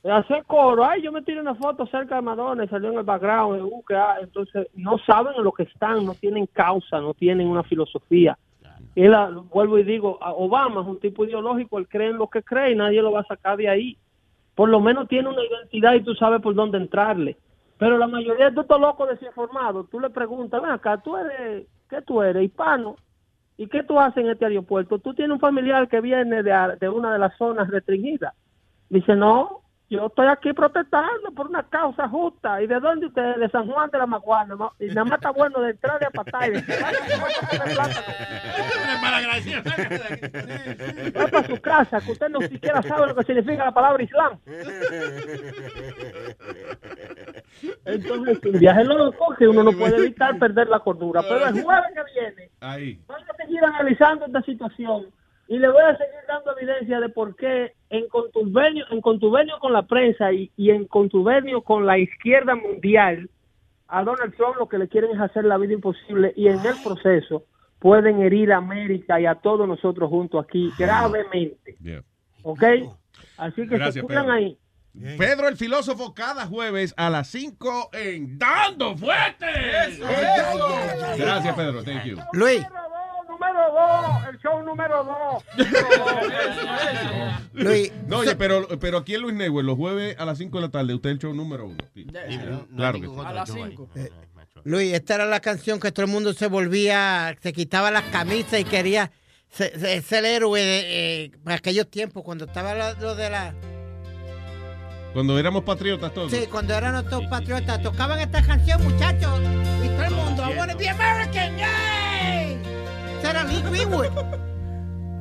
[0.05, 3.05] Hacer coro, ay, yo me tiré una foto cerca de Madonna y salió en el
[3.05, 7.47] background, en UCA, entonces no saben en lo que están, no tienen causa, no tienen
[7.47, 8.36] una filosofía.
[8.94, 12.42] Y la- vuelvo y digo, Obama es un tipo ideológico, él cree en lo que
[12.42, 13.96] cree y nadie lo va a sacar de ahí.
[14.54, 17.36] Por lo menos tiene una identidad y tú sabes por dónde entrarle.
[17.78, 22.02] Pero la mayoría de estos locos desinformados, tú le preguntas, ven acá, tú eres, ¿qué
[22.02, 22.44] tú eres?
[22.44, 22.96] Hispano.
[23.56, 24.98] ¿Y qué tú haces en este aeropuerto?
[24.98, 28.34] Tú tienes un familiar que viene de, de una de las zonas restringidas.
[28.88, 29.61] Dice, no,
[29.92, 32.62] yo estoy aquí protestando por una causa justa.
[32.62, 33.36] ¿Y de dónde usted?
[33.36, 34.54] De San Juan de la Maguana.
[34.54, 34.72] ¿no?
[34.80, 36.52] Y nada más está bueno de entrar de Apatay.
[41.12, 44.38] Va para su casa, que usted no siquiera sabe lo que significa la palabra Islam.
[47.84, 51.20] Entonces, es un viaje loco que uno no puede evitar perder la cordura.
[51.22, 52.98] Pero el jueves que viene, Ahí.
[53.06, 55.06] voy a seguir analizando esta situación
[55.52, 59.74] y le voy a seguir dando evidencia de por qué en contubernio, en contubernio con
[59.74, 63.28] la prensa y, y en contubernio con la izquierda mundial,
[63.86, 66.74] a Donald Trump lo que le quieren es hacer la vida imposible y en el
[66.82, 67.44] proceso
[67.81, 71.76] pueden herir a América y a todos nosotros juntos aquí gravemente.
[72.44, 72.62] ¿Ok?
[73.36, 74.34] Así que Gracias, se cuidan Pedro.
[74.34, 74.58] ahí.
[75.18, 79.47] Pedro el filósofo cada jueves a las 5 en Dando Fuerte.
[81.18, 81.84] Gracias, Pedro.
[81.84, 82.16] Thank you.
[82.32, 82.66] Luis.
[83.42, 85.44] Número dos, el show número dos.
[87.54, 87.92] Luis.
[88.06, 90.70] No, oye, pero, pero aquí en Luis Network, los jueves a las 5 de la
[90.70, 91.78] tarde, usted es el show número uno.
[91.94, 92.06] Sí.
[92.76, 93.12] Claro que sí.
[93.24, 93.88] A las 5.
[94.64, 98.60] Luis, esta era la canción que todo el mundo se volvía, se quitaba las camisas
[98.60, 99.10] y quería
[99.50, 103.54] se- se- ser héroe de, eh, para aquellos tiempos, cuando estaba lo, lo de la...
[105.14, 106.30] Cuando éramos patriotas todos.
[106.30, 109.40] Sí, cuando eran nuestros patriotas, tocaban esta canción, muchachos,
[109.84, 112.11] y todo el mundo, I wanna be American, yay!
[113.23, 114.10] Ese era Lee Greenwood.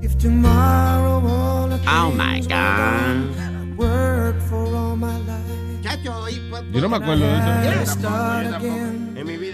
[0.02, 3.30] If tomorrow all Oh my God.
[3.36, 5.46] that I worked for all my life.
[5.78, 6.40] Muchacho, y,
[6.74, 8.00] Yo no me acuerdo de eso.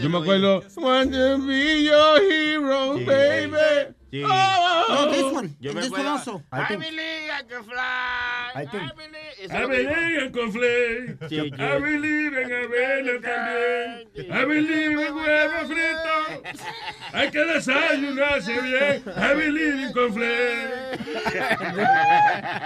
[0.02, 0.64] Yo me acuerdo.
[0.78, 3.97] Want to be your hero, baby.
[4.12, 4.24] Sí.
[4.24, 5.56] Oh, oh, oh, oh, oh, this one.
[5.60, 6.42] Yo me this one acuerdo- also.
[6.52, 8.52] I believe I can fly.
[8.56, 8.92] I think-
[9.40, 11.18] Eso I es lo believe en conflé.
[11.30, 11.54] Sí, sí.
[11.60, 14.08] I believe en avena también.
[14.32, 16.16] I believe en huevo frito.
[17.14, 19.04] Hay que desayunarse bien.
[19.16, 20.98] I believe en conflé.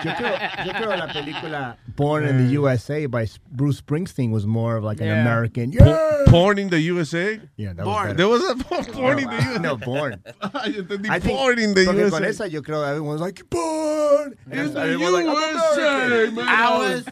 [0.03, 2.59] Yo creo, yo creo la película Born in the mm.
[2.63, 5.21] USA by Bruce Springsteen was more of like an Yeah.
[5.21, 5.71] American.
[5.71, 6.25] Po- Yeah.
[6.27, 7.39] Porn in the USA?
[7.57, 8.13] Yeah, that was better.
[8.15, 9.59] There was a po- porn in the USA.
[9.59, 10.21] No, born.
[10.41, 10.71] I
[11.19, 12.09] think- porn in the porque USA.
[12.11, 14.35] con esa yo creo everyone was like, born.
[14.51, 16.47] And In the USA, man.
[16.47, 17.05] I was-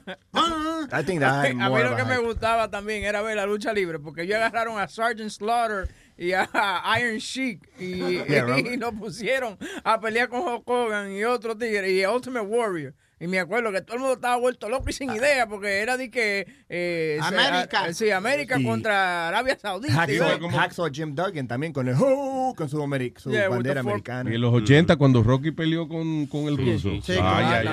[0.92, 3.46] I think that had A more mí lo que me gustaba también era ver la
[3.46, 6.48] lucha libre, porque ellos agarraron a Sergeant Slaughter y a
[7.00, 8.74] Iron Sheik y, Yeah, remember?
[8.74, 12.94] y lo pusieron a pelear con Hulk Hogan y otro tigre y Ultimate Warrior.
[13.20, 15.98] Y me acuerdo que todo el mundo estaba vuelto loco y sin idea, porque era
[15.98, 16.48] de que...
[16.70, 17.84] eh, se- América.
[17.88, 18.64] ah, sí, América Sí.
[18.64, 19.94] contra Arabia Saudita.
[20.12, 23.82] y Hacksaw, Hacksaw Jim Duggan también con el oh, con su, ameri- su Yeah, bandera
[23.82, 24.32] americana.
[24.32, 26.90] Y en los 80, cuando Rocky peleó con, con el ruso.
[26.92, 27.12] sí, sí.
[27.22, 27.66] Ay,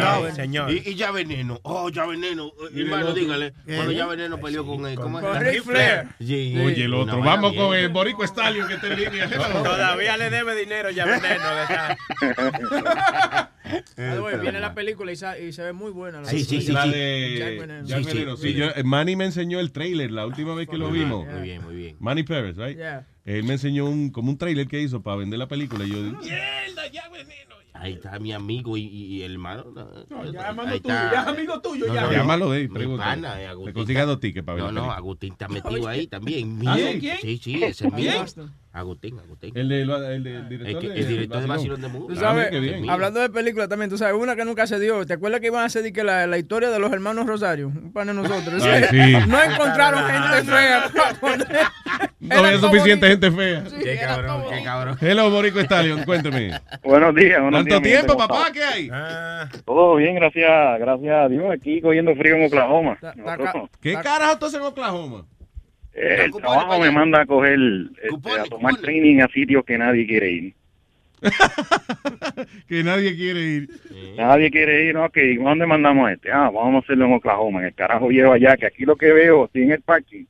[0.00, 0.70] Ah, ay, señor.
[0.70, 1.60] Y, ya veneno.
[1.64, 2.46] Oh, ya veneno.
[2.74, 3.52] Eh, Hermano, dígale.
[3.66, 4.96] Cuando ya veneno peleó con él.
[4.98, 5.62] ¿Cómo Con es?
[5.62, 6.08] Flair.
[6.20, 7.20] Oye, el otro.
[7.20, 9.28] Vamos con el Borico Stallion que está en línea.
[9.28, 11.44] Todavía le debe dinero ya veneno.
[13.96, 16.20] the way, viene la película y, se ve muy buena.
[16.20, 16.90] la Sí, sí, sí, La sí.
[16.90, 18.04] de Jack.
[18.04, 21.26] Jack Sí, yo, Manny me enseñó el trailer la última vez que lo vimos.
[21.26, 21.96] Muy bien, muy bien.
[22.00, 22.76] Manny Pérez, right?
[22.76, 23.06] Yeah.
[23.24, 25.84] Él me enseñó un, como un trailer que hizo para vender la película.
[25.84, 27.48] Y yo dije, mierda, ya veneno.
[27.80, 29.66] Ahí está mi amigo y, y- y hermano.
[30.10, 31.12] No, ya hermano Ahí tuyo, está.
[31.12, 32.00] ya es amigo tuyo, No, ya.
[32.00, 32.12] no.
[32.12, 33.14] Llámalo de ahí, pregunta.
[33.14, 34.90] Le consiga dos tickets para ver No, no.
[34.92, 36.58] Agustín está metido ahí también.
[36.66, 36.76] ¿Ah?
[36.98, 37.18] ¿Quién?
[37.20, 38.10] Sí, sí, ese es mío.
[38.78, 39.52] Agustín, Agustín.
[39.56, 41.80] El, de, el, de- el director, El que- de, el director de Vacilón.
[41.80, 42.14] De Tú Mundo.
[42.16, 42.90] sabes, Ah, qué bien.
[42.90, 45.04] hablando de películas también, tú sabes, una que nunca se dio.
[45.06, 47.68] ¿Te acuerdas que iban a hacer que la, la historia de los hermanos Rosario?
[47.68, 48.62] Un pan de nosotros.
[48.64, 49.12] Ay, sí.
[49.28, 51.46] No encontraron gente fea para poner.
[52.20, 53.64] No había suficiente gente fea.
[53.82, 54.98] Qué cabrón, qué cabrón.
[55.00, 56.50] Hello, Borico Stallion, cuéntame.
[56.82, 57.80] Buenos días, buenos ¿Tanto días.
[57.80, 58.52] mi gente, tiempo, ¿cómo papá?
[58.52, 58.90] ¿Qué hay?
[59.64, 61.44] Todo bien, gracias, gracias a Dios.
[61.50, 62.98] Aquí cogiendo frío en Oklahoma.
[63.00, 65.24] Ta- ta- Nosotros, ¿Qué carajo haces en Oklahoma?
[66.00, 67.58] Eh, el trabajo me manda a coger,
[68.02, 70.54] este, a tomar training a sitios que nadie quiere ir.
[72.68, 73.68] Que nadie quiere ir.
[74.16, 76.30] Nadie quiere ir, ok, ¿dónde mandamos a este?
[76.30, 77.60] Ah, vamos a hacerlo en Oklahoma.
[77.60, 80.24] En el carajo lleva allá, que aquí lo que veo, estoy en el parking,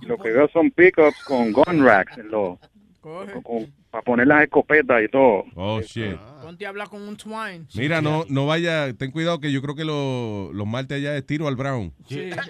[0.00, 2.58] y lo que veo son pickups con gun racks, en los-
[3.00, 5.44] con- para poner las escopetas y todo.
[5.54, 6.16] Oh, shit.
[6.40, 7.66] Ponte a hablar con un twine.
[7.74, 11.26] Mira, no, no vaya, ten cuidado que yo creo que lo- los martes allá es
[11.26, 11.92] tiro al Brown.
[12.08, 12.30] Sí.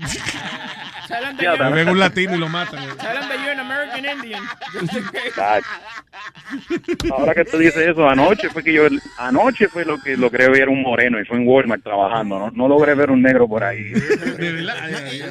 [1.10, 2.80] Tell them that Ya, you're- Me ven un latino y lo matan.
[2.96, 4.42] tell them that you're an American Indian.
[4.72, 5.40] Just in case.
[5.40, 5.60] Ay.
[7.12, 8.84] Ahora que tú dices eso, anoche fue que yo,
[9.18, 12.68] anoche fue lo que logré ver un moreno y fue en Walmart trabajando, no, no
[12.68, 13.92] logré ver un negro por ahí.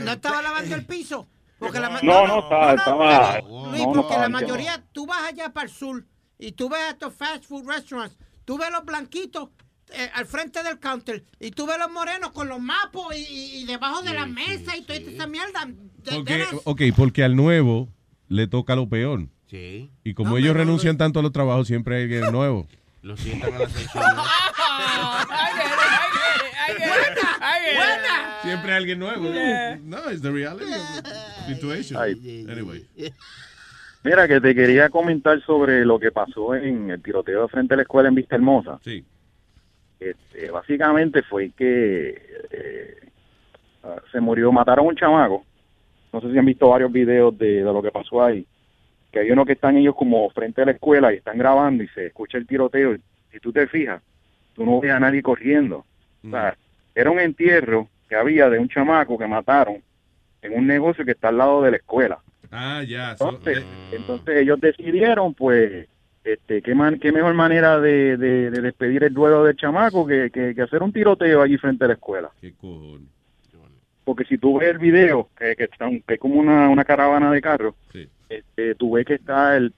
[0.04, 1.28] No estaba lavando el piso.
[1.58, 3.40] Porque la ma- No, no, estaba, estaba,
[3.72, 6.06] Luis, porque la mayoría, tú vas allá para el sur
[6.38, 9.50] y tú ves a estos fast food restaurants, tú ves los blanquitos
[9.94, 13.62] eh, al frente del counter y tú ves los morenos con los mapos y, y-
[13.62, 15.66] y debajo de la mesa y toda esa mierda.
[15.66, 17.90] De- Porque, de- ok, porque al nuevo
[18.28, 19.28] le toca lo peor.
[19.48, 19.90] Sí.
[20.04, 22.68] Y como ellos renuncian tanto a los trabajos, siempre hay alguien nuevo.
[23.02, 24.04] Lo sientan a la sección.
[28.44, 29.24] Siempre hay alguien nuevo.
[29.32, 29.78] Yeah.
[29.84, 31.98] No, it's the reality of the situation.
[32.50, 32.86] Anyway.
[34.04, 37.78] Mira, que te quería comentar sobre lo que pasó en el tiroteo de frente a
[37.78, 38.80] la escuela en Vista Hermosa.
[38.84, 39.04] Sí.
[40.00, 42.10] Este, básicamente fue que
[42.52, 42.96] eh,
[43.84, 45.46] ah, se murió, mataron a un chamaco.
[46.14, 48.46] No sé si han visto varios videos de, de lo que pasó ahí.
[49.12, 51.88] Que hay uno que están ellos como frente a la escuela y están grabando y
[51.90, 52.96] se escucha el tiroteo.
[53.32, 54.02] Si tú te fijas,
[54.56, 55.86] tú no ves a nadie corriendo.
[56.26, 56.56] O sea,
[56.96, 59.82] era un entierro que había de un chamaco que mataron
[60.42, 62.20] en un negocio que está al lado de la escuela.
[62.52, 63.16] Ah, ya.
[63.18, 65.88] so- Entonces, entonces ellos decidieron, pues,
[66.34, 70.30] este, qué, man- qué mejor manera de, de- de despedir el duelo del chamaco que,
[70.32, 72.30] que- que hacer un tiroteo allí frente a la escuela.
[72.42, 73.08] ¿Qué cojones?
[74.04, 76.84] Porque si tú ves el video, que, que, está un- que es como una, una
[76.84, 78.08] caravana de carros, Sí.
[78.30, 79.72] este, tú ves que está el...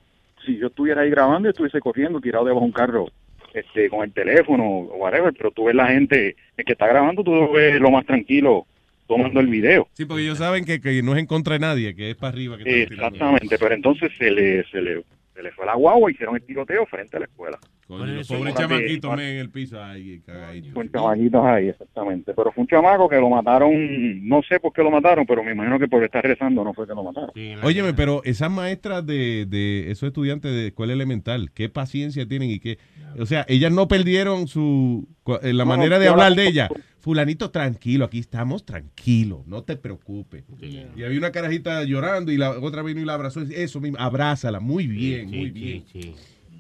[0.46, 3.08] Si yo estuviera ahí grabando, yo estuviese corriendo, tirado debajo de un carro
[3.54, 7.24] este, con el teléfono o whatever, pero tú ves la gente el que está grabando,
[7.24, 8.66] tú lo ves lo más tranquilo
[9.08, 9.88] tomando el video.
[9.94, 12.32] Sí, porque ellos saben que, que no es en contra de nadie, que es para
[12.34, 12.58] arriba.
[12.58, 12.84] Que.
[12.84, 15.04] Exactamente, pero entonces se le, se le,
[15.34, 17.60] se le fue la guagua hicieron el tiroteo frente a la escuela.
[17.98, 20.74] Coño, los pobres chamaquitos en el piso ahí, cagaditos.
[20.74, 22.34] Con chamaquitos ahí, exactamente.
[22.34, 25.52] Pero fue un chamaco que lo mataron, no sé por qué lo mataron, pero me
[25.52, 27.32] imagino que por estar rezando no fue que lo mataron.
[27.64, 32.60] Óyeme, pero esas maestras de, de esos estudiantes de escuela elemental, qué paciencia tienen y
[32.60, 32.78] qué...
[33.20, 35.10] O sea, ellas no perdieron su...
[35.42, 36.70] eh, La manera de hablar de ella.
[37.00, 40.46] Fulanito, tranquilo, aquí estamos, tranquilo, no te preocupes.
[40.62, 43.42] Y había una carajita llorando y la otra vino y la abrazó.
[43.42, 45.84] Eso mismo, abrázala, muy bien, muy bien.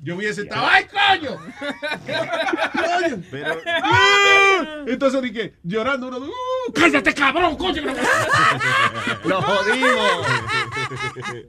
[0.03, 1.37] Yo hubiese estado, ¡ay, coño!
[2.73, 3.23] ¡Coño!
[3.83, 4.83] ¡Ah!
[4.87, 6.73] Entonces dije, llorando uno, ¡uh!
[6.73, 7.83] ¡Cállate, cabrón, coño!
[9.25, 10.27] Lo jodimos.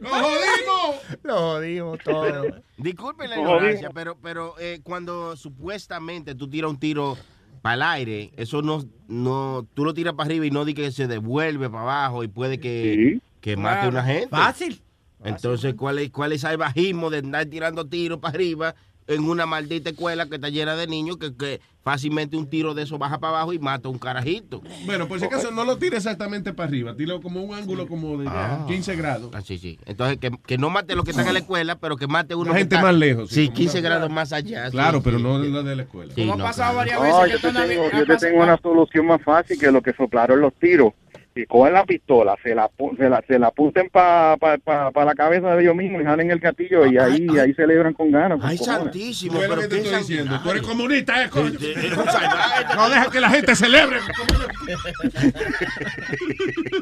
[0.00, 0.96] ¡Lo jodimos!
[1.22, 2.44] Lo jodimos todo.
[2.76, 7.16] Disculpen la ignorancia, pero, pero eh, cuando supuestamente tú tiras un tiro
[7.62, 10.90] para el aire, eso no, no, tú lo tiras para arriba y no di que
[10.90, 13.88] se devuelve para abajo y puede que, que mate a Claro.
[13.90, 14.28] una gente.
[14.28, 14.81] Fácil.
[15.24, 18.74] Entonces, ¿cuál es, ¿cuál es el bajismo de andar tirando tiros para arriba
[19.08, 22.84] en una maldita escuela que está llena de niños que, que fácilmente un tiro de
[22.84, 24.62] eso baja para abajo y mata a un carajito?
[24.86, 28.16] Bueno, por si acaso no lo tire exactamente para arriba, tiro como un ángulo como
[28.16, 28.64] de Ah.
[28.68, 29.30] 15 grados.
[29.34, 29.78] Ah, sí, sí.
[29.86, 32.34] Entonces, que, que no mate a los que están en la escuela, pero que mate
[32.34, 34.32] a uno Una que gente está- más lejos, sí, Sí, como 15 una- grados más
[34.32, 34.66] allá.
[34.66, 35.50] sí, Claro, pero sí, no sí.
[35.50, 36.14] lo de la escuela.
[36.14, 37.00] Sí, Como no, ha pasado claro.
[37.00, 39.92] varias veces yo te tengo, yo te tengo una solución más fácil que lo que
[39.94, 40.92] soplaron los tiros.
[41.34, 45.04] Y cogen la pistola, se la, se la, se la apunten para pa, pa, pa
[45.04, 48.38] la cabeza de ellos mismos y jalen el gatillo y ahí, ahí celebran con ganas.
[48.42, 50.38] Ay, santísimo, pero te qué estoy diciendo.
[50.42, 51.46] Tú eres comunista, ¿eh, coño?
[51.52, 52.74] Un salvaje.
[52.76, 53.96] No deja que la gente celebre.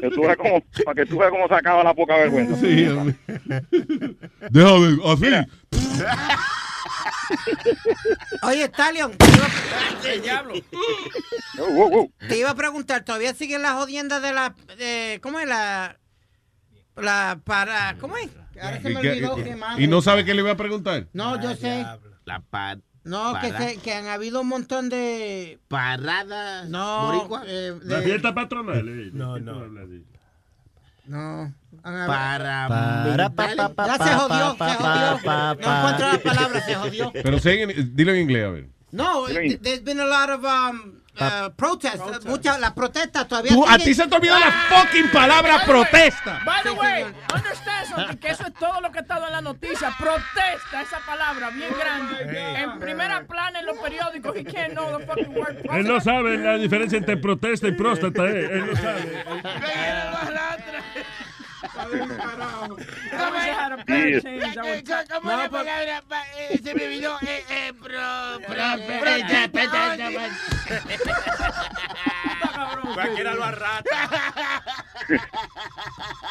[0.01, 2.55] Que tú veas cómo- para que tú veas cómo se acaba la poca vergüenza.
[2.57, 2.89] Sí.
[4.49, 5.47] Déjame, así.
[8.43, 9.47] Oye, Stallion, te iba,
[10.13, 10.53] El diablo.
[12.27, 14.55] te iba a preguntar, ¿todavía sigue la jodienda de la...
[14.77, 15.97] de- ¿Cómo es la...
[16.95, 17.97] La para...
[17.99, 18.29] ¿Cómo es?
[18.61, 19.83] Ahora se me ¿Qué- olvidó qué- qué madre.
[19.83, 21.07] y no sabe qué le iba a preguntar.
[21.13, 21.85] No, yo sé.
[22.25, 25.59] La pa- No, que, se, que han habido un montón de...
[25.67, 28.87] Paradas No, eh, La fiesta patronal.
[28.87, 29.65] eh, No, ¿qué no.
[31.05, 31.53] No.
[31.81, 35.23] Para, Para, pa, pa, pa, Ya se jodió, pa, se pa, jodió.
[35.23, 37.11] pa, No encuentro las palabras, se jodió.
[37.23, 38.67] Pero dilo en inglés, a ver.
[38.91, 42.25] No, th- there's been a lot of um, uh, protests.
[42.25, 46.41] Muchas, las protestas todavía Tú, a ti se te olvidó la fucking palabra protesta.
[46.45, 47.03] By the way,
[47.33, 49.93] understand something, que eso es todo lo que ha estado en la noticia.
[49.97, 52.61] Protesta, esa palabra bien grande.
[52.61, 54.35] En primera plana en los periódicos.
[54.35, 58.25] He can't know the fucking word Él no sabe la diferencia entre protesta y próstata.
[58.29, 59.23] eh, Él no sabe.
[63.87, 64.21] Sí.
[65.23, 65.65] No, por-
[66.63, 67.17] Se me olvidó.
[67.21, 67.73] Eh, eh.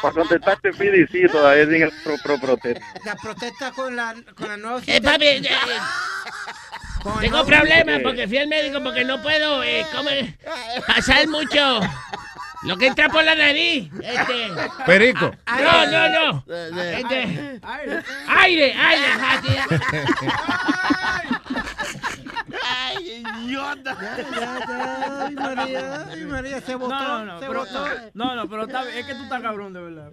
[0.01, 2.85] Para contestarte, Pidi, sí, todavía el pro, pro protesta.
[3.05, 4.81] La protesta con la, con la nueva...
[4.87, 5.41] Eh, papi, eh,
[7.03, 10.37] con el tengo problemas porque fui al médico porque no puedo eh, comer,
[10.87, 11.79] pasar mucho
[12.63, 13.89] lo que entra por la nariz.
[14.01, 14.47] Este,
[14.85, 15.31] Perico.
[15.47, 16.43] no, no, no.
[16.53, 17.59] Este,
[18.27, 19.05] aire, aire.
[19.43, 20.27] sí.
[22.63, 23.97] Ay, idiota.
[25.27, 27.85] Ay, María, ay, María, se botó, No, no, se pero, botó.
[28.13, 30.11] no, no, pero está es que tú estás cabrón, de verdad.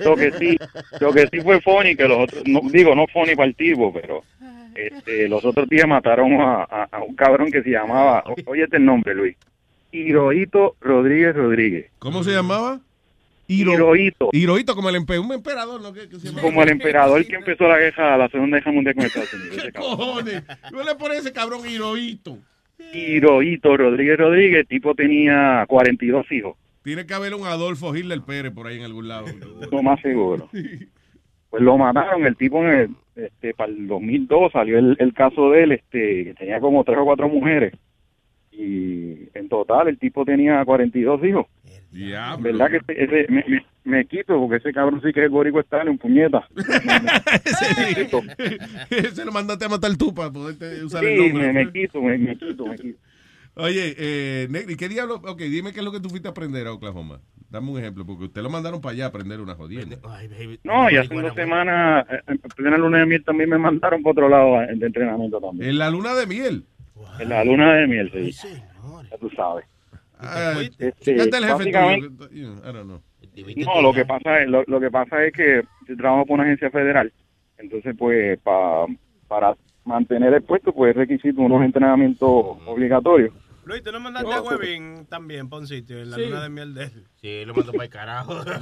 [0.00, 0.56] Lo que sí,
[1.00, 3.92] lo que sí fue funny, que los otros, no, digo, no funny para el tipo,
[3.92, 4.22] pero
[4.74, 8.76] este, los otros días mataron a, a- a un cabrón que se llamaba, o- óyete
[8.76, 9.36] el nombre, Luis,
[9.98, 11.90] Hirohito Rodríguez Rodríguez.
[11.98, 12.80] ¿Cómo se llamaba?
[13.46, 14.30] Hiro- Hirohito.
[14.32, 15.92] Hirohito, como el, empe- un emperador, ¿no?
[15.92, 16.40] ¿Qué- qué se llama?
[16.40, 19.56] Como el emperador que empezó la guerra, la segunda guerra mundial con Estados Unidos.
[19.62, 20.42] ¿Qué cojones?
[20.70, 22.38] ¿Cómo le pone ese cabrón Hirohito?
[22.92, 28.52] Hirohito Rodríguez Rodríguez, el tipo tenía 42 hijos, Tiene que haber un Adolfo Hitler Pérez
[28.52, 29.26] por ahí en algún lado.
[29.70, 30.48] lo más seguro.
[31.50, 35.50] Pues lo mataron, el tipo en el, este, para el 2002 salió el, el caso
[35.50, 37.74] de él, este, que tenía como tres o cuatro mujeres.
[38.56, 41.46] Y en total el tipo tenía 42 hijos.
[41.90, 42.42] Diablo.
[42.42, 45.30] ¿Verdad que ese, ese- me, me- me quito porque ese cabrón sí que es el
[45.30, 46.48] boricua está un puñeta?
[49.14, 51.52] Se lo mandaste a matar tú para poderte usar Sí, el nombre.
[51.52, 52.98] me, me quito, me, me quito, me quito.
[53.56, 55.20] Oye, eh, Negri, ¿qué diablo?
[55.24, 57.20] Ok, dime qué es lo que tú fuiste a aprender a Oklahoma.
[57.50, 59.96] Dame un ejemplo, porque usted lo mandaron para allá a aprender una jodienda.
[60.64, 64.10] No, y hace dos semanas, eh, en plena luna de miel también me mandaron para
[64.12, 65.70] otro lado eh, de entrenamiento también.
[65.70, 66.64] En la luna de miel.
[67.18, 68.30] En la luna de miel, sí.
[69.10, 69.64] Ya tú sabes.
[70.18, 72.28] Ah, Este, el jefe básicamente- tuyo.
[72.62, 73.00] que- I don't know.
[73.66, 76.44] No, lo que pasa es, lo, lo que pasa es que yo trabajo por una
[76.44, 77.12] agencia federal,
[77.58, 78.86] entonces pues pa-
[79.26, 82.28] para mantener el puesto pues es requisito unos entrenamientos
[82.66, 83.34] obligatorios.
[83.66, 86.26] Luis, ¿tú no mandaste a Webin también para un sitio en la Sí.
[86.26, 87.06] luna de miel de él?
[87.20, 88.44] Sí, lo mandó para el carajo.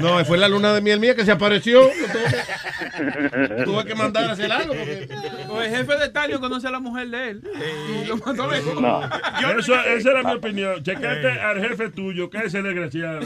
[0.00, 1.82] No, fue la luna de miel mía que se apareció.
[1.88, 4.74] Tuve que, tuve que mandar a hacer algo.
[4.74, 5.08] Porque...
[5.48, 7.42] O el jefe de Talio conoce a la mujer de él.
[8.02, 8.74] Y lo mandó lejos.
[9.58, 10.82] Eso, esa era mi opinión.
[10.82, 13.20] Checate al jefe tuyo, que es ese desgraciado.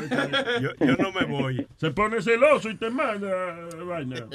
[0.60, 1.66] Yo, yo no me voy.
[1.76, 3.28] Se pone celoso y te manda
[3.84, 4.26] vaina.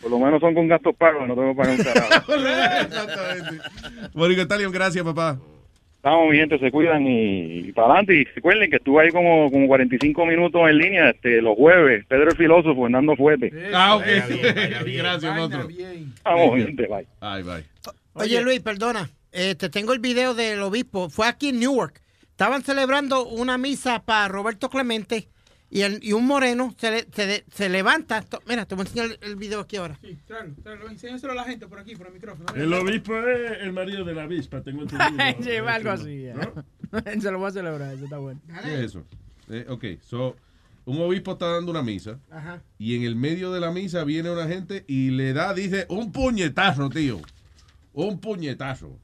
[0.00, 2.34] Por lo menos son con gastos pagos, no tengo que pagar un carajo.
[2.86, 3.64] Exactamente.
[4.14, 5.38] Mónica Talion, gracias, papá.
[5.96, 8.14] Estamos, gente, se cuidan y, y para adelante.
[8.14, 12.06] Y recuerden que estuve ahí como, como 45 minutos en línea este, los jueves.
[12.08, 13.52] Pedro el filósofo, Hernando Fuete.
[13.74, 14.04] Ah, ok.
[14.86, 15.68] Gracias, monstruo.
[16.24, 17.06] Vamos, mi gente, bye.
[17.20, 17.64] Ay, bye.
[18.14, 19.10] Oye, Luis, perdona.
[19.32, 21.10] Eh, te tengo el video del obispo.
[21.10, 22.00] Fue aquí en Newark.
[22.30, 25.28] Estaban celebrando una misa para Roberto Clemente
[25.70, 28.22] y, el- y un moreno se, le- se, de- se levanta.
[28.22, 29.98] To- Mira, te voy a enseñar el, el video aquí ahora.
[30.02, 32.52] Sí, tráelo, tráelo, enséñaselo a la gente por aquí, por el micrófono.
[32.54, 35.24] El obispo es el marido de la avispa, tengo entendido.
[35.42, 36.22] sí, algo así.
[36.22, 36.52] ya.
[37.20, 38.40] Se lo voy a celebrar, eso está bueno.
[38.64, 39.04] ¿Qué es eso?
[39.48, 40.36] Eh, ok, so,
[40.86, 42.62] un obispo está dando una misa Ajá.
[42.78, 46.10] y en el medio de la misa viene una gente y le da, dice, un
[46.12, 47.20] puñetazo, tío.
[47.92, 48.98] Un puñetazo.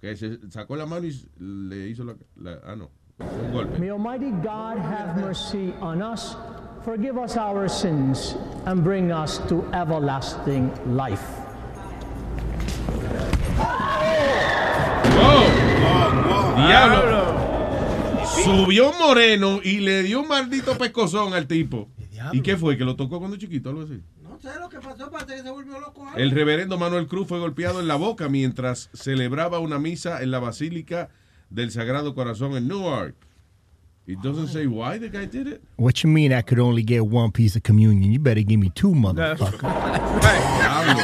[0.00, 2.14] Que se sacó la mano y le hizo la...
[2.36, 2.90] la- ah, no.
[3.20, 3.78] Un golpe.
[3.78, 6.36] May Almighty God have mercy on us,
[6.84, 11.24] forgive us our sins, and bring us to everlasting life.
[16.56, 17.38] Diablo.
[18.44, 21.88] Subió moreno y le dio un maldito pescozón al tipo.
[22.32, 22.76] ¿Y qué fue?
[22.76, 24.00] ¿Que lo tocó cuando chiquito algo así?
[24.22, 26.06] No sé lo que pasó, parece que se volvió loco.
[26.16, 30.38] El reverendo Manuel Cruz fue golpeado en la boca mientras celebraba una misa en la
[30.38, 31.08] Basílica
[31.50, 33.14] del Sagrado Corazón en Newark.
[34.06, 35.62] It doesn't say why the guy did it.
[35.76, 38.10] What you mean I could only get one piece of communion?
[38.10, 39.60] You better give me two, motherfucker.
[39.60, 40.94] Diablo.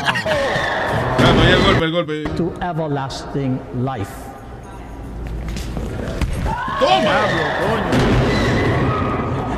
[1.19, 2.25] Claro, ahí el golpe, el golpe.
[2.37, 4.11] To everlasting life.
[6.81, 7.29] ¡Toma!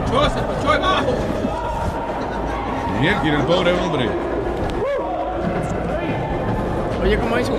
[0.07, 1.15] Echó, se echó abajo.
[3.01, 4.09] Bien, quiere el pobre hombre.
[7.03, 7.53] Oye, ¿cómo dice?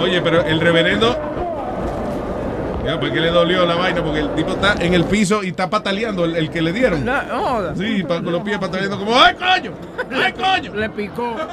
[0.00, 1.16] Oye, pero el reverendo.
[2.84, 5.48] Ya, pues que le dolió la vaina porque el tipo está en el piso y
[5.50, 7.04] está pataleando el, el que le dieron.
[7.04, 7.76] No.
[7.76, 9.72] Sí, pa- con los pies pataleando como ¡ay, coño!
[10.12, 10.74] ¡ay, coño!
[10.74, 11.36] Le picó.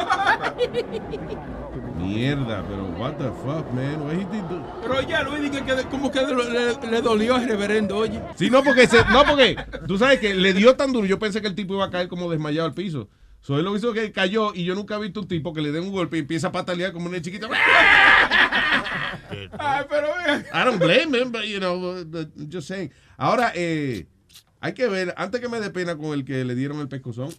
[1.99, 4.01] Mierda, pero what the fuck, man?
[4.01, 4.59] What he did do?
[4.81, 8.19] Pero ya, Luis, dije que como que le, le- le dolió al reverendo, oye.
[8.35, 11.05] Sí, no porque, se- no porque tú sabes que le dio tan duro.
[11.05, 13.07] Yo pensé que el tipo iba a caer como desmayado al piso.
[13.41, 15.71] So, él lo hizo que cayó y yo nunca he visto un tipo que le
[15.71, 17.47] dé un golpe y empieza a patalear como una chiquita.
[19.59, 20.45] Ay, pero vean.
[20.53, 22.91] I don't blame him, but you know, uh, just saying.
[23.17, 24.07] Ahora, eh,
[24.59, 27.29] hay que ver, antes que me dé pena con el que le dieron el pescozón.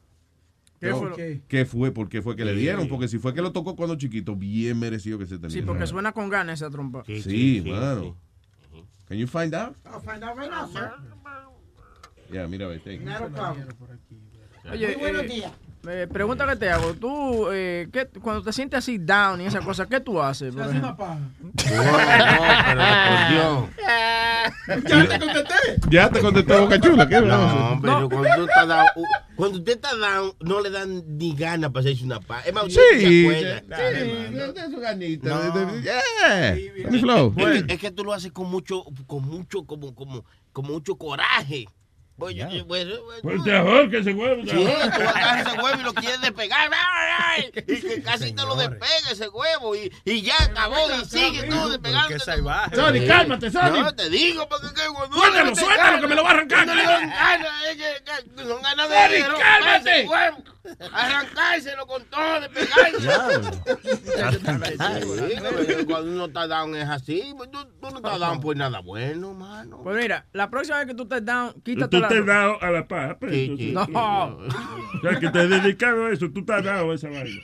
[0.80, 1.42] ¿Qué fue ¿Qué?
[1.46, 1.92] ¿Qué fue?
[1.92, 2.60] ¿Por qué fue que le Sí.
[2.60, 2.88] dieron?
[2.88, 5.50] Porque si fue que lo tocó cuando chiquito, bien merecido que se tenía.
[5.50, 7.04] Sí, porque suena con ganas esa trompa.
[7.04, 8.16] Sí, mano.
[9.06, 9.76] Can you find out?
[9.84, 10.92] I'll find out right now, sir.
[12.32, 13.02] Yeah, mira, ve, take it.
[13.02, 13.66] Not a problem.
[14.70, 15.52] Oye, Muy buenos eh, días.
[15.88, 16.94] Eh, pregunta que te hago.
[16.94, 20.54] Tú, eh, ¿qué- cuando te sientes así down y esa cosa, ¿qué tú haces?
[20.54, 21.18] por hace una paja.
[24.86, 25.54] Ya te contesté.
[25.90, 27.08] Ya te contestó Boca Chula.
[27.08, 29.04] ¿qué No, pero cuando tú estás down, uh,
[29.36, 32.46] cuando usted está down, no le dan ni ganas para hacerse una paz.
[32.46, 33.62] Es más, usted Sí, se acuerda.
[33.76, 35.28] sí, de su ganita.
[35.28, 35.80] No.
[35.82, 37.00] Yeah.
[37.00, 37.34] Flow.
[37.36, 40.96] Es, que, es que tú lo haces con mucho, con mucho, como, como, como mucho
[40.96, 41.66] coraje.
[42.20, 42.86] Pues, yo- yo- pues,
[43.22, 44.42] Pues te ahorca ese huevo.
[44.44, 46.70] te Sí, tú agarras ese huevo y lo quieres despegar.
[47.66, 49.74] Y que casi te lo despega ese huevo.
[49.74, 52.08] Y, y ya acabó y sigue tú despegando.
[52.74, 53.80] Sony, cálmate, Sony.
[53.82, 56.64] No, te digo, porque que cuando Suéltalo, suéltalo, que me lo va a arrancar.
[56.64, 57.50] uno le dan ganas,
[58.46, 60.06] son ganas de Sony, cálmate.
[60.92, 63.50] Arrancárselo con todo, despegárselo.
[65.86, 67.34] Cuando uno está down es así.
[67.36, 69.80] pues Tú, tú no estás down por nada bueno, mano.
[69.82, 72.32] Pues mira, la próxima vez que tú estés down, Tú quítate la te has ropa.
[72.32, 73.16] dado a la paz.
[73.20, 73.72] pues, Sí, tú- sí.
[73.72, 73.82] No.
[73.82, 76.30] O sea, que te has dedicado a eso.
[76.30, 77.40] Tú te has dado a esa vaina.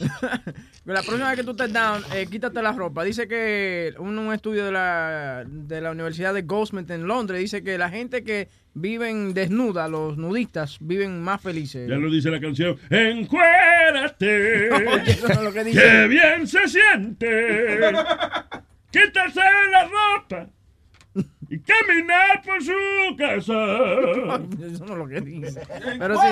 [0.86, 3.04] La próxima vez que tú estés down, eh, quítate la ropa.
[3.04, 7.62] Dice que un, un estudio de la, de la Universidad de Goldsmith en Londres dice
[7.62, 11.88] que la gente que viven desnuda, los nudistas, viven más felices.
[11.88, 12.76] Ya lo dice la canción.
[12.90, 14.68] Encuérate.
[15.10, 15.80] Eso no es lo que dice.
[15.80, 17.80] ¡Qué bien se siente!
[18.90, 19.40] ¡Quítase
[19.70, 20.48] la ropa!
[21.52, 22.72] Y caminar por su
[23.18, 23.52] casa.
[24.72, 25.60] Eso no es lo que dice.
[25.98, 26.28] Pero sí,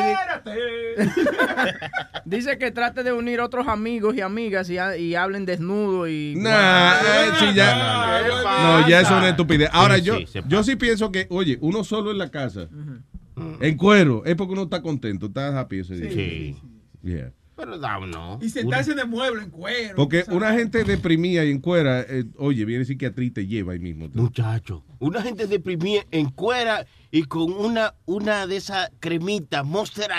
[0.47, 1.03] di-
[2.25, 6.35] dice que trate de unir otros amigos y amigas y, ha- y hablen desnudo y...
[6.37, 8.23] Nah, eh, sí, ya.
[8.63, 9.69] No, ya es una estupidez.
[9.73, 12.69] Ahora, Sí, yo, sí, se yo sí pienso que, oye, uno solo en la casa,
[13.61, 16.11] en cuero, es porque uno está contento, está happy ese día.
[16.13, 16.57] Sí.
[17.03, 17.33] Yeah.
[17.59, 18.39] Pero down no.
[18.41, 19.97] Y sentarse de mueble en cuero.
[19.97, 23.81] Porque una gente deprimida y en cuera, eh, oye, viene psiquiatra y te lleva ahí
[23.81, 24.09] mismo.
[24.15, 30.13] Muchacho, una gente deprimida en cuera y con una, una de esas cremitas Monster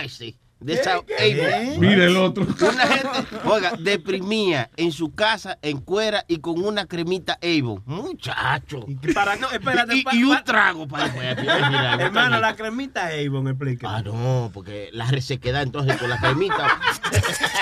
[0.62, 0.66] Ice.
[0.66, 1.80] De esa Avon.
[1.80, 2.46] Mira el otro.
[2.46, 7.82] Una gente, oiga, deprimida en su casa, en cuera y con una cremita Avon.
[7.86, 8.86] Muchacho.
[9.14, 9.96] Para, no, espérate.
[9.96, 11.36] Y, pa- y un trago para después.
[11.42, 13.96] Mira, Hermano, la cremita Avon, explica.
[13.96, 16.80] Ah, no, porque la resequedad entonces con la cremita.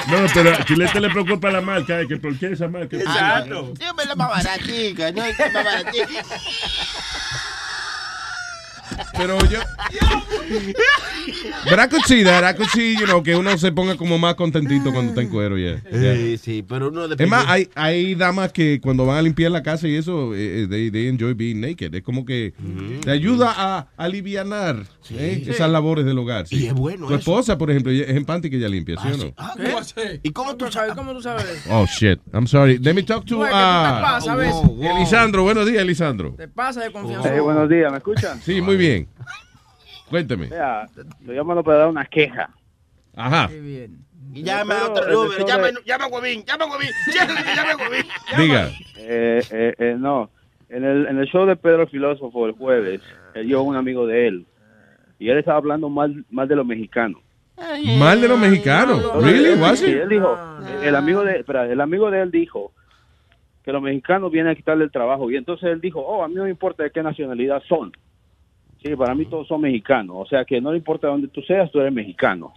[0.08, 2.96] No, pero a Chilete le preocupa la marca, eh, que por qué esa marca.
[2.96, 3.74] Exacto.
[3.78, 6.24] Siempre la más baratica, no es más baratica.
[9.16, 9.60] Pero yo.
[11.70, 12.44] But I could see that.
[12.44, 15.30] I could see, you know, que uno se ponga como más contentito cuando está en
[15.30, 15.82] cuero, yeah.
[15.92, 16.16] Yeah.
[16.16, 19.62] Sí, sí, pero uno Es más, hay, hay damas que cuando van a limpiar la
[19.64, 21.94] casa y eso, eh, eh, they, they enjoy being naked.
[21.94, 22.54] Es como que
[23.04, 25.52] te ayuda a alivianar eh, Sí.
[25.52, 26.48] esas labores del hogar.
[26.48, 26.64] sí.
[26.64, 27.20] Y es bueno Tu eso.
[27.20, 29.34] esposa, por ejemplo, es en panty que ella limpia, ¿sí o no?
[29.96, 30.20] ¿Qué?
[30.24, 30.94] ¿Y cómo tú sabes?
[30.96, 31.70] ¿Cómo tú sabes eso?
[31.72, 32.20] Oh, shit.
[32.34, 32.78] I'm sorry.
[32.78, 34.56] Let me talk to Güey, ¿qué te uh, pasa, ves?
[34.82, 35.44] Elisandro.
[35.44, 36.34] Buenos días, Elisandro.
[36.38, 37.36] Te pasa de confianza.
[37.36, 38.42] Eh, buenos días, ¿me escuchan?
[38.42, 38.87] Sí, muy bien.
[40.10, 40.48] Cuéntame.
[40.48, 42.50] Vea, estoy llamando para dar una queja.
[43.16, 43.50] Ajá.
[44.34, 46.90] Y llama a otro número, llama, llama a Huevín, llama a Huevín,
[47.56, 48.06] llama a Huevín.
[48.38, 48.70] Diga.
[48.98, 50.30] Eh, eh, eh, no,
[50.70, 53.02] en el, en el show de Pedro el Filósofo el jueves,
[53.34, 54.46] él llevó un amigo de él
[55.20, 57.22] y él estaba hablando mal, mal de los mexicanos.
[57.98, 59.02] Mal de los mexicanos.
[59.24, 59.60] Really?
[59.60, 59.90] Was it?
[59.90, 60.38] él dijo,
[60.84, 62.72] el amigo de, espera, el amigo de él dijo
[63.64, 66.36] que los mexicanos vienen a quitarle el trabajo y entonces él dijo, oh, a mí
[66.36, 67.92] no me importa de qué nacionalidad son.
[68.84, 71.72] Sí, para mí todos son mexicanos, o sea que no le importa dónde tú seas,
[71.72, 72.54] tú eres mexicano.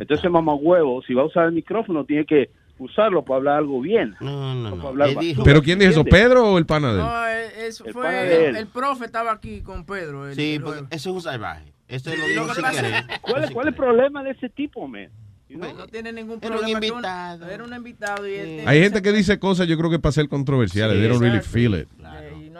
[0.00, 3.80] Entonces, mamá huevo, si va a usar el micrófono, tiene que usarlo para hablar algo
[3.80, 4.14] bien.
[4.20, 6.04] No, no, basura, ¿Pero quién dijo eso?
[6.04, 7.04] ¿Pedro o el pana de él?
[7.04, 8.56] No, eh, eso El fue pana de él.
[8.56, 10.28] el, profe estaba aquí con Pedro.
[10.28, 11.72] el- Sí, el porque ese es un salvaje.
[11.88, 12.16] Eso lo
[12.54, 13.04] que querer.
[13.22, 15.08] ¿Cuál, es- ¿Cuál es el problema de ese tipo, man?
[15.48, 16.86] No tiene ningún Era un problema.
[16.86, 17.50] invitado.
[17.50, 20.28] Era un invitado y él Hay gente que dice cosas, yo creo que para ser
[20.28, 20.96] controversiales.
[20.98, 21.88] They don't really feel it.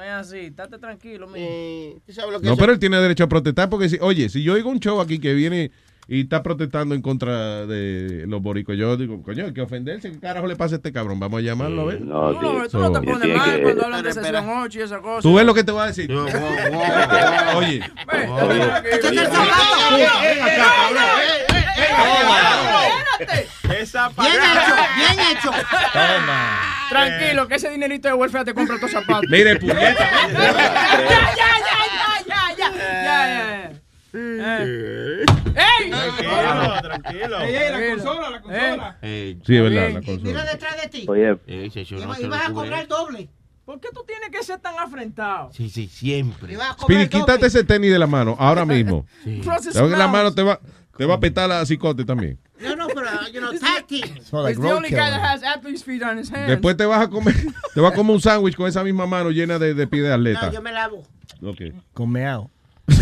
[0.02, 0.38] Eh, no es así.
[0.38, 1.38] Estate tranquilo, mijo.
[1.48, 2.58] Eh, ¿Tú sabes lo que No, es?
[2.58, 5.18] pero él tiene derecho a protestar porque, si, oye, si yo oigo un show aquí
[5.18, 5.70] que viene
[6.08, 10.10] y está protestando en contra de los boricos, yo digo, coño, hay que ofenderse.
[10.10, 11.20] ¿Qué carajo le pasa a este cabrón?
[11.20, 12.00] Vamos a llamarlo a ver.
[12.00, 15.00] No, Tú no, tú no te pones mal cuando hablan de sesión 8 y esa
[15.00, 15.22] cosa.
[15.22, 16.12] Tú ves lo que te voy a decir.
[16.12, 17.80] Wow, wow, Oye,
[23.78, 25.50] Esa Bien hecho, bien hecho.
[26.92, 29.24] Tranquilo, que ese dinerito de welfare te compra tus zapatos.
[29.30, 29.82] mire, puñeta.
[30.32, 30.52] ya, ya,
[31.36, 31.78] ya,
[32.26, 33.72] ya, ya, ya, ya, ya.
[34.14, 35.24] Eh.
[35.54, 35.90] ¡Ey!
[35.90, 37.40] Tranquilo, tranquilo.
[37.40, 38.98] Ey, ey, la consola, la consola.
[39.02, 40.44] Sí, es verdad, la Mira consola.
[40.44, 41.04] detrás de ti.
[41.08, 43.28] Oye, Y vas a cobrar doble.
[43.64, 45.50] ¿Por qué tú tienes que ser tan afrentado?
[45.52, 46.56] Sí, sí, siempre.
[46.80, 49.06] Speedy, quítate ese tenis de la mano, ahora mismo.
[49.24, 50.60] Te- La mano te va,
[50.96, 52.38] te va a petar la cicote también.
[52.60, 56.18] No, no, pero, you know, like He's the only guy that has athlete's feet on
[56.18, 56.48] his hands.
[56.48, 57.34] Después te vas a comer,
[57.74, 60.12] te vas a comer un sándwich con esa misma mano llena de, de pie de
[60.12, 60.46] atleta.
[60.46, 61.02] No, yo me lavo.
[61.42, 61.60] Ok.
[61.92, 62.50] Con meao.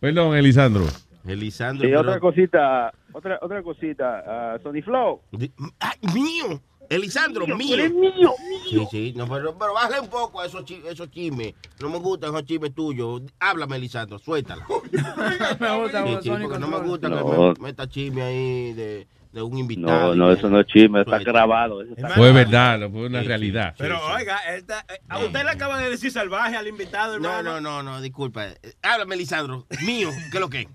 [0.00, 0.86] Perdón, Elisandro.
[1.26, 1.86] Elisandro.
[1.86, 5.20] y pero- otra cosita, otra otra cosita, ah, Sony Flow.
[5.32, 6.60] Di- ¡Ay, mío!
[6.88, 7.56] Elisandro, mío.
[7.68, 8.34] tú eres mío,
[8.68, 11.54] Sí, sí, no, pero, pero bájale un poco a esos, chi- esos chismes.
[11.80, 13.22] No me gustan esos chismes tuyos.
[13.40, 14.66] Háblame, Elisandro, suéltala.
[15.60, 16.86] me gusta, Sí, sí, porque no me Control.
[16.86, 17.16] gusta No.
[17.54, 20.14] que me meta chisme ahí de, de un invitado.
[20.14, 21.82] No, no, eso no es chisme, está grabado.
[21.82, 23.74] eso está Fue verdad, fue una realidad.
[23.78, 27.28] Pero oiga, él está- eh, a usted le acaba de decir salvaje al invitado, No,
[27.38, 27.60] hermano.
[27.60, 28.46] no, no, no, disculpa.
[28.48, 29.66] Eh, Háblame, Lisandro.
[29.84, 30.68] Mío, ¿qué es lo que?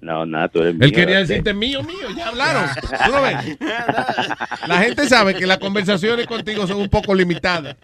[0.00, 1.28] No, nada, tú eres Él mío, quería ¿sí?
[1.28, 2.64] decirte mío, mío, ya hablaron.
[3.04, 3.36] ¿Tú lo ves?
[4.66, 7.76] La gente sabe que las conversaciones contigo son un poco limitadas.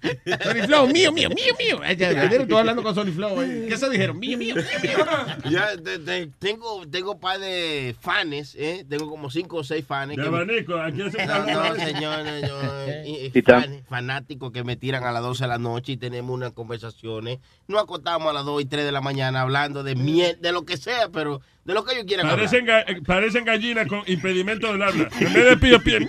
[0.43, 1.81] Sony Flow, mío, mío, mío, mío.
[1.85, 3.43] Ay, ya, ya, Estoy hablando con Sony Flow.
[3.43, 3.67] eh.
[3.69, 4.19] ¿Qué se dijeron?
[4.19, 5.51] Mío, mío, mío, mío.
[5.51, 8.85] Ya, te- te- tengo, tengo un par de fans, ¿eh?
[8.89, 10.11] Tengo como cinco o seis fans.
[10.11, 14.77] De que- abanico, aquí hace No, no, señor, no, yo, eh, fan- fanáticos que me
[14.77, 17.39] tiran a las 12 de la noche y tenemos unas conversaciones.
[17.69, 20.65] No acostamos a las 2 y 3 de la mañana hablando de miel, de lo
[20.65, 22.47] que sea, pero de lo que ellos quieran hablar.
[22.47, 25.09] Parecen, ga- eh, parecen gallinas con impedimento del habla.
[25.21, 26.09] En vez de pío, mío.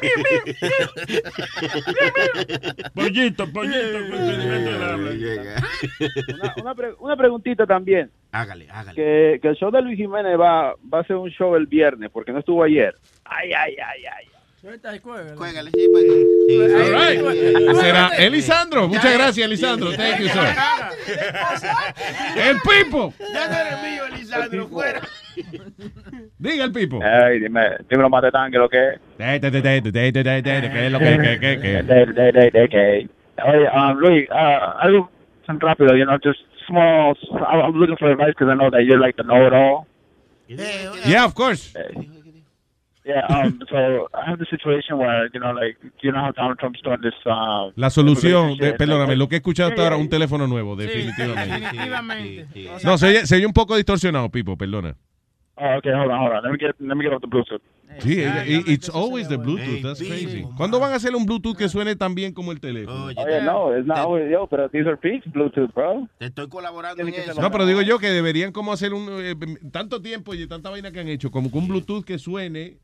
[2.93, 5.11] Pollito, pollito con impedimento del habla.
[6.33, 8.11] Una, una, pre- una preguntita también.
[8.31, 8.95] Hágale, hágale.
[8.95, 12.09] Que, que el show de Luis Jiménez va, va a ser un show el viernes,
[12.11, 12.95] porque no estuvo ayer.
[13.25, 14.27] Ay, ay, ay, ay.
[15.35, 16.59] Cuégale, sí, pues, sí, sí.
[16.59, 17.75] All right.
[17.79, 18.87] Será Elisandro.
[18.87, 19.91] Muchas gracias, Elisandro.
[19.95, 20.41] Thank you, sir.
[22.35, 23.13] El Pipo.
[23.33, 25.01] Ya no eres mío, Elisandro, fuera.
[26.37, 26.99] Diga el Pipo.
[27.03, 28.99] Ay, dime, dímelo más de tanque lo que es.
[29.17, 30.99] ¿Qué es lo.
[33.39, 35.11] Oye, um, Luis, uh, algo
[35.45, 37.15] tan rápido, you know, just small.
[37.31, 39.85] I'm looking for advice because I know that you're like the know-it-all.
[40.47, 41.73] Yeah, of course.
[43.05, 46.59] Yeah, um, so I have the situation where, you know, like, you know how Donald
[46.59, 50.09] Trump's doing this, um, La solución, de, perdóname, lo que he escuchado hasta ahora, un
[50.09, 51.59] teléfono nuevo, definitivamente.
[51.59, 52.69] Definitivamente.
[52.83, 54.97] No, se oye, se oye un poco distorsionado, Pipo, perdona.
[55.59, 56.43] Oh, okay, hold on, hold on.
[56.43, 57.61] Let me get, let me get off the Bluetooth.
[57.99, 60.45] Sí, it- it's always the Bluetooth, that's crazy.
[60.55, 63.05] ¿Cuándo van a hacer un Bluetooth que suene tan bien como el teléfono?
[63.05, 66.07] Oh, yeah, no, it's not always, yo, pero these are fixed Bluetooth, bro.
[66.19, 67.41] Te estoy colaborando en eso.
[67.41, 69.35] No, pero digo yo que deberían como hacer un eh,
[69.71, 72.77] tanto tiempo y tanta vaina que han hecho, como que un Bluetooth que suene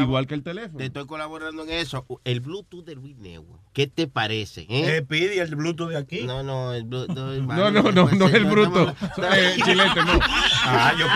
[0.00, 0.76] igual que el teléfono.
[0.78, 2.04] Te estoy colaborando en eso.
[2.24, 3.62] El Bluetooth del Luis Network.
[3.78, 4.62] ¿Qué te parece?
[4.62, 4.96] Eh?
[4.96, 6.24] Eh, pide el Bluetooth de aquí.
[6.26, 7.16] No, no, el Bluetooth.
[7.46, 8.92] No, no, no, no es el bruto.
[9.32, 10.18] Eh, chilete, no.
[10.64, 11.06] Ah, yo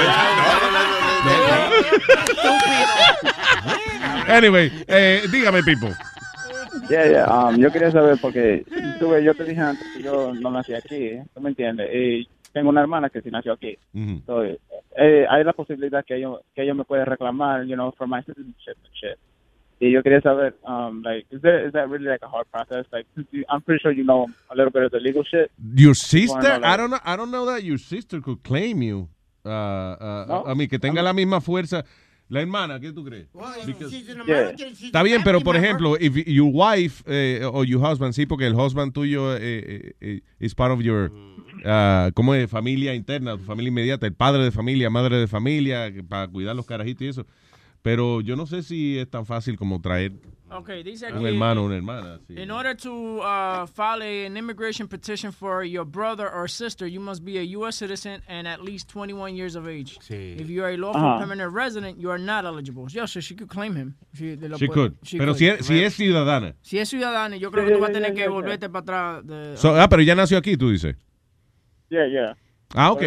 [4.33, 5.89] Anyway, eh, dígame, Pipo.
[6.89, 8.65] Yeah, yeah, um, yo quería saber porque
[9.01, 11.25] tuve, yo te dije antes que yo no nací aquí, ¿eh?
[11.35, 11.91] ¿tú me entiendes?
[11.93, 13.77] Y tengo una hermana que sí nació aquí.
[14.25, 18.07] So, eh, hay la posibilidad que ellos que ellos me pueden reclamar, you know, for
[18.07, 19.19] my citizenship and shit.
[19.85, 22.86] Y yo quería saber, um, like, is that is that really like a hard process?
[22.93, 25.51] Like, you- I'm pretty sure you know a little bit of the legal shit.
[25.75, 29.09] Your sister, like- I don't know, I don't know that your sister could claim you.
[29.44, 30.44] Uh, uh, No.
[30.47, 31.85] A mí, que tenga la misma fuerza.
[32.28, 33.27] La hermana, ¿qué tú crees?
[33.67, 34.52] Because- She's an Yeah.
[34.52, 38.55] Está bien, pero por ejemplo, if your wife eh, o your husband, sí, porque el
[38.55, 41.11] husband tuyo eh, eh, eh, is part of your,
[41.67, 42.49] ah, ¿cómo es?
[42.49, 46.55] Familia interna, tu familia inmediata, el padre de familia, madre de familia, que- para cuidar
[46.55, 47.27] los carajitos y eso.
[47.83, 50.12] Pero yo no sé si es tan fácil como traer
[50.51, 51.27] Ok, dice un aquí.
[51.28, 52.20] hermano o una hermana.
[52.28, 52.35] sí.
[52.39, 57.01] In order to uh, file a- an immigration petition for your brother or sister, you
[57.01, 57.77] must be a U.S.
[57.78, 59.99] citizen and at least 21 years of age.
[60.11, 61.19] If you are a lawful Ajá.
[61.20, 62.86] permanent resident, you are not eligible.
[62.89, 63.94] Yeah, so she could claim him.
[64.15, 64.36] She,
[64.69, 64.94] could.
[65.02, 65.39] she Pero could.
[65.39, 66.55] si es, si es ciudadana.
[66.61, 69.27] Si es ciudadana, yo creo que tú vas a tener que volverte para atrás.
[69.27, 70.94] De, So- ah, pero ya nació aquí, tú dices.
[71.89, 72.36] Yeah, yeah.
[72.75, 73.02] Ah, ok.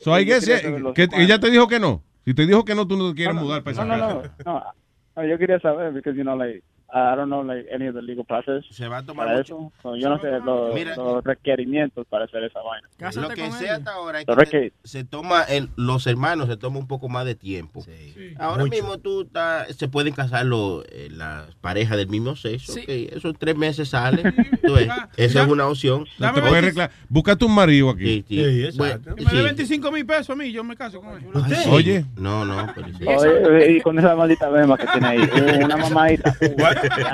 [0.00, 2.02] So I guess, yeah, los que ella te dijo que no.
[2.24, 4.22] Si te dijo que no, tú no te quieres No, mudar para esa no, no,
[4.22, 4.34] casa.
[4.44, 4.64] no, no.
[5.16, 8.02] No, Yo quería saber, because, you know, like, I don't know, like, any of the
[8.02, 8.64] legal process.
[8.70, 9.54] Se va a tomar para mucho.
[9.54, 9.72] eso.
[9.82, 10.96] So, yo no sé los, Mira.
[10.96, 12.88] los requerimientos para hacer esa vaina.
[13.22, 16.78] Lo que sea hasta ahora es que se, se toma, el- los hermanos se toma
[16.78, 17.84] un poco más de tiempo.
[18.38, 18.70] Ahora Mucho.
[18.74, 22.72] mismo tú estás- se pueden casar los, eh, las parejas del mismo sexo.
[22.72, 22.80] Sí.
[22.80, 24.34] ok, Esos tres meses salen.
[25.16, 26.06] esa es una opción.
[26.18, 26.74] No te puedes.
[27.08, 28.24] Búscate un marido aquí.
[28.28, 28.78] Sí, sí.
[28.78, 29.42] Bueno, me sí.
[29.42, 31.26] 25 mil pesos a mí, yo me caso con él.
[31.70, 32.04] Oye.
[32.16, 33.04] No, no, pero sí.
[33.06, 35.18] Oye, y con esa maldita bema que tiene ahí,
[35.64, 36.34] una mamadita.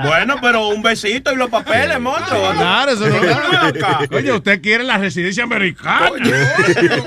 [0.03, 2.51] Bueno, pero un besito y los papeles, monstruo.
[2.51, 3.99] Claro, eso no acá.
[4.11, 6.11] Oye, usted quiere la residencia americana.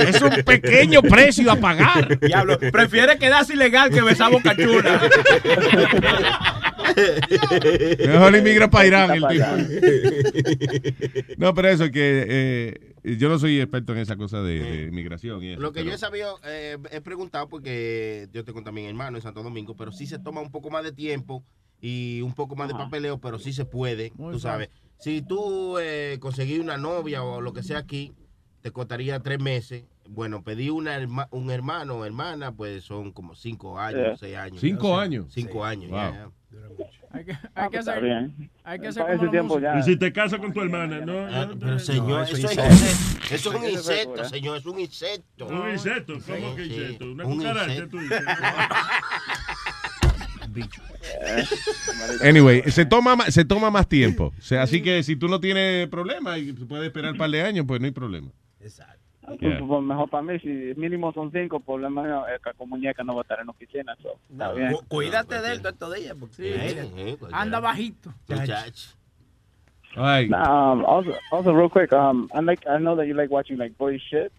[0.01, 2.19] es un pequeño precio a pagar.
[2.21, 5.01] Diablo, prefiere quedarse ilegal que besar boca chula.
[7.99, 9.45] Mejor inmigra para Irán el tipo.
[11.39, 15.43] No, pero eso que eh, yo no soy experto en esa cosa de, de inmigración
[15.43, 15.61] y eso.
[15.61, 19.43] Lo que yo he sabido, eh, he preguntado porque yo tengo también hermano en Santo
[19.43, 21.45] Domingo, pero sí se toma un poco más de tiempo
[21.81, 24.69] y un poco más de papeleo, pero sí se puede, Muy tú sabes.
[24.99, 28.13] Si tú eh, conseguís una novia o lo que sea aquí,
[28.61, 29.85] te costaría tres meses.
[30.09, 34.17] Bueno, pedí una herma- un hermano o hermana, pues son como cinco años, Yeah.
[34.17, 34.61] seis años.
[34.61, 35.27] ¿Cinco O sea, años?
[35.33, 35.99] Cinco años, Wow.
[35.99, 36.31] ya.
[37.13, 38.51] Hay que, Ah, hay que pues, hacer, bien.
[38.65, 39.79] hay que hacer como tiempo ya.
[39.79, 41.27] Y si te casas con tu hermana, no.
[41.27, 44.57] Ah, no, pero no, señor, no, eso, eso es, es- eso es un insecto, señor,
[44.59, 45.47] es un insecto.
[45.47, 47.11] Un insecto, ¿cómo Sí, que sí, insecto?
[47.13, 47.91] Una un cucaracha, insecto.
[47.97, 48.21] tú dices.
[50.53, 50.83] bicho.
[52.23, 54.33] Anyway, se toma, ma- se toma más tiempo.
[54.39, 57.43] O sea, así que si tú no tienes problema y puedes esperar un par de
[57.43, 58.29] años, pues no hay problema.
[58.59, 58.81] Pues,
[59.41, 59.61] Yeah.
[59.65, 63.15] pues, mejor para mí, si mínimo son cinco, por lo menos el caco muñeca no
[63.15, 63.95] va a estar en la oficina.
[64.03, 64.73] so, está bien.
[64.73, 66.17] Cu- Cuídate de él todo estos días.
[66.19, 67.17] Porque Sí.
[67.31, 68.13] Anda bajito.
[69.97, 70.27] Ay.
[70.31, 73.77] Um, also, also, real quick, um, I like, I know that you like watching like
[73.77, 74.33] boy shit,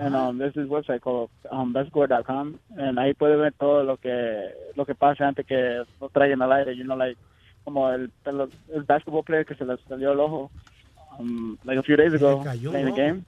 [0.00, 4.50] and um, there's this website called um, bestgore.com, and ahí puede ver todo lo que
[4.76, 7.16] lo que pasa antes que lo traigan al aire, you know, like
[7.64, 10.50] como el el, el basketball player que se le salió el ojo,
[11.18, 13.22] um, like a few days ago, cayó playing the game.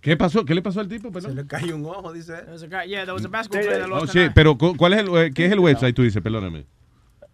[0.00, 0.44] ¿Qué pasó?
[0.44, 1.10] ¿Qué le pasó al tipo?
[1.10, 1.30] Perdón.
[1.30, 2.32] Se le cayó un ojo, dice.
[2.34, 4.76] There was a guy- yeah, there was a basketball player that Oh, sí, pero cu-
[4.76, 5.94] ¿cuál es el, eh, qué es el website?
[5.94, 6.66] Tú dices, perdóname.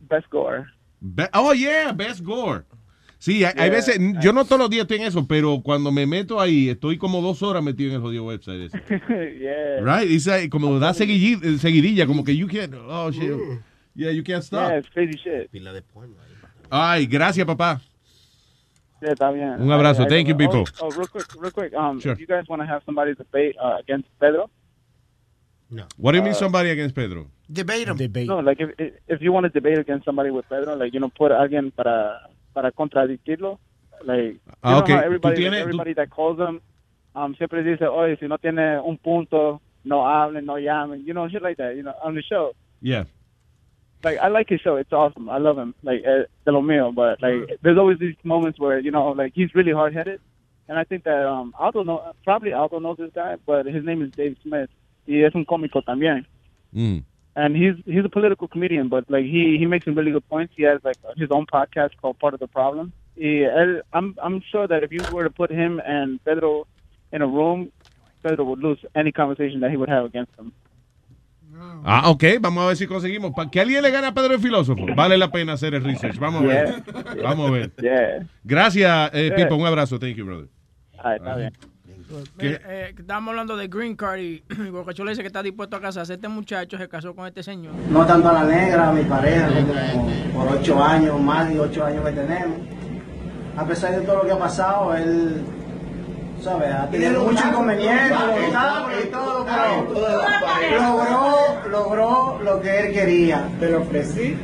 [0.08, 0.66] Best Gore.
[1.00, 2.62] Be- oh, yeah, Best Gore.
[3.20, 6.40] Sí, hay, veces, yo no todos los días estoy en eso, pero cuando me meto
[6.40, 8.78] ahí, estoy como dos horas metido en el jodido website ese.
[9.38, 9.80] yeah.
[9.82, 10.08] Right?
[10.08, 13.30] Dice, como da seguidilla, seguidilla, como que you can't, oh shit.
[13.94, 14.70] Yeah, you can't stop.
[14.70, 15.50] Yeah, it's crazy shit.
[15.50, 16.14] Pila de porno.
[16.70, 17.82] Ay, gracias, papá.
[19.02, 19.60] Yeah, está bien.
[19.60, 20.04] Un abrazo.
[20.04, 20.64] I- Thank you, oh, people.
[20.80, 21.74] Oh, real quick, real quick.
[21.74, 22.16] Um, Sure.
[22.18, 24.48] you guys want to have somebody debate uh, against Pedro,
[25.98, 27.30] What do you mean Uh, somebody against Pedro?
[27.52, 27.98] Debate him.
[28.26, 28.70] No, like if
[29.08, 31.70] if you want to debate against somebody with Pedro, like you know, put a alguien
[31.70, 33.58] para para contradictirlo,
[34.04, 34.94] like Ah, okay.
[34.94, 36.60] everybody tienes- everybody that calls them,
[37.14, 41.28] um, siempre dice, oye, si no tiene un punto, no hablen, no llamen, you know,
[41.28, 42.52] shit like that, you know, on the show.
[42.82, 43.04] Yeah.
[44.02, 46.94] Like I like his show, it's awesome, I love him, like uh, de lo mío,
[46.94, 50.20] but like there's always these moments where you know, like he's really hard headed,
[50.68, 54.00] and I think that um, Aldo know probably Aldo knows this guy, but his name
[54.02, 54.70] is Dave Smith.
[55.06, 56.24] Y es un cómico también.
[56.72, 57.02] Mm.
[57.36, 60.52] And he's he's a political comedian, but like he he makes some really good points.
[60.56, 62.92] He has like his own podcast called Part of the Problem.
[63.16, 63.46] He,
[63.92, 66.66] I'm I'm sure that if you were to put him and Pedro
[67.12, 67.70] in a room,
[68.22, 70.52] Pedro would lose any conversation that he would have against him.
[71.84, 73.32] Ah, ok, vamos a ver si conseguimos.
[73.34, 76.18] Para que alguien le gane a Pedro el filósofo, vale la pena hacer el research.
[76.18, 76.82] Vamos a ver.
[76.84, 77.22] Yeah.
[77.22, 77.72] Vamos a ver.
[77.82, 78.26] Yeah.
[78.44, 79.32] Gracias, eh.
[79.36, 79.56] Pipo.
[79.56, 79.98] Un abrazo.
[79.98, 80.48] Thank you, brother.
[80.98, 81.52] Ah, está bien.
[82.38, 85.80] Mira, eh, estábamos hablando de Green Card y Bocacho le dice que está dispuesto a
[85.80, 86.14] casarse.
[86.14, 87.72] Este muchacho se casó con este señor.
[87.90, 89.48] No tanto a la negra, a mi pareja,
[90.34, 92.58] por ocho años, más de ocho años que tenemos.
[93.56, 95.42] A pesar de todo lo que ha pasado, él,
[96.42, 96.72] ¿sabes?
[96.72, 103.48] Ha tenido muchos inconvenientes, obstáculos y todo, pero logró, logró lo que él quería.
[103.58, 104.36] Te lo ofrecí,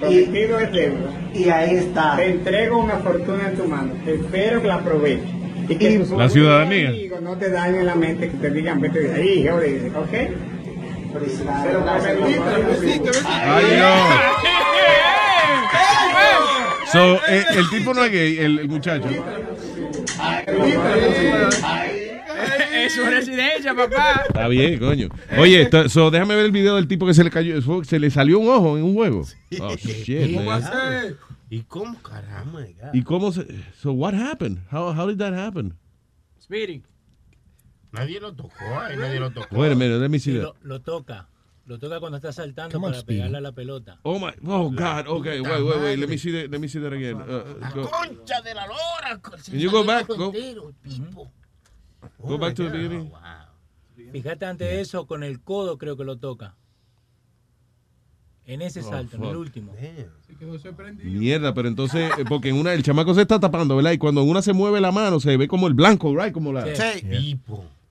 [0.00, 1.10] prometido es deuda.
[1.32, 2.16] Y ahí está.
[2.16, 3.92] Te entrego una fortuna en tu mano.
[4.06, 5.43] Espero que la aproveches.
[5.68, 6.88] Y que La ciudadanía.
[6.90, 10.14] amigos no te dañen la mente, que te digan, vete de ahí, oye, ¿ok?
[16.92, 19.08] So, eh, el tipo no es gay, el, el muchacho.
[22.72, 24.22] Es su residencia, papá.
[24.28, 25.08] Está bien, coño.
[25.38, 28.38] Oye, so, déjame ver el video del tipo que se le cayó, se le salió
[28.38, 29.24] un ojo en un juego.
[29.60, 31.16] Oh, shit, ¿Cómo va a man.
[31.54, 32.60] ¿Y cómo caramba?
[32.92, 33.46] ¿Y cómo se,
[33.80, 34.58] so what happened?
[34.72, 35.74] How, how did that happen?
[36.40, 36.82] Speedy.
[37.92, 39.54] Nadie lo tocó, ay, nadie lo tocó.
[39.56, 40.42] Wait a minute, let me see Sí, that.
[40.42, 41.28] lo, lo toca.
[41.66, 43.20] Lo toca cuando está saltando para Speedy.
[43.20, 43.98] pegarle a la pelota.
[44.02, 46.80] Oh my, oh God, okay, wait, wait, wait, let me see that, let me see
[46.80, 47.20] that again.
[47.22, 49.20] Uh, go, Concha de la lora.
[49.22, 50.08] Can you go back?
[50.08, 51.30] Go, Pipo.
[52.26, 53.12] go back to the beginning.
[54.12, 56.56] Fíjate ante eso, con el codo creo que lo toca.
[58.46, 59.72] En ese Oh, salto, en el último.
[60.26, 61.10] Se quedó sorprendido.
[61.10, 63.92] Mierda, pero entonces, eh, porque en una el chamaco se está tapando, ¿verdad?
[63.92, 66.32] Y cuando en una se mueve la mano, se ve como el blanco, right?
[66.32, 66.64] Como la.
[66.66, 67.00] Sí.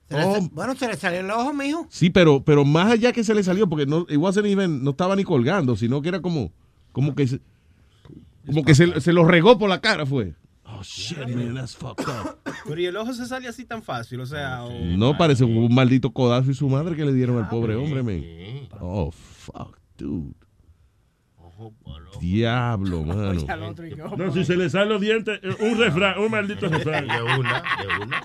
[0.08, 0.48] Se le Oh.
[0.52, 1.86] Bueno, se le salió el ojo, mijo.
[1.90, 4.90] Sí, pero, pero más allá que se le salió, porque no, it wasn't even- no
[4.90, 6.52] estaba ni colgando, sino que era como,
[6.92, 7.40] como que se,
[8.46, 10.34] como que se, se lo regó por la cara, fue.
[10.66, 12.36] Oh shit, man, that's fucked up.
[12.66, 15.74] Pero y el ojo se sale así tan fácil, o sea, o- No parece un
[15.74, 18.22] maldito codazo y su madre que le dieron al pobre hombre, man.
[18.80, 20.32] Oh fuck, dude.
[22.20, 23.34] Diablo, mano.
[24.16, 27.06] No, si se le salen los dientes, eh, un refrán, un maldito refrán.
[27.06, 28.22] De una, de una.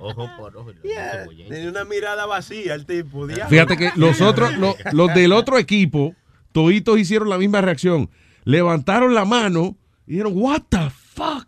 [0.00, 0.72] Ojo por ojo.
[0.82, 1.26] Yeah.
[1.48, 3.26] Tenía una mirada vacía el tipo.
[3.26, 3.48] diablo.
[3.48, 6.14] Fíjate que los otros, lo- los del otro equipo,
[6.52, 8.10] toditos hicieron la misma reacción.
[8.44, 11.46] Levantaron la mano y dijeron, what the fuck?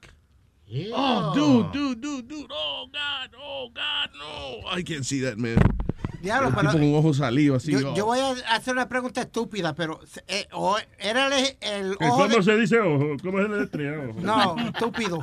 [0.93, 2.47] Oh, dude, dude, dude, dude.
[2.51, 4.77] Oh, God, oh, God, no.
[4.79, 5.57] I can't see that, man.
[6.25, 7.73] Diablo, el pero- tipo con un ojo salido así.
[7.73, 7.95] Yo, oh.
[7.95, 12.23] yo voy a hacer una pregunta estúpida, pero eh, o era el, el ¿Que ojo
[12.23, 13.17] ¿Cómo de- se dice ojo?
[13.23, 14.21] ¿Cómo se le deletrea ojo?
[14.21, 15.21] No, estúpido.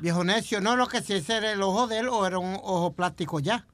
[0.00, 2.54] Viejo necio, no lo que si ese era el ojo de él o era un
[2.54, 3.66] ojo plástico ya.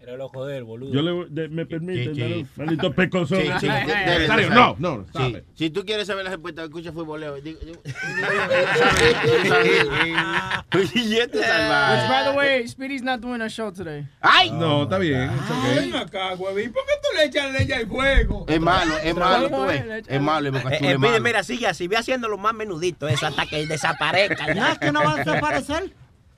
[0.00, 0.92] Era el ojo de él, boludo.
[0.92, 2.46] Yo le, de- me permite, Sí, sí.
[2.56, 2.94] maldito.
[3.26, 3.48] Sí,
[4.50, 5.06] no, no.
[5.54, 7.34] Si tú quieres saber la respuesta, escucha futboleo.
[7.40, 7.82] Digo- digo-
[10.94, 12.00] Y este salvaje.
[12.02, 14.06] Which, by the way, Speedy's not doing a show today.
[14.20, 14.50] ¡Ay!
[14.52, 15.30] No, está bien.
[15.30, 15.90] okay.
[15.90, 16.72] Ven acá, huevín.
[16.72, 18.44] ¿Por qué tú le echas leña al fuego?
[18.48, 20.04] Es malo, es malo, tú ves.
[20.06, 21.20] Es malo, me Eh, eh, es mira, malo.
[21.24, 24.46] mira, sigue así, ve haciéndolo más menudito eso hasta que desaparezca.
[24.72, 25.92] Es que no va a desaparecer.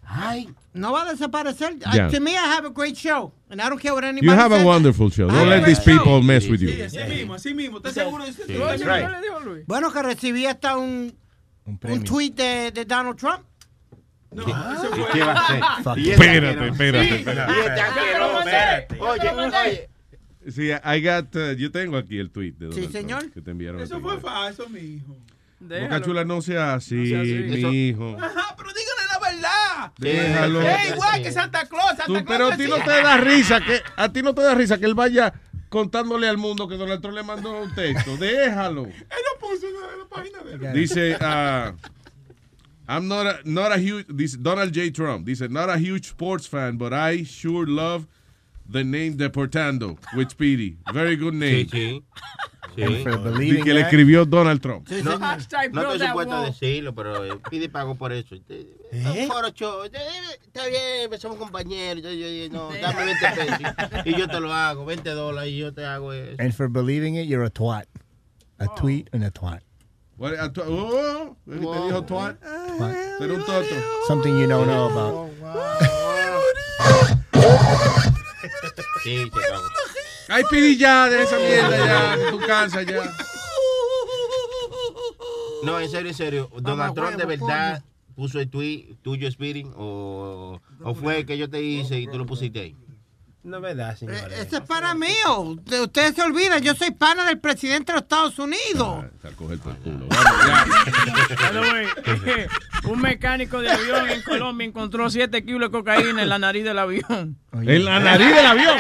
[0.05, 0.49] Ay.
[0.73, 1.79] No va a desaparecer.
[1.93, 2.07] Ya.
[2.07, 3.33] Uh, to me, I have a great show.
[3.51, 4.65] And I don't care what anybody You have a says.
[4.67, 5.25] wonderful show.
[5.29, 6.05] I Don't have let a these great show.
[6.05, 6.69] people mess with you.
[6.69, 7.79] Sí, así mismo, así mismo.
[7.79, 8.33] ¿Estás seguro de?
[8.33, 9.25] Sí, ¿Tú that's estás right.
[9.25, 9.63] seguro?
[9.67, 11.13] Bueno, que recibí hasta un,
[11.65, 13.41] un tweet de, de Donald Trump.
[14.33, 15.11] No, ¿Qué- eso ¿Y fue.
[15.13, 15.61] qué va a hacer?
[15.83, 15.97] Fuck.
[15.99, 18.99] Y Espérate, espérate, Sí, espérate.
[19.01, 19.89] Oye, oye.
[20.51, 23.31] Sí, I got, uh, yo tengo aquí el tweet de Sí, Donald Trump señor.
[23.33, 23.81] que te enviaron.
[23.81, 25.17] a Eso fue falso, mijo.
[25.61, 27.33] Boca Chula no sea así, sea así.
[27.35, 28.17] mi hijo.
[28.19, 29.00] Ajá, pero díganle la
[29.41, 29.93] verdad.
[29.99, 30.61] Déjalo.
[30.63, 31.89] Es igual que Santa Claus.
[31.89, 34.43] Santa Tú- Claus pero a ti no te da risa que a ti no te
[34.43, 35.33] da risa que él vaya
[35.69, 38.17] contándole al mundo que Donald Trump le mandó un texto.
[38.17, 38.87] Déjalo.
[38.87, 40.73] Él lo puso en la, en la página de él.
[40.75, 41.73] Dice, ah,
[42.89, 44.91] I'm not a, not a huge, dice Donald J.
[44.93, 48.07] Trump, dice, not a huge sports fan, but I sure love
[48.71, 50.77] the name Deportando with Speedy.
[50.93, 51.67] Very good name.
[51.67, 52.03] Sí, sí.
[52.79, 54.89] And for Y believing que le escribió Donald Trump.
[54.89, 58.37] No, Hashtag no build estoy supuesto a decirlo, pero eh, pide pago por eso.
[58.49, 59.29] Eh, ¿Eh?
[59.55, 59.85] Show.
[59.85, 59.91] Eh,
[60.47, 62.03] Está bien, somos compañeros.
[62.03, 63.59] Yo, yo, yo, no, dame 20 pesos
[64.07, 64.85] y yo te lo hago.
[64.85, 66.37] 20 dólares y yo te hago eso.
[66.39, 67.87] And for believing it, you're a twat.
[68.61, 69.63] A tweet and a twat.
[70.17, 72.37] What, a oh, ¿te dijo twat?
[73.19, 73.75] Pero un toto.
[74.07, 75.31] Something you don't know about.
[79.03, 79.63] Sí, acabó.
[80.29, 83.13] Ay, Speedy, ya, de esa mierda ya, tú cansas ya.
[85.63, 86.51] No, en serio, en serio.
[86.61, 87.83] Donald Trump de verdad
[88.15, 92.19] puso el tweet tuyo, Spirit, o, o fue el que yo te hice y tú
[92.19, 92.77] lo pusiste ahí.
[93.43, 94.23] No es verdad, señores.
[94.39, 95.09] Este es para mí.
[95.63, 99.05] De- Ustedes se olvidan, yo soy pana del presidente de los Estados Unidos.
[99.25, 100.07] A coger por el culo.
[100.09, 100.67] Vamos, ya.
[101.37, 101.87] By the way,
[102.85, 106.79] un mecánico de avión en Colombia encontró 7 kilos de cocaína en la nariz del
[106.79, 107.39] avión.
[107.53, 108.77] En la nariz del avión.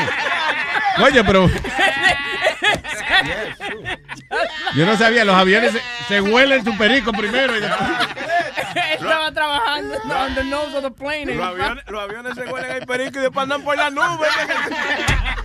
[1.05, 1.48] Oye, pero
[4.76, 7.90] yo no sabía, los aviones se, se huelen su perico primero y después.
[8.94, 11.26] Estaba trabajando on the nose of the plane.
[11.34, 14.26] Los aviones, los aviones se huelen el perico y después andan por la nube.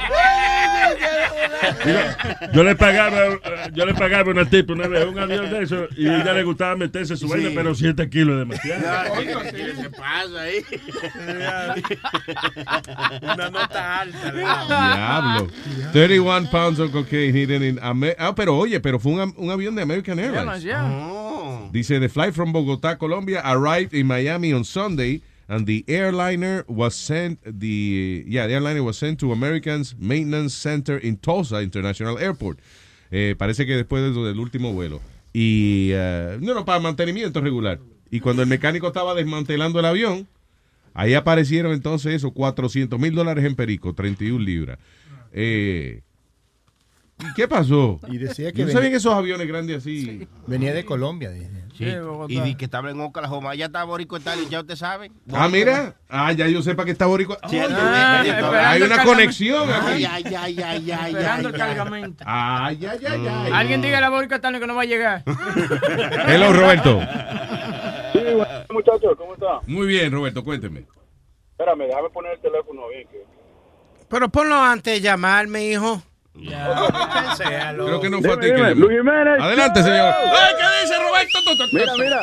[1.85, 3.17] Yo, yo le pagaba,
[3.73, 6.43] yo le pagaba una tipa una vez un avión de eso y a ella le
[6.43, 9.13] gustaba meterse su vaina, pero 7 kilos es demasiado.
[9.51, 10.65] ¿Qué se pasa ahí?
[13.21, 14.31] Una nota alta.
[14.31, 15.47] Diablo.
[15.93, 19.75] 31 pounds of cocaine hidden in Amer- Ah, pero oye, pero fue un, un avión
[19.75, 20.65] de American Airlines.
[20.75, 21.69] Oh.
[21.71, 26.95] Dice, the flight from Bogotá, Colombia arrived in Miami on Sunday and the airliner was
[26.95, 32.59] sent, the, yeah, the airliner was sent to American's Maintenance Center in Tulsa International Airport.
[33.11, 35.01] Eh, parece que después del, del último vuelo.
[35.33, 37.79] Y, eh, no, no, para mantenimiento regular.
[38.09, 40.27] Y cuando el mecánico estaba desmantelando el avión,
[40.93, 44.79] ahí aparecieron entonces eso, 400 mil dólares en perico, 31 libras.
[45.33, 46.01] Eh,
[47.19, 47.99] ¿Y qué pasó?
[48.07, 50.27] Y decía que Yo no venía- sabía que esos aviones grandes así.
[50.47, 51.49] Venía de Colombia, dice.
[51.77, 51.85] Sí,
[52.29, 53.53] y di que estaba en Oklahoma.
[53.53, 55.11] Ya está Borico tal y ya usted sabe.
[55.33, 55.95] Ah, mira.
[56.07, 57.37] Ah, ya yo sepa que está boricua.
[57.49, 60.05] Sí, Oye, ah, hay una conexión aquí.
[60.05, 61.67] Ay, ay, ay, ay, ay, Esperando el ay, ay.
[61.67, 62.23] cargamento.
[62.25, 63.51] Ay, ay, ay, ay.
[63.53, 65.23] Alguien diga a la Borica Tano que no va a llegar.
[66.27, 67.01] Hello, Roberto.
[68.13, 69.59] Sí, bueno, muchachos, ¿cómo está?
[69.67, 70.85] Muy bien, Roberto, cuénteme.
[71.51, 73.05] Espérame, déjame poner el teléfono bien.
[73.09, 73.25] Que...
[74.07, 76.01] Pero ponlo antes de llamarme, hijo.
[77.75, 79.39] Creo que no fue a ti Dime, que Luis Jiménez.
[79.39, 80.13] Adelante, señor.
[80.15, 81.67] Ay, ¿qué dice Roberto?
[81.71, 82.21] Mira, mira.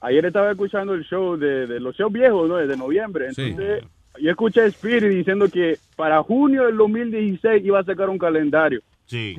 [0.00, 2.56] Ayer estaba escuchando el show de, de los shows viejos, ¿no?
[2.56, 3.32] De noviembre.
[3.32, 3.42] Sí.
[3.42, 3.84] Entonces,
[4.20, 8.80] yo escuché a Spirit diciendo que para junio del 2016 iba a sacar un calendario.
[9.06, 9.36] Sí,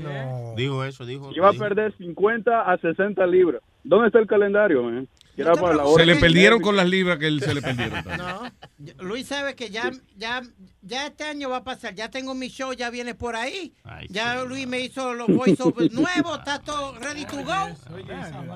[0.56, 1.32] dijo eso, dijo.
[1.34, 1.64] Iba a dijo.
[1.64, 3.62] perder 50 a 60 libras.
[3.84, 5.08] ¿Dónde está el calendario, man?
[5.36, 7.62] Que era para la hora Se le perdieron con las libras que él se le
[7.62, 8.04] perdieron.
[8.18, 8.52] No,
[9.00, 10.42] Luis sabe que ya, ya,
[10.82, 11.94] ya este año va a pasar.
[11.94, 13.74] Ya tengo mi show, ya viene por ahí.
[14.10, 17.68] ya Luis me hizo los voiceovers nuevos, está todo ready to go.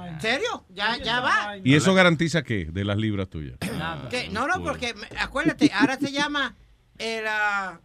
[0.07, 0.65] ¿En serio?
[0.69, 1.57] Ya, ya va.
[1.63, 3.57] ¿Y eso garantiza qué de las libras tuyas?
[4.09, 6.55] Que- no, no, porque acuérdate, ahora se llama
[6.97, 7.79] el, ah,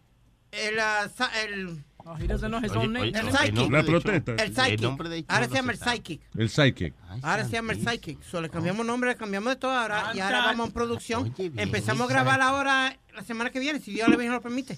[0.51, 1.09] el, ah,
[1.43, 1.83] el,
[2.19, 3.07] He doesn't know his own name.
[3.09, 3.71] el psychic.
[3.71, 4.35] La protesta.
[4.35, 5.25] El psychic.
[5.27, 6.21] Ahora se llama el psychic.
[6.37, 6.93] El psychic.
[7.21, 8.21] Ahora se llama el Psychic.
[8.23, 10.11] So, le cambiamos nombre, le cambiamos de todo ahora.
[10.13, 11.33] Y ahora vamos en producción.
[11.37, 14.77] Empezamos a grabar ahora la semana que viene, si Dios le lo permite.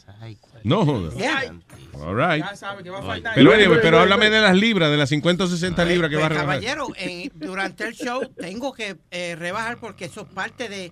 [0.63, 1.15] No jodas.
[1.15, 1.55] Yeah.
[1.93, 2.43] All right.
[2.43, 3.33] Ya sabe que va a faltar.
[3.35, 6.25] Pero, anyway, pero háblame de las libras, de las 50 o 60 libras que va
[6.25, 6.61] a Pues, rebajar.
[6.61, 10.91] caballero, eh, durante el show tengo que eh, rebajar porque eso es parte de,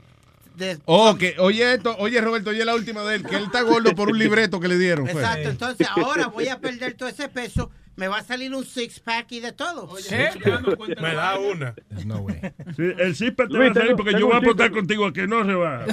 [0.58, 3.62] de- Oh, que, oye esto, oye Roberto, oye la última de él, que él está
[3.62, 5.08] gordo por un libreto que le dieron.
[5.08, 5.22] fue.
[5.22, 9.00] Exacto, entonces ahora voy a perder todo ese peso, me va a salir un six
[9.00, 9.90] pack y de todo.
[11.02, 11.74] Me da una.
[12.76, 15.06] Sí, el cispa te Luis, va a salir porque yo voy a un apostar contigo
[15.06, 15.86] a que no se va.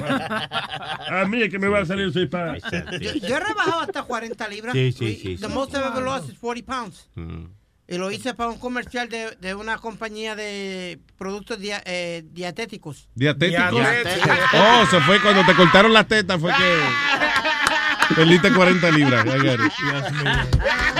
[1.09, 2.57] A mí es que me va a salir el cispa.
[3.01, 4.73] Yo, yo he rebajado hasta 40 libras.
[4.75, 5.53] Sí, sí, sí, The sí.
[5.53, 7.09] most I've ever lost is 40 pounds.
[7.15, 7.45] Mm.
[7.89, 13.09] Y lo hice para un comercial de, de una compañía de productos dia- eh, dietéticos.
[13.15, 13.71] ¿Dietéticos?
[13.73, 14.39] Dietéticos.
[14.55, 19.25] Oh, se fue cuando te cortaron las tetas, fue que perdiste 40 libras.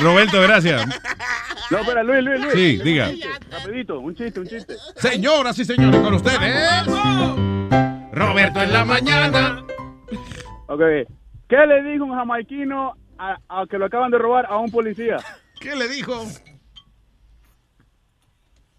[0.01, 0.87] Roberto, gracias.
[1.71, 2.53] No, espera, Luis, Luis, Luis.
[2.53, 3.11] Sí, diga.
[3.51, 4.75] Rapidito, un chiste, un chiste.
[4.97, 6.39] Señoras y señores, con ustedes.
[8.13, 9.65] Roberto en la mañana.
[10.67, 10.81] Ok,
[11.49, 15.17] ¿qué le dijo un jamaiquino a, a que lo acaban de robar a un policía?
[15.61, 16.27] ¿Qué le dijo?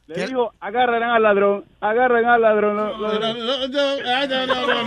[0.07, 2.75] Le dijo, agarran al ladrón, agarran al ladrón.
[2.75, 4.83] lo- lo- No, no, no, no,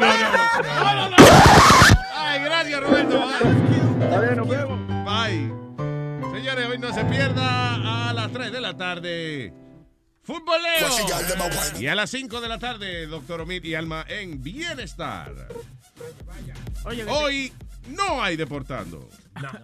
[1.09, 1.17] no.
[2.15, 3.31] Ay, gracias, Roberto.
[4.01, 4.79] Está bien, nos vemos.
[5.05, 5.53] Bye.
[6.39, 9.53] Señores, hoy no se pierda a las 3 de la tarde.
[10.23, 10.87] Futboleo.
[11.81, 15.33] Y a las 5 de la tarde, doctor Omid y Alma en Bienestar.
[17.09, 17.53] Hoy
[17.89, 19.09] no hay deportando.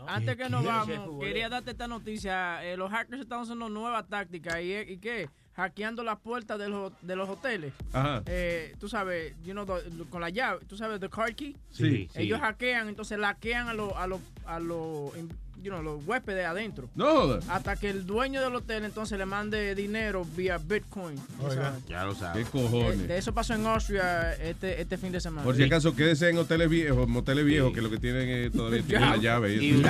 [0.07, 2.65] Antes que nos vamos, quería darte esta noticia.
[2.65, 4.61] Eh, los hackers están usando nueva táctica.
[4.63, 5.29] ¿Y, y qué?
[5.55, 7.73] Hackeando las puertas de los, de los hoteles.
[7.93, 8.23] Ajá.
[8.27, 11.57] Eh, tú sabes, you know, the- con la llave, tú sabes, the card key.
[11.71, 12.23] Sí, sí.
[12.23, 15.15] Ellos hackean, entonces hackean a los a los a los
[15.63, 16.89] you know, los huéspedes adentro.
[16.95, 17.39] No.
[17.49, 21.17] Hasta que el dueño del hotel entonces le mande dinero vía Bitcoin.
[21.41, 22.45] O sea, Ya lo sabes.
[22.45, 23.01] ¿Qué cojones?
[23.01, 25.45] eh, de eso pasó en Austria este, este fin de semana.
[25.45, 28.83] Por si acaso, quédese en hoteles viejos, moteles viejos, que lo que tienen es todavía
[28.83, 29.55] tienen la llave.
[29.57, 29.83] Y,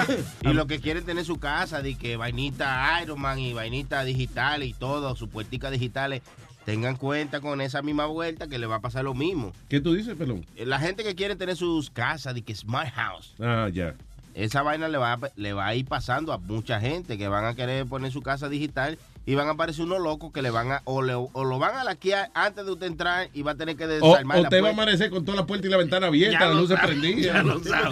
[0.42, 4.62] Y, lo que quieren tener su casa, de que vainita Iron Man y vainita digital
[4.62, 6.23] y todo, sus puerticas digitales,
[6.65, 9.52] tengan cuenta con esa misma vuelta que le va a pasar lo mismo.
[9.68, 10.47] ¿Qué tú dices, pelón?
[10.57, 13.94] La gente que quiere tener sus casas, de que Smart House, Ah, ya.
[14.35, 17.44] Esa vaina le va, a, le va a ir pasando a mucha gente que van
[17.44, 20.73] a querer poner su casa digital y van a aparecer unos locos que le van
[20.73, 23.55] a, o, le- o lo van a laquear antes de usted entrar y va a
[23.55, 25.70] tener que O, desarmar o la te va a amanecer con toda la puerta y
[25.70, 27.36] la ventana abierta, Ya las luces prendidas.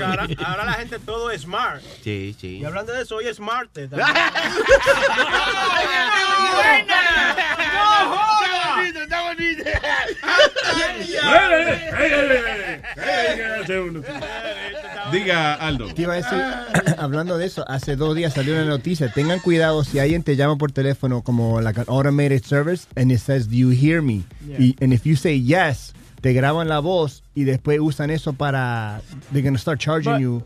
[0.02, 1.81] ahora, ahora la gente todo es smart.
[2.02, 2.59] Sí, sí.
[2.59, 3.89] Y hablando de eso, hoy es martes.
[3.91, 4.09] también.
[7.68, 8.41] ¡No jodas!
[8.50, 9.65] ¡Está bonito, está bonito!
[15.12, 15.92] Diga, Aldo.
[15.92, 16.39] Te iba a decir,
[16.99, 19.12] hablando de eso, hace dos días salió una noticia.
[19.12, 23.18] Tengan cuidado si alguien te llama por teléfono como like an automated service and it
[23.20, 24.58] says, "Do you hear me?" Yeah.
[24.58, 25.92] Y and if you say yes,
[26.23, 29.00] te graban la voz y después usan eso para
[29.32, 30.42] they're gonna start charging But- you.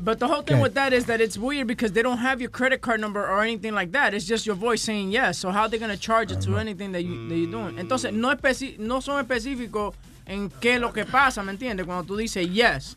[0.00, 2.50] But the whole thing with that is that it's weird because they don't have your
[2.50, 4.14] credit card number or anything like that.
[4.14, 5.38] It's just your voice saying yes.
[5.40, 7.74] So how are they going to charge it to anything that, you, that you're doing?
[7.78, 11.84] Entonces, no, especi no son específicos en qué es lo que pasa, ¿me entiendes?
[11.84, 12.94] Cuando tú dices yes.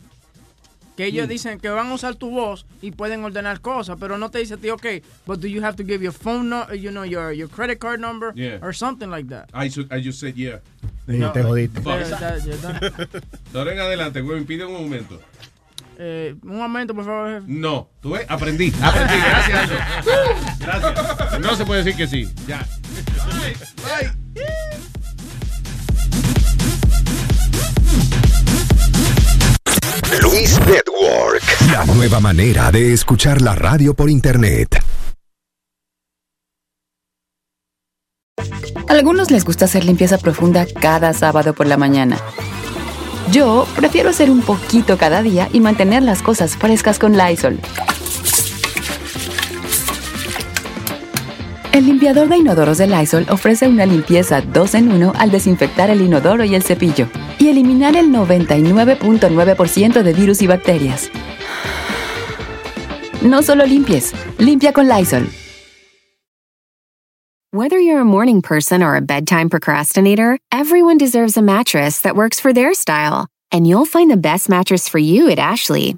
[0.97, 4.29] Que ellos dicen que van a usar tu voz y pueden ordenar cosas, pero no
[4.29, 6.91] te dice a ti, okay, but do you have to give your phone number, you
[6.91, 8.59] know, your, your credit card number Yeah.
[8.61, 9.49] or something like that?
[9.53, 10.59] I, su- I just said yeah.
[11.07, 11.81] Sí, te jodiste.
[13.53, 15.19] Ahora en adelante, güey, pide un momento.
[15.97, 17.29] eh, un momento, por favor.
[17.41, 17.45] jefe.
[17.47, 18.73] No, tú ves, aprendí.
[18.81, 19.69] Aprendí, gracias.
[20.59, 21.39] Gracias.
[21.39, 22.29] No se puede decir que sí.
[22.47, 22.67] Ya.
[23.83, 24.81] Bye.
[30.21, 31.43] Luis Network.
[31.71, 34.83] La nueva manera de escuchar la radio por internet.
[38.87, 42.17] A algunos les gusta hacer limpieza profunda cada sábado por la mañana.
[43.31, 47.59] Yo prefiero hacer un poquito cada día y mantener las cosas frescas con Lysol.
[51.73, 56.01] El limpiador de inodoros de Lysol ofrece una limpieza 2 en 1 al desinfectar el
[56.01, 57.07] inodoro y el cepillo
[57.39, 61.09] y eliminar el 99.9% de virus y bacterias.
[63.21, 65.29] No solo limpies, limpia con Lysol.
[67.53, 72.39] Whether you're a morning person or a bedtime procrastinator, everyone deserves a mattress that works
[72.39, 73.27] for their style.
[73.51, 75.97] And you'll find the best mattress for you at Ashley.